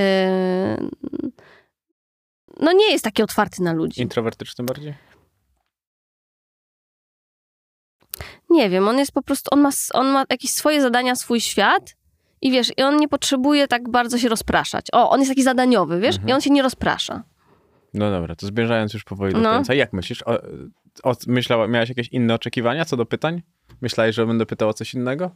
No 2.59 2.71
nie 2.71 2.91
jest 2.91 3.03
taki 3.03 3.23
otwarty 3.23 3.63
na 3.63 3.73
ludzi. 3.73 4.01
Introwertyczny 4.01 4.65
bardziej? 4.65 4.93
Nie 8.49 8.69
wiem, 8.69 8.87
on 8.87 8.97
jest 8.97 9.11
po 9.11 9.21
prostu, 9.21 9.49
on 9.51 9.61
ma, 9.61 9.69
on 9.93 10.07
ma 10.07 10.25
jakieś 10.29 10.51
swoje 10.51 10.81
zadania, 10.81 11.15
swój 11.15 11.41
świat 11.41 11.95
i 12.41 12.51
wiesz, 12.51 12.71
i 12.77 12.81
on 12.83 12.97
nie 12.97 13.07
potrzebuje 13.07 13.67
tak 13.67 13.89
bardzo 13.89 14.17
się 14.17 14.29
rozpraszać. 14.29 14.85
O, 14.93 15.09
on 15.09 15.19
jest 15.19 15.31
taki 15.31 15.43
zadaniowy, 15.43 15.99
wiesz, 15.99 16.15
Mhm. 16.15 16.29
i 16.29 16.33
on 16.33 16.41
się 16.41 16.49
nie 16.49 16.61
rozprasza. 16.61 17.23
No 17.93 18.11
dobra, 18.11 18.35
to 18.35 18.47
zmierzając 18.47 18.93
już 18.93 19.03
powoli 19.03 19.33
do 19.33 19.39
No. 19.39 19.49
końca. 19.51 19.73
Jak 19.73 19.93
myślisz? 19.93 20.23
O, 20.23 20.33
o, 21.03 21.15
myślała, 21.27 21.67
miałeś 21.67 21.89
jakieś 21.89 22.07
inne 22.07 22.33
oczekiwania 22.33 22.85
co 22.85 22.97
do 22.97 23.05
pytań? 23.05 23.41
Myślałeś, 23.81 24.15
że 24.15 24.25
będę 24.25 24.45
pytał 24.45 24.69
o 24.69 24.73
coś 24.73 24.93
innego? 24.93 25.31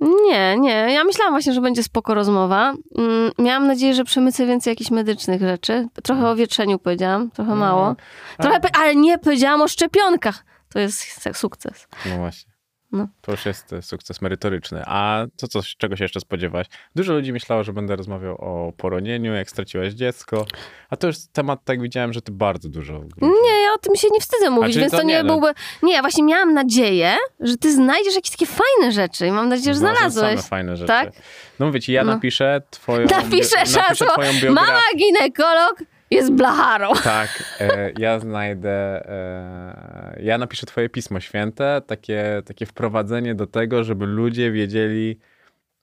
Nie, 0.00 0.56
nie. 0.58 0.70
Ja 0.94 1.04
myślałam 1.04 1.34
właśnie, 1.34 1.52
że 1.52 1.60
będzie 1.60 1.82
spoko 1.82 2.14
rozmowa. 2.14 2.74
Mm, 2.98 3.30
Miałam 3.38 3.66
nadzieję, 3.66 3.94
że 3.94 4.04
przemycę 4.04 4.46
więcej 4.46 4.70
jakichś 4.70 4.90
medycznych 4.90 5.40
rzeczy. 5.40 5.88
Trochę 6.02 6.28
o 6.28 6.36
wietrzeniu 6.36 6.78
powiedziałam, 6.78 7.30
trochę 7.30 7.54
mało. 7.54 7.86
No, 7.88 7.96
Trochę, 8.42 8.58
pe- 8.60 8.78
ale 8.78 8.96
nie 8.96 9.18
powiedziałam 9.18 9.62
o 9.62 9.68
szczepionkach. 9.68 10.44
To 10.72 10.78
jest 10.78 11.28
sukces. 11.34 11.88
No 12.06 12.16
właśnie. 12.16 12.51
No. 12.92 13.08
To 13.20 13.30
już 13.32 13.46
jest 13.46 13.72
e, 13.72 13.82
sukces 13.82 14.22
merytoryczny. 14.22 14.82
A 14.86 15.24
co, 15.36 15.48
coś, 15.48 15.76
czego 15.76 15.96
się 15.96 16.04
jeszcze 16.04 16.20
spodziewałaś? 16.20 16.66
Dużo 16.96 17.12
ludzi 17.12 17.32
myślało, 17.32 17.64
że 17.64 17.72
będę 17.72 17.96
rozmawiał 17.96 18.34
o 18.34 18.72
poronieniu, 18.76 19.34
jak 19.34 19.50
straciłaś 19.50 19.92
dziecko. 19.92 20.46
A 20.90 20.96
to 20.96 21.06
już 21.06 21.16
temat, 21.32 21.60
tak 21.64 21.82
widziałem, 21.82 22.12
że 22.12 22.22
ty 22.22 22.32
bardzo 22.32 22.68
dużo. 22.68 22.92
Nie, 23.22 23.62
ja 23.62 23.72
o 23.74 23.78
tym 23.78 23.96
się 23.96 24.08
nie 24.12 24.20
wstydzę 24.20 24.50
mówić, 24.50 24.76
więc 24.76 24.90
to 24.90 24.96
to 24.96 25.02
nie, 25.02 25.14
nie, 25.14 25.22
no. 25.22 25.32
byłby... 25.38 25.54
Nie, 25.82 25.92
ja 25.94 26.00
właśnie 26.00 26.24
miałam 26.24 26.54
nadzieję, 26.54 27.16
że 27.40 27.56
ty 27.56 27.74
znajdziesz 27.74 28.14
jakieś 28.14 28.30
takie 28.30 28.46
fajne 28.46 28.92
rzeczy 28.92 29.26
i 29.26 29.30
mam 29.32 29.48
nadzieję, 29.48 29.74
że 29.74 29.80
Uważam 29.80 29.96
znalazłeś. 29.96 30.40
Same 30.40 30.48
fajne 30.48 30.76
rzeczy. 30.76 30.88
tak? 30.88 31.10
No 31.58 31.66
mówię 31.66 31.80
ci, 31.80 31.92
ja 31.92 32.04
No. 32.04 32.12
napiszę 32.14 32.62
twoją... 32.70 33.06
Napiszę 33.22 33.56
hasło, 33.58 34.06
twoją 34.06 34.32
biografię. 34.32 34.50
Mama 34.50 34.80
ginekolog 34.96 35.78
jest 36.12 36.32
blacharą. 36.32 36.92
Tak, 37.04 37.44
e, 37.60 37.92
ja 37.98 38.18
znajdę, 38.18 39.08
e, 39.08 40.20
ja 40.22 40.38
napiszę 40.38 40.66
twoje 40.66 40.88
Pismo 40.88 41.20
Święte, 41.20 41.82
takie, 41.86 42.42
takie 42.44 42.66
wprowadzenie 42.66 43.34
do 43.34 43.46
tego, 43.46 43.84
żeby 43.84 44.06
ludzie 44.06 44.52
wiedzieli, 44.52 45.18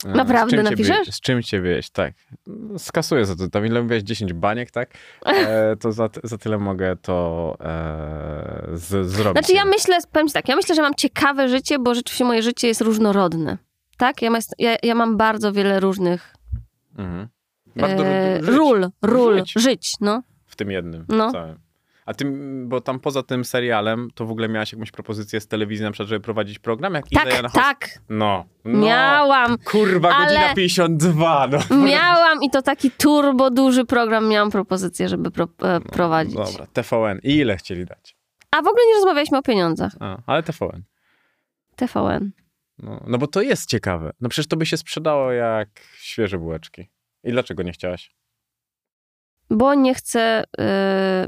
e, 0.06 0.10
Naprawdę 0.10 0.50
z 0.50 0.56
czym 0.56 0.64
napiszesz? 0.64 1.06
Cię, 1.06 1.12
z 1.12 1.22
czym 1.22 1.44
cię 1.44 1.62
wieść, 1.62 1.90
tak. 1.90 2.14
Skasuję 2.78 3.26
za 3.26 3.36
to, 3.36 3.48
tam 3.48 3.66
ile 3.66 3.82
mówiłeś, 3.82 4.04
10 4.04 4.34
baniek, 4.34 4.72
tak? 4.72 4.90
E, 5.26 5.76
to 5.76 5.92
za, 5.92 6.10
za 6.24 6.38
tyle 6.38 6.58
mogę 6.58 6.96
to 6.96 7.58
e, 7.60 8.68
z, 8.74 9.10
zrobić. 9.10 9.46
Znaczy 9.46 9.54
ja 9.54 9.66
myślę, 9.66 9.98
powiem 10.12 10.28
ci 10.28 10.34
tak, 10.34 10.50
ja 10.50 10.56
myślę, 10.56 10.76
że 10.76 10.82
mam 10.82 10.96
ciekawe 10.96 11.50
życie, 11.50 11.80
bo 11.80 11.96
rzeczywiście 11.96 12.26
moje 12.26 12.42
życie 12.42 12.68
jest 12.68 12.82
różnorodne. 12.82 13.58
Tak? 13.98 14.22
Ja, 14.22 14.30
ja, 14.60 14.76
ja 14.84 14.96
mam 14.96 15.18
bardzo 15.18 15.54
wiele 15.54 15.80
różnych 15.80 16.40
Mhm. 17.00 17.28
Bardzo 17.82 18.06
e, 18.06 18.40
żyć 18.44 18.56
ról, 18.56 18.90
ról, 19.02 19.38
Żyć. 19.38 19.54
żyć, 19.58 19.94
no. 20.02 20.24
w 20.46 20.56
tym 20.56 20.72
jednym, 20.72 21.06
No. 21.10 21.32
całym. 21.32 21.60
A 22.06 22.14
tym, 22.14 22.66
bo 22.70 22.82
tam 22.82 23.00
poza 23.00 23.24
tym 23.24 23.46
serialem, 23.46 24.10
to 24.16 24.26
w 24.26 24.32
ogóle 24.32 24.50
miałaś 24.50 24.74
jakąś 24.74 24.92
propozycję 24.92 25.42
z 25.42 25.48
telewizji, 25.48 25.86
na 25.86 25.92
przykład, 25.92 26.10
żeby 26.10 26.20
prowadzić 26.24 26.60
program? 26.60 26.94
Jak 26.94 27.10
Tak, 27.10 27.52
tak, 27.52 28.00
No, 28.10 28.46
no. 28.66 28.80
miałam, 28.80 29.58
Kurwa, 29.58 30.10
godzina 30.20 30.40
Ale- 30.46 30.56
52. 30.56 31.48
No. 31.70 31.78
miałam 31.78 32.44
i 32.44 32.50
to 32.50 32.62
taki 32.62 32.92
turbo 32.92 33.50
duży 33.52 33.86
program, 33.86 34.28
miałam 34.28 34.52
propozycję, 34.52 35.10
żeby 35.10 35.32
pro, 35.32 35.48
e, 35.64 35.80
prowadzić. 35.82 36.36
Dobra, 36.36 36.68
TVN. 36.74 37.20
I 37.24 37.36
ile 37.36 37.58
chcieli 37.58 37.86
dać? 37.86 38.16
A 38.52 38.58
w 38.62 38.68
ogóle 38.68 38.84
nie 38.88 38.94
rozmawialiśmy 38.94 39.38
o 39.38 39.42
pieniądzach. 39.42 39.92
A, 40.00 40.18
ale 40.26 40.44
TVN. 40.44 40.84
TVN. 41.76 42.32
No, 42.80 43.04
no 43.08 43.18
bo 43.18 43.28
to 43.28 43.42
jest 43.42 43.70
ciekawe. 43.70 44.12
No 44.22 44.30
przecież 44.30 44.48
to 44.48 44.58
by 44.58 44.66
się 44.66 44.78
sprzedało 44.78 45.32
jak 45.32 45.70
świeże 45.98 46.38
bułeczki. 46.38 46.90
I 47.24 47.32
dlaczego 47.32 47.64
nie 47.64 47.72
chciałaś? 47.72 48.16
Bo 49.50 49.74
nie 49.74 49.94
chcę. 49.96 50.44
Yy, 50.58 50.66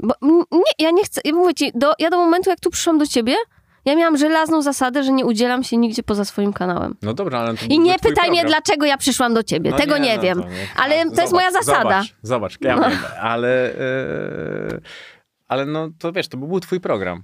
bo, 0.02 0.14
nie, 0.52 0.62
ja 0.78 0.90
nie 0.90 1.04
chcę. 1.04 1.20
Ja 1.24 1.32
mówię 1.32 1.54
ci, 1.54 1.72
do, 1.74 1.92
ja 1.98 2.10
do 2.10 2.16
momentu, 2.16 2.50
jak 2.50 2.60
tu 2.60 2.70
przyszłam 2.70 2.98
do 2.98 3.06
ciebie, 3.06 3.34
ja 3.84 3.96
miałam 3.96 4.16
żelazną 4.16 4.62
zasadę, 4.62 5.02
że 5.04 5.12
nie 5.12 5.24
udzielam 5.24 5.64
się 5.64 5.76
nigdzie 5.76 6.02
poza 6.02 6.24
swoim 6.24 6.52
kanałem. 6.52 6.96
No 7.02 7.14
dobra, 7.14 7.38
ale... 7.38 7.54
To 7.56 7.64
I 7.68 7.78
nie 7.78 7.94
pytaj 7.98 8.30
mnie, 8.30 8.40
program. 8.42 8.46
dlaczego 8.62 8.86
ja 8.86 8.96
przyszłam 8.96 9.34
do 9.34 9.42
ciebie. 9.42 9.70
No 9.70 9.76
Tego 9.76 9.98
nie, 9.98 10.16
no 10.16 10.22
wiem. 10.22 10.42
to 10.42 10.48
nie- 10.48 10.66
Ale 10.76 11.00
a, 11.00 11.10
to 11.14 11.20
jest 11.20 11.32
moja 11.32 11.50
zasada. 11.50 12.02
Zobacz, 12.02 12.14
zobacz 12.22 12.58
ja 12.60 12.76
No. 12.76 12.90
wiem, 12.90 12.98
ale... 13.20 13.74
Yy, 14.70 14.80
ale 15.48 15.66
no 15.66 15.88
to 15.98 16.12
wiesz, 16.12 16.28
to 16.28 16.36
był 16.36 16.60
twój 16.60 16.80
program. 16.80 17.22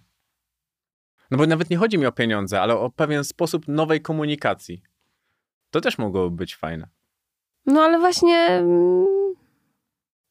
No 1.31 1.39
bo 1.39 1.47
nawet 1.47 1.71
nie 1.71 1.77
chodzi 1.77 1.99
mi 1.99 2.07
o 2.07 2.13
pieniądze, 2.13 2.61
ale 2.61 2.75
o 2.79 2.91
pewien 2.91 3.25
sposób 3.25 3.69
nowej 3.69 4.01
komunikacji. 4.03 4.83
To 5.71 5.81
też 5.81 5.99
mogłoby 5.99 6.37
być 6.37 6.57
fajne. 6.57 6.89
No 7.69 7.83
ale 7.83 7.99
właśnie. 7.99 8.47
mm, 8.47 9.07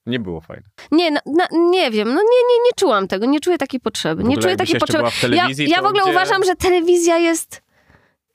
Nie 0.05 0.19
było 0.19 0.41
fajne. 0.41 0.63
Nie, 0.91 1.11
na, 1.11 1.19
na, 1.25 1.47
nie 1.51 1.91
wiem. 1.91 2.07
No 2.07 2.21
nie, 2.21 2.39
nie, 2.49 2.63
nie 2.65 2.71
czułam 2.75 3.07
tego. 3.07 3.25
Nie 3.25 3.39
czuję 3.39 3.57
takiej 3.57 3.79
potrzeby. 3.79 4.23
Nie 4.23 4.37
czuję 4.37 4.55
takiej 4.55 4.79
potrzeby. 4.79 5.09
w 5.09 5.23
ja, 5.23 5.47
ja 5.57 5.77
to 5.77 5.83
w 5.83 5.85
ogóle 5.85 6.01
gdzie- 6.01 6.11
uważam, 6.11 6.43
że 6.43 6.55
telewizja 6.55 7.17
jest. 7.17 7.61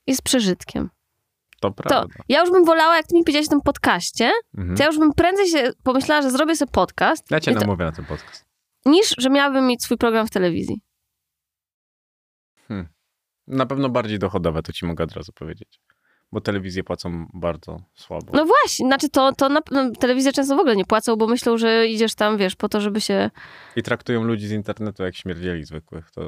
Jest 0.07 0.21
przeżytkiem. 0.21 0.89
To 1.61 1.69
To 1.71 1.83
prawda. 1.83 2.13
ja 2.29 2.41
już 2.41 2.51
bym 2.51 2.65
wolała, 2.65 2.97
jak 2.97 3.07
ty 3.07 3.15
mi 3.15 3.23
powiedziałeś 3.23 3.47
o 3.47 3.49
tym 3.49 3.61
podcaście, 3.61 4.31
Mhm. 4.57 4.77
to 4.77 4.83
ja 4.83 4.87
już 4.87 4.99
bym 4.99 5.13
prędzej 5.13 5.47
się 5.47 5.71
pomyślała, 5.83 6.21
że 6.21 6.31
zrobię 6.31 6.55
sobie 6.55 6.71
podcast, 6.71 7.31
Ja 7.31 7.39
cię 7.39 7.53
to, 7.53 7.59
namówię 7.59 7.85
na 7.85 7.91
ten 7.91 8.05
podcast. 8.05 8.45
niż 8.85 9.15
że 9.17 9.29
miałabym 9.29 9.67
mieć 9.67 9.83
swój 9.83 9.97
program 9.97 10.27
w 10.27 10.29
telewizji. 10.31 10.81
Na 13.47 13.65
pewno 13.65 13.89
bardziej 13.89 14.19
dochodowe, 14.19 14.63
to 14.63 14.73
ci 14.73 14.85
mogę 14.85 15.03
od 15.03 15.11
razu 15.11 15.31
powiedzieć. 15.33 15.79
Bo 16.33 16.41
telewizje 16.41 16.83
płacą 16.83 17.25
bardzo 17.33 17.79
słabo. 17.95 18.25
No 18.33 18.45
właśnie, 18.45 18.85
znaczy 18.87 19.09
to, 19.09 19.31
to 19.31 19.49
na, 19.49 19.59
no, 19.71 19.91
telewizje 19.99 20.31
często 20.33 20.55
w 20.55 20.59
ogóle 20.59 20.75
nie 20.75 20.85
płacą, 20.85 21.15
bo 21.15 21.27
myślą, 21.27 21.57
że 21.57 21.87
idziesz 21.87 22.15
tam, 22.15 22.37
wiesz, 22.37 22.55
po 22.55 22.69
to, 22.69 22.81
żeby 22.81 23.01
się... 23.01 23.29
I 23.75 23.83
traktują 23.83 24.23
ludzi 24.23 24.47
z 24.47 24.51
internetu 24.51 25.03
jak 25.03 25.15
śmierdzieli 25.15 25.63
zwykłych. 25.65 26.11
To... 26.11 26.21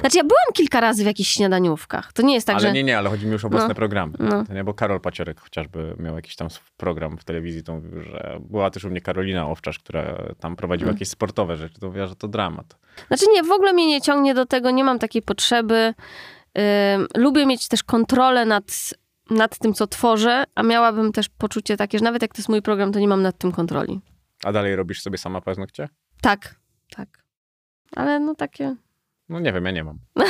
Znaczy 0.00 0.16
ja 0.16 0.22
byłam 0.24 0.44
kilka 0.54 0.80
razy 0.80 1.02
w 1.02 1.06
jakichś 1.06 1.30
śniadaniówkach. 1.30 2.12
To 2.12 2.22
nie 2.22 2.34
jest 2.34 2.46
tak, 2.46 2.56
Ale 2.56 2.62
że... 2.68 2.72
nie, 2.72 2.82
nie, 2.84 2.98
ale 2.98 3.10
chodzi 3.10 3.26
mi 3.26 3.32
już 3.32 3.44
o 3.44 3.48
własne 3.48 3.68
No. 3.68 3.74
programy. 3.74 4.14
No. 4.18 4.44
Nie, 4.54 4.64
bo 4.64 4.74
Karol 4.74 5.00
Paciorek 5.00 5.40
chociażby 5.40 5.96
miał 5.98 6.16
jakiś 6.16 6.36
tam 6.36 6.48
program 6.76 7.18
w 7.18 7.24
telewizji, 7.24 7.62
to 7.62 7.74
mówił, 7.74 8.00
że 8.02 8.38
była 8.40 8.70
też 8.70 8.84
u 8.84 8.90
mnie 8.90 9.00
Karolina 9.00 9.46
Owczarz, 9.46 9.78
która 9.78 10.22
tam 10.40 10.56
prowadziła 10.56 10.88
Mm. 10.88 10.94
jakieś 10.96 11.08
sportowe 11.08 11.56
rzeczy. 11.56 11.80
To 11.80 11.86
mówiła, 11.86 12.06
że 12.06 12.16
to 12.16 12.28
dramat. 12.28 12.76
Znaczy 13.08 13.26
nie, 13.32 13.42
w 13.42 13.52
ogóle 13.52 13.72
mnie 13.72 13.86
nie 13.86 14.00
ciągnie 14.00 14.34
do 14.34 14.46
tego, 14.46 14.70
nie 14.70 14.84
mam 14.84 14.98
takiej 14.98 15.22
potrzeby. 15.22 15.94
Ym, 16.94 17.06
lubię 17.16 17.46
mieć 17.46 17.68
też 17.68 17.82
kontrolę 17.82 18.44
nad, 18.44 18.94
nad 19.30 19.58
tym, 19.58 19.74
co 19.74 19.86
tworzę, 19.86 20.44
a 20.54 20.62
miałabym 20.62 21.12
też 21.12 21.28
poczucie 21.28 21.76
takie, 21.76 21.98
że 21.98 22.04
nawet 22.04 22.22
jak 22.22 22.32
to 22.32 22.38
jest 22.38 22.48
mój 22.48 22.62
program, 22.62 22.92
to 22.92 22.98
nie 22.98 23.08
mam 23.08 23.22
nad 23.22 23.38
tym 23.38 23.52
kontroli. 23.52 24.00
A 24.44 24.52
dalej 24.52 24.76
robisz 24.76 25.02
sobie 25.02 25.18
sama 25.18 25.40
paznokcie? 25.40 25.88
Tak, 26.20 26.54
tak. 26.96 27.24
Ale 27.96 28.20
no 28.20 28.34
takie... 28.34 28.76
No 29.28 29.40
nie 29.40 29.52
wiem, 29.52 29.64
ja 29.64 29.70
nie 29.70 29.84
mam. 29.84 29.98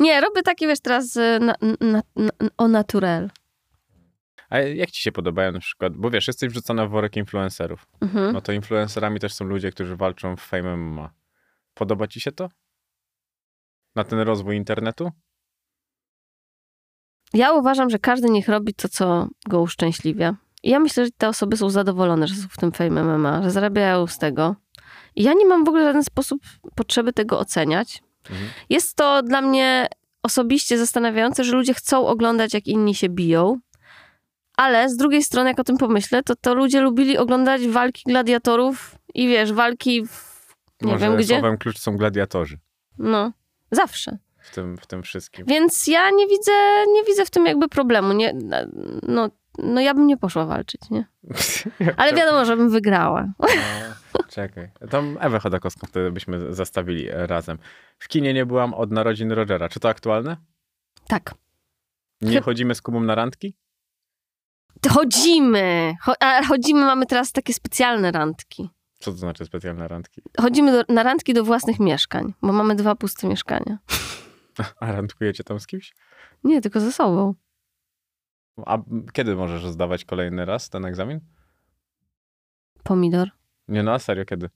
Nie, 0.00 0.20
robię 0.20 0.42
takie, 0.42 0.66
wiesz, 0.66 0.80
teraz 0.80 1.16
y, 1.16 1.38
na, 1.40 1.54
na, 1.80 2.02
na, 2.16 2.30
o 2.58 2.68
naturel. 2.68 3.30
A 4.50 4.58
jak 4.58 4.90
ci 4.90 5.02
się 5.02 5.12
podobają 5.12 5.52
na 5.52 5.60
przykład, 5.60 5.96
bo 5.96 6.10
wiesz, 6.10 6.26
jesteś 6.26 6.50
wrzucona 6.50 6.86
w 6.86 6.90
worek 6.90 7.16
influencerów. 7.16 7.86
Mhm. 8.00 8.32
No 8.32 8.40
to 8.40 8.52
influencerami 8.52 9.20
też 9.20 9.34
są 9.34 9.44
ludzie, 9.44 9.70
którzy 9.70 9.96
walczą 9.96 10.36
w 10.36 10.40
Fame 10.40 10.76
MMA. 10.76 11.10
Podoba 11.74 12.06
ci 12.06 12.20
się 12.20 12.32
to? 12.32 12.48
Na 13.94 14.04
ten 14.04 14.18
rozwój 14.18 14.56
internetu? 14.56 15.10
Ja 17.34 17.52
uważam, 17.52 17.90
że 17.90 17.98
każdy 17.98 18.30
niech 18.30 18.48
robi 18.48 18.74
to, 18.74 18.88
co 18.88 19.28
go 19.48 19.60
uszczęśliwia. 19.60 20.36
I 20.62 20.70
ja 20.70 20.80
myślę, 20.80 21.04
że 21.04 21.10
te 21.18 21.28
osoby 21.28 21.56
są 21.56 21.70
zadowolone, 21.70 22.26
że 22.26 22.34
są 22.34 22.48
w 22.48 22.56
tym 22.56 22.72
Fame 22.72 23.04
MMA, 23.04 23.42
że 23.42 23.50
zarabiają 23.50 24.06
z 24.06 24.18
tego. 24.18 24.56
I 25.16 25.22
ja 25.22 25.32
nie 25.32 25.46
mam 25.46 25.64
w 25.64 25.68
ogóle 25.68 25.82
w 25.82 25.86
żaden 25.86 26.04
sposób 26.04 26.42
potrzeby 26.74 27.12
tego 27.12 27.38
oceniać. 27.38 28.02
Mhm. 28.30 28.50
Jest 28.70 28.96
to 28.96 29.22
dla 29.22 29.40
mnie 29.40 29.86
osobiście 30.22 30.78
zastanawiające, 30.78 31.44
że 31.44 31.52
ludzie 31.52 31.74
chcą 31.74 32.06
oglądać, 32.06 32.54
jak 32.54 32.66
inni 32.66 32.94
się 32.94 33.08
biją. 33.08 33.58
Ale 34.56 34.88
z 34.90 34.96
drugiej 34.96 35.22
strony, 35.22 35.50
jak 35.50 35.58
o 35.58 35.64
tym 35.64 35.78
pomyślę, 35.78 36.22
to, 36.22 36.36
to 36.36 36.54
ludzie 36.54 36.80
lubili 36.80 37.18
oglądać 37.18 37.68
walki 37.68 38.02
gladiatorów 38.06 38.98
i 39.14 39.28
wiesz, 39.28 39.52
walki 39.52 40.06
w, 40.06 40.32
nie 40.82 40.92
Może 40.92 41.06
wiem 41.06 41.16
gdzie. 41.16 41.42
klucz 41.60 41.78
są 41.78 41.96
gladiatorzy 41.96 42.58
No, 42.98 43.32
zawsze. 43.70 44.18
W 44.42 44.54
tym, 44.54 44.76
w 44.76 44.86
tym 44.86 45.02
wszystkim. 45.02 45.46
Więc 45.46 45.86
ja 45.86 46.10
nie 46.10 46.26
widzę, 46.26 46.52
nie 46.92 47.04
widzę 47.04 47.24
w 47.24 47.30
tym 47.30 47.46
jakby 47.46 47.68
problemu. 47.68 48.12
Nie, 48.12 48.32
no, 49.02 49.30
no 49.58 49.80
ja 49.80 49.94
bym 49.94 50.06
nie 50.06 50.16
poszła 50.16 50.46
walczyć, 50.46 50.80
nie? 50.90 51.06
Ale 51.96 52.12
wiadomo, 52.14 52.44
że 52.44 52.56
bym 52.56 52.70
wygrała. 52.70 53.32
No, 53.38 54.24
czekaj. 54.28 54.70
Tam 54.90 55.16
Ewę 55.20 55.38
Chodakowską 55.38 55.86
wtedy 55.86 56.10
byśmy 56.10 56.54
zastawili 56.54 57.08
razem. 57.10 57.58
W 57.98 58.08
kinie 58.08 58.34
nie 58.34 58.46
byłam 58.46 58.74
od 58.74 58.90
narodzin 58.90 59.32
Rogera. 59.32 59.68
Czy 59.68 59.80
to 59.80 59.88
aktualne? 59.88 60.36
Tak. 61.08 61.34
Nie 62.20 62.40
chodzimy 62.40 62.74
z 62.74 62.82
Kubą 62.82 63.00
na 63.00 63.14
randki? 63.14 63.54
Chodzimy. 64.90 65.94
Cho- 66.06 66.14
a 66.20 66.44
chodzimy, 66.44 66.80
mamy 66.80 67.06
teraz 67.06 67.32
takie 67.32 67.54
specjalne 67.54 68.12
randki. 68.12 68.70
Co 68.98 69.10
to 69.10 69.16
znaczy 69.16 69.44
specjalne 69.44 69.88
randki? 69.88 70.22
Chodzimy 70.40 70.72
do, 70.72 70.94
na 70.94 71.02
randki 71.02 71.34
do 71.34 71.44
własnych 71.44 71.80
mieszkań, 71.80 72.34
bo 72.42 72.52
mamy 72.52 72.74
dwa 72.74 72.94
puste 72.94 73.26
mieszkania. 73.28 73.78
A 74.80 74.92
randkujecie 74.92 75.44
tam 75.44 75.60
z 75.60 75.66
kimś? 75.66 75.94
Nie, 76.44 76.60
tylko 76.60 76.80
ze 76.80 76.92
sobą. 76.92 77.34
A 78.66 78.78
kiedy 79.12 79.36
możesz 79.36 79.66
zdawać 79.66 80.04
kolejny 80.04 80.44
raz 80.44 80.70
ten 80.70 80.84
egzamin? 80.84 81.20
Pomidor. 82.84 83.30
Nie 83.68 83.82
no, 83.82 83.92
a 83.92 83.98
serio, 83.98 84.24
kiedy? 84.24 84.48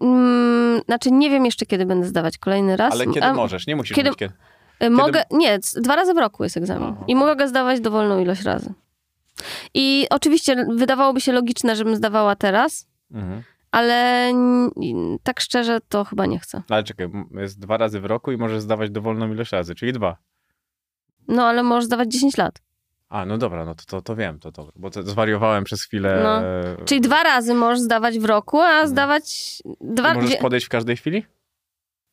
Mm, 0.00 0.80
znaczy, 0.86 1.10
nie 1.10 1.30
wiem 1.30 1.44
jeszcze, 1.44 1.66
kiedy 1.66 1.86
będę 1.86 2.06
zdawać 2.06 2.38
kolejny 2.38 2.76
raz. 2.76 2.92
Ale 2.94 3.04
kiedy 3.06 3.24
A, 3.26 3.34
możesz, 3.34 3.66
nie 3.66 3.76
musisz 3.76 3.96
kiedy- 3.96 4.10
kiedy. 4.14 4.34
y, 4.82 4.90
Mogę, 4.90 5.22
nie, 5.30 5.58
c- 5.60 5.80
dwa 5.80 5.96
razy 5.96 6.14
w 6.14 6.18
roku 6.18 6.42
jest 6.44 6.56
egzamin. 6.56 6.88
Aha. 6.96 7.04
I 7.08 7.14
mogę 7.14 7.36
go 7.36 7.48
zdawać 7.48 7.80
dowolną 7.80 8.18
ilość 8.20 8.42
razy. 8.42 8.74
I 9.74 10.06
oczywiście 10.10 10.66
wydawałoby 10.76 11.20
się 11.20 11.32
logiczne, 11.32 11.76
żebym 11.76 11.96
zdawała 11.96 12.36
teraz, 12.36 12.86
Mhm. 13.10 13.42
Ale 13.76 14.32
tak 15.22 15.40
szczerze 15.40 15.78
to 15.88 16.04
chyba 16.04 16.26
nie 16.26 16.38
chcę. 16.38 16.62
Ale 16.70 16.84
czekaj, 16.84 17.08
jest 17.30 17.58
dwa 17.60 17.76
razy 17.76 18.00
w 18.00 18.04
roku 18.04 18.32
i 18.32 18.36
możesz 18.36 18.60
zdawać 18.60 18.90
dowolną 18.90 19.32
ilość 19.32 19.52
razy, 19.52 19.74
czyli 19.74 19.92
dwa. 19.92 20.16
No, 21.28 21.46
ale 21.46 21.62
możesz 21.62 21.84
zdawać 21.84 22.12
10 22.12 22.36
lat. 22.36 22.62
A, 23.08 23.24
no 23.24 23.38
dobra, 23.38 23.64
no 23.64 23.74
to, 23.74 23.84
to, 23.86 24.02
to 24.02 24.16
wiem, 24.16 24.38
to 24.38 24.50
dobra, 24.52 24.72
bo 24.76 24.90
to 24.90 25.02
zwariowałem 25.02 25.64
przez 25.64 25.82
chwilę. 25.82 26.20
No. 26.22 26.42
e, 26.42 26.84
Czyli 26.84 27.00
dwa 27.00 27.22
razy 27.22 27.54
możesz 27.54 27.80
zdawać 27.80 28.18
w 28.18 28.24
roku, 28.24 28.60
a 28.60 28.86
zdawać 28.86 29.58
dwa... 29.80 30.14
Możesz 30.14 30.30
dwie- 30.30 30.40
podejść 30.40 30.66
w 30.66 30.68
każdej 30.68 30.96
chwili? 30.96 31.24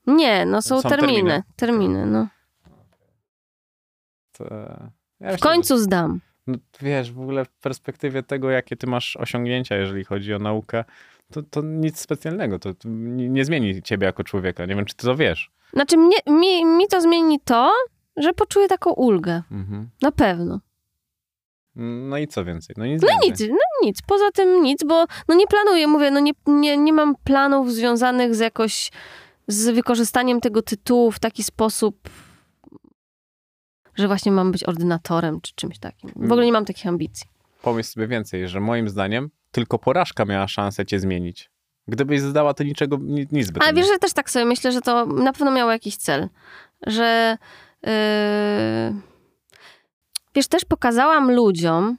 Nie, 0.07 0.45
no 0.45 0.61
są, 0.61 0.81
Są 0.81 0.90
terminy. 0.90 1.14
terminy. 1.15 1.44
Terminy, 1.56 2.06
no. 2.06 2.27
To, 4.31 4.44
ja 5.19 5.30
W 5.30 5.31
myślę, 5.31 5.38
końcu 5.38 5.77
zdam. 5.77 6.19
No, 6.48 6.56
wiesz, 6.81 7.11
w 7.11 7.19
ogóle 7.22 7.45
w 7.45 7.49
perspektywie 7.49 8.23
tego, 8.23 8.49
jakie 8.49 8.76
ty 8.76 8.88
masz 8.88 9.15
osiągnięcia, 9.18 9.76
jeżeli 9.76 10.03
chodzi 10.03 10.34
o 10.34 10.40
naukę, 10.40 10.84
to, 11.32 11.44
to 11.44 11.62
nic 11.62 12.00
specjalnego. 12.00 12.60
To, 12.60 12.74
to 12.74 12.90
nie 12.90 13.45
zmieni 13.45 13.82
ciebie 13.82 14.06
jako 14.06 14.24
człowieka. 14.24 14.66
Nie 14.66 14.76
wiem, 14.76 14.86
czy 14.86 14.95
ty 14.95 15.06
to 15.06 15.16
wiesz. 15.16 15.52
Znaczy, 15.74 15.98
mnie, 15.98 16.18
mi, 16.28 16.66
mi 16.66 16.88
to 16.88 17.02
zmieni 17.02 17.40
to, 17.40 17.72
że 18.18 18.34
poczuję 18.34 18.68
taką 18.68 18.91
ulgę. 18.91 19.41
Mhm. 19.52 19.90
Na 20.02 20.12
pewno. 20.12 20.60
No 21.76 22.18
i 22.18 22.28
co 22.28 22.45
więcej? 22.45 22.76
No 22.80 22.86
nic 22.86 23.02
No 23.02 23.08
więcej. 23.08 23.30
nic, 23.30 23.40
no 23.52 23.88
nic. 23.88 24.02
Poza 24.02 24.32
tym 24.32 24.64
nic, 24.64 24.84
bo 24.84 25.06
no 25.28 25.36
nie 25.36 25.48
planuję, 25.48 25.88
mówię, 25.88 26.12
no 26.12 26.20
nie, 26.20 26.32
nie, 26.48 26.78
nie 26.78 26.94
mam 26.94 27.16
planów 27.24 27.72
związanych 27.72 28.36
z 28.36 28.40
jakoś, 28.40 28.91
z 29.48 29.70
wykorzystaniem 29.70 30.41
tego 30.41 30.62
tytułu 30.62 31.12
w 31.12 31.20
taki 31.20 31.44
sposób, 31.44 32.10
że 33.95 34.08
właśnie 34.08 34.32
mam 34.32 34.52
być 34.52 34.64
ordynatorem 34.64 35.41
czy 35.41 35.54
czymś 35.56 35.80
takim. 35.80 36.10
W 36.16 36.32
ogóle 36.32 36.45
nie 36.45 36.52
mam 36.52 36.66
takich 36.66 36.88
ambicji. 36.88 37.28
Pomyśl 37.64 37.90
sobie 37.90 38.07
więcej, 38.07 38.48
że 38.48 38.60
moim 38.60 38.90
zdaniem 38.90 39.30
tylko 39.52 39.80
porażka 39.80 40.26
miała 40.26 40.48
szansę 40.48 40.85
cię 40.85 40.99
zmienić. 40.99 41.49
Gdybyś 41.88 42.22
zdała, 42.22 42.53
to 42.53 42.64
niczego, 42.64 42.98
ni- 43.02 43.27
nic 43.31 43.52
by 43.52 43.60
Ale 43.60 43.73
wiesz, 43.73 43.88
że 43.88 43.99
też 43.99 44.14
tak 44.14 44.30
sobie 44.30 44.45
myślę, 44.45 44.72
że 44.72 44.81
to 44.81 45.06
na 45.06 45.34
pewno 45.34 45.52
miało 45.52 45.72
jakiś 45.72 45.98
cel. 45.98 46.30
Że 46.88 47.38
yy... 47.84 47.91
wiesz, 50.35 50.48
też 50.48 50.65
pokazałam 50.65 51.31
ludziom, 51.31 51.98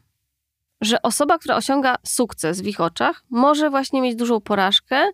że 0.80 1.02
osoba, 1.02 1.38
która 1.38 1.56
osiąga 1.56 1.96
sukces 2.02 2.60
w 2.60 2.66
ich 2.66 2.80
oczach, 2.80 3.24
może 3.30 3.70
właśnie 3.70 4.00
mieć 4.00 4.16
dużą 4.16 4.40
porażkę 4.40 5.06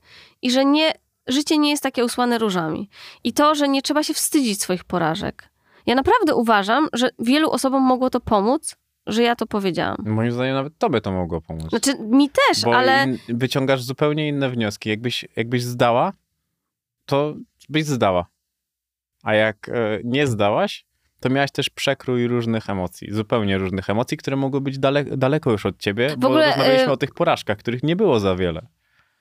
i 0.42 0.50
że 0.50 0.64
nie, 0.64 0.92
życie 1.26 1.58
nie 1.58 1.70
jest 1.70 1.82
takie 1.82 2.04
usłane 2.04 2.38
różami. 2.38 2.90
I 3.24 3.32
to, 3.32 3.54
że 3.54 3.68
nie 3.68 3.82
trzeba 3.82 4.02
się 4.02 4.14
wstydzić 4.14 4.62
swoich 4.62 4.84
porażek. 4.84 5.48
Ja 5.86 5.94
naprawdę 5.94 6.34
uważam, 6.34 6.88
że 6.92 7.10
wielu 7.18 7.50
osobom 7.50 7.82
mogło 7.82 8.10
to 8.10 8.20
pomóc, 8.20 8.76
że 9.12 9.22
ja 9.22 9.36
to 9.36 9.46
powiedziałam. 9.46 9.96
Moim 10.06 10.32
zdaniem 10.32 10.54
nawet 10.54 10.78
tobie 10.78 11.00
to 11.00 11.12
mogło 11.12 11.40
pomóc. 11.40 11.70
Znaczy, 11.70 11.94
mi 11.98 12.30
też, 12.30 12.64
Bo 12.64 12.76
ale... 12.76 13.04
in, 13.04 13.18
wyciągasz 13.28 13.82
zupełnie 13.82 14.28
inne 14.28 14.50
wnioski. 14.50 14.88
Jakbyś, 14.88 15.24
jakbyś 15.36 15.62
zdała, 15.62 16.12
to 17.06 17.34
byś 17.68 17.84
zdała. 17.84 18.26
A 19.22 19.34
jak 19.34 19.68
e, 19.68 19.72
nie 20.04 20.26
zdałaś, 20.26 20.84
to 21.20 21.30
miałaś 21.30 21.50
też 21.50 21.70
przekrój 21.70 22.26
różnych 22.26 22.70
emocji, 22.70 23.12
zupełnie 23.12 23.58
różnych 23.58 23.90
emocji, 23.90 24.16
które 24.16 24.36
mogły 24.36 24.60
być 24.60 24.78
dale, 24.78 25.04
daleko 25.04 25.50
już 25.50 25.66
od 25.66 25.78
ciebie, 25.78 26.14
bo 26.18 26.28
ogóle, 26.28 26.46
rozmawialiśmy 26.46 26.88
e, 26.88 26.92
o 26.92 26.96
tych 26.96 27.14
porażkach, 27.14 27.58
których 27.58 27.82
nie 27.82 27.96
było 27.96 28.20
za 28.20 28.36
wiele. 28.36 28.66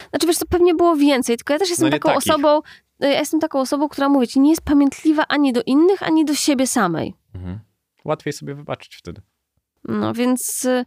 Znaczy 0.09 0.27
wiesz, 0.27 0.37
to 0.37 0.45
pewnie 0.49 0.75
było 0.75 0.95
więcej, 0.95 1.37
tylko 1.37 1.53
ja 1.53 1.59
też 1.59 1.69
jestem 1.69 1.87
No 1.87 1.91
taką 1.91 2.09
takich. 2.09 2.17
osobą, 2.33 2.61
y, 3.03 3.07
ja 3.07 3.19
jestem 3.19 3.39
taką 3.39 3.59
osobą, 3.59 3.89
która 3.89 4.09
mówi 4.09 4.27
ci, 4.27 4.39
nie 4.39 4.49
jest 4.49 4.61
pamiętliwa 4.61 5.23
ani 5.27 5.53
do 5.53 5.61
innych, 5.65 6.03
ani 6.03 6.25
do 6.25 6.35
siebie 6.35 6.67
samej. 6.67 7.15
Mhm. 7.35 7.59
Łatwiej 8.05 8.33
sobie 8.33 8.55
wybaczyć 8.55 8.95
wtedy. 8.95 9.21
No 9.83 10.13
więc 10.13 10.65
y, 10.65 10.85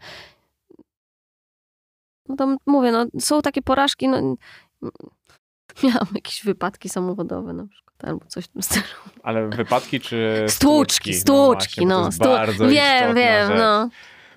no 2.29 2.37
to 2.37 2.57
mówię, 2.67 2.93
no 2.93 3.07
są 3.21 3.43
takie 3.43 3.63
porażki, 3.63 4.09
no 4.09 4.17
miałam 5.85 6.09
jakieś 6.15 6.45
wypadki 6.45 6.89
samochodowe 6.89 7.53
na 7.53 7.67
przykład, 7.67 8.05
albo 8.05 8.27
coś 8.27 8.45
w 8.45 8.49
tym 8.49 8.63
stylu. 8.63 8.85
Ale 9.23 9.49
wypadki 9.49 10.01
czy 10.01 10.45
Stłuczki, 10.49 11.11
No 11.11 11.17
stłuczki, 11.21 11.75
właśnie, 11.75 11.87
no. 11.87 12.01
to 12.01 12.05
jest 12.07 12.57
stu- 12.57 12.69
wiem, 12.69 13.15
wiem, 13.15 13.49
rzecz. 13.49 13.59
no. 13.59 13.89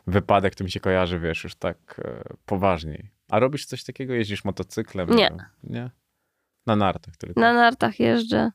Wypadek 0.08 0.56
to 0.56 0.64
mi 0.64 0.72
się 0.72 0.80
kojarzy, 0.80 1.20
wiesz, 1.20 1.44
już 1.44 1.56
tak 1.56 2.02
e, 2.06 2.24
poważniej. 2.46 3.10
A 3.30 3.40
robisz 3.40 3.66
coś 3.66 3.84
takiego? 3.84 4.14
Jeździsz 4.14 4.46
motocyklem? 4.46 5.10
Nie. 5.10 5.32
Nie? 5.64 5.90
Na 6.66 6.76
nartach 6.76 7.18
tylko. 7.18 7.42
Na 7.42 7.54
nartach 7.54 8.00
jeżdżę. 8.00 8.52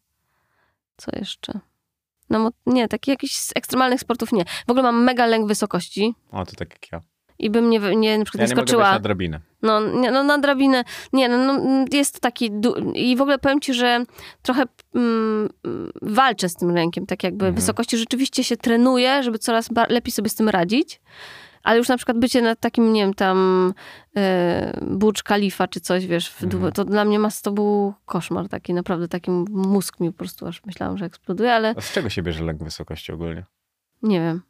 Co 0.96 1.10
jeszcze? 1.18 1.60
No 2.30 2.50
nie, 2.66 2.88
takich 2.88 3.08
jakichś 3.12 3.36
ekstremalnych 3.54 4.00
sportów 4.00 4.32
nie. 4.32 4.44
W 4.66 4.70
ogóle 4.70 4.82
mam 4.82 5.04
mega 5.04 5.26
lęk 5.26 5.48
wysokości. 5.48 6.14
O, 6.32 6.46
to 6.46 6.52
tak 6.56 6.70
jak 6.70 6.92
ja. 6.92 7.00
i 7.38 7.50
bym 7.50 7.70
nie, 7.70 7.78
nie 7.96 8.18
na 8.18 8.24
przykład 8.24 8.40
Ja 8.40 8.46
nie 8.46 8.50
nie 8.54 8.56
skoczyła. 8.56 8.92
na 8.92 8.98
drabinę. 9.00 9.40
No, 9.62 9.80
nie, 9.80 10.10
no 10.10 10.24
na 10.24 10.38
drabinę, 10.38 10.84
nie, 11.12 11.28
no, 11.28 11.38
no 11.38 11.84
jest 11.92 12.20
taki, 12.20 12.50
du- 12.50 12.92
i 12.94 13.16
w 13.16 13.20
ogóle 13.20 13.38
powiem 13.38 13.60
ci, 13.60 13.74
że 13.74 14.04
trochę 14.42 14.62
mm, 14.94 15.48
walczę 16.02 16.48
z 16.48 16.54
tym 16.56 16.70
lękiem, 16.74 17.06
tak 17.06 17.22
jakby 17.24 17.44
Mhm. 17.44 17.54
wysokości 17.54 17.96
rzeczywiście 17.98 18.44
się 18.44 18.56
trenuje, 18.56 19.22
żeby 19.22 19.38
coraz 19.38 19.68
lepiej 19.88 20.12
sobie 20.12 20.28
z 20.30 20.34
tym 20.34 20.48
radzić, 20.48 21.00
ale 21.62 21.78
już 21.78 21.88
na 21.88 21.96
przykład 21.96 22.18
bycie 22.18 22.42
na 22.42 22.56
takim, 22.56 22.92
nie 22.92 23.02
wiem, 23.02 23.14
tam 23.14 23.72
e, 24.16 24.78
Burcz 24.82 25.22
Khalifa 25.22 25.68
czy 25.68 25.80
coś, 25.80 26.06
wiesz, 26.06 26.34
Mhm. 26.42 26.72
To 26.72 26.84
dla 26.84 27.04
mnie 27.04 27.18
mas, 27.18 27.42
to 27.42 27.52
był 27.52 27.94
koszmar 28.06 28.48
taki, 28.48 28.74
naprawdę 28.74 29.08
taki 29.08 29.30
mózg 29.50 30.00
mi 30.00 30.12
po 30.12 30.18
prostu 30.18 30.46
aż 30.46 30.64
myślałam, 30.64 30.98
że 30.98 31.04
eksploduje, 31.04 31.54
ale 31.54 31.74
A 31.76 31.80
z 31.80 31.92
czego 31.92 32.08
się 32.08 32.22
bierze 32.22 32.44
lęk 32.44 32.64
wysokości 32.64 33.12
ogólnie? 33.12 33.44
nie 34.02 34.20
wiem. 34.20 34.42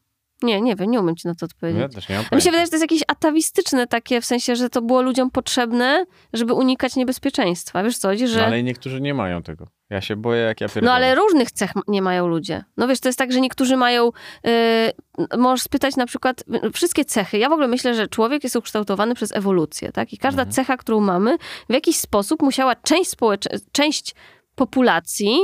Nie, 0.43 0.61
nie 0.61 0.77
wiem, 0.77 0.91
nie 0.91 1.01
umiem 1.01 1.17
ci 1.17 1.29
na 1.29 1.35
to 1.35 1.47
odpowiedzieć. 1.47 1.81
Ja 1.81 1.89
też 1.89 2.09
nie 2.09 2.17
mam 2.17 2.25
Mi 2.33 2.43
się 2.43 2.51
wydaje, 2.51 2.67
że 2.67 2.71
to 2.71 2.77
jest 2.77 2.83
jakieś 2.83 3.03
atawistyczne 3.09 3.87
takie, 3.87 4.21
w 4.21 4.25
sensie, 4.25 4.57
że 4.57 4.71
to 4.71 4.83
było 4.83 5.03
ludziom 5.03 5.31
potrzebne, 5.31 6.07
żeby 6.33 6.53
unikać 6.55 6.97
niebezpieczeństwa. 6.97 7.83
Wiesz 7.83 7.99
co, 7.99 8.09
chodzi, 8.09 8.29
że... 8.29 8.41
No, 8.41 8.47
ale 8.47 8.63
niektórzy 8.63 9.01
nie 9.01 9.15
mają 9.15 9.43
tego. 9.43 9.67
Ja 9.91 10.01
się 10.01 10.17
boję, 10.17 10.43
jak 10.43 10.61
ja 10.61 10.69
pierdolę. 10.69 10.87
No 10.87 10.93
ale 10.93 11.15
różnych 11.15 11.51
cech 11.51 11.71
nie 11.89 12.03
mają 12.03 12.27
ludzie. 12.29 12.65
No 12.77 12.89
wiesz, 12.89 13.01
to 13.01 13.09
jest 13.09 13.19
tak, 13.19 13.33
że 13.33 13.41
niektórzy 13.41 13.77
mają, 13.77 14.11
yy, 14.45 15.29
możesz 15.39 15.63
spytać 15.63 15.97
na 15.97 16.07
przykład, 16.07 16.45
y, 16.65 16.71
wszystkie 16.73 17.05
cechy. 17.05 17.39
Ja 17.39 17.49
w 17.49 17.53
ogóle 17.53 17.69
myślę, 17.69 17.95
że 17.95 18.09
człowiek 18.09 18.45
jest 18.45 18.57
ukształtowany 18.57 19.15
przez 19.15 19.33
ewolucję, 19.33 19.93
tak? 19.93 20.13
I 20.13 20.19
każda 20.19 20.43
Mhm. 20.43 20.53
cecha, 20.55 20.77
którą 20.77 21.01
mamy, 21.01 21.39
w 21.69 21.73
jakiś 21.73 21.97
sposób 21.97 22.43
musiała 22.43 22.75
część 22.77 23.11
społecz- 23.11 23.61
część 23.73 24.15
populacji 24.55 25.39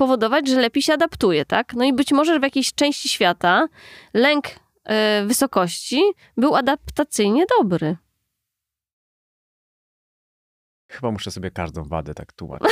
powodować, 0.00 0.48
że 0.48 0.60
lepiej 0.60 0.82
się 0.82 0.92
adaptuje, 0.92 1.44
tak? 1.44 1.74
No 1.74 1.84
i 1.84 1.92
być 1.92 2.12
może 2.12 2.40
w 2.40 2.42
jakiejś 2.42 2.74
części 2.74 3.08
świata 3.08 3.68
lęk 4.14 4.46
y, 4.46 5.26
wysokości 5.26 6.02
był 6.36 6.56
adaptacyjnie 6.56 7.44
dobry. 7.58 7.96
Chyba 10.90 11.10
muszę 11.10 11.30
sobie 11.30 11.50
każdą 11.50 11.84
wadę 11.84 12.14
tak 12.14 12.32
tłumaczyć. 12.32 12.70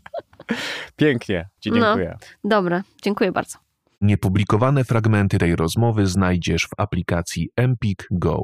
Pięknie. 0.96 1.48
Ci 1.60 1.70
No. 1.70 1.76
dziękuję. 1.76 2.16
Dobra, 2.44 2.82
dziękuję 3.02 3.32
bardzo. 3.32 3.58
Niepublikowane 4.00 4.84
fragmenty 4.84 5.38
tej 5.38 5.56
rozmowy 5.56 6.06
znajdziesz 6.06 6.66
w 6.66 6.80
aplikacji 6.80 7.50
Empik 7.56 8.06
Go. 8.10 8.42